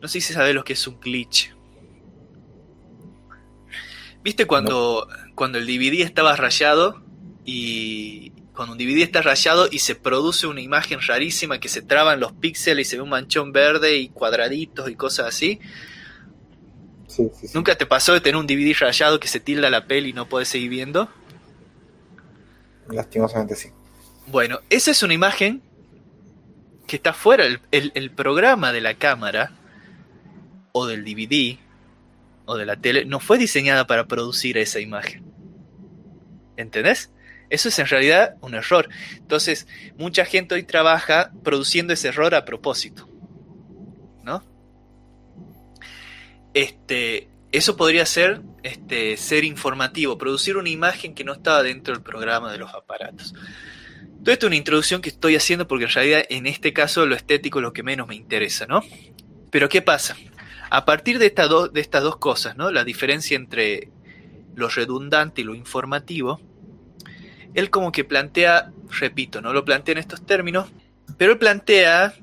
no 0.00 0.08
sé 0.08 0.20
si 0.20 0.32
sabes 0.32 0.54
lo 0.54 0.64
que 0.64 0.72
es 0.72 0.86
un 0.86 0.98
glitch. 0.98 1.54
¿Viste 4.22 4.46
cuando, 4.46 5.08
cuando 5.34 5.58
el 5.58 5.66
DVD 5.66 6.02
estaba 6.02 6.36
rayado 6.36 7.02
y 7.44 8.30
cuando 8.54 8.72
un 8.72 8.78
DVD 8.78 9.02
está 9.02 9.22
rayado 9.22 9.68
y 9.70 9.78
se 9.78 9.94
produce 9.94 10.46
una 10.46 10.60
imagen 10.60 11.00
rarísima 11.00 11.58
que 11.58 11.68
se 11.68 11.80
traban 11.80 12.20
los 12.20 12.32
píxeles 12.32 12.86
y 12.86 12.90
se 12.90 12.96
ve 12.96 13.02
un 13.02 13.08
manchón 13.08 13.52
verde 13.52 13.96
y 13.96 14.08
cuadraditos 14.08 14.90
y 14.90 14.94
cosas 14.94 15.28
así? 15.28 15.60
Sí, 17.06 17.30
sí, 17.34 17.48
¿Nunca 17.54 17.76
te 17.76 17.86
pasó 17.86 18.12
de 18.12 18.20
tener 18.20 18.36
un 18.36 18.46
DVD 18.46 18.74
rayado 18.78 19.18
que 19.18 19.28
se 19.28 19.40
tilda 19.40 19.70
la 19.70 19.86
peli 19.86 20.10
y 20.10 20.12
no 20.12 20.28
puedes 20.28 20.48
seguir 20.48 20.68
viendo? 20.68 21.08
Lastimosamente 22.88 23.56
sí. 23.56 23.70
Bueno, 24.26 24.60
esa 24.68 24.90
es 24.90 25.02
una 25.02 25.14
imagen 25.14 25.62
que 26.86 26.96
está 26.96 27.12
fuera, 27.14 27.44
el 27.70 28.10
programa 28.10 28.72
de 28.72 28.80
la 28.80 28.94
cámara 28.94 29.59
o 30.72 30.86
del 30.86 31.04
DVD 31.04 31.58
o 32.44 32.56
de 32.56 32.66
la 32.66 32.76
tele 32.76 33.04
no 33.04 33.20
fue 33.20 33.38
diseñada 33.38 33.86
para 33.86 34.06
producir 34.06 34.58
esa 34.58 34.80
imagen. 34.80 35.24
¿Entendés? 36.56 37.10
Eso 37.48 37.68
es 37.68 37.78
en 37.78 37.86
realidad 37.86 38.36
un 38.40 38.54
error. 38.54 38.88
Entonces, 39.16 39.66
mucha 39.98 40.24
gente 40.24 40.54
hoy 40.54 40.62
trabaja 40.62 41.32
produciendo 41.42 41.92
ese 41.92 42.08
error 42.08 42.34
a 42.34 42.44
propósito. 42.44 43.08
¿No? 44.22 44.44
Este, 46.54 47.28
eso 47.52 47.76
podría 47.76 48.06
ser 48.06 48.42
este, 48.62 49.16
ser 49.16 49.44
informativo, 49.44 50.18
producir 50.18 50.56
una 50.56 50.68
imagen 50.68 51.14
que 51.14 51.24
no 51.24 51.32
estaba 51.32 51.62
dentro 51.62 51.94
del 51.94 52.02
programa 52.02 52.52
de 52.52 52.58
los 52.58 52.72
aparatos. 52.74 53.34
Todo 54.22 54.32
esto 54.32 54.46
es 54.46 54.48
una 54.48 54.56
introducción 54.56 55.00
que 55.00 55.08
estoy 55.08 55.34
haciendo 55.34 55.66
porque 55.66 55.84
en 55.84 55.90
realidad 55.90 56.24
en 56.28 56.46
este 56.46 56.72
caso 56.72 57.06
lo 57.06 57.14
estético 57.14 57.58
es 57.58 57.62
lo 57.62 57.72
que 57.72 57.82
menos 57.82 58.06
me 58.06 58.14
interesa, 58.14 58.66
¿no? 58.66 58.84
Pero 59.50 59.68
¿qué 59.68 59.80
pasa? 59.80 60.16
A 60.70 60.84
partir 60.84 61.18
de, 61.18 61.26
estas 61.26 62.02
dos 62.02 62.16
cosas, 62.16 62.56
¿no? 62.56 62.70
la 62.70 62.84
diferencia 62.84 63.36
entre 63.36 63.90
lo 64.54 64.68
redundante 64.68 65.40
y 65.40 65.44
lo 65.44 65.54
informativo, 65.54 66.40
él 67.54 67.70
como 67.70 67.90
que 67.90 68.04
plantea, 68.04 68.72
repito, 69.00 69.40
no 69.40 69.52
lo 69.52 69.64
plantea 69.64 69.92
en 69.92 69.98
estos 69.98 70.24
términos, 70.24 70.68
pero 71.18 71.32
él 71.32 71.38
plantea 71.38 72.14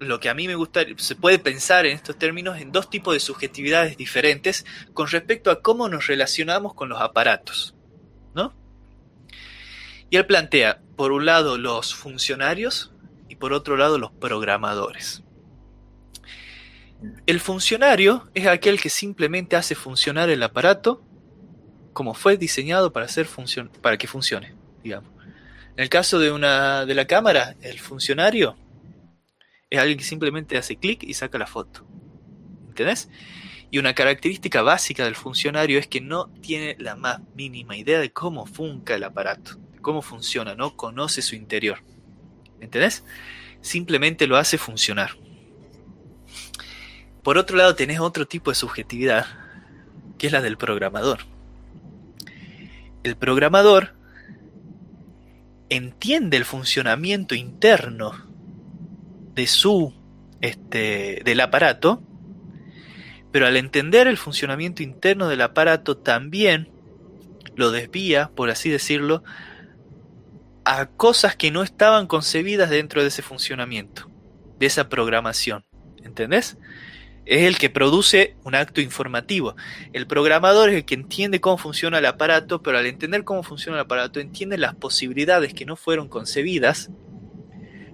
lo 0.00 0.20
que 0.20 0.28
a 0.28 0.34
mí 0.34 0.48
me 0.48 0.56
gusta, 0.56 0.84
se 0.96 1.14
puede 1.14 1.38
pensar 1.38 1.86
en 1.86 1.94
estos 1.94 2.18
términos 2.18 2.60
en 2.60 2.72
dos 2.72 2.90
tipos 2.90 3.14
de 3.14 3.20
subjetividades 3.20 3.96
diferentes 3.96 4.66
con 4.92 5.08
respecto 5.08 5.50
a 5.50 5.62
cómo 5.62 5.88
nos 5.88 6.08
relacionamos 6.08 6.74
con 6.74 6.88
los 6.88 7.00
aparatos, 7.00 7.74
¿no? 8.34 8.54
Y 10.10 10.16
él 10.16 10.26
plantea, 10.26 10.80
por 10.96 11.12
un 11.12 11.26
lado, 11.26 11.58
los 11.58 11.94
funcionarios 11.94 12.92
y 13.28 13.36
por 13.36 13.52
otro 13.52 13.76
lado, 13.76 13.98
los 13.98 14.10
programadores. 14.12 15.23
El 17.26 17.40
funcionario 17.40 18.28
es 18.34 18.46
aquel 18.46 18.80
que 18.80 18.90
simplemente 18.90 19.56
hace 19.56 19.74
funcionar 19.74 20.30
el 20.30 20.42
aparato 20.42 21.02
como 21.94 22.12
fue 22.12 22.36
diseñado 22.36 22.92
para, 22.92 23.06
hacer 23.06 23.26
para 23.80 23.96
que 23.96 24.06
funcione, 24.06 24.54
digamos. 24.82 25.10
En 25.76 25.82
el 25.82 25.88
caso 25.88 26.18
de, 26.18 26.30
una, 26.30 26.84
de 26.84 26.94
la 26.94 27.06
cámara, 27.06 27.56
el 27.62 27.78
funcionario 27.78 28.56
es 29.70 29.80
alguien 29.80 29.98
que 29.98 30.04
simplemente 30.04 30.58
hace 30.58 30.76
clic 30.76 31.02
y 31.02 31.14
saca 31.14 31.38
la 31.38 31.46
foto. 31.46 31.86
¿Entendés? 32.68 33.08
Y 33.70 33.78
una 33.78 33.94
característica 33.94 34.62
básica 34.62 35.04
del 35.04 35.16
funcionario 35.16 35.78
es 35.78 35.86
que 35.86 36.00
no 36.00 36.28
tiene 36.42 36.76
la 36.78 36.96
más 36.96 37.20
mínima 37.34 37.76
idea 37.76 37.98
de 37.98 38.12
cómo 38.12 38.46
funca 38.46 38.94
el 38.94 39.04
aparato, 39.04 39.58
cómo 39.80 40.02
funciona, 40.02 40.54
no 40.54 40.76
conoce 40.76 41.22
su 41.22 41.34
interior. 41.34 41.78
¿Entendés? 42.60 43.04
Simplemente 43.62 44.26
lo 44.26 44.36
hace 44.36 44.58
funcionar. 44.58 45.16
Por 47.24 47.38
otro 47.38 47.56
lado, 47.56 47.74
tenés 47.74 48.00
otro 48.00 48.28
tipo 48.28 48.50
de 48.50 48.54
subjetividad, 48.54 49.26
que 50.18 50.26
es 50.26 50.32
la 50.32 50.42
del 50.42 50.58
programador. 50.58 51.20
El 53.02 53.16
programador 53.16 53.94
entiende 55.70 56.36
el 56.36 56.44
funcionamiento 56.44 57.34
interno 57.34 58.12
de 59.34 59.46
su 59.46 59.94
este, 60.42 61.22
del 61.24 61.40
aparato, 61.40 62.02
pero 63.32 63.46
al 63.46 63.56
entender 63.56 64.06
el 64.06 64.18
funcionamiento 64.18 64.82
interno 64.82 65.26
del 65.26 65.40
aparato 65.40 65.96
también 65.96 66.70
lo 67.56 67.70
desvía, 67.70 68.30
por 68.34 68.50
así 68.50 68.68
decirlo, 68.68 69.24
a 70.66 70.86
cosas 70.86 71.36
que 71.36 71.50
no 71.50 71.62
estaban 71.62 72.06
concebidas 72.06 72.68
dentro 72.68 73.00
de 73.00 73.08
ese 73.08 73.22
funcionamiento, 73.22 74.10
de 74.58 74.66
esa 74.66 74.90
programación. 74.90 75.64
¿Entendés? 76.04 76.58
Es 77.26 77.42
el 77.42 77.56
que 77.58 77.70
produce 77.70 78.36
un 78.44 78.54
acto 78.54 78.80
informativo. 78.80 79.56
El 79.92 80.06
programador 80.06 80.68
es 80.68 80.76
el 80.76 80.84
que 80.84 80.94
entiende 80.94 81.40
cómo 81.40 81.56
funciona 81.56 81.98
el 81.98 82.06
aparato, 82.06 82.62
pero 82.62 82.78
al 82.78 82.86
entender 82.86 83.24
cómo 83.24 83.42
funciona 83.42 83.78
el 83.78 83.84
aparato, 83.84 84.20
entiende 84.20 84.58
las 84.58 84.74
posibilidades 84.74 85.54
que 85.54 85.64
no 85.64 85.76
fueron 85.76 86.08
concebidas 86.08 86.90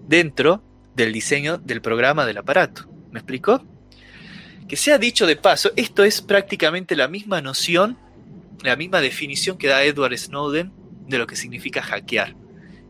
dentro 0.08 0.62
del 0.94 1.12
diseño 1.12 1.58
del 1.58 1.80
programa 1.80 2.26
del 2.26 2.38
aparato. 2.38 2.88
¿Me 3.10 3.20
explicó? 3.20 3.64
Que 4.68 4.76
sea 4.76 4.98
dicho 4.98 5.26
de 5.26 5.36
paso, 5.36 5.70
esto 5.76 6.04
es 6.04 6.20
prácticamente 6.20 6.96
la 6.96 7.08
misma 7.08 7.40
noción, 7.40 7.98
la 8.62 8.76
misma 8.76 9.00
definición 9.00 9.58
que 9.58 9.68
da 9.68 9.82
Edward 9.84 10.16
Snowden 10.16 10.72
de 11.06 11.18
lo 11.18 11.26
que 11.26 11.36
significa 11.36 11.82
hackear. 11.82 12.36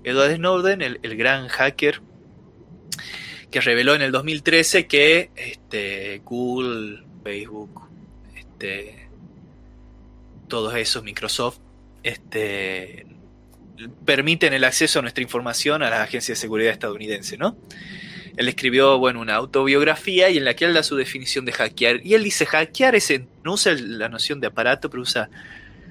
Edward 0.05 0.37
Snowden, 0.37 0.83
el, 0.83 1.17
gran 1.17 1.49
hacker 1.49 2.03
que 3.51 3.61
reveló 3.61 3.95
en 3.95 4.03
el 4.03 4.13
2013 4.13 4.87
que 4.87 5.31
este, 5.37 6.23
Google, 6.25 7.05
Facebook, 7.25 7.89
este, 8.37 9.09
todos 10.49 10.75
esos, 10.75 11.03
Microsoft, 11.03 11.59
este, 12.03 13.07
permiten 14.05 14.53
el 14.53 14.65
acceso 14.65 14.99
a 14.99 15.03
nuestra 15.03 15.23
información 15.23 15.83
a 15.83 15.91
las 15.91 16.01
agencias 16.01 16.39
de 16.39 16.41
seguridad 16.41 16.73
estadounidenses, 16.73 17.39
¿no? 17.39 17.57
Él 18.37 18.49
escribió, 18.49 18.99
bueno, 18.99 19.21
una 19.21 19.35
autobiografía 19.35 20.31
y 20.31 20.39
en 20.39 20.45
la 20.45 20.55
que 20.55 20.65
él 20.65 20.73
da 20.73 20.83
su 20.83 20.97
definición 20.97 21.45
de 21.45 21.53
hackear. 21.53 22.01
Y 22.07 22.15
él 22.15 22.23
dice, 22.23 22.47
hackear 22.47 22.95
es, 22.95 23.13
no 23.45 23.55
usa 23.55 23.75
la 23.75 24.09
noción 24.09 24.41
de 24.41 24.47
aparato, 24.47 24.89
pero 24.89 25.03
usa 25.03 25.29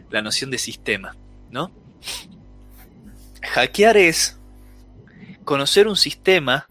la 0.10 0.22
noción 0.22 0.50
de 0.50 0.58
sistema, 0.58 1.16
¿no? 1.52 1.72
Hackear 3.42 3.98
es 3.98 4.40
conocer 5.44 5.88
un 5.88 5.96
sistema, 5.96 6.68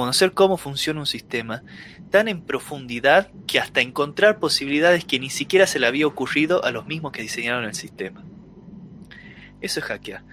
conocer 0.00 0.32
cómo 0.32 0.56
funciona 0.56 1.00
un 1.00 1.06
sistema, 1.06 1.62
tan 2.10 2.28
en 2.28 2.42
profundidad 2.42 3.30
que 3.46 3.58
hasta 3.58 3.80
encontrar 3.80 4.38
posibilidades 4.38 5.04
que 5.04 5.20
ni 5.20 5.28
siquiera 5.28 5.66
se 5.66 5.78
le 5.78 5.86
había 5.86 6.06
ocurrido 6.06 6.64
a 6.64 6.70
los 6.70 6.86
mismos 6.86 7.12
que 7.12 7.22
diseñaron 7.22 7.64
el 7.64 7.74
sistema. 7.74 8.24
Eso 9.60 9.80
es 9.80 9.86
hackear. 9.86 10.24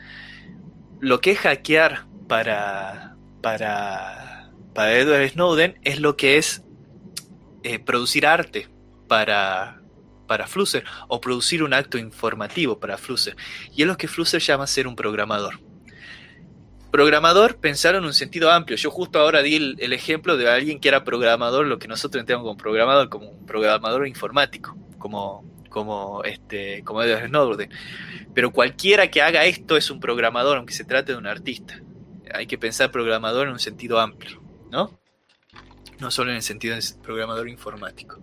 Lo 1.02 1.20
que 1.20 1.32
es 1.32 1.40
hackear 1.40 2.06
para, 2.28 3.18
para, 3.42 4.50
para 4.74 4.98
Edward 4.98 5.30
Snowden 5.30 5.78
es 5.84 6.00
lo 6.00 6.16
que 6.16 6.38
es 6.38 6.64
eh, 7.64 7.80
producir 7.80 8.26
arte 8.26 8.68
para, 9.08 9.82
para 10.28 10.48
Flusser 10.48 10.86
o 11.08 11.20
producir 11.20 11.64
un 11.64 11.74
acto 11.74 11.98
informativo 11.98 12.80
para 12.80 12.98
Flusser. 12.98 13.36
Y 13.76 13.82
es 13.82 13.88
lo 13.88 13.98
que 13.98 14.08
Flusser 14.08 14.42
llama 14.42 14.68
ser 14.68 14.88
un 14.88 14.96
programador. 14.96 15.69
Programador, 16.92 17.58
pensar 17.58 17.94
en 17.96 18.04
un 18.04 18.14
sentido 18.14 18.52
amplio. 18.52 18.76
Yo 18.76 18.90
justo 18.90 19.20
ahora 19.20 19.44
di 19.44 19.76
el, 19.78 19.94
ejemplo 19.94 20.38
de 20.38 20.50
alguien 20.50 20.80
que 20.80 20.88
era 20.88 21.04
programador, 21.04 21.68
lo 21.68 21.78
que 21.78 21.88
nosotros 21.88 22.22
entendemos 22.22 22.46
como 22.46 22.58
programador, 22.58 23.10
como 23.10 23.30
un 23.30 23.46
programador 23.46 24.08
informático, 24.08 24.76
como, 24.98 25.46
como, 25.70 26.24
este, 26.24 26.84
como 26.84 27.04
Edward 27.04 27.28
Snowden. 27.28 27.70
Pero 28.34 28.52
cualquiera 28.52 29.12
que 29.12 29.22
haga 29.22 29.46
esto 29.46 29.78
es 29.78 29.92
un 29.92 30.00
programador, 30.00 30.58
aunque 30.58 30.74
se 30.74 30.84
trate 30.84 31.12
de 31.12 31.18
un 31.20 31.28
artista. 31.28 31.80
Hay 32.34 32.48
que 32.48 32.58
pensar 32.58 32.92
programador 32.92 33.48
en 33.48 33.54
un 33.54 33.60
sentido 33.60 34.00
amplio, 34.00 34.42
¿no? 34.72 35.00
No 36.00 36.10
solo 36.10 36.32
en 36.32 36.38
el 36.38 36.44
sentido 36.44 36.76
de 36.76 36.82
programador 37.04 37.50
informático. 37.50 38.20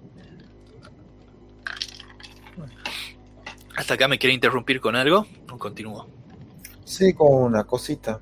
¿Hasta 3.76 3.94
acá 3.94 4.08
me 4.08 4.18
quiere 4.18 4.34
interrumpir 4.34 4.80
con 4.80 4.96
algo? 4.96 5.26
¿O 5.52 5.58
continúo? 5.58 6.08
Sí, 6.84 7.12
con 7.12 7.42
una 7.42 7.64
cosita. 7.64 8.20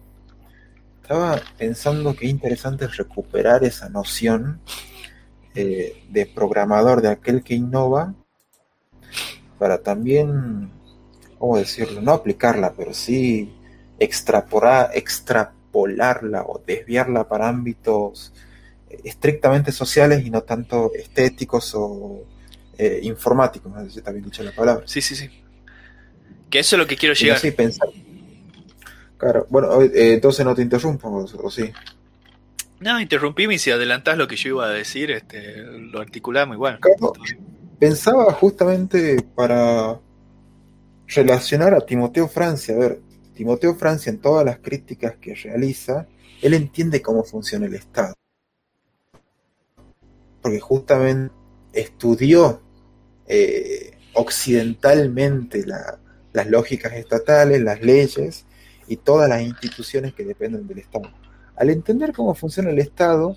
Estaba 1.04 1.38
pensando 1.58 2.16
que 2.16 2.26
interesante 2.26 2.86
recuperar 2.86 3.62
esa 3.62 3.90
noción 3.90 4.62
eh, 5.54 6.02
de 6.08 6.24
programador, 6.24 7.02
de 7.02 7.08
aquel 7.08 7.42
que 7.42 7.54
innova, 7.54 8.14
para 9.58 9.82
también 9.82 10.70
¿cómo 11.38 11.58
decirlo? 11.58 12.00
No 12.00 12.12
aplicarla, 12.12 12.72
pero 12.72 12.94
sí 12.94 13.52
extrapolar, 13.98 14.92
extrapolarla 14.94 16.42
o 16.44 16.62
desviarla 16.66 17.28
para 17.28 17.50
ámbitos 17.50 18.32
eh, 18.88 18.98
estrictamente 19.04 19.72
sociales 19.72 20.24
y 20.24 20.30
no 20.30 20.40
tanto 20.40 20.90
estéticos 20.94 21.74
o 21.74 22.24
eh, 22.78 23.00
informáticos, 23.02 23.70
no 23.70 23.84
sé 23.84 23.90
si 23.90 23.98
está 23.98 24.10
bien 24.10 24.24
dicha 24.24 24.42
la 24.42 24.52
palabra. 24.52 24.84
Sí, 24.86 25.02
sí, 25.02 25.14
sí. 25.14 25.28
Que 26.48 26.60
eso 26.60 26.76
es 26.76 26.80
lo 26.80 26.86
que 26.86 26.96
quiero 26.96 27.14
llegar. 27.14 27.38
Sí, 27.38 27.50
pensar. 27.50 27.90
Claro, 29.24 29.46
bueno, 29.48 29.80
eh, 29.80 30.12
entonces 30.12 30.44
no 30.44 30.54
te 30.54 30.60
interrumpo, 30.60 31.08
o, 31.08 31.50
sí. 31.50 31.72
No, 32.80 33.00
interrumpíme 33.00 33.54
y 33.54 33.58
si 33.58 33.70
adelantás 33.70 34.18
lo 34.18 34.28
que 34.28 34.36
yo 34.36 34.50
iba 34.50 34.66
a 34.66 34.68
decir, 34.68 35.10
este, 35.12 35.62
lo 35.62 36.02
articulamos 36.02 36.56
igual. 36.56 36.78
pensaba 37.78 38.30
justamente 38.34 39.16
para 39.34 39.98
relacionar 41.06 41.72
a 41.72 41.80
Timoteo 41.80 42.28
Francia. 42.28 42.74
A 42.74 42.78
ver, 42.78 43.00
Timoteo 43.34 43.74
Francia 43.76 44.10
en 44.10 44.18
todas 44.18 44.44
las 44.44 44.58
críticas 44.58 45.16
que 45.16 45.34
realiza, 45.34 46.06
él 46.42 46.52
entiende 46.52 47.00
cómo 47.00 47.24
funciona 47.24 47.64
el 47.64 47.76
Estado. 47.76 48.12
Porque 50.42 50.60
justamente 50.60 51.34
estudió 51.72 52.60
eh, 53.26 53.96
occidentalmente 54.12 55.64
las 55.64 56.46
lógicas 56.46 56.92
estatales, 56.92 57.62
las 57.62 57.80
leyes 57.80 58.44
y 58.88 58.96
todas 58.96 59.28
las 59.28 59.42
instituciones 59.42 60.14
que 60.14 60.24
dependen 60.24 60.66
del 60.66 60.78
Estado. 60.78 61.10
Al 61.56 61.70
entender 61.70 62.12
cómo 62.12 62.34
funciona 62.34 62.70
el 62.70 62.78
Estado, 62.78 63.36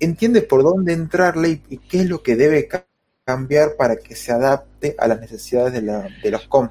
entiende 0.00 0.42
por 0.42 0.62
dónde 0.62 0.92
entrarle 0.92 1.60
y, 1.68 1.78
qué 1.78 2.00
es 2.00 2.08
lo 2.08 2.22
que 2.22 2.36
debe 2.36 2.68
cambiar 3.24 3.76
para 3.76 3.96
que 3.96 4.14
se 4.14 4.32
adapte 4.32 4.94
a 4.98 5.06
las 5.08 5.20
necesidades 5.20 5.72
de, 5.72 5.82
la, 5.82 6.08
de 6.22 6.30
los 6.30 6.46
com. 6.48 6.68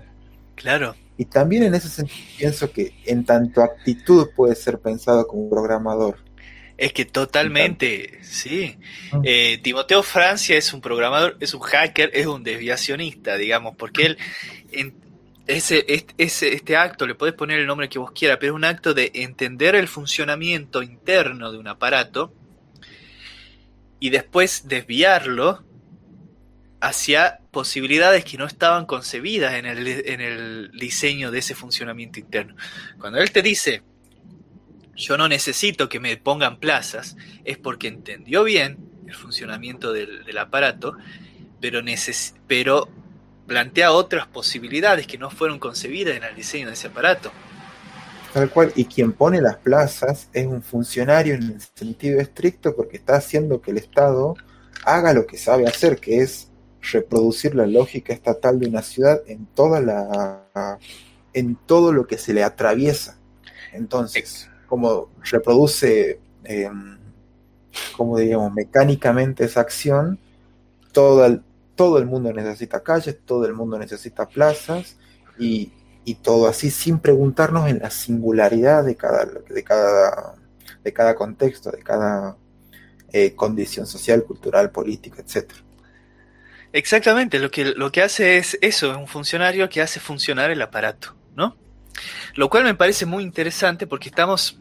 Claro. 0.56 0.96
Y 1.18 1.26
también 1.26 1.64
en 1.64 1.76
ese 1.76 1.90
sentido 1.90 2.20
pienso 2.38 2.72
que 2.72 2.94
en 3.06 3.26
tanto 3.26 3.62
actitud 3.62 4.30
puede 4.36 4.56
ser 4.56 4.80
pensado 4.80 5.28
como 5.28 5.50
programador. 5.50 6.18
Es 6.82 6.94
que 6.94 7.06
totalmente, 7.06 8.18
sí. 8.24 8.76
Ah. 9.12 9.22
Eh, 9.24 9.60
Timoteo 9.62 10.02
Francia 10.02 10.58
es 10.58 10.74
un 10.74 10.82
programador, 10.82 11.38
es 11.40 11.54
un 11.54 11.62
hacker, 11.62 12.10
es 12.12 12.26
un 12.26 12.44
desviacionista, 12.44 13.38
digamos, 13.38 13.76
porque 13.76 14.08
él, 14.08 14.18
en, 14.72 14.96
ese, 15.48 15.86
este 16.18 16.78
acto, 16.78 17.08
le 17.08 17.16
podés 17.16 17.34
poner 17.34 17.60
el 17.60 17.68
nombre 17.68 17.90
que 17.90 18.00
vos 18.00 18.12
quieras, 18.12 18.38
pero 18.40 18.54
es 18.54 18.56
un 18.56 18.66
acto 18.66 18.94
de 18.94 19.12
entender 19.16 19.76
el 19.76 19.88
funcionamiento 19.88 20.84
interno 20.84 21.52
de 21.52 21.58
un 21.58 21.68
aparato 21.68 22.34
y 24.00 24.10
después 24.10 24.68
desviarlo 24.68 25.64
hacia 26.80 27.40
posibilidades 27.52 28.26
que 28.26 28.38
no 28.38 28.46
estaban 28.46 28.86
concebidas 28.86 29.54
en 29.54 29.66
el, 29.66 29.88
en 29.88 30.22
el 30.22 30.72
diseño 30.72 31.30
de 31.30 31.40
ese 31.40 31.54
funcionamiento 31.54 32.20
interno. 32.20 32.56
Cuando 32.98 33.20
él 33.20 33.32
te 33.32 33.42
dice, 33.42 33.84
yo 34.96 35.18
no 35.18 35.28
necesito 35.28 35.90
que 35.90 36.00
me 36.00 36.18
pongan 36.18 36.60
plazas, 36.60 37.16
es 37.46 37.58
porque 37.58 37.88
entendió 37.88 38.44
bien 38.44 38.78
el 39.08 39.14
funcionamiento 39.14 39.94
del, 39.94 40.38
aparato, 40.38 40.98
pero, 41.60 41.82
pero 42.48 42.90
plantea 43.52 43.92
otras 43.92 44.28
posibilidades 44.28 45.06
que 45.06 45.18
no 45.18 45.30
fueron 45.30 45.60
concebidas 45.60 46.16
en 46.16 46.24
el 46.24 46.34
diseño 46.34 46.68
de 46.68 46.74
ese 46.74 46.88
aparato. 46.88 47.34
Tal 48.34 48.50
cual, 48.50 48.72
y 48.78 48.86
quien 48.86 49.12
pone 49.12 49.42
las 49.42 49.58
plazas 49.58 50.30
es 50.32 50.48
un 50.48 50.64
funcionario 50.64 51.34
en 51.34 51.44
el 51.44 51.62
sentido 51.76 52.22
estricto 52.22 52.74
porque 52.74 52.96
está 52.96 53.18
haciendo 53.18 53.62
que 53.62 53.72
el 53.72 53.78
Estado 53.78 54.36
haga 54.86 55.12
lo 55.12 55.28
que 55.28 55.38
sabe 55.38 55.68
hacer, 55.68 56.00
que 56.00 56.20
es 56.20 56.48
reproducir 56.94 57.54
la 57.54 57.68
lógica 57.68 58.14
estatal 58.14 58.58
de 58.58 58.70
una 58.70 58.82
ciudad 58.82 59.22
en 59.28 59.46
toda 59.48 59.82
la 59.82 60.80
en 61.34 61.58
todo 61.58 61.92
lo 61.92 62.08
que 62.08 62.18
se 62.18 62.34
le 62.34 62.46
atraviesa. 62.46 63.20
Entonces, 63.74 64.50
como 64.66 65.10
reproduce 65.30 66.22
em, 66.46 66.98
como 67.98 68.18
digamos 68.18 68.54
mecánicamente 68.54 69.44
esa 69.44 69.60
acción, 69.60 70.20
todo 70.94 71.26
el, 71.26 71.44
todo 71.82 71.98
el 71.98 72.06
mundo 72.06 72.32
necesita 72.32 72.84
calles, 72.84 73.18
todo 73.26 73.46
el 73.46 73.54
mundo 73.54 73.80
necesita 73.80 74.28
plazas 74.28 74.98
y 75.40 75.72
y 76.04 76.16
todo 76.16 76.48
así 76.48 76.72
sin 76.72 77.00
preguntarnos 77.00 77.70
en 77.70 77.80
la 77.80 77.92
singularidad 77.92 78.84
de 78.84 78.96
cada, 78.96 79.26
de 79.26 79.64
cada, 79.64 80.36
de 80.84 80.94
cada 80.94 81.16
contexto, 81.16 81.72
de 81.72 81.84
cada 81.84 82.38
eh, 83.12 83.36
condición 83.36 83.86
social, 83.86 84.24
cultural, 84.24 84.72
política, 84.72 85.22
etc. 85.22 85.52
Exactamente, 86.74 87.40
lo 87.40 87.52
que, 87.52 87.66
lo 87.66 87.92
que 87.92 88.02
hace 88.02 88.38
es 88.38 88.58
eso, 88.62 88.92
es 88.92 88.98
un 88.98 89.08
funcionario 89.08 89.70
que 89.70 89.82
hace 89.82 90.00
funcionar 90.00 90.50
el 90.52 90.62
aparato, 90.62 91.16
¿no? 91.36 91.58
Lo 92.36 92.50
cual 92.50 92.64
me 92.64 92.74
parece 92.74 93.06
muy 93.06 93.24
interesante 93.24 93.86
porque 93.86 94.10
estamos, 94.10 94.58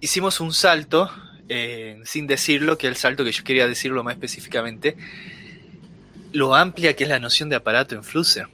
hicimos 0.00 0.40
un 0.40 0.52
salto, 0.52 1.10
eh, 1.48 2.00
sin 2.04 2.26
decirlo, 2.26 2.78
que 2.78 2.86
el 2.86 2.96
salto 2.96 3.24
que 3.24 3.32
yo 3.32 3.42
quería 3.42 3.66
decirlo 3.66 4.04
más 4.04 4.14
específicamente, 4.14 4.96
lo 6.32 6.54
amplia 6.54 6.96
que 6.96 7.04
es 7.04 7.10
la 7.10 7.18
noción 7.18 7.48
de 7.48 7.56
aparato 7.56 7.94
en 7.94 8.04
Flusser. 8.04 8.48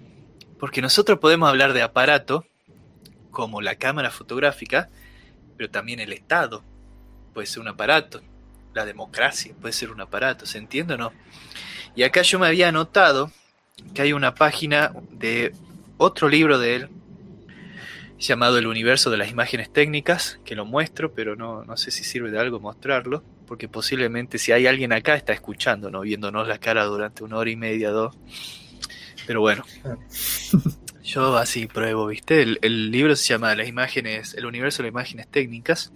Porque 0.59 0.82
nosotros 0.82 1.18
podemos 1.18 1.48
hablar 1.48 1.72
de 1.72 1.82
aparato 1.82 2.44
como 3.30 3.60
la 3.60 3.76
cámara 3.76 4.10
fotográfica, 4.10 4.90
pero 5.56 5.70
también 5.70 6.00
el 6.00 6.12
Estado 6.12 6.64
puede 7.32 7.46
ser 7.46 7.60
un 7.60 7.68
aparato, 7.68 8.20
la 8.74 8.84
democracia 8.84 9.55
puede 9.60 9.72
ser 9.72 9.90
un 9.90 10.00
aparato, 10.00 10.46
¿se 10.46 10.59
entiende 10.59 10.94
o 10.94 10.98
no? 10.98 11.12
Y 11.94 12.02
acá 12.02 12.22
yo 12.22 12.38
me 12.38 12.48
había 12.48 12.72
notado 12.72 13.30
que 13.94 14.02
hay 14.02 14.12
una 14.12 14.34
página 14.34 14.92
de 15.10 15.52
otro 15.98 16.28
libro 16.28 16.59
de 16.59 16.76
él 16.76 16.88
llamado 18.19 18.59
El 18.59 18.66
universo 18.66 19.11
de 19.11 19.16
las 19.16 19.31
imágenes 19.31 19.73
técnicas, 19.73 20.40
que 20.45 20.57
lo 20.57 20.65
muestro, 20.65 21.12
pero 21.12 21.36
no, 21.36 21.65
no 21.65 21.77
sé 21.77 21.90
si 21.90 22.05
sirve 22.05 22.31
de 22.31 22.39
algo 22.39 22.61
mostrarlo, 22.61 23.23
porque 23.47 23.69
posiblemente 23.69 24.39
si 24.39 24.53
hay 24.53 24.66
alguien 24.66 24.93
acá 24.93 25.15
está 25.15 25.32
escuchando, 25.32 25.90
¿no? 25.90 26.01
viéndonos 26.01 26.49
la 26.49 26.59
cara 26.59 26.85
durante 26.85 27.24
una 27.24 27.36
hora 27.36 27.51
y 27.51 27.57
media, 27.57 27.90
dos. 27.90 28.16
Pero 29.27 29.40
bueno, 29.40 29.65
yo 31.05 31.36
así 31.36 31.66
pruebo, 31.66 32.07
¿viste? 32.07 32.43
El, 32.43 32.90
libro 32.90 33.15
se 33.15 33.27
llama 33.28 33.55
Las 33.55 33.69
imágenes, 33.69 34.35
el 34.35 34.47
universo 34.47 34.82
de 34.82 34.89
las 34.89 34.93
imágenes 34.93 35.28
técnicas. 35.28 35.93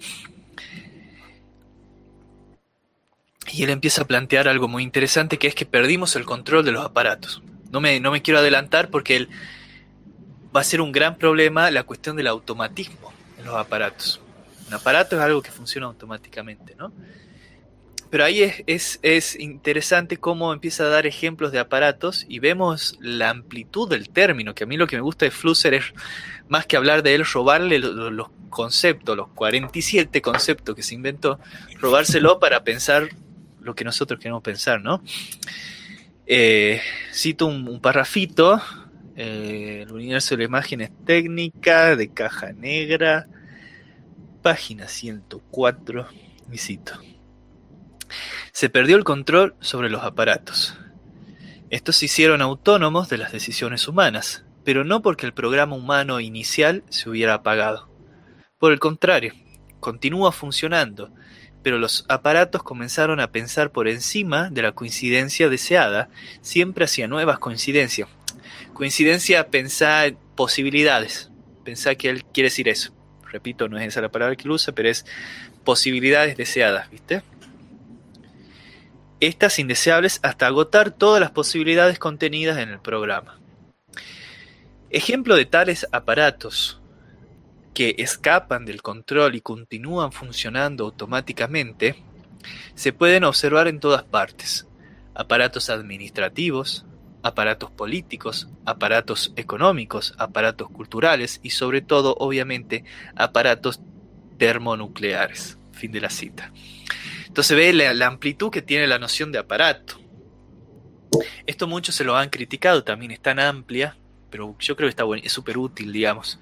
Y 3.52 3.64
él 3.64 3.70
empieza 3.70 4.02
a 4.02 4.06
plantear 4.06 4.48
algo 4.48 4.68
muy 4.68 4.82
interesante 4.82 5.38
que 5.38 5.48
es 5.48 5.54
que 5.54 5.66
perdimos 5.66 6.16
el 6.16 6.24
control 6.24 6.64
de 6.64 6.72
los 6.72 6.84
aparatos. 6.84 7.42
No 7.70 7.80
me, 7.80 8.00
no 8.00 8.12
me 8.12 8.22
quiero 8.22 8.38
adelantar 8.38 8.90
porque 8.90 9.16
él 9.16 9.28
va 10.54 10.60
a 10.60 10.64
ser 10.64 10.80
un 10.80 10.92
gran 10.92 11.16
problema 11.16 11.70
la 11.70 11.84
cuestión 11.84 12.16
del 12.16 12.26
automatismo 12.26 13.12
en 13.38 13.46
los 13.46 13.56
aparatos. 13.56 14.20
Un 14.68 14.74
aparato 14.74 15.16
es 15.16 15.22
algo 15.22 15.42
que 15.42 15.50
funciona 15.50 15.86
automáticamente, 15.86 16.74
¿no? 16.76 16.92
Pero 18.12 18.26
ahí 18.26 18.42
es, 18.66 18.98
es, 19.00 19.40
interesante 19.40 20.18
cómo 20.18 20.52
empieza 20.52 20.84
a 20.84 20.88
dar 20.88 21.06
ejemplos 21.06 21.50
de 21.50 21.58
aparatos 21.58 22.26
y 22.28 22.40
vemos 22.40 22.98
la 23.00 23.30
amplitud 23.30 23.88
del 23.88 24.10
término, 24.10 24.54
que 24.54 24.64
a 24.64 24.66
mí 24.66 24.76
lo 24.76 24.86
que 24.86 24.96
me 24.96 25.02
gusta 25.02 25.24
de 25.24 25.30
Flusser 25.30 25.72
es 25.72 25.84
más 26.46 26.66
que 26.66 26.76
hablar 26.76 27.02
de 27.02 27.14
él, 27.14 27.24
robarle 27.24 27.78
los, 27.78 28.28
conceptos, 28.50 29.16
los 29.16 29.28
47 29.28 30.20
conceptos 30.20 30.76
que 30.76 30.82
se 30.82 30.94
inventó, 30.94 31.40
robárselo 31.80 32.38
para 32.40 32.64
pensar 32.64 33.08
lo 33.62 33.74
que 33.74 33.82
nosotros 33.82 34.20
queremos 34.20 34.42
pensar, 34.42 34.82
¿no? 34.82 35.02
Eh, 36.26 36.82
cito 37.14 37.46
un, 37.46 37.66
un 37.66 37.80
parrafito, 37.80 38.60
eh, 39.16 39.82
el 39.82 39.92
universo 39.92 40.34
de 40.34 40.38
la 40.38 40.44
imagen 40.44 40.80
es 40.80 40.90
técnica, 41.04 41.96
de 41.96 42.08
caja 42.08 42.52
negra, 42.52 43.28
página 44.42 44.88
104, 44.88 46.06
y 46.50 46.58
cito. 46.58 46.92
Se 48.52 48.68
perdió 48.68 48.96
el 48.96 49.04
control 49.04 49.54
sobre 49.60 49.90
los 49.90 50.02
aparatos. 50.02 50.76
Estos 51.70 51.96
se 51.96 52.04
hicieron 52.06 52.42
autónomos 52.42 53.08
de 53.08 53.18
las 53.18 53.32
decisiones 53.32 53.88
humanas, 53.88 54.44
pero 54.64 54.84
no 54.84 55.00
porque 55.02 55.26
el 55.26 55.32
programa 55.32 55.76
humano 55.76 56.20
inicial 56.20 56.84
se 56.90 57.08
hubiera 57.08 57.34
apagado. 57.34 57.88
Por 58.58 58.72
el 58.72 58.78
contrario, 58.78 59.32
continúa 59.80 60.32
funcionando, 60.32 61.10
pero 61.62 61.78
los 61.78 62.04
aparatos 62.08 62.62
comenzaron 62.62 63.20
a 63.20 63.32
pensar 63.32 63.72
por 63.72 63.88
encima 63.88 64.50
de 64.50 64.62
la 64.62 64.72
coincidencia 64.72 65.48
deseada, 65.48 66.10
siempre 66.42 66.84
hacia 66.84 67.08
nuevas 67.08 67.38
coincidencias. 67.38 68.08
Coincidencia, 68.72 69.48
pensar 69.48 70.14
posibilidades. 70.34 71.30
Pensar 71.64 71.96
que 71.96 72.10
él 72.10 72.24
quiere 72.24 72.48
decir 72.48 72.68
eso. 72.68 72.94
Repito, 73.30 73.68
no 73.68 73.78
es 73.78 73.86
esa 73.86 74.00
la 74.00 74.10
palabra 74.10 74.36
que 74.36 74.44
él 74.44 74.50
usa, 74.50 74.74
pero 74.74 74.88
es 74.88 75.06
posibilidades 75.64 76.36
deseadas, 76.36 76.90
¿viste? 76.90 77.22
estas 79.22 79.60
indeseables 79.60 80.18
hasta 80.24 80.48
agotar 80.48 80.90
todas 80.90 81.20
las 81.20 81.30
posibilidades 81.30 82.00
contenidas 82.00 82.58
en 82.58 82.70
el 82.70 82.80
programa. 82.80 83.38
Ejemplo 84.90 85.36
de 85.36 85.44
tales 85.44 85.86
aparatos 85.92 86.80
que 87.72 87.94
escapan 87.98 88.64
del 88.64 88.82
control 88.82 89.36
y 89.36 89.40
continúan 89.40 90.10
funcionando 90.10 90.86
automáticamente 90.86 92.02
se 92.74 92.92
pueden 92.92 93.22
observar 93.22 93.68
en 93.68 93.78
todas 93.78 94.02
partes. 94.02 94.66
Aparatos 95.14 95.70
administrativos, 95.70 96.84
aparatos 97.22 97.70
políticos, 97.70 98.48
aparatos 98.64 99.32
económicos, 99.36 100.14
aparatos 100.18 100.68
culturales 100.70 101.40
y 101.42 101.50
sobre 101.50 101.80
todo, 101.80 102.16
obviamente, 102.18 102.84
aparatos 103.14 103.80
termonucleares. 104.38 105.58
Fin 105.72 105.92
de 105.92 106.00
la 106.00 106.10
cita. 106.10 106.52
Entonces 107.26 107.56
ve 107.56 107.72
la, 107.72 108.06
amplitud 108.06 108.50
que 108.50 108.62
tiene 108.62 108.86
la 108.86 108.98
noción 108.98 109.32
de 109.32 109.38
aparato. 109.38 109.98
Esto 111.46 111.66
muchos 111.66 111.94
se 111.94 112.04
lo 112.04 112.16
han 112.16 112.28
criticado, 112.28 112.84
también 112.84 113.10
es 113.10 113.20
tan 113.20 113.38
amplia, 113.38 113.96
pero 114.30 114.54
yo 114.58 114.76
creo 114.76 114.86
que 114.86 114.90
está 114.90 115.04
bueno, 115.04 115.22
es 115.24 115.32
súper 115.32 115.58
útil, 115.58 115.92
digamos. 115.92 116.38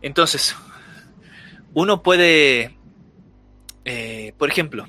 Entonces, 0.00 0.56
uno 1.74 2.02
puede, 2.02 2.76
eh, 3.84 4.34
por 4.38 4.50
ejemplo, 4.50 4.86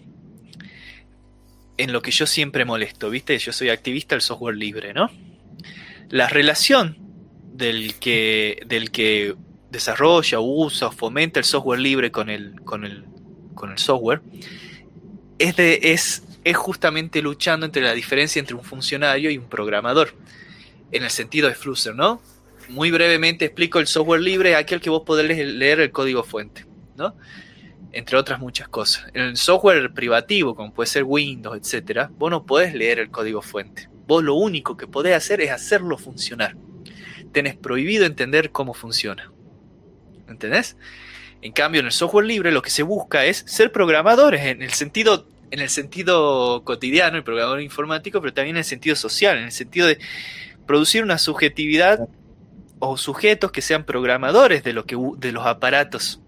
en 1.78 1.92
lo 1.92 2.02
que 2.02 2.12
yo 2.12 2.26
siempre 2.26 2.66
molesto, 2.66 3.10
¿viste? 3.10 3.38
Yo 3.38 3.52
soy 3.52 3.70
activista 3.70 4.16
del 4.16 4.22
software 4.22 4.56
libre, 4.56 4.94
¿no? 4.94 5.10
La 6.10 6.28
relación 6.28 6.98
del 7.54 7.96
que, 7.96 8.60
del 8.66 8.92
que 8.92 9.36
desarrolla, 9.70 10.40
usa 10.40 10.88
o 10.88 10.92
fomenta 10.92 11.40
el 11.40 11.46
software 11.46 11.80
libre 11.80 12.12
con 12.12 12.30
el, 12.30 12.62
con 12.62 12.86
el, 12.86 13.06
con 13.56 13.72
el 13.72 13.78
software 13.80 14.22
es, 15.40 15.56
es, 15.58 16.24
es 16.44 16.58
justamente 16.58 17.22
luchando 17.22 17.66
entre 17.66 17.82
la 17.82 17.94
diferencia 17.94 18.40
entre 18.40 18.56
un 18.56 18.64
funcionario 18.64 19.32
y 19.32 19.38
un 19.38 19.50
programador, 19.50 20.14
en 20.92 21.04
el 21.04 21.10
sentido 21.10 21.48
de 21.50 21.56
Flusser, 21.56 21.96
¿no? 21.96 22.22
Muy 22.70 22.92
brevemente 22.92 23.46
explico 23.46 23.80
el 23.80 23.88
software 23.88 24.22
libre, 24.22 24.56
aquel 24.56 24.80
que 24.80 24.90
vos 24.90 25.04
podés 25.04 25.28
leer 25.28 25.80
el 25.80 25.92
código 25.92 26.24
fuente, 26.24 26.66
¿no? 26.96 27.16
Entre 27.94 28.18
otras 28.18 28.40
muchas 28.40 28.68
cosas. 28.68 29.06
En 29.14 29.22
el 29.22 29.38
software 29.38 29.94
privativo, 29.94 30.56
como 30.56 30.74
puede 30.74 30.88
ser 30.88 31.04
Windows, 31.04 31.58
etcétera, 31.58 32.10
vos 32.18 32.32
no 32.32 32.46
podés 32.46 32.74
leer 32.74 33.00
el 33.00 33.12
código 33.12 33.42
fuente. 33.42 33.88
Vos 34.08 34.24
lo 34.24 34.36
único 34.36 34.76
que 34.76 34.88
podés 34.88 35.16
hacer 35.16 35.40
es 35.42 35.52
hacerlo 35.52 35.98
funcionar. 35.98 36.58
Tenés 37.32 37.56
prohibido 37.56 38.06
entender 38.06 38.52
cómo 38.52 38.74
funciona. 38.74 39.32
¿Entendés? 40.28 40.76
En 41.42 41.52
cambio, 41.52 41.80
en 41.82 41.86
el 41.86 41.92
software 41.92 42.26
libre 42.26 42.52
lo 42.52 42.62
que 42.62 42.70
se 42.70 42.84
busca 42.84 43.26
es 43.26 43.44
ser 43.48 43.72
programadores 43.72 44.44
en 44.46 44.62
el 44.62 44.72
sentido 44.72 45.28
en 45.54 45.60
el 45.60 45.70
sentido 45.70 46.64
cotidiano, 46.64 47.16
el 47.16 47.24
programador 47.24 47.62
informático, 47.62 48.20
pero 48.20 48.34
también 48.34 48.56
en 48.56 48.62
el 48.62 48.66
sentido 48.66 48.96
social, 48.96 49.38
en 49.38 49.44
el 49.44 49.52
sentido 49.52 49.86
de 49.86 50.00
producir 50.66 51.04
una 51.04 51.20
subjetividad 51.20 52.10
o 52.80 52.98
sujetos 52.98 53.52
que 53.52 53.62
sean 53.62 53.86
programadores 53.86 54.64
de, 54.64 54.74
lo 54.74 54.88
que, 54.88 54.98
de 55.20 55.32
los 55.32 55.46
aparatos. 55.46 56.23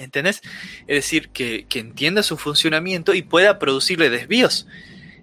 ¿Entendés? 0.00 0.40
Es 0.86 0.96
decir, 0.96 1.28
que, 1.28 1.66
entienda 1.74 2.22
su 2.22 2.38
funcionamiento 2.38 3.12
y 3.12 3.20
pueda 3.20 3.58
producirle 3.58 4.08
desvíos. 4.08 4.66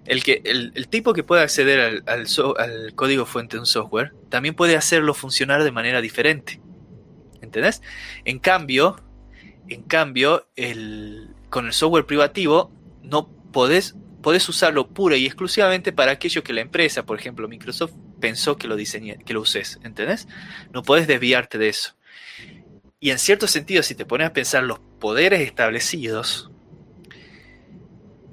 El, 0.06 0.22
que, 0.22 0.40
el, 0.44 0.88
tipo 0.88 1.12
que 1.12 1.24
pueda 1.24 1.42
acceder 1.42 2.02
al, 2.06 2.26
al, 2.56 2.94
código 2.94 3.26
fuente 3.26 3.56
de 3.56 3.60
un 3.60 3.66
software 3.66 4.12
también 4.30 4.54
puede 4.54 4.76
hacerlo 4.76 5.14
funcionar 5.14 5.64
de 5.64 5.72
manera 5.72 6.00
diferente. 6.00 6.60
¿Entendés? 7.42 7.82
En 8.24 8.38
cambio, 8.38 9.02
en 9.68 9.82
cambio 9.82 10.46
el, 10.54 11.34
con 11.50 11.66
el 11.66 11.72
software 11.72 12.06
privativo 12.06 12.72
no 13.02 13.28
podés, 13.52 13.96
podés 14.22 14.48
usarlo 14.48 14.88
pura 14.88 15.16
y 15.16 15.26
exclusivamente 15.26 15.92
para 15.92 16.12
aquello 16.12 16.44
que 16.44 16.52
la 16.52 16.60
empresa, 16.60 17.04
por 17.04 17.18
ejemplo 17.18 17.48
Microsoft, 17.48 17.92
pensó 18.20 18.56
que 18.56 18.68
lo 18.68 18.76
diseñe, 18.76 19.18
que 19.24 19.34
lo 19.34 19.40
uses, 19.40 19.80
¿entendés? 19.82 20.28
No 20.72 20.82
podés 20.82 21.08
desviarte 21.08 21.58
de 21.58 21.68
eso. 21.68 21.97
Y 23.00 23.10
en 23.10 23.18
cierto 23.18 23.46
sentido, 23.46 23.82
si 23.84 23.94
te 23.94 24.04
pones 24.04 24.26
a 24.26 24.32
pensar, 24.32 24.64
los 24.64 24.80
poderes 24.98 25.40
establecidos 25.40 26.50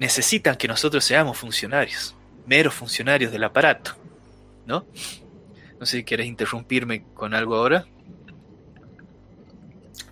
necesitan 0.00 0.56
que 0.56 0.66
nosotros 0.66 1.04
seamos 1.04 1.38
funcionarios, 1.38 2.16
meros 2.46 2.74
funcionarios 2.74 3.30
del 3.30 3.44
aparato, 3.44 3.92
¿no? 4.66 4.84
No 5.78 5.86
sé 5.86 5.98
si 5.98 6.04
quieres 6.04 6.26
interrumpirme 6.26 7.04
con 7.14 7.32
algo 7.32 7.54
ahora. 7.54 7.86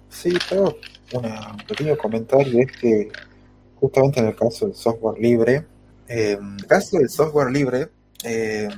Sí, 0.09 0.32
pero 0.48 0.78
un 1.14 1.56
pequeño 1.66 1.98
comentario 1.98 2.60
es 2.60 2.70
que 2.72 3.09
justamente 3.74 4.20
en 4.20 4.26
el 4.26 4.36
caso 4.36 4.66
del 4.66 4.76
software 4.76 5.20
libre, 5.20 5.66
eh, 6.06 6.39
en 6.40 6.56
el 6.60 6.66
caso 6.66 6.98
del 6.98 7.09
software 7.09 7.51
libre, 7.51 7.89
eh, 8.22 8.68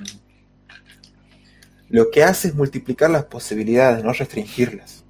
lo 1.91 2.11
que 2.11 2.25
hace 2.25 2.49
es 2.49 2.55
multiplicar 2.55 3.11
las 3.11 3.27
posibilidades, 3.27 4.03
no 4.03 4.13
restringirlas. 4.15 5.06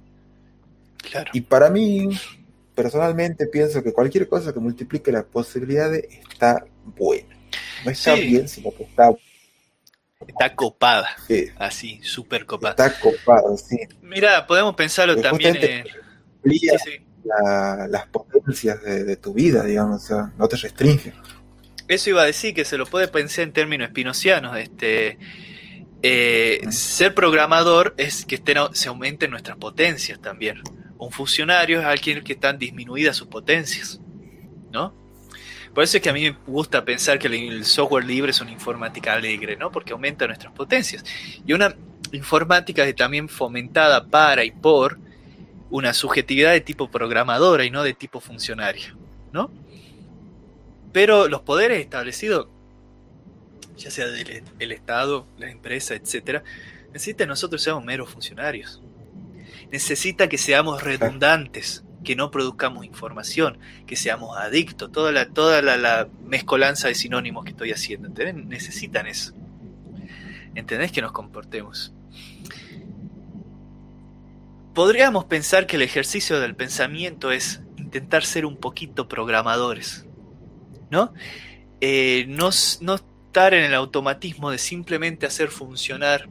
Claro. 0.97 1.29
Y 1.33 1.41
para 1.41 1.69
mí, 1.69 2.09
personalmente, 2.75 3.47
pienso 3.47 3.83
que 3.83 3.93
cualquier 3.93 4.27
cosa 4.27 4.53
que 4.53 4.59
multiplique 4.59 5.11
las 5.11 5.23
posibilidades 5.25 6.05
está 6.29 6.65
buena. 6.97 7.35
No 7.85 7.91
está 7.91 8.15
Sí. 8.15 8.21
bien, 8.27 8.47
sino 8.47 8.71
que 8.75 8.83
está, 8.83 9.11
Está 10.27 10.55
copada, 10.55 11.07
eh, 11.29 11.53
así, 11.59 11.99
súper 12.03 12.45
copada. 12.47 12.71
está 12.71 12.99
copado, 12.99 13.55
sí. 13.55 13.77
Mira, 14.01 14.47
podemos 14.47 14.73
pensarlo 14.75 15.15
también 15.21 15.55
en... 15.57 15.83
Sí, 16.43 16.59
sí. 16.59 17.05
la- 17.23 17.87
las 17.89 18.07
potencias 18.07 18.81
de, 18.83 19.03
de 19.03 19.15
tu 19.17 19.33
vida, 19.33 19.63
digamos, 19.63 20.03
o 20.03 20.07
sea, 20.07 20.33
no 20.37 20.47
te 20.47 20.55
restringe. 20.57 21.13
Eso 21.87 22.09
iba 22.09 22.23
a 22.23 22.25
decir 22.25 22.53
que 22.55 22.65
se 22.65 22.77
lo 22.77 22.85
puede 22.87 23.07
pensar 23.09 23.43
en 23.43 23.53
términos 23.53 23.87
espinocianos. 23.89 24.57
Este, 24.57 25.17
eh, 26.01 26.61
ser 26.71 27.13
programador 27.13 27.93
es 27.97 28.25
que 28.25 28.35
estén, 28.35 28.57
se 28.73 28.89
aumenten 28.89 29.29
nuestras 29.31 29.57
potencias 29.57 30.19
también. 30.19 30.61
Un 30.97 31.11
funcionario 31.11 31.79
es 31.79 31.85
alguien 31.85 32.23
que 32.23 32.33
están 32.33 32.57
disminuidas 32.57 33.15
sus 33.15 33.27
potencias, 33.27 33.99
¿no? 34.71 34.93
Por 35.73 35.83
eso 35.83 35.97
es 35.97 36.03
que 36.03 36.09
a 36.09 36.13
mí 36.13 36.23
me 36.23 36.37
gusta 36.47 36.83
pensar 36.83 37.19
que 37.19 37.27
el 37.27 37.63
software 37.63 38.03
libre 38.03 38.31
es 38.31 38.41
una 38.41 38.51
informática 38.51 39.13
alegre, 39.13 39.57
¿no? 39.57 39.71
Porque 39.71 39.93
aumenta 39.93 40.25
nuestras 40.25 40.51
potencias. 40.53 41.05
Y 41.45 41.53
una 41.53 41.75
informática 42.11 42.83
que 42.83 42.93
también 42.93 43.29
fomentada 43.29 44.07
para 44.07 44.43
y 44.43 44.49
por 44.49 44.97
una 45.69 45.93
subjetividad 45.93 46.53
de 46.53 46.61
tipo 46.61 46.89
programadora 46.89 47.65
y 47.65 47.69
no 47.69 47.83
de 47.83 47.93
tipo 47.93 48.19
funcionario, 48.19 48.97
¿no? 49.31 49.51
Pero 50.93 51.27
los 51.27 51.41
poderes 51.41 51.79
establecidos, 51.79 52.47
ya 53.77 53.91
sea 53.91 54.07
del 54.07 54.43
el 54.57 54.71
Estado, 54.71 55.27
la 55.37 55.51
empresa, 55.51 55.93
etcétera, 55.93 56.43
necesita 56.93 57.25
que 57.25 57.27
nosotros 57.27 57.61
seamos 57.61 57.83
meros 57.83 58.09
funcionarios. 58.09 58.81
Necesita 59.71 60.29
que 60.29 60.37
seamos 60.37 60.83
redundantes, 60.83 61.83
que 62.03 62.15
no 62.15 62.31
produzcamos 62.31 62.85
información, 62.85 63.57
que 63.85 63.95
seamos 63.95 64.37
adictos, 64.37 64.91
toda 64.91 65.11
la, 65.11 65.27
toda 65.29 65.61
la, 65.61 65.77
la 65.77 66.07
mezcolanza 66.25 66.87
de 66.87 66.95
sinónimos 66.95 67.43
que 67.43 67.51
estoy 67.51 67.71
haciendo. 67.71 68.07
¿entendés? 68.07 68.35
Necesitan 68.45 69.07
eso. 69.07 69.33
¿Entendés 70.55 70.91
que 70.91 71.01
nos 71.01 71.11
comportemos? 71.11 71.93
Podríamos 74.73 75.25
pensar 75.25 75.67
que 75.67 75.75
el 75.75 75.81
ejercicio 75.81 76.39
del 76.39 76.55
pensamiento 76.55 77.31
es 77.31 77.61
intentar 77.77 78.23
ser 78.23 78.45
un 78.45 78.57
poquito 78.57 79.07
programadores. 79.07 80.05
¿no? 80.89 81.13
Eh, 81.81 82.25
no, 82.27 82.49
no 82.81 82.95
estar 82.95 83.53
en 83.53 83.63
el 83.63 83.73
automatismo 83.73 84.51
de 84.51 84.57
simplemente 84.57 85.25
hacer 85.25 85.49
funcionar. 85.49 86.29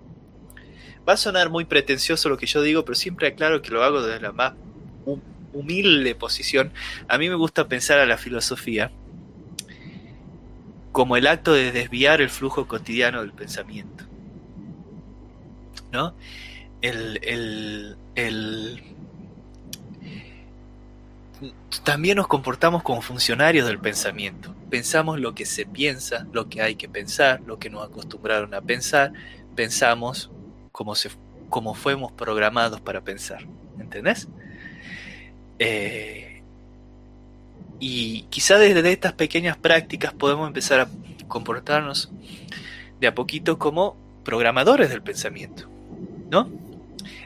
Va 1.09 1.13
a 1.15 1.17
sonar 1.17 1.51
muy 1.51 1.65
pretencioso 1.65 2.29
lo 2.29 2.37
que 2.37 2.47
yo 2.47 2.63
digo, 2.63 2.85
pero 2.85 2.95
siempre 2.97 3.29
aclaro 3.29 3.63
que 3.63 3.71
lo 3.71 3.83
hago 3.85 4.03
desde 4.03 4.21
la 4.21 4.33
más 4.33 4.55
hu- 5.05 5.21
humilde 5.53 6.15
posición. 6.15 6.73
A 7.09 7.17
mí 7.19 7.29
me 7.29 7.37
gusta 7.37 7.69
pensar 7.69 7.99
a 7.99 8.07
la 8.07 8.19
filosofía 8.19 8.91
como 10.93 11.17
el 11.17 11.27
acto 11.27 11.53
de 11.53 11.73
desviar 11.73 12.21
el 12.21 12.31
flujo 12.31 12.67
cotidiano 12.67 13.21
del 13.21 13.33
pensamiento. 13.33 14.05
¿No? 15.93 16.15
El, 16.83 17.21
el, 17.23 17.97
el, 18.17 18.83
también 21.85 22.17
nos 22.17 22.27
comportamos 22.27 22.83
como 22.83 23.03
funcionarios 23.03 23.67
del 23.67 23.79
pensamiento. 23.79 24.55
Pensamos 24.71 25.21
lo 25.21 25.35
que 25.35 25.47
se 25.47 25.67
piensa, 25.67 26.27
lo 26.33 26.49
que 26.49 26.63
hay 26.63 26.75
que 26.77 26.89
pensar, 26.89 27.41
lo 27.47 27.59
que 27.59 27.71
nos 27.71 27.87
acostumbraron 27.87 28.55
a 28.55 28.61
pensar. 28.61 29.13
Pensamos 29.55 30.31
como, 30.77 30.95
se, 30.95 31.09
como 31.49 31.75
fuimos 31.75 32.13
programados 32.13 32.83
para 32.83 33.01
pensar. 33.01 33.47
¿Entendés? 33.81 34.29
Eh, 35.59 36.43
y 37.81 38.23
quizá 38.29 38.59
desde 38.59 38.93
estas 38.93 39.15
pequeñas 39.15 39.57
prácticas 39.57 40.13
podemos 40.13 40.47
empezar 40.47 40.81
a 40.81 40.89
comportarnos 41.29 42.11
de 43.01 43.07
a 43.07 43.15
poquito 43.15 43.59
como 43.59 43.97
programadores 44.23 44.91
del 44.91 45.01
pensamiento. 45.01 45.67
¿No? 46.29 46.51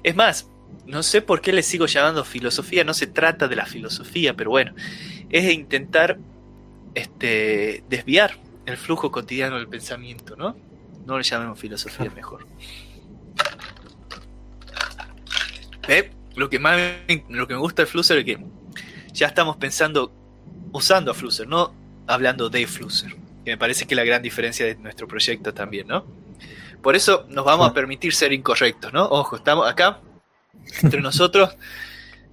Es 0.05 0.14
más, 0.14 0.48
no 0.86 1.02
sé 1.02 1.20
por 1.20 1.40
qué 1.40 1.52
le 1.52 1.64
sigo 1.64 1.86
llamando 1.86 2.24
filosofía, 2.24 2.85
no 2.85 2.94
se 2.94 3.09
trata 3.09 3.48
de 3.48 3.56
la 3.56 3.66
filosofía, 3.66 4.36
pero 4.36 4.51
bueno, 4.51 4.74
es 5.28 5.52
intentar 5.52 6.18
este, 6.94 7.82
desviar 7.89 8.36
el 8.64 8.77
flujo 8.77 9.10
cotidiano 9.10 9.56
del 9.56 9.66
pensamiento, 9.66 10.36
¿no? 10.36 10.55
No 11.05 11.18
le 11.18 11.24
llamemos 11.24 11.59
filosofía 11.59 12.10
mejor. 12.14 12.47
¿Ve? 15.87 16.11
Lo 16.37 16.49
que 16.49 16.59
más 16.59 16.77
me- 16.77 17.25
lo 17.29 17.47
que 17.47 17.55
me 17.55 17.61
gusta 17.61 17.83
de 17.83 17.87
Flusser 17.87 18.19
es 18.19 18.25
que 18.25 18.39
ya 19.12 19.27
estamos 19.27 19.57
pensando 19.57 20.12
usando 20.73 21.11
a 21.11 21.15
Flusser, 21.15 21.47
no 21.49 21.75
hablando 22.07 22.49
de 22.49 22.67
Flusser, 22.67 23.11
que 23.45 23.53
me 23.53 23.59
parece 23.59 23.87
que 23.87 23.95
es 23.95 23.97
la 23.97 24.05
gran 24.05 24.23
diferencia 24.23 24.67
de 24.67 24.77
nuestro 24.77 25.09
proyecto 25.09 25.53
también, 25.53 25.89
¿no? 25.89 26.05
Por 26.83 26.97
eso 26.97 27.27
nos 27.29 27.45
vamos 27.45 27.69
a 27.69 27.75
permitir 27.75 28.15
ser 28.15 28.33
incorrectos, 28.33 28.93
¿no? 28.93 29.05
Ojo, 29.05 29.37
estamos 29.37 29.69
acá 29.69 29.99
entre 30.83 31.01
nosotros. 31.03 31.51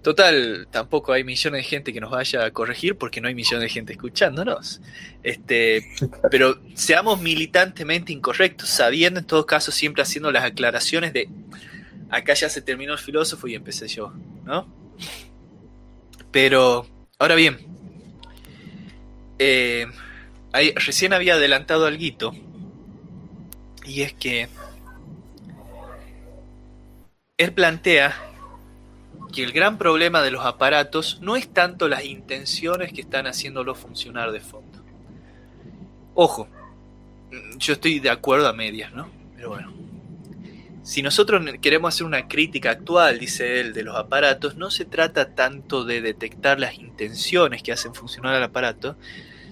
Total, 0.07 0.69
tampoco 0.71 1.11
hay 1.11 1.25
millones 1.25 1.63
de 1.63 1.69
gente 1.69 1.91
que 1.91 1.99
nos 1.99 2.11
vaya 2.11 2.45
a 2.45 2.51
corregir 2.51 2.97
porque 2.97 3.19
no 3.19 3.27
hay 3.27 3.35
millones 3.35 3.63
de 3.63 3.67
gente 3.67 3.91
escuchándonos. 3.91 4.79
Este, 5.21 5.85
pero 6.31 6.61
seamos 6.75 7.19
militantemente 7.19 8.13
incorrectos, 8.13 8.69
sabiendo 8.69 9.19
en 9.19 9.25
todo 9.25 9.45
caso 9.45 9.69
siempre 9.69 10.01
haciendo 10.03 10.31
las 10.31 10.45
aclaraciones 10.45 11.11
de 11.11 11.27
acá 12.09 12.35
ya 12.35 12.47
se 12.47 12.61
terminó 12.61 12.93
el 12.93 12.99
filósofo 12.99 13.49
y 13.49 13.55
empecé 13.55 13.89
yo, 13.89 14.13
¿no? 14.45 14.73
Pero, 16.31 16.87
ahora 17.19 17.35
bien, 17.35 17.57
eh, 19.39 19.87
recién 20.85 21.11
había 21.11 21.33
adelantado 21.33 21.85
algo 21.85 22.33
y 23.85 24.03
es 24.03 24.13
que 24.13 24.47
él 27.37 27.51
plantea 27.51 28.15
que 29.37 29.43
el 29.43 29.51
gran 29.51 29.77
problema 29.77 30.23
de 30.23 30.31
los 30.31 30.43
aparatos 30.43 31.19
no 31.21 31.35
es 31.35 31.47
tanto 31.47 31.87
las 31.87 32.03
intenciones 32.05 32.91
que 32.91 33.01
están 33.01 33.27
haciéndolo 33.27 33.75
funcionar 33.75 34.31
de 34.31 34.39
fondo. 34.39 34.83
Ojo, 36.15 36.47
yo 37.59 37.73
estoy 37.73 37.99
de 37.99 38.09
acuerdo 38.09 38.47
a 38.47 38.53
medias, 38.53 38.91
¿no? 38.93 39.07
Pero 39.35 39.49
bueno. 39.49 39.71
Si 40.81 41.03
nosotros 41.03 41.43
queremos 41.61 41.93
hacer 41.93 42.07
una 42.07 42.27
crítica 42.27 42.71
actual, 42.71 43.19
dice 43.19 43.59
él, 43.59 43.73
de 43.73 43.83
los 43.83 43.95
aparatos, 43.95 44.55
no 44.55 44.71
se 44.71 44.85
trata 44.85 45.35
tanto 45.35 45.85
de 45.85 46.01
detectar 46.01 46.59
las 46.59 46.73
intenciones 46.79 47.61
que 47.61 47.71
hacen 47.71 47.93
funcionar 47.93 48.33
el 48.33 48.41
aparato, 48.41 48.95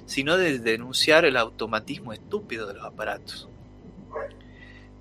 sino 0.07 0.35
de 0.35 0.57
denunciar 0.57 1.25
el 1.25 1.37
automatismo 1.37 2.11
estúpido 2.11 2.65
de 2.65 2.73
los 2.73 2.85
aparatos 2.85 3.49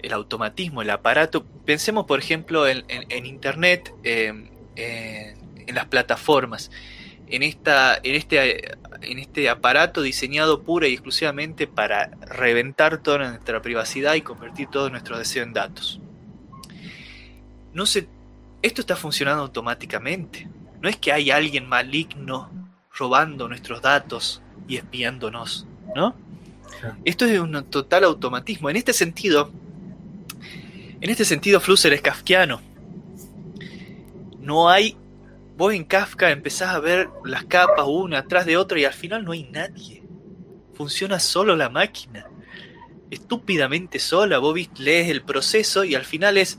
el 0.02 0.12
automatismo, 0.12 0.82
el 0.82 0.90
aparato. 0.90 1.46
Pensemos, 1.64 2.04
por 2.04 2.18
ejemplo, 2.18 2.68
en 2.68 3.24
Internet, 3.24 3.90
eh, 4.02 4.50
eh, 4.76 5.36
en 5.66 5.74
las 5.74 5.86
plataformas, 5.86 6.70
en, 7.26 7.42
esta, 7.42 7.98
en, 8.02 8.14
este, 8.14 8.76
en 9.02 9.18
este 9.18 9.48
aparato 9.48 10.02
diseñado 10.02 10.62
pura 10.62 10.88
y 10.88 10.92
exclusivamente 10.92 11.66
para 11.66 12.10
reventar 12.20 12.98
toda 12.98 13.30
nuestra 13.30 13.62
privacidad 13.62 14.14
y 14.14 14.22
convertir 14.22 14.68
todo 14.68 14.90
nuestro 14.90 15.18
deseo 15.18 15.42
en 15.42 15.52
datos. 15.52 16.00
No 17.72 17.86
se, 17.86 18.06
esto 18.62 18.80
está 18.80 18.96
funcionando 18.96 19.42
automáticamente. 19.42 20.48
No 20.80 20.88
es 20.88 20.96
que 20.96 21.12
hay 21.12 21.30
alguien 21.30 21.68
maligno 21.68 22.50
robando 22.96 23.48
nuestros 23.48 23.82
datos 23.82 24.42
y 24.68 24.76
espiándonos, 24.76 25.66
¿no? 25.94 26.14
Esto 27.04 27.24
es 27.24 27.38
un 27.40 27.64
total 27.64 28.04
automatismo. 28.04 28.68
En 28.68 28.76
este 28.76 28.92
sentido, 28.92 29.50
en 31.00 31.10
este 31.10 31.24
sentido, 31.24 31.60
Flusser 31.60 31.92
es 31.92 32.02
kafkiano. 32.02 32.60
No 34.44 34.68
hay. 34.68 34.96
Vos 35.56 35.72
en 35.72 35.84
Kafka 35.84 36.30
empezás 36.30 36.74
a 36.74 36.80
ver 36.80 37.08
las 37.24 37.44
capas 37.44 37.86
una 37.88 38.18
atrás 38.18 38.44
de 38.44 38.56
otra 38.56 38.78
y 38.78 38.84
al 38.84 38.92
final 38.92 39.24
no 39.24 39.32
hay 39.32 39.44
nadie. 39.44 40.02
Funciona 40.74 41.18
solo 41.18 41.56
la 41.56 41.70
máquina. 41.70 42.26
Estúpidamente 43.10 43.98
sola. 43.98 44.38
Vos 44.38 44.54
lees 44.78 45.08
el 45.08 45.22
proceso 45.22 45.84
y 45.84 45.94
al 45.94 46.04
final 46.04 46.36
es 46.36 46.58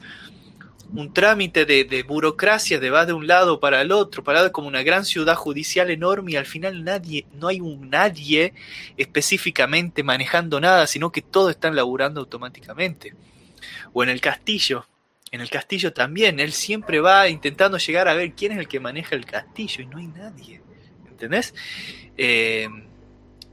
un 0.93 1.13
trámite 1.13 1.65
de, 1.65 1.83
de 1.83 2.03
burocracia 2.03 2.79
de 2.79 2.89
va 2.89 3.05
de 3.05 3.13
un 3.13 3.27
lado 3.27 3.59
para 3.59 3.81
el 3.81 3.91
otro, 3.91 4.23
para 4.23 4.51
como 4.51 4.67
una 4.67 4.81
gran 4.81 5.05
ciudad 5.05 5.35
judicial 5.35 5.91
enorme 5.91 6.31
y 6.31 6.35
al 6.37 6.45
final 6.45 6.83
nadie, 6.83 7.27
no 7.33 7.47
hay 7.47 7.59
un 7.59 7.89
nadie 7.89 8.53
específicamente 8.97 10.03
manejando 10.03 10.59
nada, 10.59 10.87
sino 10.87 11.11
que 11.11 11.21
todos 11.21 11.51
están 11.51 11.75
laburando 11.75 12.21
automáticamente 12.21 13.13
o 13.93 14.03
en 14.03 14.09
el 14.09 14.21
castillo. 14.21 14.85
En 15.35 15.41
el 15.41 15.49
castillo 15.49 15.91
también, 15.91 16.39
él 16.39 16.53
siempre 16.53 17.01
va 17.01 17.27
intentando 17.27 17.77
llegar 17.77 18.07
a 18.07 18.13
ver 18.13 18.31
quién 18.31 18.53
es 18.53 18.57
el 18.57 18.69
que 18.69 18.79
maneja 18.79 19.17
el 19.17 19.25
castillo 19.25 19.83
y 19.83 19.85
no 19.85 19.97
hay 19.97 20.07
nadie. 20.07 20.61
¿Entendés? 21.09 21.53
Eh, 22.15 22.69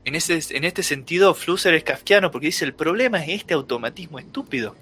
en, 0.04 0.14
ese, 0.14 0.40
en 0.56 0.62
este 0.62 0.84
sentido, 0.84 1.34
Flusser 1.34 1.74
es 1.74 1.82
kafkiano 1.82 2.30
porque 2.30 2.46
dice: 2.46 2.64
el 2.64 2.72
problema 2.72 3.20
es 3.20 3.30
este 3.30 3.54
automatismo 3.54 4.20
estúpido. 4.20 4.76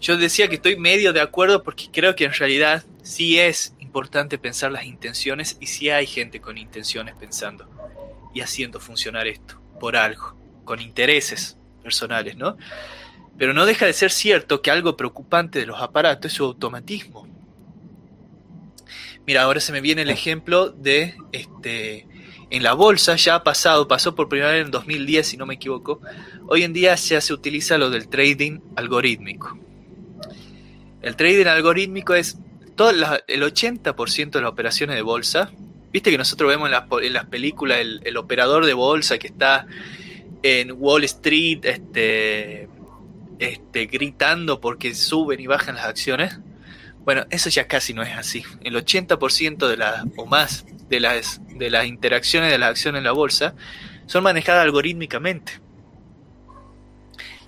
yo 0.00 0.16
decía 0.16 0.48
que 0.48 0.54
estoy 0.54 0.76
medio 0.78 1.12
de 1.12 1.20
acuerdo 1.20 1.62
porque 1.62 1.90
creo 1.92 2.16
que 2.16 2.24
en 2.24 2.32
realidad 2.32 2.86
sí 3.02 3.38
es 3.38 3.74
importante 3.80 4.38
pensar 4.38 4.72
las 4.72 4.84
intenciones 4.84 5.58
y 5.60 5.66
sí 5.66 5.90
hay 5.90 6.06
gente 6.06 6.40
con 6.40 6.56
intenciones 6.56 7.14
pensando 7.16 7.68
y 8.32 8.40
haciendo 8.40 8.80
funcionar 8.80 9.26
esto 9.26 9.60
por 9.78 9.94
algo, 9.94 10.34
con 10.64 10.80
intereses 10.80 11.58
personales, 11.82 12.34
¿no? 12.38 12.56
Pero 13.38 13.54
no 13.54 13.64
deja 13.64 13.86
de 13.86 13.92
ser 13.92 14.10
cierto 14.10 14.60
que 14.60 14.70
algo 14.70 14.96
preocupante 14.96 15.60
de 15.60 15.66
los 15.66 15.80
aparatos 15.80 16.32
es 16.32 16.36
su 16.36 16.44
automatismo. 16.44 17.26
Mira, 19.26 19.42
ahora 19.42 19.60
se 19.60 19.72
me 19.72 19.80
viene 19.80 20.02
el 20.02 20.10
ejemplo 20.10 20.70
de 20.70 21.14
este 21.32 22.06
en 22.50 22.62
la 22.62 22.72
bolsa 22.72 23.16
ya 23.16 23.34
ha 23.34 23.44
pasado, 23.44 23.88
pasó 23.88 24.14
por 24.14 24.28
primera 24.28 24.52
vez 24.52 24.64
en 24.64 24.70
2010 24.70 25.26
si 25.26 25.36
no 25.36 25.44
me 25.44 25.54
equivoco. 25.54 26.00
Hoy 26.46 26.62
en 26.62 26.72
día 26.72 26.94
ya 26.94 27.20
se 27.20 27.34
utiliza 27.34 27.76
lo 27.76 27.90
del 27.90 28.08
trading 28.08 28.60
algorítmico. 28.74 29.58
El 31.02 31.14
trading 31.14 31.46
algorítmico 31.46 32.14
es 32.14 32.38
todo 32.74 32.90
el 32.90 33.42
80% 33.42 34.30
de 34.30 34.40
las 34.40 34.50
operaciones 34.50 34.96
de 34.96 35.02
bolsa. 35.02 35.50
Viste 35.92 36.10
que 36.10 36.16
nosotros 36.16 36.48
vemos 36.48 36.70
en, 37.02 37.12
las 37.12 37.26
películas 37.26 37.80
el, 37.80 38.16
operador 38.16 38.64
de 38.64 38.72
bolsa 38.72 39.18
que 39.18 39.26
está 39.26 39.66
en 40.42 40.72
Wall 40.78 41.04
Street 41.04 41.60
este, 41.64 42.68
este, 43.38 43.86
gritando 43.86 44.60
porque 44.60 44.94
suben 44.94 45.40
y 45.40 45.46
bajan 45.46 45.76
las 45.76 45.86
acciones. 45.86 46.38
Bueno, 47.04 47.24
eso 47.30 47.48
ya 47.48 47.66
casi 47.66 47.94
no 47.94 48.02
es 48.02 48.16
así. 48.16 48.44
El 48.62 48.74
80% 48.74 49.66
de 49.68 49.76
las, 49.76 50.04
o 50.16 50.26
más 50.26 50.66
de 50.88 51.00
las, 51.00 51.40
de 51.48 51.70
las 51.70 51.86
interacciones 51.86 52.50
de 52.50 52.58
las 52.58 52.70
acciones 52.70 52.98
en 52.98 53.04
la 53.04 53.12
bolsa 53.12 53.54
son 54.06 54.24
manejadas 54.24 54.62
algorítmicamente. 54.62 55.60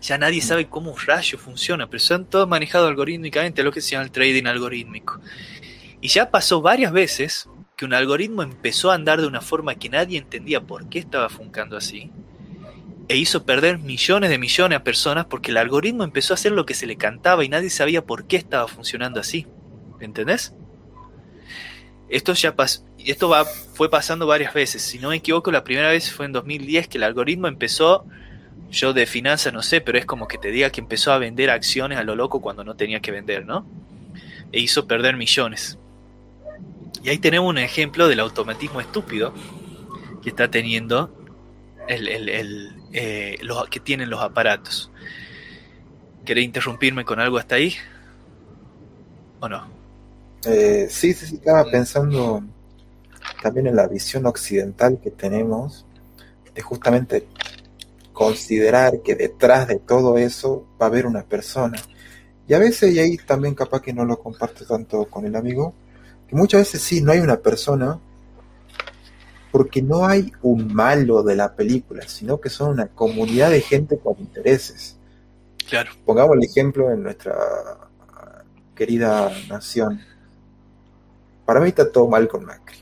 Ya 0.01 0.17
nadie 0.17 0.41
sabe 0.41 0.69
cómo 0.69 0.93
un 0.93 0.99
rayo 0.99 1.37
funciona, 1.37 1.89
pero 1.89 2.01
son 2.01 2.25
todos 2.25 2.49
manejados 2.49 2.89
algorítmicamente, 2.89 3.62
lo 3.62 3.73
que 3.73 3.83
se 3.83 3.91
llama 3.91 4.05
el 4.05 4.11
trading 4.11 4.47
algorítmico. 4.47 5.21
Y 6.01 6.09
ya 6.09 6.31
pasó 6.31 6.62
varias 6.62 6.93
veces 6.93 7.49
que 7.77 7.85
un 7.85 7.93
algoritmo 7.93 8.43
empezó 8.43 8.91
a 8.91 8.95
andar 8.95 9.21
de 9.21 9.27
una 9.27 9.43
forma 9.43 9.75
que 9.75 9.91
nadie 9.91 10.19
entendía 10.19 10.62
por 10.62 10.89
qué 10.89 10.99
estaba 10.99 11.29
funcando 11.29 11.77
así, 11.77 12.11
e 13.11 13.16
hizo 13.16 13.45
perder 13.45 13.78
millones 13.78 14.31
de 14.31 14.39
millones 14.39 14.78
a 14.78 14.85
personas 14.85 15.27
porque 15.27 15.51
el 15.51 15.57
algoritmo 15.57 16.05
empezó 16.05 16.32
a 16.32 16.37
hacer 16.37 16.53
lo 16.53 16.65
que 16.65 16.74
se 16.74 16.87
le 16.87 16.95
cantaba 16.95 17.45
y 17.45 17.49
nadie 17.49 17.69
sabía 17.69 18.07
por 18.07 18.28
qué 18.28 18.37
estaba 18.37 18.69
funcionando 18.69 19.19
así. 19.19 19.49
¿Entendés? 19.99 20.55
Esto 22.09 22.35
ya 22.35 22.55
pasó, 22.55 22.85
esto 22.99 23.28
va, 23.28 23.45
fue 23.45 23.91
pasando 23.91 24.28
varias 24.28 24.55
veces. 24.55 24.82
Si 24.82 25.01
no 25.01 25.09
me 25.09 25.16
equivoco, 25.16 25.51
la 25.51 25.65
primera 25.65 25.89
vez 25.89 26.12
fue 26.12 26.27
en 26.27 26.31
2010 26.31 26.87
que 26.87 26.99
el 26.99 27.03
algoritmo 27.03 27.49
empezó, 27.49 28.07
yo 28.70 28.93
de 28.93 29.07
finanzas 29.07 29.53
no 29.53 29.62
sé, 29.65 29.81
pero 29.81 29.99
es 29.99 30.07
como 30.07 30.28
que 30.28 30.39
te 30.39 30.53
diga 30.53 30.70
que 30.70 30.81
empezó 30.81 31.11
a 31.12 31.19
vender 31.19 31.51
acciones 31.51 31.99
a 31.99 32.05
lo 32.05 32.15
loco 32.15 32.41
cuando 32.41 32.62
no 32.62 32.77
tenía 32.77 33.01
que 33.01 33.11
vender, 33.11 33.45
¿no? 33.45 33.66
E 34.53 34.61
hizo 34.61 34.87
perder 34.87 35.16
millones. 35.16 35.81
Y 37.03 37.09
ahí 37.09 37.19
tenemos 37.19 37.51
un 37.51 37.59
ejemplo 37.59 38.07
del 38.07 38.20
automatismo 38.20 38.81
estúpido 38.81 39.35
que 40.23 40.28
está 40.28 40.49
teniendo 40.49 41.12
el, 41.89 42.80
eh, 42.93 43.39
los, 43.43 43.69
que 43.69 43.81
tienen 43.81 44.11
los 44.11 44.21
aparatos. 44.21 44.91
¿Querés 46.25 46.45
interrumpirme 46.45 47.05
con 47.05 47.21
algo 47.21 47.39
hasta 47.39 47.57
ahí? 47.57 47.75
¿O 49.41 49.49
no? 49.49 49.67
Eh, 50.45 50.87
sí, 50.91 51.12
sí, 51.12 51.27
sí, 51.27 51.35
estaba 51.37 51.65
pensando 51.71 52.43
también 53.43 53.69
en 53.69 53.77
la 53.77 53.87
visión 53.87 54.27
occidental 54.27 54.99
que 55.03 55.11
tenemos 55.11 55.85
de 56.55 56.62
justamente 56.62 57.27
considerar 58.12 59.01
que 59.03 59.15
detrás 59.15 59.69
de 59.69 59.79
todo 59.79 60.19
eso 60.19 60.67
va 60.81 60.87
a 60.87 60.89
haber 60.89 61.07
una 61.07 61.23
persona. 61.23 61.79
Y 62.47 62.55
a 62.55 62.59
veces, 62.59 62.93
y 62.93 62.99
ahí 62.99 63.17
también 63.17 63.55
capaz 63.55 63.81
que 63.81 63.93
no 63.93 64.05
lo 64.05 64.19
comparto 64.19 64.65
tanto 64.67 65.05
con 65.07 65.25
el 65.25 65.37
amigo, 65.37 65.73
que 66.29 66.37
muchas 66.37 66.62
veces 66.62 66.83
sí, 66.83 67.01
no 67.01 67.12
hay 67.12 67.21
una 67.21 67.37
persona, 67.37 67.99
porque 69.51 69.82
no 69.82 70.06
hay 70.06 70.32
un 70.43 70.72
malo 70.72 71.22
de 71.22 71.36
la 71.36 71.55
película, 71.55 72.06
sino 72.06 72.40
que 72.40 72.48
son 72.48 72.70
una 72.70 72.89
comunidad 72.89 73.51
de 73.51 73.60
gente 73.60 73.98
con 73.98 74.16
intereses. 74.18 74.97
Claro. 75.68 75.93
Pongamos 76.05 76.36
el 76.36 76.44
ejemplo 76.44 76.90
en 76.90 77.02
nuestra 77.02 77.35
querida 78.74 79.31
nación. 79.48 80.01
Para 81.44 81.60
mí 81.60 81.68
está 81.68 81.90
todo 81.90 82.09
mal 82.09 82.28
con 82.28 82.44
Macri. 82.44 82.78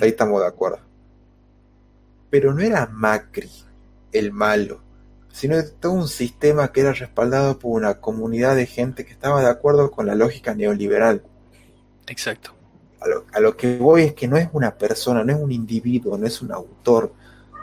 Ahí 0.00 0.08
estamos 0.08 0.40
de 0.40 0.48
acuerdo. 0.48 0.80
Pero 2.30 2.52
no 2.52 2.60
era 2.60 2.86
Macri 2.86 3.50
el 4.12 4.32
malo, 4.32 4.80
sino 5.32 5.56
todo 5.80 5.92
un 5.92 6.08
sistema 6.08 6.72
que 6.72 6.80
era 6.80 6.92
respaldado 6.92 7.58
por 7.58 7.80
una 7.80 8.00
comunidad 8.00 8.56
de 8.56 8.66
gente 8.66 9.06
que 9.06 9.12
estaba 9.12 9.40
de 9.40 9.48
acuerdo 9.48 9.90
con 9.90 10.06
la 10.06 10.14
lógica 10.14 10.54
neoliberal. 10.54 11.22
Exacto 12.08 12.57
a 13.00 13.40
lo, 13.40 13.56
que 13.56 13.78
voy 13.78 14.02
es 14.02 14.14
que 14.14 14.26
no 14.26 14.36
es 14.36 14.48
una 14.52 14.76
persona, 14.76 15.22
no 15.22 15.32
es 15.32 15.38
un 15.38 15.52
individuo, 15.52 16.18
no 16.18 16.26
es 16.26 16.42
un 16.42 16.52
autor, 16.52 17.12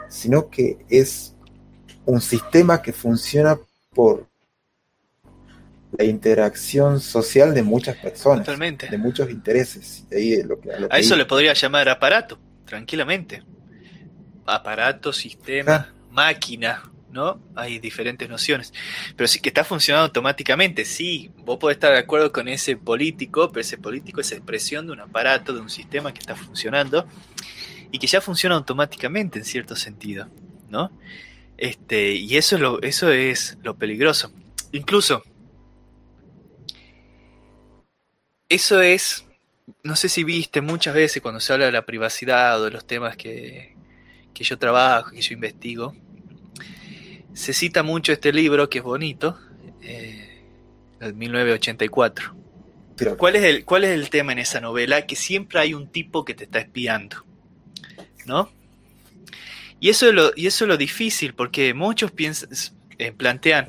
sino 0.08 0.48
que 0.48 0.78
es 0.88 1.34
un 2.04 2.20
sistema 2.20 2.80
que 2.80 2.92
funciona 2.92 3.58
por 3.94 4.26
la 5.96 6.04
interacción 6.04 7.00
social 7.00 7.54
de 7.54 7.62
muchas 7.62 7.96
personas, 7.96 8.46
de 8.46 8.98
muchos 8.98 9.30
intereses. 9.30 10.04
a, 10.90 10.98
eso 10.98 11.16
le 11.16 11.24
podría 11.26 11.52
llamar 11.52 11.88
aparato, 11.88 12.38
tranquilamente. 12.64 13.42
Aparato, 14.46 15.12
sistema, 15.12 15.92
máquina, 16.10 16.82
¿no? 17.16 17.40
Hay 17.56 17.80
diferentes 17.80 18.28
nociones. 18.28 18.72
Pero 19.16 19.26
sí 19.26 19.40
que 19.40 19.48
está 19.48 19.64
funcionando 19.64 20.04
automáticamente, 20.04 20.84
sí, 20.84 21.32
vos 21.38 21.58
podés 21.58 21.76
estar 21.76 21.92
de 21.92 21.98
acuerdo 21.98 22.30
con 22.30 22.46
ese 22.46 22.76
político, 22.76 23.48
pero 23.50 23.62
ese 23.62 23.78
político 23.78 24.20
es 24.20 24.30
expresión 24.30 24.86
de 24.86 24.92
un 24.92 25.00
aparato, 25.00 25.52
de 25.52 25.60
un 25.60 25.70
sistema 25.70 26.12
que 26.12 26.20
está 26.20 26.36
funcionando 26.36 27.08
y 27.90 27.98
que 27.98 28.06
ya 28.06 28.20
funciona 28.20 28.54
automáticamente 28.54 29.38
en 29.38 29.44
cierto 29.44 29.74
sentido, 29.74 30.28
¿no? 30.68 30.92
Este, 31.56 32.12
y 32.12 32.36
eso 32.36 32.56
es 32.56 32.62
lo, 32.62 32.82
eso 32.82 33.10
es 33.10 33.56
lo 33.62 33.76
peligroso. 33.76 34.30
Incluso, 34.72 35.24
eso 38.48 38.80
es, 38.82 39.24
no 39.82 39.96
sé 39.96 40.08
si 40.08 40.22
viste 40.22 40.60
muchas 40.60 40.94
veces 40.94 41.22
cuando 41.22 41.40
se 41.40 41.52
habla 41.52 41.66
de 41.66 41.72
la 41.72 41.86
privacidad 41.86 42.60
o 42.60 42.64
de 42.64 42.70
los 42.72 42.86
temas 42.86 43.16
que, 43.16 43.74
que 44.34 44.44
yo 44.44 44.58
trabajo, 44.58 45.12
que 45.12 45.22
yo 45.22 45.32
investigo, 45.32 45.94
se 47.36 47.52
cita 47.52 47.82
mucho 47.82 48.12
este 48.12 48.32
libro 48.32 48.70
que 48.70 48.78
es 48.78 48.84
bonito, 48.84 49.38
eh, 49.82 50.42
el 51.00 51.12
1984. 51.14 52.34
Pero, 52.96 53.18
¿Cuál, 53.18 53.36
es 53.36 53.44
el, 53.44 53.64
¿Cuál 53.66 53.84
es 53.84 53.90
el 53.90 54.08
tema 54.08 54.32
en 54.32 54.38
esa 54.38 54.58
novela? 54.58 55.02
Que 55.02 55.16
siempre 55.16 55.60
hay 55.60 55.74
un 55.74 55.88
tipo 55.88 56.24
que 56.24 56.32
te 56.32 56.44
está 56.44 56.60
espiando, 56.60 57.24
¿no? 58.24 58.50
Y 59.80 59.90
eso 59.90 60.08
es 60.08 60.14
lo, 60.14 60.32
y 60.34 60.46
eso 60.46 60.64
es 60.64 60.68
lo 60.68 60.78
difícil, 60.78 61.34
porque 61.34 61.74
muchos 61.74 62.10
piensan, 62.10 62.48
eh, 62.96 63.12
plantean, 63.12 63.68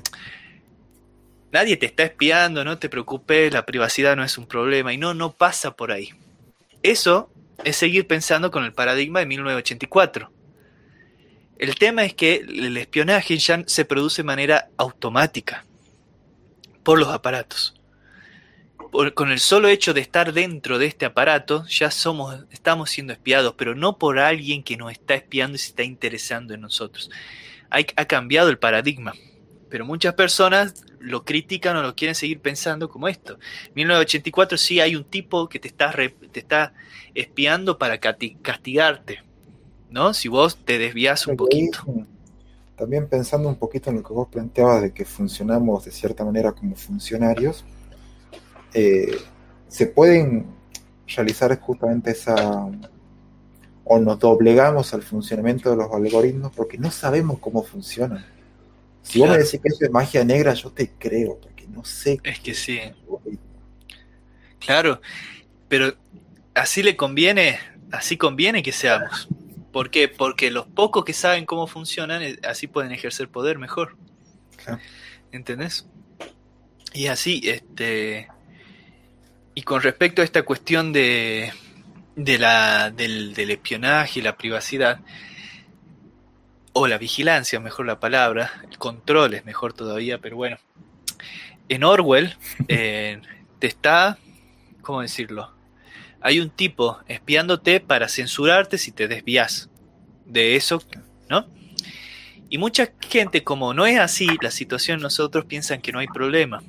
nadie 1.51 1.75
te 1.75 1.87
está 1.87 2.03
espiando, 2.03 2.63
no 2.63 2.77
te 2.77 2.87
preocupes, 2.87 3.51
la 3.51 3.65
privacidad 3.65 4.15
no 4.15 4.23
es 4.23 4.37
un 4.37 4.47
problema, 4.47 4.93
y 4.93 4.97
no, 4.97 5.13
no 5.13 5.33
pasa 5.33 5.75
por 5.75 5.91
ahí. 5.91 6.11
Eso 6.83 7.29
es 7.65 7.75
seguir 7.75 8.07
pensando 8.07 8.49
con 8.49 8.63
el 8.63 8.71
paradigma 8.71 9.19
de 9.19 9.25
1984. 9.25 10.31
El 11.59 11.75
tema 11.75 12.05
es 12.05 12.13
que 12.13 12.35
el 12.35 12.77
espionaje 12.77 13.37
ya 13.37 13.63
se 13.65 13.85
produce 13.85 14.21
de 14.21 14.27
manera 14.27 14.69
automática 14.77 15.65
por 16.83 16.99
los 16.99 17.09
aparatos. 17.09 17.73
con 19.15 19.31
el 19.31 19.39
solo 19.39 19.67
hecho 19.67 19.93
de 19.93 20.01
estar 20.01 20.33
dentro 20.33 20.79
de 20.79 20.85
este 20.85 21.05
aparato, 21.05 21.65
ya 21.67 21.91
somos, 21.91 22.45
estamos 22.51 22.89
siendo 22.89 23.11
espiados, 23.13 23.55
pero 23.57 23.75
no 23.75 23.97
por 23.97 24.17
alguien 24.17 24.63
que 24.63 24.77
nos 24.77 24.91
está 24.91 25.15
espiando 25.15 25.55
y 25.55 25.59
se 25.59 25.69
está 25.69 25.83
interesando 25.83 26.53
en 26.53 26.61
nosotros. 26.61 27.09
ha 27.69 28.05
cambiado 28.05 28.49
el 28.49 28.57
paradigma, 28.59 29.13
pero 29.69 29.85
muchas 29.85 30.13
personas 30.13 30.85
lo 30.99 31.25
critican 31.25 31.75
o 31.77 31.81
lo 31.81 31.95
quieren 31.95 32.15
seguir 32.15 32.39
pensando 32.39 32.89
como 32.89 33.07
esto. 33.07 33.39
En 33.67 33.73
1984 33.75 34.57
sí 34.57 34.79
hay 34.79 34.95
un 34.95 35.03
tipo 35.03 35.49
que 35.49 35.59
te 35.59 35.67
está, 35.67 35.91
te 35.91 36.39
está 36.39 36.73
espiando 37.13 37.77
para 37.77 37.99
castigarte, 37.99 39.23
¿no? 39.89 40.13
Si 40.13 40.27
vos 40.27 40.57
te 40.57 40.77
desvías 40.77 41.27
un 41.27 41.37
poquito. 41.37 41.83
También 42.75 43.07
pensando 43.07 43.49
un 43.49 43.55
poquito 43.55 43.89
en 43.89 43.97
lo 43.97 44.03
que 44.03 44.13
vos 44.13 44.27
planteabas 44.27 44.83
de 44.83 44.93
que 44.93 45.03
funcionamos 45.03 45.85
de 45.85 45.91
cierta 45.91 46.23
manera 46.23 46.51
como 46.51 46.75
funcionarios, 46.75 47.65
eh, 48.73 49.17
se 49.67 49.87
pueden 49.87 50.45
realizar 51.07 51.57
justamente 51.59 52.11
esa 52.11 52.69
o 53.89 53.99
nos 53.99 54.19
doblegamos 54.19 54.93
al 54.93 55.01
funcionamiento 55.01 55.69
de 55.69 55.77
los 55.77 55.91
algoritmos 55.91 56.51
porque 56.53 56.77
no 56.77 56.91
sabemos 56.91 57.39
cómo 57.39 57.63
funcionan. 57.63 58.25
Si 59.01 59.19
vos 59.19 59.29
me 59.29 59.37
decís 59.37 59.61
que 59.61 59.69
eso 59.69 59.85
es 59.85 59.91
magia 59.91 60.25
negra, 60.25 60.53
yo 60.53 60.69
te 60.69 60.91
creo, 60.99 61.39
porque 61.39 61.65
no 61.67 61.85
sé. 61.85 62.19
Es 62.23 62.39
que 62.41 62.53
sí. 62.53 62.79
Claro, 64.59 64.99
pero 65.69 65.95
así 66.53 66.83
le 66.83 66.97
conviene, 66.97 67.57
así 67.91 68.17
conviene 68.17 68.61
que 68.61 68.73
seamos. 68.73 69.29
¿Por 69.71 69.91
qué? 69.91 70.07
Porque 70.07 70.51
los 70.51 70.65
pocos 70.67 71.05
que 71.05 71.13
saben 71.13 71.45
cómo 71.45 71.67
funcionan, 71.67 72.21
eh, 72.21 72.39
así 72.43 72.67
pueden 72.67 72.91
ejercer 72.91 73.29
poder 73.29 73.59
mejor. 73.59 73.95
¿Entendés? 75.31 75.87
Y 76.93 77.07
así, 77.07 77.41
este. 77.45 78.27
Y 79.53 79.61
con 79.63 79.81
respecto 79.81 80.21
a 80.21 80.25
esta 80.25 80.43
cuestión 80.43 80.93
de, 80.93 81.51
de 82.15 82.37
la, 82.37 82.91
del, 82.91 83.33
del 83.33 83.51
espionaje 83.51 84.19
y 84.19 84.23
la 84.23 84.37
privacidad, 84.37 84.99
o 86.73 86.87
la 86.87 86.99
vigilancia, 86.99 87.59
mejor 87.59 87.87
la 87.87 87.99
palabra, 87.99 88.61
el 88.69 88.77
control 88.77 89.33
es 89.33 89.45
mejor 89.45 89.73
todavía, 89.73 90.19
pero 90.19 90.35
bueno. 90.35 90.57
En 91.69 91.83
Orwell 91.83 92.35
eh, 92.67 93.19
te 93.59 93.67
está, 93.67 94.17
¿cómo 94.81 95.01
decirlo? 95.01 95.56
Hay 96.21 96.39
un 96.39 96.49
tipo 96.49 96.99
espiándote 97.07 97.79
para 97.79 98.09
censurarte 98.09 98.77
si 98.77 98.91
te 98.91 99.07
desvías 99.07 99.69
de 100.25 100.55
eso, 100.55 100.81
¿no? 101.29 101.47
Y 102.49 102.57
mucha 102.57 102.91
gente, 103.01 103.43
como 103.43 103.73
no 103.73 103.85
es 103.85 103.99
así 103.99 104.27
la 104.41 104.51
situación, 104.51 105.01
nosotros 105.01 105.45
piensan 105.45 105.81
que 105.81 105.91
no 105.91 105.99
hay 105.99 106.07
problema. 106.07 106.63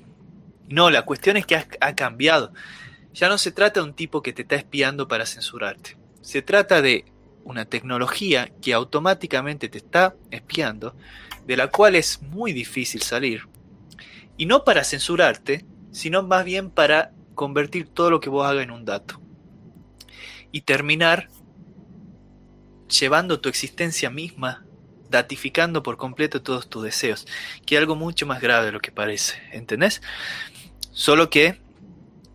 No, 0.68 0.90
la 0.90 1.02
cuestión 1.02 1.36
es 1.36 1.46
que 1.46 1.56
ha, 1.56 1.66
ha 1.80 1.94
cambiado. 1.94 2.52
Ya 3.14 3.28
no 3.28 3.38
se 3.38 3.52
trata 3.52 3.80
de 3.80 3.86
un 3.86 3.94
tipo 3.94 4.22
que 4.22 4.32
te 4.32 4.42
está 4.42 4.56
espiando 4.56 5.08
para 5.08 5.26
censurarte. 5.26 5.96
Se 6.20 6.42
trata 6.42 6.82
de 6.82 7.04
una 7.44 7.64
tecnología 7.64 8.50
que 8.60 8.74
automáticamente 8.74 9.68
te 9.68 9.78
está 9.78 10.14
espiando, 10.30 10.94
de 11.46 11.56
la 11.56 11.68
cual 11.68 11.94
es 11.94 12.20
muy 12.22 12.52
difícil 12.52 13.02
salir. 13.02 13.48
Y 14.36 14.46
no 14.46 14.64
para 14.64 14.84
censurarte, 14.84 15.64
sino 15.90 16.22
más 16.22 16.44
bien 16.44 16.70
para 16.70 17.12
convertir 17.34 17.88
todo 17.88 18.10
lo 18.10 18.20
que 18.20 18.28
vos 18.28 18.46
hagas 18.46 18.64
en 18.64 18.70
un 18.70 18.84
dato. 18.84 19.20
Y 20.58 20.62
terminar 20.62 21.28
llevando 22.88 23.38
tu 23.38 23.48
existencia 23.48 24.10
misma, 24.10 24.64
datificando 25.08 25.84
por 25.84 25.96
completo 25.96 26.42
todos 26.42 26.68
tus 26.68 26.82
deseos, 26.82 27.28
que 27.64 27.76
es 27.76 27.80
algo 27.80 27.94
mucho 27.94 28.26
más 28.26 28.40
grave 28.40 28.66
de 28.66 28.72
lo 28.72 28.80
que 28.80 28.90
parece, 28.90 29.40
¿entendés? 29.52 30.02
Solo 30.90 31.30
que 31.30 31.60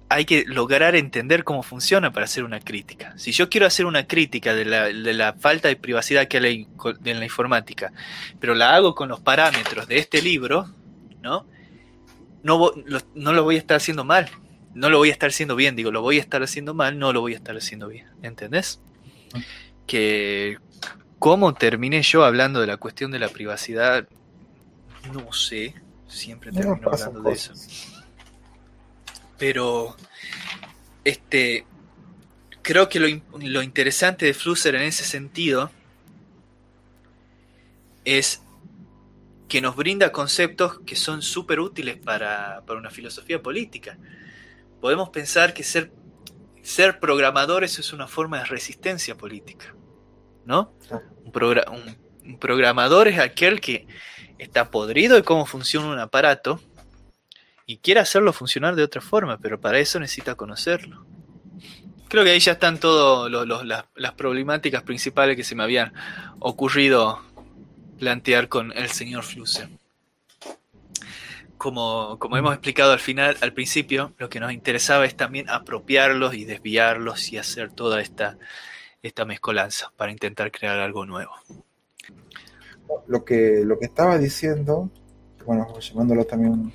hay 0.08 0.24
que 0.24 0.46
lograr 0.48 0.96
entender 0.96 1.44
cómo 1.44 1.64
funciona 1.64 2.14
para 2.14 2.24
hacer 2.24 2.46
una 2.46 2.62
crítica. 2.62 3.14
Si 3.18 3.34
yo 3.34 3.50
quiero 3.50 3.68
hacer 3.68 3.86
una 3.86 4.08
crítica 4.08 4.56
de 4.56 4.64
la, 4.64 5.34
falta 5.34 5.68
de 5.68 5.76
privacidad 5.76 6.30
que 6.30 6.38
hay 6.38 6.68
en 7.04 7.20
la 7.20 7.26
informática, 7.26 7.92
pero 8.40 8.56
la 8.56 8.74
hago 8.74 8.96
con 8.96 9.10
los 9.10 9.20
parámetros 9.20 9.86
de 9.90 9.98
este 9.98 10.22
libro, 10.22 10.70
¿no? 11.22 11.46
No, 12.42 12.72
no 13.16 13.34
lo 13.34 13.44
voy 13.44 13.56
a 13.56 13.60
estar 13.60 13.76
haciendo 13.76 14.06
mal, 14.06 14.30
no 14.74 14.90
lo 14.90 14.98
voy 14.98 15.10
a 15.10 15.12
estar 15.12 15.30
haciendo 15.30 15.56
bien, 15.56 15.76
digo, 15.76 15.92
lo 15.92 16.02
voy 16.02 16.18
a 16.18 16.22
estar 16.22 16.44
haciendo 16.44 16.74
mal, 16.74 16.98
no 16.98 17.14
lo 17.14 17.22
voy 17.22 17.34
a 17.34 17.38
estar 17.38 17.56
haciendo 17.56 17.88
bien, 17.88 18.08
¿entendés? 18.22 18.80
Que 19.88 20.58
cómo 21.20 21.54
terminé 21.54 22.02
yo 22.02 22.26
hablando 22.26 22.60
de 22.60 22.68
la 22.68 22.78
cuestión 22.78 23.12
de 23.12 23.20
la 23.20 23.30
privacidad, 23.30 24.08
no 25.14 25.32
sé, 25.34 25.76
siempre 26.08 26.52
termino 26.52 26.80
hablando 26.86 27.22
de 27.22 27.32
eso. 27.34 27.54
Pero 29.38 29.96
este 31.04 31.66
creo 32.64 32.90
que 32.90 33.00
lo, 33.00 33.62
interesante 33.62 34.26
de 34.26 34.34
Flusser 34.34 34.74
en 34.76 34.84
ese 34.84 35.04
sentido 35.04 35.70
es 38.06 38.42
que 39.48 39.62
nos 39.62 39.76
brinda 39.76 40.12
conceptos 40.12 40.80
que 40.80 40.96
son 40.96 41.22
súper 41.22 41.60
útiles 41.60 41.98
para, 41.98 42.64
para, 42.66 42.80
una 42.80 42.90
filosofía 42.90 43.42
política. 43.44 43.98
Podemos 44.84 45.12
pensar 45.12 45.54
que 45.54 45.64
ser, 45.64 45.94
ser 46.62 47.00
programadores 47.00 47.80
es 47.80 47.94
una 47.94 48.06
forma 48.06 48.40
de 48.40 48.44
resistencia 48.44 49.16
política, 49.16 49.74
¿no? 50.44 50.74
Un, 51.24 51.98
un 52.26 52.38
programador 52.38 53.08
es 53.08 53.18
aquel 53.18 53.62
que 53.62 53.88
está 54.38 54.70
podrido 54.72 55.16
de 55.16 55.24
cómo 55.24 55.46
funciona 55.46 55.88
un 55.88 56.00
aparato 56.00 56.60
y 57.66 57.78
quiere 57.78 58.02
hacerlo 58.02 58.34
funcionar 58.34 58.76
de 58.76 58.84
otra 58.84 59.00
forma, 59.00 59.38
pero 59.38 59.58
para 59.58 59.80
eso 59.80 60.02
necesita 60.02 60.36
conocerlo. 60.36 61.06
Creo 62.10 62.26
que 62.26 62.32
ahí 62.32 62.40
ya 62.42 62.52
están 62.52 62.78
todas 62.78 63.32
las, 63.96 64.12
problemáticas 64.16 64.84
principales 64.84 65.38
que 65.38 65.46
se 65.46 65.56
me 65.56 65.64
habían 65.64 65.94
ocurrido 66.40 67.22
plantear 68.00 68.50
con 68.50 68.74
el 68.78 68.90
señor 68.90 69.24
Flusser. 69.24 69.70
Como, 71.64 72.20
como 72.20 72.36
hemos 72.36 72.52
explicado 72.52 72.92
al 72.92 73.00
final, 73.00 73.38
al 73.40 73.54
principio, 73.54 74.12
lo 74.18 74.28
que 74.28 74.42
nos 74.42 74.52
interesaba 74.52 75.06
es 75.06 75.16
también 75.16 75.50
apropiarlos 75.50 76.34
y 76.34 76.44
desviarlos 76.44 77.32
y 77.32 77.38
hacer 77.38 77.72
toda 77.72 78.02
esta, 78.02 78.38
esta 79.02 79.24
mezcolanza 79.24 79.90
para 79.96 80.12
intentar 80.12 80.52
crear 80.52 80.78
algo 80.80 81.06
nuevo. 81.06 81.32
Lo 83.08 83.24
que, 83.24 83.62
lo 83.64 83.80
que 83.80 83.86
estaba 83.86 84.18
diciendo, 84.18 84.90
bueno, 85.46 85.80
llamándolo 85.80 86.26
también 86.26 86.74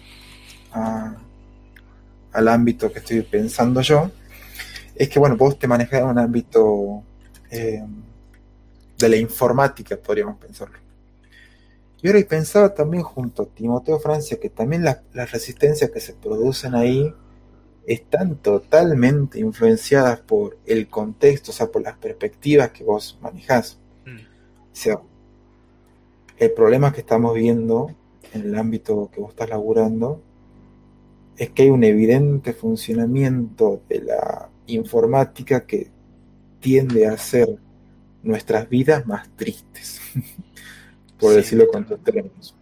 al 0.73 2.49
ámbito 2.49 2.91
que 2.91 3.01
estoy 3.01 3.21
pensando 3.21 3.83
yo, 3.83 4.11
es 4.95 5.11
que, 5.11 5.19
bueno, 5.19 5.37
vos 5.37 5.59
te 5.59 5.69
manejas 5.69 6.01
en 6.01 6.07
un 6.07 6.19
ámbito 6.19 7.03
eh, 7.51 7.85
de 8.97 9.09
la 9.11 9.17
informática, 9.17 9.99
podríamos 9.99 10.39
pensarlo. 10.39 10.88
Y 12.03 12.07
ahora 12.07 12.21
pensaba 12.29 12.75
también 12.75 13.03
junto 13.03 13.43
a 13.43 13.47
Timoteo 13.47 13.99
Francia 13.99 14.39
que 14.41 14.51
también 14.51 14.85
las, 14.85 15.01
resistencias 15.13 15.91
que 15.91 16.01
se 16.01 16.15
producen 16.15 16.75
ahí 16.75 17.13
están 17.87 18.37
totalmente 18.37 19.41
influenciadas 19.41 20.21
por 20.21 20.59
el 20.67 20.89
contexto, 20.89 21.51
o 21.51 21.55
sea, 21.55 21.69
por 21.69 21.83
las 21.83 21.97
perspectivas 21.97 22.71
que 22.71 22.85
vos 22.85 23.19
manejás. 23.21 23.79
Mm. 24.05 24.19
O 24.19 24.75
sea, 24.77 25.01
el 26.37 26.53
problema 26.53 26.93
que 26.93 27.01
estamos 27.01 27.35
viendo 27.35 27.91
en 28.33 28.43
el 28.43 28.55
ámbito 28.55 29.11
que 29.13 29.21
vos 29.21 29.31
estás 29.31 29.49
laburando 29.49 30.23
es 31.37 31.51
que 31.51 31.63
hay 31.63 31.71
un 31.71 31.85
evidente 31.85 32.53
funcionamiento 32.53 33.81
de 33.89 34.03
la 34.03 34.51
informática 34.67 35.67
que 35.67 35.91
tiende 36.61 37.07
a 37.07 37.13
hacer 37.13 37.59
nuestras 38.23 38.69
vidas 38.69 39.07
más 39.07 39.29
tristes, 39.37 40.01
por 41.19 41.35
decirlo 41.35 41.67
con 41.69 41.85
otros 41.85 42.03
términos. 42.03 42.55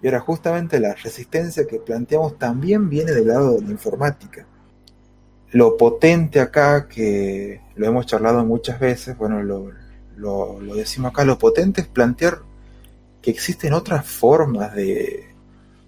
Y 0.00 0.06
ahora 0.06 0.20
justamente 0.20 0.78
la 0.78 0.94
resistencia 0.94 1.66
que 1.66 1.78
planteamos 1.78 2.38
también 2.38 2.88
viene 2.88 3.12
del 3.12 3.28
lado 3.28 3.54
de 3.54 3.62
la 3.62 3.70
informática. 3.70 4.46
Lo 5.50 5.76
potente 5.76 6.40
acá, 6.40 6.86
que 6.86 7.60
lo 7.74 7.86
hemos 7.86 8.06
charlado 8.06 8.44
muchas 8.44 8.78
veces, 8.78 9.16
bueno, 9.16 9.42
lo, 9.42 9.72
lo, 10.16 10.60
lo 10.60 10.74
decimos 10.74 11.10
acá, 11.10 11.24
lo 11.24 11.38
potente 11.38 11.80
es 11.80 11.88
plantear 11.88 12.42
que 13.22 13.30
existen 13.30 13.72
otras 13.72 14.06
formas 14.06 14.74
de, 14.74 15.34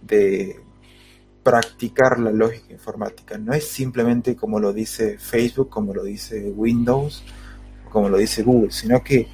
de 0.03 0.61
practicar 1.43 2.19
la 2.19 2.33
lógica 2.33 2.73
informática. 2.73 3.39
No 3.39 3.53
es 3.53 3.69
simplemente 3.69 4.35
como 4.35 4.59
lo 4.59 4.73
dice 4.73 5.19
Facebook, 5.19 5.69
como 5.69 5.95
lo 5.95 6.03
dice 6.03 6.51
Windows, 6.51 7.23
como 7.91 8.09
lo 8.09 8.19
dice 8.19 8.43
Google, 8.43 8.71
sino 8.71 9.03
que 9.03 9.29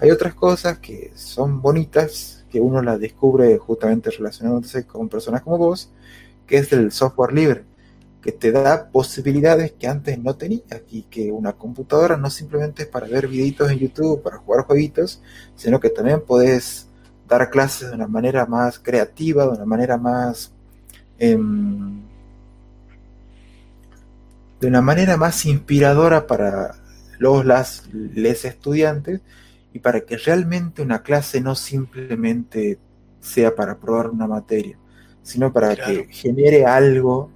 hay 0.00 0.10
otras 0.10 0.34
cosas 0.34 0.78
que 0.78 1.12
son 1.14 1.60
bonitas, 1.62 2.44
que 2.50 2.60
uno 2.60 2.82
las 2.82 3.00
descubre 3.00 3.56
justamente 3.58 4.10
relacionándose 4.10 4.86
con 4.86 5.08
personas 5.08 5.42
como 5.42 5.58
vos, 5.58 5.90
que 6.46 6.58
es 6.58 6.72
el 6.72 6.92
software 6.92 7.32
libre, 7.32 7.64
que 8.22 8.32
te 8.32 8.52
da 8.52 8.88
posibilidades 8.90 9.72
que 9.72 9.86
antes 9.86 10.18
no 10.18 10.36
tenías 10.36 10.82
y 10.90 11.02
que 11.02 11.32
una 11.32 11.52
computadora 11.52 12.16
no 12.16 12.30
simplemente 12.30 12.82
es 12.82 12.88
para 12.88 13.06
ver 13.06 13.28
videitos 13.28 13.70
en 13.70 13.78
YouTube, 13.78 14.22
para 14.22 14.38
jugar 14.38 14.64
jueguitos, 14.66 15.22
sino 15.56 15.80
que 15.80 15.90
también 15.90 16.20
podés 16.20 16.88
dar 17.28 17.50
clases 17.50 17.88
de 17.90 17.96
una 17.96 18.06
manera 18.06 18.46
más 18.46 18.78
creativa, 18.78 19.44
de 19.44 19.50
una 19.50 19.64
manera 19.64 19.96
más 19.96 20.52
Em, 21.18 22.02
de 24.60 24.66
una 24.66 24.82
manera 24.82 25.16
más 25.16 25.44
inspiradora 25.46 26.26
para 26.26 26.74
los 27.18 27.44
las, 27.44 27.88
les 27.92 28.44
estudiantes 28.44 29.20
y 29.76 29.78
para 29.78 30.00
que 30.00 30.16
realmente 30.16 30.80
una 30.80 31.02
clase 31.02 31.38
no 31.38 31.54
simplemente 31.54 32.78
sea 33.20 33.54
para 33.54 33.78
probar 33.78 34.08
una 34.08 34.26
materia, 34.26 34.78
sino 35.22 35.52
para 35.52 35.76
que 35.76 36.06
genere 36.10 36.64
algo, 36.64 37.30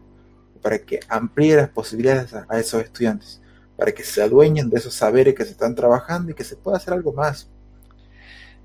para 0.63 0.79
que 0.79 1.01
amplíe 1.07 1.55
las 1.57 1.69
posibilidades 1.69 2.33
a, 2.33 2.59
esos 2.59 2.83
estudiantes, 2.83 3.43
para 3.77 3.93
que 3.93 4.03
se 4.03 4.23
adueñen 4.23 4.71
de 4.71 4.79
esos 4.79 4.95
saberes 4.95 5.35
que 5.35 5.45
se 5.45 5.51
están 5.51 5.75
trabajando 5.75 6.31
y 6.31 6.35
que 6.35 6.45
se 6.45 6.57
pueda 6.57 6.79
hacer 6.79 6.95
algo 6.95 7.13
más. 7.13 7.51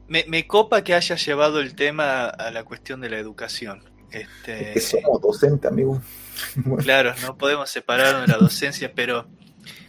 Me, 0.07 0.23
me 0.30 0.47
copa 0.47 0.81
que 0.81 0.93
haya 0.93 1.18
llevado 1.18 1.60
el 1.60 1.76
tema 1.76 2.27
a 2.27 2.52
la 2.52 2.64
cuestión 2.64 3.02
de 3.02 3.10
la 3.10 3.19
educación 3.19 3.84
este, 4.10 4.72
que 4.72 4.80
somos 4.80 5.22
docentes, 5.22 5.69
amigo. 5.69 6.02
Claro, 6.77 7.14
no 7.22 7.38
podemos 7.38 7.69
separarnos 7.69 8.22
de 8.22 8.31
la 8.31 8.38
docencia, 8.38 8.93
pero 8.95 9.27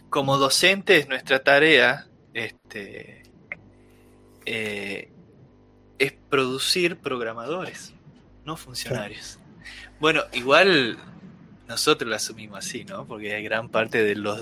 como 0.09 0.37
docentes 0.37 1.07
nuestra 1.07 1.41
tarea 1.41 2.07
este, 2.33 3.26
eh, 4.49 5.09
es 5.99 6.13
producir 6.29 6.95
programadores, 6.97 7.93
no 8.45 8.55
funcionarios. 8.55 9.39
Bueno, 9.99 10.21
igual 10.31 10.97
nosotros 11.67 12.09
lo 12.09 12.15
asumimos 12.15 12.59
así, 12.59 12.85
¿no? 12.85 13.05
Porque 13.05 13.41
gran 13.41 13.67
parte 13.67 14.01
de 14.01 14.15
los, 14.15 14.39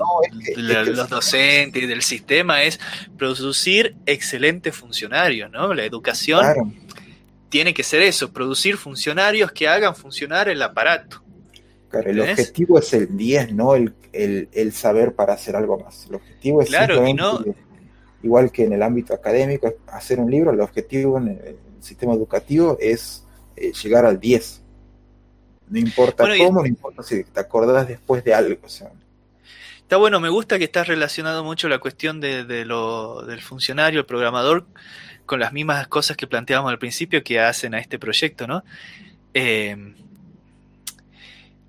los 0.57 1.09
docentes 1.09 1.81
y 1.81 1.87
del 1.87 2.03
sistema 2.03 2.61
es 2.61 2.79
producir 3.17 3.95
excelentes 4.05 4.75
funcionarios, 4.75 5.49
¿no? 5.49 5.73
La 5.73 5.83
educación 5.85 6.75
tiene 7.49 7.73
que 7.73 7.81
ser 7.81 8.03
eso, 8.03 8.31
producir 8.31 8.77
funcionarios 8.77 9.51
que 9.53 9.67
hagan 9.67 9.95
funcionar 9.95 10.49
el 10.49 10.61
aparato. 10.61 11.23
Claro, 11.89 12.11
el 12.11 12.19
objetivo 12.19 12.77
es 12.77 12.93
el 12.93 13.17
10, 13.17 13.53
no 13.53 13.73
el, 13.73 13.95
el, 14.13 14.71
saber 14.71 15.15
para 15.15 15.33
hacer 15.33 15.55
algo 15.55 15.79
más. 15.79 16.05
El 16.07 16.15
objetivo 16.15 16.61
es 16.61 16.67
claro, 16.67 17.03
simplemente, 17.03 17.55
igual 18.23 18.51
que 18.51 18.63
en 18.63 18.73
el 18.73 18.83
ámbito 18.83 19.13
académico, 19.13 19.73
hacer 19.87 20.19
un 20.19 20.31
libro, 20.31 20.51
el 20.51 20.61
objetivo 20.61 21.17
en 21.17 21.27
el 21.29 21.57
sistema 21.81 22.13
educativo 22.13 22.77
es 22.79 23.23
eh, 23.55 23.71
llegar 23.71 24.05
al 24.05 24.19
10. 24.19 24.61
No 25.69 25.79
importa 25.79 26.25
cómo, 26.37 26.61
no 26.61 26.67
importa 26.67 27.03
si 27.03 27.23
te 27.23 27.39
acordás 27.39 27.87
después 27.87 28.23
de 28.23 28.33
algo. 28.33 28.59
Está 28.65 29.97
bueno, 29.97 30.19
me 30.19 30.29
gusta 30.29 30.57
que 30.57 30.63
estás 30.63 30.87
relacionado 30.87 31.43
mucho 31.43 31.69
la 31.69 31.79
cuestión 31.79 32.19
de, 32.21 32.65
lo, 32.65 33.23
del 33.25 33.41
funcionario, 33.41 33.99
el 33.99 34.05
programador, 34.05 34.65
con 35.25 35.39
las 35.39 35.53
mismas 35.53 35.87
cosas 35.87 36.17
que 36.17 36.27
planteábamos 36.27 36.71
al 36.71 36.79
principio 36.79 37.23
que 37.23 37.39
hacen 37.39 37.73
a 37.73 37.79
este 37.79 37.97
proyecto, 37.97 38.47
¿no? 38.47 38.63
Eh, 39.33 39.93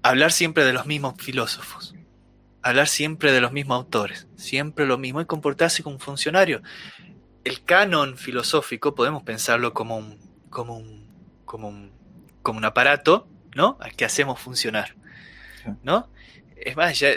hablar 0.03 0.31
siempre 0.31 0.65
de 0.65 0.73
los 0.73 0.87
mismos 0.87 1.15
filósofos, 1.19 1.96
hablar 2.67 2.89
siempre 2.89 3.33
de 3.33 3.41
los 3.41 3.53
mismos 3.53 3.77
autores, 3.77 4.27
siempre 4.37 4.87
lo 4.87 4.99
mismo 4.99 5.21
y 5.21 5.25
comportarse 5.25 5.83
como 5.83 5.97
un 5.97 6.01
funcionario. 6.01 6.63
El 7.45 7.63
canon 7.63 8.17
filosófico 8.17 8.95
podemos 8.95 9.23
pensarlo 9.23 9.73
como 9.73 9.97
un, 9.97 10.19
como 10.51 10.77
un, 10.77 11.09
como 11.45 11.69
un, 11.69 11.93
como 12.43 12.59
un 12.59 12.65
aparato, 12.65 13.29
¿no? 13.55 13.79
Al 13.81 13.95
que 13.95 14.05
hacemos 14.05 14.41
funcionar, 14.41 14.97
¿no? 15.85 16.11
Es 16.57 16.77
más, 16.77 16.99
ya 16.99 17.11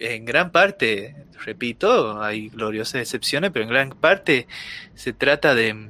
en 0.00 0.24
gran 0.26 0.52
parte, 0.52 1.16
repito, 1.44 2.20
hay 2.20 2.50
gloriosas 2.50 2.96
excepciones, 3.00 3.52
pero 3.52 3.64
en 3.64 3.70
gran 3.70 3.90
parte 3.90 4.48
se 4.94 5.14
trata 5.14 5.54
de, 5.54 5.88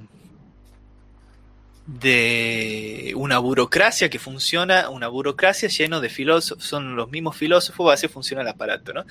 de 1.99 3.13
una 3.17 3.39
burocracia 3.41 4.09
que 4.09 4.21
funciona, 4.21 4.89
una 4.91 5.09
burocracia 5.09 5.69
lleno 5.69 6.01
de 6.01 6.09
filósofos, 6.09 6.65
son 6.65 6.95
los 6.95 7.11
mismos 7.11 7.37
filósofos, 7.37 7.93
así 7.93 8.07
funciona 8.07 8.43
el 8.43 8.49
aparato, 8.49 8.93
¿no? 8.93 9.05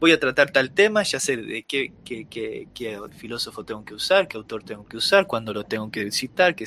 Voy 0.00 0.12
a 0.12 0.20
tratar 0.20 0.50
tal 0.50 0.70
tema, 0.70 1.02
ya 1.02 1.20
sé 1.20 1.36
de 1.36 1.62
qué, 1.64 1.92
qué, 2.04 2.26
qué, 2.30 2.98
filósofo 3.18 3.64
tengo 3.64 3.84
que 3.84 3.92
usar, 3.92 4.28
qué 4.28 4.38
autor 4.38 4.62
tengo 4.62 4.86
que 4.86 4.96
usar, 4.96 5.26
cuándo 5.26 5.52
lo 5.52 5.64
tengo 5.64 5.90
que 5.90 6.10
citar, 6.10 6.54
que, 6.54 6.64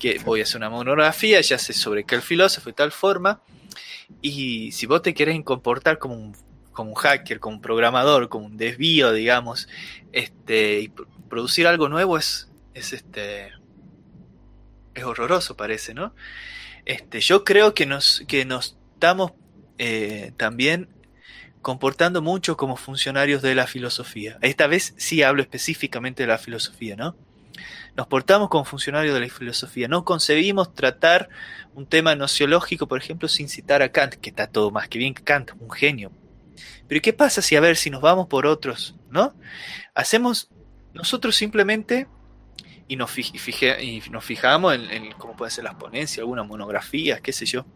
que 0.00 0.18
voy 0.24 0.40
a 0.40 0.42
hacer 0.42 0.56
una 0.56 0.70
monografía, 0.70 1.40
ya 1.40 1.58
sé 1.58 1.72
sobre 1.72 2.02
qué 2.02 2.20
filósofo 2.20 2.68
y 2.68 2.72
tal 2.72 2.90
forma, 2.90 3.40
y 4.20 4.72
si 4.72 4.86
vos 4.86 5.00
te 5.00 5.14
querés 5.14 5.40
comportar 5.44 5.98
como 5.98 6.14
un, 6.16 6.36
como 6.72 6.90
un 6.90 6.96
hacker, 6.96 7.38
como 7.38 7.56
un 7.56 7.62
programador, 7.62 8.28
como 8.28 8.46
un 8.46 8.56
desvío, 8.56 9.12
digamos, 9.12 9.68
este, 10.10 10.80
y 10.80 10.88
producir 11.28 11.68
algo 11.68 11.88
nuevo 11.88 12.18
es, 12.18 12.50
es 12.74 12.92
este 12.92 13.52
es 14.96 15.04
horroroso, 15.04 15.56
parece, 15.56 15.94
¿no? 15.94 16.14
Este, 16.84 17.20
yo 17.20 17.44
creo 17.44 17.74
que 17.74 17.86
nos, 17.86 18.24
que 18.26 18.44
nos 18.44 18.76
estamos 18.94 19.32
eh, 19.78 20.32
también 20.36 20.88
comportando 21.62 22.22
mucho 22.22 22.56
como 22.56 22.76
funcionarios 22.76 23.42
de 23.42 23.54
la 23.54 23.66
filosofía. 23.66 24.38
Esta 24.40 24.66
vez 24.66 24.94
sí 24.96 25.22
hablo 25.22 25.42
específicamente 25.42 26.22
de 26.22 26.28
la 26.28 26.38
filosofía, 26.38 26.96
¿no? 26.96 27.16
Nos 27.96 28.06
portamos 28.06 28.48
como 28.50 28.64
funcionarios 28.64 29.14
de 29.14 29.20
la 29.20 29.28
filosofía. 29.28 29.88
No 29.88 30.04
concebimos 30.04 30.74
tratar 30.74 31.28
un 31.74 31.86
tema 31.86 32.14
nociológico, 32.14 32.86
por 32.86 33.00
ejemplo, 33.00 33.28
sin 33.28 33.48
citar 33.48 33.82
a 33.82 33.90
Kant, 33.90 34.14
que 34.14 34.30
está 34.30 34.46
todo 34.46 34.70
más 34.70 34.88
que 34.88 34.98
bien 34.98 35.14
Kant, 35.14 35.52
un 35.58 35.70
genio. 35.70 36.12
Pero 36.86 37.00
¿qué 37.00 37.12
pasa 37.12 37.42
si, 37.42 37.56
a 37.56 37.60
ver, 37.60 37.76
si 37.76 37.90
nos 37.90 38.00
vamos 38.00 38.28
por 38.28 38.46
otros, 38.46 38.94
¿no? 39.10 39.34
Hacemos, 39.94 40.50
nosotros 40.94 41.34
simplemente 41.34 42.06
y 42.88 42.96
nos, 42.96 43.16
y 43.18 44.02
nos 44.10 44.24
fijamos 44.24 44.74
en, 44.74 45.12
cómo 45.12 45.36
pueden 45.36 45.50
ser 45.50 45.64
las 45.64 45.74
ponencias, 45.74 46.18
algunas 46.18 46.46
monografías, 46.46 47.20
qué 47.20 47.32
sé 47.32 47.46
yo. 47.46 47.66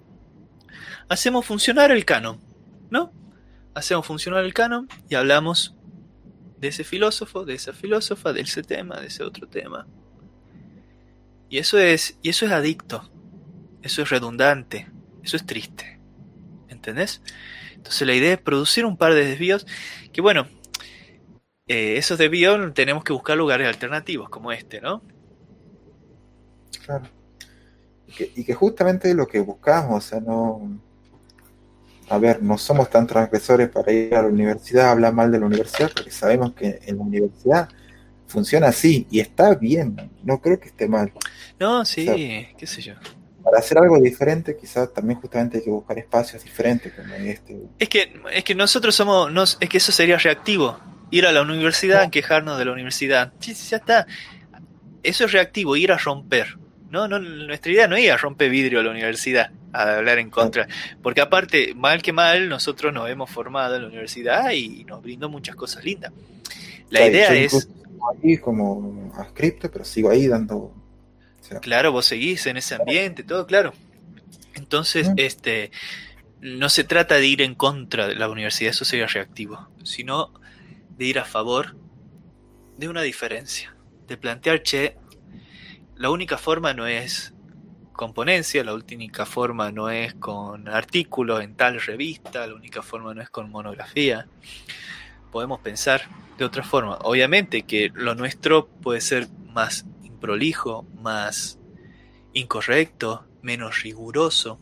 Hacemos 1.09 1.45
funcionar 1.45 1.91
el 1.91 2.05
canon, 2.05 2.41
¿no? 2.91 3.13
Hacemos 3.75 4.07
funcionar 4.07 4.45
el 4.45 4.55
canon 4.55 4.89
y 5.09 5.17
hablamos 5.17 5.75
de 6.59 6.69
ese 6.69 6.85
filósofo, 6.85 7.45
de 7.45 7.55
esa 7.55 7.73
filósofa, 7.73 8.33
de 8.33 8.43
ese 8.43 8.63
tema, 8.63 9.01
de 9.01 9.09
ese 9.09 9.25
otro 9.25 9.49
tema. 9.49 9.87
Y 11.49 11.59
eso 11.59 11.79
es, 11.79 12.19
y 12.23 12.29
eso 12.29 12.47
es 12.47 12.53
adicto, 12.53 13.11
eso 13.83 14.03
es 14.03 14.11
redundante, 14.11 14.91
eso 15.23 15.37
es 15.37 15.45
triste. 15.47 15.99
¿Entendés? 16.69 17.23
Entonces 17.75 18.07
la 18.07 18.15
idea 18.15 18.35
es 18.35 18.41
producir 18.41 18.85
un 18.85 18.97
par 18.97 19.15
de 19.15 19.25
desvíos 19.25 19.67
que 20.13 20.21
bueno, 20.21 20.47
eh, 21.71 21.97
esos 21.97 22.19
desvíos 22.19 22.75
tenemos 22.75 23.05
que 23.05 23.13
buscar 23.13 23.37
lugares 23.37 23.69
alternativos 23.69 24.29
como 24.29 24.51
este, 24.51 24.81
¿no? 24.81 25.03
Claro. 26.85 27.05
Y 28.09 28.43
que, 28.43 28.55
justamente 28.55 29.11
es 29.11 29.15
lo 29.15 29.29
que 29.29 29.39
buscamos, 29.39 30.05
o 30.05 30.09
sea, 30.09 30.19
no... 30.19 30.81
A 32.09 32.19
ver, 32.19 32.43
no 32.43 32.59
somos 32.59 32.91
tan 32.91 33.07
transgresores 33.07 33.69
para 33.69 33.93
ir 33.93 34.13
a 34.17 34.23
la 34.23 34.27
universidad, 34.27 34.91
hablar 34.91 35.13
mal 35.13 35.31
de 35.31 35.39
la 35.39 35.47
universidad, 35.47 35.93
porque 35.95 36.11
sabemos 36.11 36.55
que 36.55 36.81
en 36.83 36.97
la 36.97 37.05
universidad 37.05 37.69
funciona 38.27 38.67
así 38.67 39.07
y 39.09 39.21
está 39.21 39.55
bien, 39.55 40.11
no 40.25 40.41
creo 40.41 40.59
que 40.59 40.71
esté 40.71 40.89
mal. 40.89 41.13
No, 41.61 41.85
sí, 41.85 42.05
qué 42.59 42.67
sé 42.67 42.83
yo. 42.83 42.95
Para 43.45 43.61
hacer 43.61 43.79
algo 43.79 43.97
diferente, 44.01 44.57
quizás 44.57 44.93
también 44.93 45.21
justamente 45.21 45.59
hay 45.59 45.63
que 45.63 45.71
buscar 45.71 45.97
espacios 46.01 46.43
diferentes 46.43 46.93
como 46.93 47.15
este. 47.15 47.57
Es 47.79 47.89
que, 47.89 48.21
es 48.33 48.43
que 48.43 48.57
nosotros 48.57 48.93
somos, 48.93 49.57
es 49.61 49.69
que 49.69 49.79
eso 49.79 49.93
sería 49.93 50.19
reactivo 50.19 50.90
ir 51.11 51.27
a 51.27 51.33
la 51.33 51.43
universidad, 51.43 52.11
quejarnos 52.11 52.59
de 52.59 52.65
la 52.65 52.73
universidad. 52.73 53.33
Sí, 53.41 53.55
ya 53.55 53.79
está. 53.79 54.07
Eso 55.03 55.25
es 55.25 55.33
reactivo, 55.33 55.77
ir 55.77 55.93
a 55.93 55.99
romper. 55.99 56.59
No, 56.91 57.07
no, 57.07 57.19
nuestra 57.21 57.73
idea 57.73 57.87
no 57.87 57.97
es 57.97 58.05
ir 58.05 58.13
a 58.13 58.17
romper 58.17 58.51
vidrio 58.51 58.81
a 58.81 58.83
la 58.83 58.91
universidad, 58.91 59.51
a 59.73 59.97
hablar 59.99 60.19
en 60.19 60.29
contra. 60.29 60.67
Porque 61.03 61.21
aparte, 61.21 61.73
mal 61.75 62.03
que 62.03 62.13
mal, 62.13 62.49
nosotros 62.49 62.93
nos 62.93 63.09
hemos 63.09 63.31
formado 63.31 63.77
en 63.77 63.83
la 63.83 63.89
universidad 63.89 64.51
y 64.51 64.85
nos 64.85 65.03
brindó 65.03 65.29
muchas 65.29 65.55
cosas 65.55 65.85
lindas. 65.85 66.13
La 66.91 67.07
idea 67.07 67.33
es... 67.33 67.69
Ahí 68.23 68.39
como 68.39 69.13
adscripto, 69.17 69.71
pero 69.71 69.85
sigo 69.85 70.11
ahí 70.11 70.27
dando... 70.27 70.75
claro, 71.61 71.93
vos 71.93 72.07
seguís 72.07 72.47
en 72.47 72.57
ese 72.57 72.75
ambiente, 72.75 73.23
todo 73.23 73.47
claro. 73.47 73.73
Entonces, 74.55 75.11
este, 75.17 75.71
no 76.41 76.69
se 76.69 76.85
trata 76.85 77.17
de 77.17 77.27
ir 77.27 77.43
en 77.43 77.55
contra 77.55 78.09
de 78.09 78.15
la 78.15 78.29
universidad, 78.29 78.71
eso 78.71 78.85
sería 78.85 79.07
reactivo, 79.07 79.69
sino 79.85 80.33
de 81.01 81.07
ir 81.07 81.19
a 81.19 81.25
favor 81.25 81.77
de 82.77 82.87
una 82.87 83.01
diferencia, 83.01 83.75
de 84.07 84.19
plantear, 84.19 84.63
che, 84.63 84.99
la 85.97 86.11
única 86.11 86.37
forma 86.37 86.75
no 86.75 86.87
es 86.87 87.33
con 87.95 88.13
ponencia, 88.13 88.63
la 88.65 88.75
única 88.75 89.25
forma 89.25 89.73
no 89.73 89.89
es 89.89 90.13
con 90.13 90.69
artículos 90.69 91.43
en 91.43 91.55
tal 91.57 91.81
revista, 91.81 92.47
la 92.47 92.55
única 92.55 92.83
forma 92.83 93.15
no 93.15 93.23
es 93.23 93.31
con 93.31 93.51
monografía. 93.51 94.27
Podemos 95.33 95.61
pensar 95.61 96.03
de 96.37 96.45
otra 96.45 96.63
forma. 96.63 96.99
Obviamente 97.03 97.63
que 97.63 97.91
lo 97.95 98.15
nuestro 98.15 98.67
puede 98.67 99.01
ser 99.01 99.29
más 99.55 99.87
improlijo, 100.03 100.85
más 101.01 101.59
incorrecto, 102.35 103.27
menos 103.41 103.83
riguroso, 103.85 104.61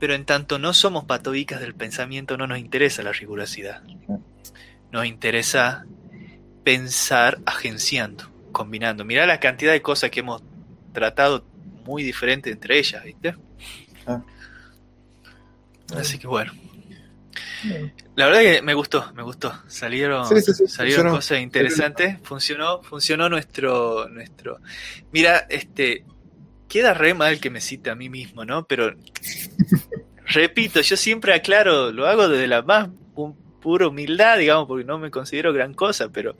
pero 0.00 0.14
en 0.14 0.24
tanto 0.24 0.58
no 0.58 0.72
somos 0.72 1.04
patobicas 1.04 1.60
del 1.60 1.76
pensamiento, 1.76 2.36
no 2.36 2.48
nos 2.48 2.58
interesa 2.58 3.04
la 3.04 3.12
rigurosidad 3.12 3.84
nos 4.94 5.06
interesa 5.06 5.84
pensar 6.62 7.40
agenciando, 7.46 8.30
combinando. 8.52 9.04
Mirá 9.04 9.26
la 9.26 9.40
cantidad 9.40 9.72
de 9.72 9.82
cosas 9.82 10.10
que 10.10 10.20
hemos 10.20 10.40
tratado 10.92 11.44
muy 11.84 12.04
diferentes 12.04 12.52
entre 12.52 12.78
ellas, 12.78 13.02
¿viste? 13.02 13.34
Ah. 14.06 14.22
Así 15.96 16.16
que 16.16 16.28
bueno. 16.28 16.52
La 18.14 18.26
verdad 18.26 18.40
que 18.42 18.62
me 18.62 18.72
gustó, 18.74 19.12
me 19.14 19.24
gustó. 19.24 19.52
Salieron, 19.66 20.26
salieron 20.68 21.10
cosas 21.10 21.40
interesantes. 21.40 22.18
Funcionó, 22.22 22.80
funcionó 22.84 23.28
nuestro, 23.28 24.08
nuestro. 24.08 24.60
Mira, 25.10 25.38
este, 25.50 26.04
queda 26.68 26.94
re 26.94 27.14
mal 27.14 27.40
que 27.40 27.50
me 27.50 27.60
cite 27.60 27.90
a 27.90 27.96
mí 27.96 28.08
mismo, 28.08 28.44
¿no? 28.44 28.64
Pero 28.68 28.94
repito, 30.26 30.80
yo 30.82 30.96
siempre 30.96 31.34
aclaro, 31.34 31.90
lo 31.90 32.06
hago 32.06 32.28
desde 32.28 32.46
la 32.46 32.62
más 32.62 32.90
pura 33.64 33.88
humildad, 33.88 34.36
digamos, 34.36 34.68
porque 34.68 34.84
no 34.84 34.98
me 34.98 35.10
considero 35.10 35.54
gran 35.54 35.72
cosa, 35.72 36.10
pero 36.10 36.36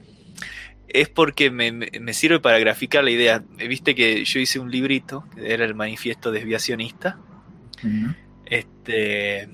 es 0.87 1.09
porque 1.09 1.49
me, 1.49 2.13
sirve 2.13 2.39
para 2.39 2.59
graficar 2.59 3.03
la 3.03 3.09
idea. 3.09 3.43
Viste 3.57 3.95
que 3.95 4.23
yo 4.23 4.39
hice 4.39 4.59
un 4.59 4.69
librito, 4.69 5.25
que 5.33 5.51
era 5.51 5.65
el 5.65 5.73
manifiesto 5.73 6.31
desviacionista. 6.31 7.17
Este. 8.45 9.49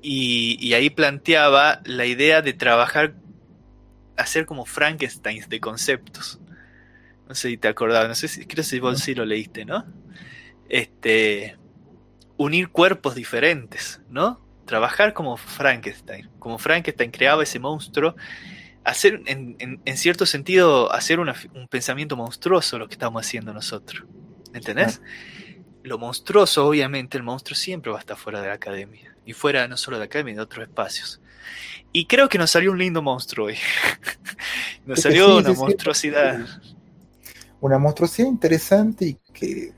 Y, 0.00 0.72
ahí 0.72 0.88
planteaba 0.88 1.82
la 1.84 2.06
idea 2.06 2.40
de 2.40 2.54
trabajar, 2.54 3.16
hacer 4.16 4.46
como 4.46 4.64
Frankenstein 4.64 5.44
de 5.50 5.60
conceptos. 5.60 6.40
No 7.28 7.34
sé 7.34 7.50
si 7.50 7.58
te 7.58 7.68
acordabas, 7.68 8.08
no 8.08 8.14
sé 8.14 8.28
si, 8.28 8.46
creo 8.46 8.64
que 8.66 8.80
vos 8.80 9.00
sí 9.00 9.14
lo 9.14 9.26
leíste, 9.26 9.66
¿no? 9.66 9.84
Este. 10.70 11.58
Unir 12.38 12.70
cuerpos 12.70 13.14
diferentes, 13.16 14.00
¿no? 14.08 14.47
Trabajar 14.68 15.14
como 15.14 15.36
Frankenstein, 15.36 16.28
como 16.38 16.58
Frankenstein 16.58 17.10
creaba 17.10 17.42
ese 17.42 17.58
monstruo, 17.58 18.14
hacer, 18.84 19.22
en, 19.26 19.80
cierto 19.96 20.26
sentido, 20.26 20.92
hacer 20.92 21.18
un 21.18 21.32
pensamiento 21.68 22.16
monstruoso 22.16 22.78
lo 22.78 22.86
que 22.86 22.94
estamos 22.94 23.26
haciendo 23.26 23.52
nosotros. 23.52 24.04
¿Entendés? 24.52 25.00
Lo 25.82 25.98
monstruoso, 25.98 26.66
obviamente, 26.66 27.16
el 27.16 27.22
monstruo 27.22 27.56
siempre 27.56 27.90
va 27.90 27.96
a 27.96 28.00
estar 28.00 28.16
fuera 28.16 28.42
de 28.42 28.48
la 28.48 28.54
academia. 28.54 29.16
Y 29.24 29.32
fuera 29.32 29.66
no 29.68 29.76
solo 29.76 29.96
de 29.96 30.02
la 30.02 30.04
academia, 30.04 30.34
de 30.34 30.40
otros 30.42 30.68
espacios. 30.68 31.20
Y 31.92 32.04
creo 32.06 32.28
que 32.28 32.36
nos 32.36 32.50
salió 32.50 32.70
un 32.70 32.78
lindo 32.78 33.00
monstruo 33.00 33.46
hoy. 33.46 33.56
nos 34.86 35.00
salió 35.00 35.38
una 35.38 35.52
monstruosidad. 35.54 36.46
Una 37.60 37.78
monstruosidad 37.78 38.28
interesante 38.28 39.06
y 39.06 39.18
que 39.32 39.72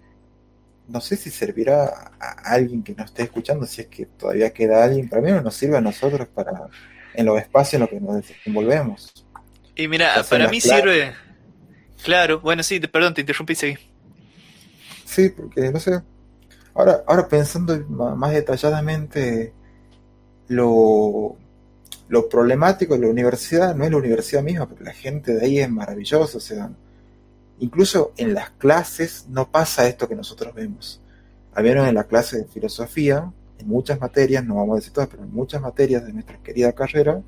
no 0.91 1.01
sé 1.01 1.17
si 1.17 1.31
servirá 1.31 2.13
a 2.19 2.53
alguien 2.53 2.83
que 2.83 2.95
nos 2.95 3.07
esté 3.07 3.23
escuchando, 3.23 3.67
si 3.67 3.83
es 3.83 3.87
que 3.87 4.07
todavía 4.07 4.53
queda 4.53 4.85
alguien. 4.85 5.09
Para 5.09 5.23
mí 5.23 5.31
no 5.31 5.41
nos 5.41 5.55
sirve 5.55 5.77
a 5.77 5.81
nosotros 5.81 6.29
para 6.29 6.69
en 7.15 7.27
los 7.27 7.41
espacios 7.41 7.75
en 7.75 7.81
los 7.81 7.89
que 7.89 8.01
nos 8.01 8.17
desenvolvemos. 8.17 9.27
Y 9.77 9.89
mira, 9.89 10.25
para 10.29 10.49
mí 10.49 10.61
sirve. 10.61 11.13
Claro, 12.03 12.41
bueno, 12.41 12.63
sí, 12.63 12.81
perdón, 12.81 13.15
te 13.15 13.21
interrumpí, 13.21 13.55
seguí. 13.55 13.77
Sí, 15.05 15.31
porque 15.31 15.71
no 15.71 15.79
sé. 15.79 16.01
Ahora, 16.75 17.03
ahora 17.07 17.29
pensando 17.29 17.79
más 17.89 18.33
detalladamente, 18.33 19.53
lo, 20.49 21.37
lo 22.09 22.29
problemático 22.29 22.95
de 22.95 23.01
la 23.01 23.09
universidad 23.09 23.75
no 23.75 23.85
es 23.85 23.91
la 23.91 23.97
universidad 23.97 24.43
misma, 24.43 24.69
porque 24.69 24.85
la 24.85 24.93
gente 24.93 25.35
de 25.35 25.45
ahí 25.45 25.59
es 25.59 25.71
maravillosa, 25.71 26.39
o 26.39 26.41
sea, 26.41 26.71
incluso 27.61 28.13
en 28.17 28.35
las 28.35 28.51
clases 28.51 29.27
no 29.29 29.51
pasa 29.51 29.87
esto 29.87 30.09
que 30.09 30.17
nosotros 30.17 30.55
vemos. 30.55 31.01
Al 31.55 31.65
menos 31.65 31.89
en 31.89 31.95
la 31.95 32.05
clase 32.05 32.39
de 32.39 32.45
filosofía, 32.45 33.33
en 33.59 33.69
muchas 33.69 34.01
materias, 34.01 34.45
no 34.45 34.57
vamos 34.57 34.75
a 34.75 34.77
decir 34.77 34.93
todas, 34.93 35.09
pero 35.09 35.23
en 35.23 35.33
muchas 35.33 35.61
materias 35.61 36.05
de 36.05 36.13
nuestra 36.13 36.39
querida 36.43 36.73
carrera, 36.73 37.23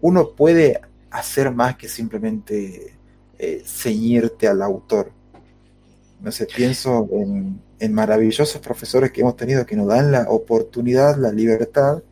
uno 0.00 0.30
puede 0.30 0.80
hacer 1.10 1.50
más 1.50 1.76
que 1.76 1.88
simplemente 1.88 2.96
eh, 3.38 3.62
ceñirte 3.64 4.48
al 4.48 4.62
autor. 4.62 5.12
No 6.20 6.32
sé, 6.32 6.46
pienso 6.46 7.08
en, 7.10 7.92
maravillosos 7.92 8.60
profesores 8.60 9.12
que 9.12 9.20
hemos 9.20 9.36
tenido 9.36 9.66
que 9.66 9.76
nos 9.76 9.88
dan 9.88 10.12
la 10.12 10.30
oportunidad, 10.30 11.16
la 11.16 11.30
libertad 11.30 12.02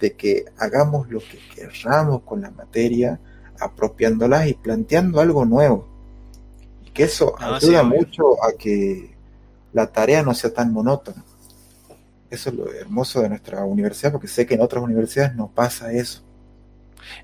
de 0.00 0.14
que 0.14 0.44
hagamos 0.58 1.08
lo 1.10 1.20
que 1.20 1.38
querramos 1.54 2.22
con 2.22 2.40
la 2.40 2.50
materia, 2.50 3.20
apropiándolas 3.60 4.48
y 4.48 4.54
planteando 4.54 5.20
algo 5.20 5.44
nuevo. 5.44 5.95
Que 6.96 7.02
eso 7.04 7.34
ayuda 7.38 7.82
mucho 7.82 8.42
a 8.42 8.52
que 8.58 9.14
la 9.72 9.86
tarea 9.86 10.22
no 10.22 10.34
sea 10.34 10.52
tan 10.52 10.72
monótona. 10.72 11.22
Eso 12.30 12.50
es 12.50 12.56
lo 12.56 12.72
hermoso 12.72 13.20
de 13.20 13.28
nuestra 13.28 13.64
universidad, 13.64 14.12
porque 14.12 14.28
sé 14.28 14.46
que 14.46 14.54
en 14.54 14.62
otras 14.62 14.82
universidades 14.82 15.34
no 15.34 15.48
pasa 15.48 15.92
eso. 15.92 16.22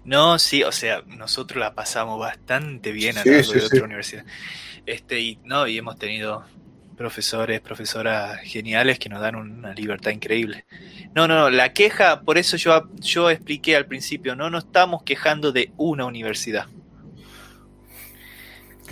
No, 0.04 0.38
sí, 0.38 0.62
o 0.62 0.70
sea, 0.70 1.02
nosotros 1.06 1.58
la 1.58 1.74
pasamos 1.74 2.20
bastante 2.20 2.92
bien 2.92 3.18
a 3.18 3.22
de 3.22 3.40
otra 3.40 3.84
universidad. 3.84 4.24
Este, 4.86 5.20
y 5.20 5.38
no, 5.44 5.66
y 5.66 5.78
hemos 5.78 5.98
tenido 5.98 6.44
profesores, 6.96 7.60
profesoras 7.60 8.38
geniales 8.42 8.98
que 8.98 9.08
nos 9.08 9.20
dan 9.20 9.36
una 9.36 9.74
libertad 9.74 10.10
increíble. 10.10 10.66
No, 11.14 11.26
no, 11.26 11.36
no, 11.36 11.50
la 11.50 11.72
queja, 11.72 12.20
por 12.20 12.38
eso 12.38 12.56
yo, 12.56 12.88
yo 13.00 13.30
expliqué 13.30 13.76
al 13.76 13.86
principio, 13.86 14.36
no 14.36 14.50
nos 14.50 14.64
estamos 14.64 15.02
quejando 15.02 15.50
de 15.52 15.72
una 15.76 16.04
universidad. 16.04 16.66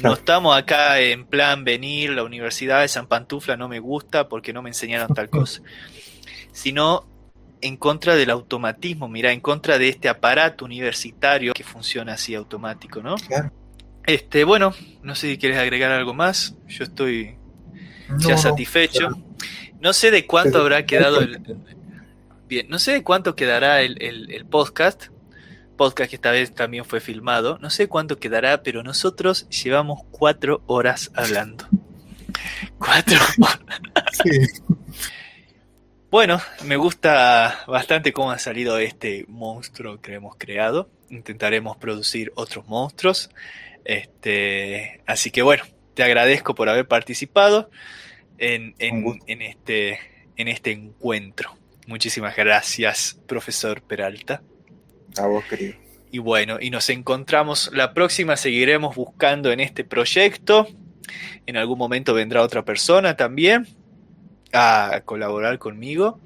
No 0.03 0.15
estamos 0.15 0.57
acá 0.57 1.01
en 1.01 1.27
plan 1.27 1.65
venir, 1.65 2.11
la 2.11 2.23
Universidad 2.23 2.81
de 2.81 2.89
San 2.89 3.07
Pantufla 3.07 3.57
no 3.57 3.69
me 3.69 3.81
gusta 3.81 4.29
porque 4.29 4.53
no 4.53 4.63
me 4.63 4.71
enseñaron 4.71 5.15
tal 5.15 5.29
cosa 5.29 5.63
sino 6.53 7.07
en 7.61 7.77
contra 7.77 8.15
del 8.15 8.31
automatismo, 8.31 9.09
mira, 9.09 9.33
en 9.33 9.41
contra 9.41 9.79
de 9.79 9.89
este 9.89 10.09
aparato 10.09 10.65
universitario 10.65 11.53
que 11.53 11.65
funciona 11.65 12.15
así 12.15 12.35
automático, 12.35 13.03
¿no? 13.03 13.17
Este, 14.07 14.45
bueno, 14.45 14.75
no 15.03 15.15
sé 15.15 15.31
si 15.31 15.39
quieres 15.39 15.59
agregar 15.59 15.93
algo 15.93 16.15
más. 16.15 16.57
Yo 16.69 16.85
estoy 16.85 17.37
ya 18.19 18.37
satisfecho. 18.39 19.11
No 19.81 19.93
sé 19.93 20.11
de 20.11 20.27
cuánto 20.27 20.61
habrá 20.61 20.87
quedado 20.87 21.21
el. 21.21 21.41
Bien, 22.49 22.67
no 22.69 22.79
sé 22.79 22.93
de 22.93 23.03
cuánto 23.05 23.37
quedará 23.37 23.83
el, 23.83 24.01
el, 24.01 24.45
podcast. 24.47 25.09
Podcast 25.81 26.11
que 26.11 26.17
esta 26.17 26.31
vez 26.31 26.55
también 26.55 26.85
fue 26.85 27.01
filmado. 27.01 27.57
No 27.59 27.71
sé 27.71 27.89
cuánto 27.89 28.19
quedará, 28.19 28.63
pero 28.63 28.83
nosotros 28.83 29.49
llevamos 29.49 30.03
cuatro 30.11 30.63
horas 30.67 31.11
hablando. 31.15 31.67
Cuatro 32.77 33.17
horas. 33.41 33.61
Sí. 34.23 34.63
Bueno, 36.11 36.39
me 36.67 36.77
gusta 36.77 37.65
bastante 37.67 38.13
cómo 38.13 38.31
ha 38.31 38.39
salido 38.39 38.77
este 38.77 39.25
monstruo 39.27 40.03
que 40.03 40.13
hemos 40.13 40.37
creado. 40.37 40.91
Intentaremos 41.09 41.79
producir 41.79 42.31
otros 42.35 42.67
monstruos. 42.69 43.31
Este, 43.87 45.01
así 45.07 45.31
que 45.31 45.41
bueno, 45.41 45.65
te 45.95 46.03
agradezco 46.03 46.55
por 46.55 46.69
haber 46.69 46.89
participado 46.89 47.71
en, 48.37 48.75
este, 49.27 49.99
en 50.37 50.49
este 50.49 50.73
encuentro. 50.73 51.57
Muchísimas 51.87 52.37
gracias, 52.37 53.19
profesor 53.27 53.81
Peralta. 53.81 54.43
A 55.17 55.27
vos, 55.27 55.45
querido. 55.45 55.75
Y 56.13 56.19
bueno, 56.19 56.59
y 56.61 56.71
nos 56.71 56.89
encontramos 56.91 57.71
la 57.73 57.95
próxima, 57.95 58.37
seguiremos 58.37 58.97
buscando 58.97 59.53
en 59.53 59.61
este 59.61 59.85
proyecto. 59.85 60.67
En 61.47 61.57
algún 61.57 61.79
momento 61.79 62.15
vendrá 62.15 62.43
otra 62.43 62.65
persona 62.65 63.17
también 63.17 63.69
a 64.53 65.03
colaborar 65.05 65.59
conmigo. 65.59 66.19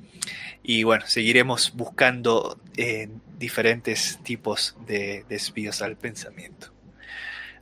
Y 0.62 0.84
bueno, 0.84 1.04
seguiremos 1.06 1.72
buscando 1.74 2.58
eh, 2.76 3.10
diferentes 3.38 4.18
tipos 4.22 4.74
de 4.86 5.26
desvíos 5.28 5.82
al 5.82 5.96
pensamiento. 5.96 6.68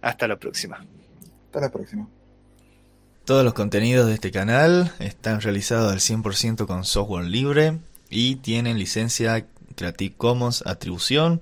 Hasta 0.00 0.28
la 0.28 0.36
próxima. 0.36 0.84
Hasta 1.46 1.60
la 1.60 1.70
próxima. 1.70 2.08
Todos 3.24 3.44
los 3.44 3.54
contenidos 3.54 4.06
de 4.06 4.14
este 4.14 4.30
canal 4.30 4.92
están 5.00 5.40
realizados 5.40 5.92
al 5.92 5.98
100% 5.98 6.66
con 6.66 6.84
software 6.84 7.24
libre 7.24 7.78
y 8.10 8.36
tienen 8.36 8.78
licencia 8.78 9.46
Creative 9.74 10.14
Commons 10.16 10.62
atribución. 10.66 11.40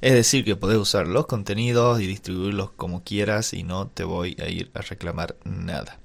Es 0.00 0.12
decir, 0.12 0.44
que 0.44 0.56
podés 0.56 0.78
usar 0.78 1.06
los 1.06 1.26
contenidos 1.26 2.00
y 2.00 2.06
distribuirlos 2.06 2.70
como 2.70 3.02
quieras 3.02 3.52
y 3.54 3.62
no 3.62 3.88
te 3.88 4.04
voy 4.04 4.36
a 4.40 4.48
ir 4.48 4.70
a 4.74 4.80
reclamar 4.80 5.36
nada. 5.44 5.98